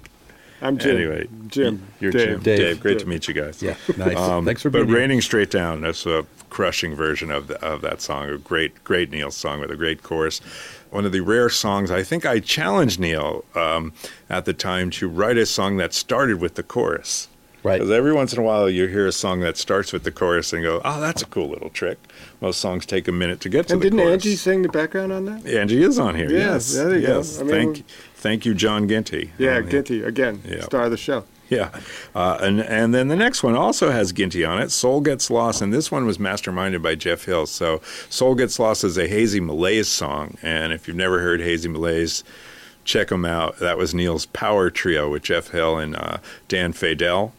I'm 0.62 0.78
Jim. 0.78 0.96
Anyway, 0.96 1.28
Jim. 1.48 1.86
You're 2.00 2.12
Dave. 2.12 2.28
Jim. 2.28 2.40
Dave. 2.42 2.80
great 2.80 2.98
to 3.00 3.06
meet 3.06 3.28
you 3.28 3.34
guys. 3.34 3.62
Yeah, 3.62 3.76
nice. 3.96 4.16
Um, 4.16 4.44
Thanks 4.44 4.62
for 4.62 4.70
but 4.70 4.78
being 4.78 4.86
here. 4.88 4.94
But 4.94 5.00
Raining 5.00 5.20
straight 5.20 5.50
down. 5.50 5.82
That's 5.82 6.06
a 6.06 6.24
crushing 6.50 6.94
version 6.94 7.30
of 7.30 7.48
the, 7.48 7.62
of 7.64 7.82
that 7.82 8.00
song. 8.00 8.28
A 8.28 8.38
great, 8.38 8.82
great 8.84 9.10
Neal 9.10 9.30
song 9.30 9.60
with 9.60 9.70
a 9.70 9.76
great 9.76 10.02
chorus. 10.02 10.40
One 10.90 11.04
of 11.04 11.12
the 11.12 11.20
rare 11.20 11.48
songs. 11.50 11.90
I 11.90 12.02
think 12.02 12.24
I 12.24 12.40
challenged 12.40 12.98
Neal 12.98 13.44
um, 13.54 13.92
at 14.30 14.44
the 14.46 14.52
time 14.54 14.90
to 14.92 15.08
write 15.08 15.36
a 15.36 15.44
song 15.46 15.76
that 15.76 15.92
started 15.92 16.40
with 16.40 16.54
the 16.54 16.62
chorus. 16.62 17.28
Right. 17.62 17.78
Because 17.80 17.90
every 17.90 18.12
once 18.12 18.32
in 18.32 18.38
a 18.38 18.42
while 18.42 18.70
you 18.70 18.86
hear 18.86 19.08
a 19.08 19.12
song 19.12 19.40
that 19.40 19.56
starts 19.56 19.92
with 19.92 20.04
the 20.04 20.12
chorus 20.12 20.52
and 20.52 20.62
go, 20.62 20.80
"Oh, 20.84 21.00
that's 21.00 21.20
a 21.20 21.26
cool 21.26 21.48
little 21.48 21.68
trick." 21.70 21.98
Most 22.40 22.60
songs 22.60 22.86
take 22.86 23.08
a 23.08 23.12
minute 23.12 23.40
to 23.40 23.48
get 23.48 23.66
to 23.68 23.72
And 23.74 23.82
the 23.82 23.90
didn't. 23.90 24.06
Angie 24.06 24.36
sing 24.36 24.62
the 24.62 24.68
background 24.68 25.12
on 25.12 25.24
that? 25.24 25.44
Angie 25.44 25.82
is 25.82 25.98
on 25.98 26.14
here. 26.14 26.30
Yeah, 26.30 26.38
yes, 26.38 26.74
there 26.74 26.94
you 26.96 27.04
go. 27.04 27.16
yes. 27.16 27.40
I 27.40 27.42
mean, 27.42 27.74
thank, 27.74 27.86
thank 28.26 28.44
you, 28.44 28.54
John 28.54 28.88
Ginty. 28.88 29.32
Yeah, 29.38 29.58
Um, 29.58 29.68
Ginty 29.68 30.02
again, 30.02 30.42
Yeah. 30.48 30.62
star 30.62 30.84
of 30.84 30.90
the 30.90 30.96
show. 30.96 31.24
Yeah, 31.48 31.68
uh, 32.12 32.38
and 32.40 32.60
and 32.60 32.92
then 32.92 33.06
the 33.06 33.14
next 33.14 33.44
one 33.44 33.54
also 33.54 33.92
has 33.92 34.12
Ginty 34.12 34.44
on 34.44 34.60
it. 34.60 34.72
Soul 34.72 35.00
Gets 35.00 35.30
Lost, 35.30 35.62
and 35.62 35.72
this 35.72 35.92
one 35.92 36.04
was 36.04 36.18
masterminded 36.18 36.82
by 36.82 36.96
Jeff 36.96 37.24
Hill. 37.24 37.46
So 37.46 37.80
Soul 38.10 38.34
Gets 38.34 38.58
Lost 38.58 38.82
is 38.82 38.98
a 38.98 39.06
Hazy 39.06 39.38
Malaze 39.38 39.86
song, 39.86 40.36
and 40.42 40.72
if 40.72 40.88
you've 40.88 40.96
never 40.96 41.20
heard 41.20 41.40
Hazy 41.40 41.68
Malaze, 41.68 42.24
check 42.84 43.08
them 43.10 43.24
out. 43.24 43.58
That 43.60 43.78
was 43.78 43.94
Neal's 43.94 44.26
power 44.26 44.70
trio 44.70 45.08
with 45.08 45.22
Jeff 45.22 45.50
Hill 45.52 45.78
and 45.78 45.94
uh, 45.94 46.16
Dan 46.48 46.72
Faidel. 46.72 47.30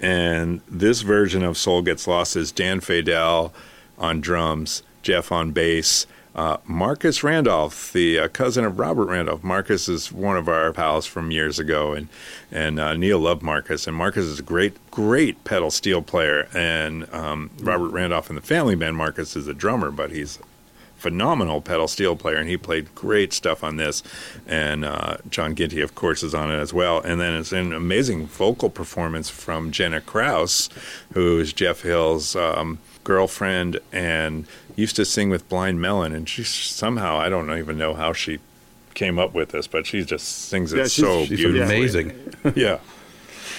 And 0.00 0.62
this 0.66 1.02
version 1.02 1.42
of 1.44 1.58
Soul 1.58 1.82
Gets 1.82 2.06
Lost 2.06 2.36
is 2.36 2.50
Dan 2.52 2.80
Faidel 2.80 3.52
on 3.98 4.22
drums, 4.22 4.82
Jeff 5.02 5.30
on 5.30 5.50
bass, 5.50 6.06
uh, 6.34 6.58
Marcus 6.64 7.24
Randolph, 7.24 7.92
the 7.92 8.18
uh, 8.20 8.28
cousin 8.28 8.64
of 8.64 8.78
Robert 8.78 9.06
Randolph. 9.06 9.42
Marcus 9.42 9.88
is 9.88 10.12
one 10.12 10.36
of 10.36 10.48
our 10.48 10.72
pals 10.72 11.04
from 11.06 11.30
years 11.30 11.58
ago, 11.58 11.92
and 11.92 12.08
and 12.52 12.78
uh, 12.78 12.94
Neal 12.94 13.18
loved 13.18 13.42
Marcus. 13.42 13.86
And 13.86 13.96
Marcus 13.96 14.24
is 14.24 14.38
a 14.38 14.42
great, 14.42 14.74
great 14.90 15.42
pedal 15.44 15.70
steel 15.70 16.02
player. 16.02 16.48
And 16.54 17.12
um, 17.12 17.50
Robert 17.60 17.88
Randolph 17.88 18.28
and 18.28 18.36
the 18.36 18.42
family 18.42 18.76
band, 18.76 18.96
Marcus 18.96 19.34
is 19.34 19.48
a 19.48 19.54
drummer, 19.54 19.90
but 19.90 20.12
he's 20.12 20.38
a 20.38 20.42
phenomenal 20.96 21.60
pedal 21.60 21.88
steel 21.88 22.14
player, 22.14 22.36
and 22.36 22.48
he 22.48 22.56
played 22.56 22.94
great 22.94 23.32
stuff 23.32 23.64
on 23.64 23.76
this. 23.76 24.02
And 24.46 24.84
uh, 24.84 25.16
John 25.28 25.56
Ginty, 25.56 25.80
of 25.80 25.96
course, 25.96 26.22
is 26.22 26.34
on 26.34 26.50
it 26.52 26.58
as 26.58 26.72
well. 26.72 27.00
And 27.00 27.20
then 27.20 27.34
it's 27.34 27.52
an 27.52 27.72
amazing 27.72 28.26
vocal 28.26 28.70
performance 28.70 29.28
from 29.28 29.72
Jenna 29.72 30.00
Kraus, 30.00 30.68
who 31.12 31.40
is 31.40 31.52
Jeff 31.52 31.80
Hill's 31.80 32.36
um, 32.36 32.78
girlfriend 33.02 33.80
and 33.92 34.46
used 34.80 34.96
to 34.96 35.04
sing 35.04 35.30
with 35.30 35.48
Blind 35.48 35.80
Melon. 35.80 36.12
And 36.14 36.28
she 36.28 36.42
somehow, 36.44 37.18
I 37.18 37.28
don't 37.28 37.50
even 37.56 37.78
know 37.78 37.94
how 37.94 38.12
she 38.12 38.38
came 38.94 39.18
up 39.18 39.34
with 39.34 39.50
this, 39.50 39.66
but 39.66 39.86
she 39.86 40.04
just 40.04 40.26
sings 40.48 40.72
it 40.72 40.76
Yeah, 40.78 40.82
she's- 40.84 40.92
so 40.94 41.20
She's 41.26 41.38
beautifully. 41.38 41.62
amazing, 41.76 42.12
Yeah. 42.54 42.78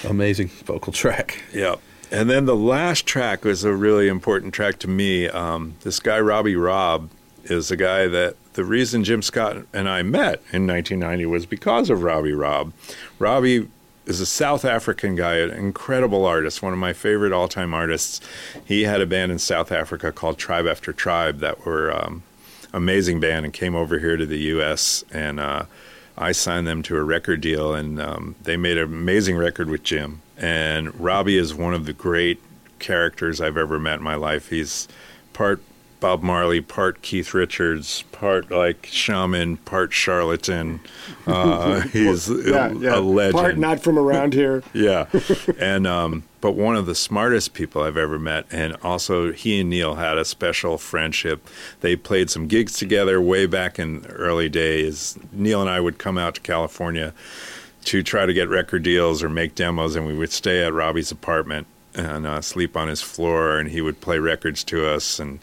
amazing 0.08 0.50
vocal 0.66 0.94
track. 0.94 1.44
Yeah. 1.54 1.76
And 2.12 2.30
then 2.30 2.46
the 2.46 2.56
last 2.56 3.06
track 3.06 3.46
was 3.46 3.64
a 3.64 3.72
really 3.74 4.08
important 4.10 4.54
track 4.54 4.80
to 4.80 4.88
me. 4.90 5.30
Um, 5.30 5.76
this 5.84 6.00
guy, 6.02 6.20
Robbie 6.20 6.58
Robb, 6.58 7.10
is 7.46 7.72
a 7.72 7.78
guy 7.78 8.08
that 8.08 8.36
the 8.54 8.66
reason 8.66 9.04
Jim 9.06 9.22
Scott 9.22 9.58
and 9.74 9.88
I 9.88 10.04
met 10.04 10.42
in 10.52 10.68
1990 10.68 11.26
was 11.26 11.46
because 11.46 11.90
of 11.90 12.04
Robbie 12.04 12.34
Robb. 12.34 12.74
Robbie 13.18 13.68
is 14.06 14.20
a 14.20 14.26
South 14.26 14.66
African 14.66 15.16
guy, 15.16 15.36
an 15.36 15.52
incredible 15.52 16.26
artist, 16.26 16.62
one 16.62 16.74
of 16.74 16.80
my 16.80 16.94
favorite 16.94 17.32
all 17.32 17.48
time 17.48 17.74
artists. 17.74 18.22
He 18.66 18.84
had 18.84 19.02
a 19.02 19.06
band 19.06 19.32
in 19.32 19.40
South 19.40 19.72
Africa 19.72 20.12
called 20.12 20.38
Tribe 20.38 20.68
After 20.68 20.92
Tribe 20.92 21.40
that 21.40 21.66
were 21.66 21.92
um, 21.92 22.24
amazing 22.74 23.20
band 23.20 23.46
and 23.46 23.54
came 23.54 23.76
over 23.76 24.00
here 24.00 24.18
to 24.18 24.26
the 24.26 24.40
U.S. 24.40 25.04
and 25.12 25.40
uh, 25.40 25.66
I 26.18 26.34
signed 26.34 26.68
them 26.68 26.84
to 26.84 26.98
a 26.98 27.04
record 27.04 27.42
deal, 27.42 27.74
and 27.74 28.00
um, 28.00 28.36
they 28.44 28.58
made 28.58 28.78
an 28.78 28.84
amazing 28.84 29.38
record 29.38 29.70
with 29.70 29.84
Jim. 29.84 30.22
And 30.38 31.00
Robbie 31.00 31.38
is 31.38 31.54
one 31.54 31.74
of 31.74 31.86
the 31.86 31.94
great 31.94 32.40
characters 32.80 33.40
I've 33.40 33.58
ever 33.58 33.80
met 33.80 33.98
in 33.98 34.04
my 34.04 34.16
life. 34.16 34.50
He's 34.50 34.88
part 35.34 35.62
Bob 36.02 36.24
Marley, 36.24 36.62
part 36.62 37.04
Keith 37.04 37.34
Richards, 37.34 38.02
part 38.12 38.50
like 38.52 38.88
shaman, 38.88 39.58
part 39.58 39.94
charlatan. 39.94 40.80
Uh, 41.28 41.82
he's 41.94 42.28
Yeah, 42.28 42.72
a, 42.72 42.76
yeah. 42.76 42.98
a 42.98 43.00
legend. 43.00 43.34
Part 43.36 43.58
not 43.60 43.80
from 43.82 43.98
around 43.98 44.34
here. 44.34 44.64
Yeah, 44.74 45.06
and 45.60 45.86
um, 45.86 46.24
but 46.42 46.54
one 46.54 46.76
of 46.76 46.88
the 46.88 46.96
smartest 46.96 47.54
people 47.54 47.84
I've 47.84 47.98
ever 47.98 48.18
met, 48.18 48.48
and 48.52 48.76
also 48.82 49.32
he 49.32 49.60
and 49.62 49.70
Neal 49.70 49.94
had 49.96 50.18
a 50.18 50.26
special 50.26 50.80
friendship. 50.80 51.48
They 51.82 51.96
played 51.96 52.32
some 52.32 52.48
gigs 52.48 52.74
together 52.78 53.22
way 53.22 53.46
back 53.46 53.78
in 53.78 54.02
the 54.02 54.10
early 54.10 54.50
days. 54.50 55.20
Neal 55.32 55.62
and 55.62 55.70
I 55.70 55.80
would 55.80 56.00
come 56.00 56.18
out 56.18 56.34
to 56.36 56.42
California 56.42 57.14
to 57.86 58.02
try 58.02 58.26
to 58.26 58.34
get 58.34 58.50
record 58.50 58.82
deals 58.82 59.22
or 59.22 59.30
make 59.30 59.54
demos, 59.54 59.96
and 59.96 60.08
we 60.08 60.18
would 60.18 60.32
stay 60.32 60.64
at 60.64 60.74
Robbie's 60.74 61.12
apartment 61.12 61.68
and 61.94 62.26
uh, 62.26 62.42
sleep 62.42 62.76
on 62.76 62.88
his 62.88 63.02
floor, 63.04 63.60
and 63.60 63.70
he 63.70 63.82
would 63.82 64.02
play 64.02 64.18
records 64.18 64.64
to 64.64 64.88
us 64.90 65.20
and 65.20 65.40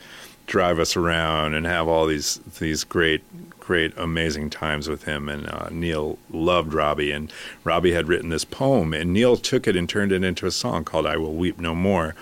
drive 0.49 0.79
us 0.81 0.97
around 0.97 1.55
and 1.55 1.67
have 1.67 1.87
all 1.87 2.07
these 2.07 2.39
these 2.59 2.83
great 2.83 3.23
great 3.61 3.93
amazing 3.99 4.49
times 4.49 4.89
with 4.89 5.05
him. 5.05 5.29
And 5.29 5.47
uh, 5.47 5.69
Neal 5.71 6.19
loved 6.31 6.73
Robbie 6.73 7.13
and 7.13 7.31
Robbie 7.65 7.93
had 7.93 8.09
written 8.09 8.31
this 8.31 8.45
poem 8.45 8.95
and 8.95 9.13
Neal 9.13 9.37
took 9.37 9.69
it 9.69 9.77
and 9.77 9.89
turned 9.89 10.11
it 10.11 10.25
into 10.25 10.47
a 10.47 10.51
song 10.51 10.85
called 10.85 11.07
I 11.07 11.19
Will 11.19 11.35
Weep 11.35 11.61
No 11.61 11.75
More. 11.75 12.15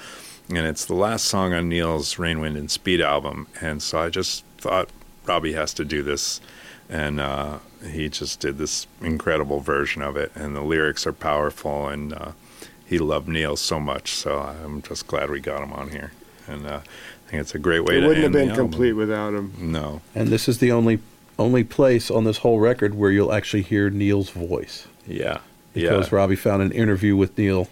And 0.49 0.59
it's 0.59 0.85
the 0.85 0.95
last 0.95 1.25
song 1.25 1.55
on 1.55 1.69
Neal's 1.69 2.19
Rain 2.19 2.41
Wind 2.41 2.57
and 2.57 2.71
Speed 2.71 3.01
album. 3.01 3.47
And 3.61 3.83
so 3.83 3.99
I 3.99 4.11
just 4.11 4.45
thought 4.59 4.91
Robbie 5.25 5.55
has 5.55 5.73
to 5.75 5.85
do 5.85 6.03
this. 6.03 6.41
And 6.89 7.21
uh, 7.21 7.59
he 7.89 8.09
just 8.09 8.41
did 8.41 8.59
this 8.59 8.87
incredible 9.01 9.61
version 9.61 10.03
of 10.03 10.17
it. 10.17 10.33
And 10.35 10.55
the 10.55 10.63
lyrics 10.63 11.07
are 11.07 11.13
powerful 11.13 11.89
and 11.89 12.13
uh, 12.13 12.33
he 12.85 12.99
loved 12.99 13.29
Neal 13.29 13.57
so 13.57 13.79
much. 13.79 14.11
So 14.11 14.39
I'm 14.39 14.83
just 14.83 15.07
glad 15.07 15.31
we 15.31 15.41
got 15.41 15.63
him 15.63 15.73
on 15.73 15.91
here. 15.91 16.13
And 16.49 16.67
uh, 16.67 16.81
I 17.27 17.31
think 17.31 17.41
it's 17.41 17.55
a 17.55 17.59
great 17.59 17.81
way 17.85 17.95
to 17.95 17.95
do 17.95 17.99
It 17.99 18.01
to 18.03 18.07
wouldn't 18.09 18.25
have 18.25 18.25
end 18.25 18.35
the 18.35 18.39
been 18.39 18.51
album. 18.51 18.69
complete 18.71 18.93
without 18.93 19.35
him. 19.35 19.53
No. 19.59 20.01
And 20.15 20.29
this 20.29 20.49
is 20.49 20.59
the 20.59 20.71
only 20.73 21.01
only 21.39 21.65
place 21.65 22.11
on 22.11 22.25
this 22.25 22.39
whole 22.39 22.61
record 22.61 22.95
where 22.95 23.11
you'll 23.11 23.33
actually 23.33 23.63
hear 23.63 23.91
Neal's 23.91 24.31
voice. 24.31 24.87
Yeah. 25.07 25.39
because 25.75 26.11
yeah. 26.11 26.17
Robbie 26.17 26.37
found 26.37 26.63
an 26.63 26.73
interview 26.73 27.15
with 27.17 27.37
Neal 27.37 27.69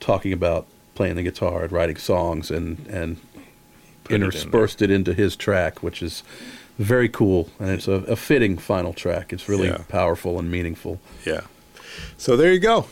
talking 0.00 0.32
about 0.32 0.66
playing 0.94 1.16
the 1.16 1.22
guitar 1.22 1.62
and 1.62 1.72
writing 1.72 1.96
songs 1.96 2.50
and 2.50 2.86
and 2.88 3.16
Put 4.04 4.12
it 4.12 4.16
in 4.16 4.22
interspersed 4.22 4.82
it, 4.82 4.90
into 4.90 5.14
his 5.14 5.36
track, 5.36 5.82
which 5.82 6.02
is 6.02 6.22
very 6.78 7.08
cool 7.08 7.48
and 7.60 7.70
it's 7.70 7.86
a, 7.88 7.92
a 7.92 8.16
fitting 8.16 8.58
final 8.58 8.92
track. 8.92 9.32
It's 9.32 9.48
really 9.48 9.68
Yeah. 9.68 9.82
powerful 9.88 10.38
and 10.38 10.50
meaningful. 10.50 11.00
Yeah. 11.24 11.42
So 12.18 12.36
there 12.36 12.52
you 12.52 12.58
go. 12.60 12.86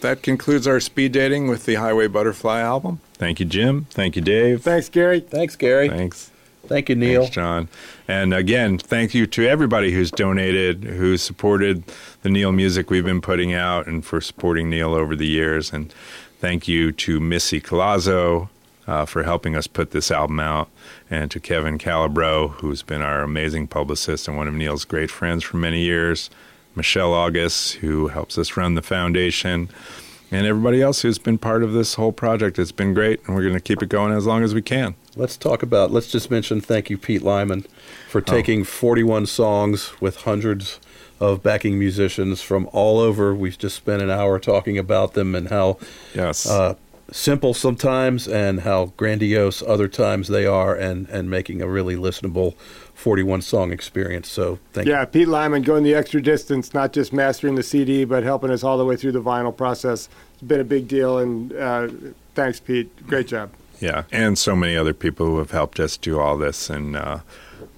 That 0.00 0.22
concludes 0.22 0.66
our 0.66 0.80
speed 0.80 1.12
dating 1.12 1.48
with 1.48 1.64
the 1.64 1.76
Highway 1.76 2.08
Butterfly 2.08 2.60
album. 2.60 3.00
Thank 3.24 3.40
you, 3.40 3.46
Jim. 3.46 3.86
Thank 3.88 4.16
you, 4.16 4.22
Dave. 4.22 4.62
Thanks, 4.62 4.90
Gary. 4.90 5.20
Thanks, 5.20 5.56
Gary. 5.56 5.88
Thanks. 5.88 6.30
Thank 6.66 6.90
you, 6.90 6.94
Neal. 6.94 7.22
Thanks, 7.22 7.34
John. 7.34 7.68
And 8.06 8.34
again, 8.34 8.76
thank 8.76 9.14
you 9.14 9.26
to 9.28 9.48
everybody 9.48 9.92
who's 9.92 10.10
donated, 10.10 10.84
who's 10.84 11.22
supported 11.22 11.84
the 12.20 12.28
Neal 12.28 12.52
music 12.52 12.90
we've 12.90 13.06
been 13.06 13.22
putting 13.22 13.54
out, 13.54 13.86
and 13.86 14.04
for 14.04 14.20
supporting 14.20 14.68
Neal 14.68 14.92
over 14.92 15.16
the 15.16 15.26
years. 15.26 15.72
And 15.72 15.90
thank 16.38 16.68
you 16.68 16.92
to 16.92 17.18
Missy 17.18 17.62
Colazzo 17.62 18.50
uh, 18.86 19.06
for 19.06 19.22
helping 19.22 19.56
us 19.56 19.66
put 19.66 19.92
this 19.92 20.10
album 20.10 20.38
out, 20.38 20.68
and 21.10 21.30
to 21.30 21.40
Kevin 21.40 21.78
Calabro, 21.78 22.50
who's 22.50 22.82
been 22.82 23.00
our 23.00 23.22
amazing 23.22 23.68
publicist 23.68 24.28
and 24.28 24.36
one 24.36 24.48
of 24.48 24.52
Neal's 24.52 24.84
great 24.84 25.10
friends 25.10 25.42
for 25.42 25.56
many 25.56 25.80
years. 25.80 26.28
Michelle 26.74 27.14
August, 27.14 27.76
who 27.76 28.08
helps 28.08 28.36
us 28.36 28.54
run 28.54 28.74
the 28.74 28.82
foundation, 28.82 29.70
and 30.34 30.46
everybody 30.46 30.82
else 30.82 31.02
who's 31.02 31.18
been 31.18 31.38
part 31.38 31.62
of 31.62 31.72
this 31.72 31.94
whole 31.94 32.10
project. 32.12 32.58
It's 32.58 32.72
been 32.72 32.92
great, 32.92 33.20
and 33.26 33.36
we're 33.36 33.42
going 33.42 33.54
to 33.54 33.60
keep 33.60 33.82
it 33.82 33.88
going 33.88 34.12
as 34.12 34.26
long 34.26 34.42
as 34.42 34.52
we 34.52 34.62
can. 34.62 34.96
Let's 35.16 35.36
talk 35.36 35.62
about. 35.62 35.92
Let's 35.92 36.10
just 36.10 36.30
mention 36.30 36.60
thank 36.60 36.90
you, 36.90 36.98
Pete 36.98 37.22
Lyman, 37.22 37.66
for 38.08 38.20
taking 38.20 38.64
41 38.64 39.26
songs 39.26 40.00
with 40.00 40.16
hundreds 40.22 40.80
of 41.20 41.42
backing 41.42 41.78
musicians 41.78 42.42
from 42.42 42.68
all 42.72 42.98
over. 42.98 43.32
We've 43.34 43.56
just 43.56 43.76
spent 43.76 44.02
an 44.02 44.10
hour 44.10 44.40
talking 44.40 44.76
about 44.76 45.14
them 45.14 45.36
and 45.36 45.48
how 45.48 45.78
Yes. 46.14 46.48
uh, 46.50 46.74
simple 47.12 47.54
sometimes 47.54 48.26
and 48.26 48.60
how 48.62 48.86
grandiose 48.96 49.62
other 49.62 49.86
times 49.86 50.26
they 50.28 50.46
are, 50.46 50.74
and 50.74 51.08
and 51.10 51.30
making 51.30 51.62
a 51.62 51.68
really 51.68 51.94
listenable 51.94 52.54
41 52.94 53.42
song 53.42 53.72
experience. 53.72 54.28
So 54.28 54.58
thank 54.72 54.86
you. 54.86 54.92
Yeah, 54.92 55.04
Pete 55.04 55.28
Lyman 55.28 55.62
going 55.62 55.82
the 55.84 55.94
extra 55.94 56.22
distance, 56.22 56.72
not 56.72 56.92
just 56.92 57.12
mastering 57.12 57.54
the 57.54 57.62
CD, 57.62 58.04
but 58.04 58.22
helping 58.22 58.50
us 58.50 58.64
all 58.64 58.78
the 58.78 58.84
way 58.84 58.96
through 58.96 59.12
the 59.12 59.22
vinyl 59.22 59.54
process. 59.56 60.08
It's 60.34 60.42
been 60.42 60.60
a 60.60 60.64
big 60.64 60.88
deal, 60.88 61.18
and 61.18 61.52
uh, 61.52 61.88
thanks, 62.34 62.60
Pete. 62.60 63.06
Great 63.06 63.26
job. 63.26 63.50
Yeah, 63.80 64.04
and 64.12 64.38
so 64.38 64.54
many 64.54 64.76
other 64.76 64.94
people 64.94 65.26
who 65.26 65.38
have 65.38 65.50
helped 65.50 65.80
us 65.80 65.96
do 65.96 66.18
all 66.18 66.38
this, 66.38 66.70
and 66.70 66.96
uh, 66.96 67.18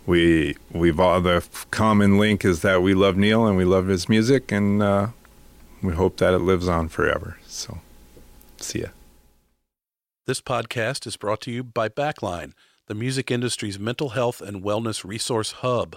we 0.04 0.56
we've 0.72 1.00
all 1.00 1.20
the 1.20 1.44
common 1.70 2.18
link 2.18 2.44
is 2.44 2.62
that 2.62 2.82
we 2.82 2.94
love 2.94 3.16
Neal 3.16 3.46
and 3.46 3.56
we 3.56 3.64
love 3.64 3.88
his 3.88 4.08
music, 4.08 4.52
and 4.52 4.82
uh, 4.82 5.08
we 5.82 5.94
hope 5.94 6.18
that 6.18 6.34
it 6.34 6.38
lives 6.38 6.68
on 6.68 6.88
forever. 6.88 7.38
So, 7.46 7.78
see 8.58 8.80
ya. 8.80 8.88
This 10.26 10.40
podcast 10.40 11.06
is 11.06 11.16
brought 11.16 11.40
to 11.42 11.52
you 11.52 11.62
by 11.62 11.88
Backline, 11.88 12.52
the 12.86 12.94
music 12.94 13.30
industry's 13.30 13.78
mental 13.78 14.10
health 14.10 14.40
and 14.40 14.62
wellness 14.62 15.04
resource 15.04 15.52
hub. 15.52 15.96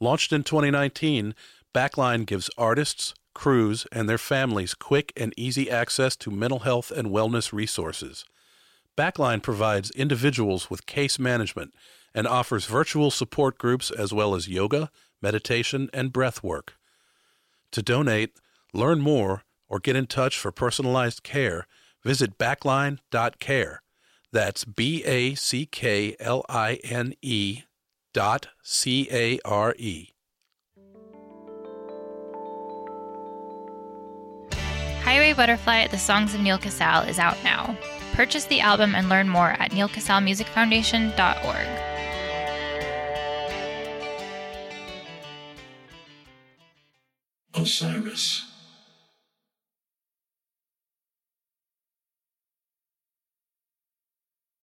Launched 0.00 0.32
in 0.32 0.42
2019, 0.42 1.34
Backline 1.74 2.26
gives 2.26 2.50
artists, 2.56 3.14
crews, 3.34 3.86
and 3.92 4.08
their 4.08 4.18
families 4.18 4.74
quick 4.74 5.12
and 5.16 5.34
easy 5.36 5.70
access 5.70 6.16
to 6.16 6.30
mental 6.30 6.60
health 6.60 6.90
and 6.90 7.08
wellness 7.08 7.52
resources. 7.52 8.24
Backline 8.96 9.42
provides 9.42 9.90
individuals 9.90 10.70
with 10.70 10.86
case 10.86 11.18
management 11.18 11.74
and 12.14 12.26
offers 12.26 12.64
virtual 12.64 13.10
support 13.10 13.58
groups 13.58 13.90
as 13.90 14.12
well 14.12 14.34
as 14.34 14.48
yoga, 14.48 14.90
meditation, 15.20 15.90
and 15.92 16.12
breath 16.12 16.42
work. 16.42 16.74
To 17.72 17.82
donate, 17.82 18.38
learn 18.72 19.00
more, 19.00 19.42
or 19.68 19.80
get 19.80 19.96
in 19.96 20.06
touch 20.06 20.38
for 20.38 20.50
personalized 20.50 21.22
care, 21.22 21.66
visit 22.02 22.38
backline.care. 22.38 23.82
That's 24.36 24.66
B 24.66 25.02
A 25.06 25.34
C 25.34 25.64
K 25.64 26.14
L 26.20 26.44
I 26.46 26.74
N 26.84 27.14
E 27.22 27.62
dot 28.12 28.48
C 28.62 29.08
A 29.10 29.38
R 29.46 29.74
E. 29.78 30.10
Highway 35.02 35.32
Butterfly, 35.32 35.86
The 35.86 35.96
Songs 35.96 36.34
of 36.34 36.42
Neal 36.42 36.58
Casal 36.58 37.04
is 37.04 37.18
out 37.18 37.42
now. 37.44 37.78
Purchase 38.12 38.44
the 38.44 38.60
album 38.60 38.94
and 38.94 39.08
learn 39.08 39.26
more 39.30 39.52
at 39.52 39.70
nealcasalmusicfoundation.org. 39.70 41.66
Osiris. 47.54 48.55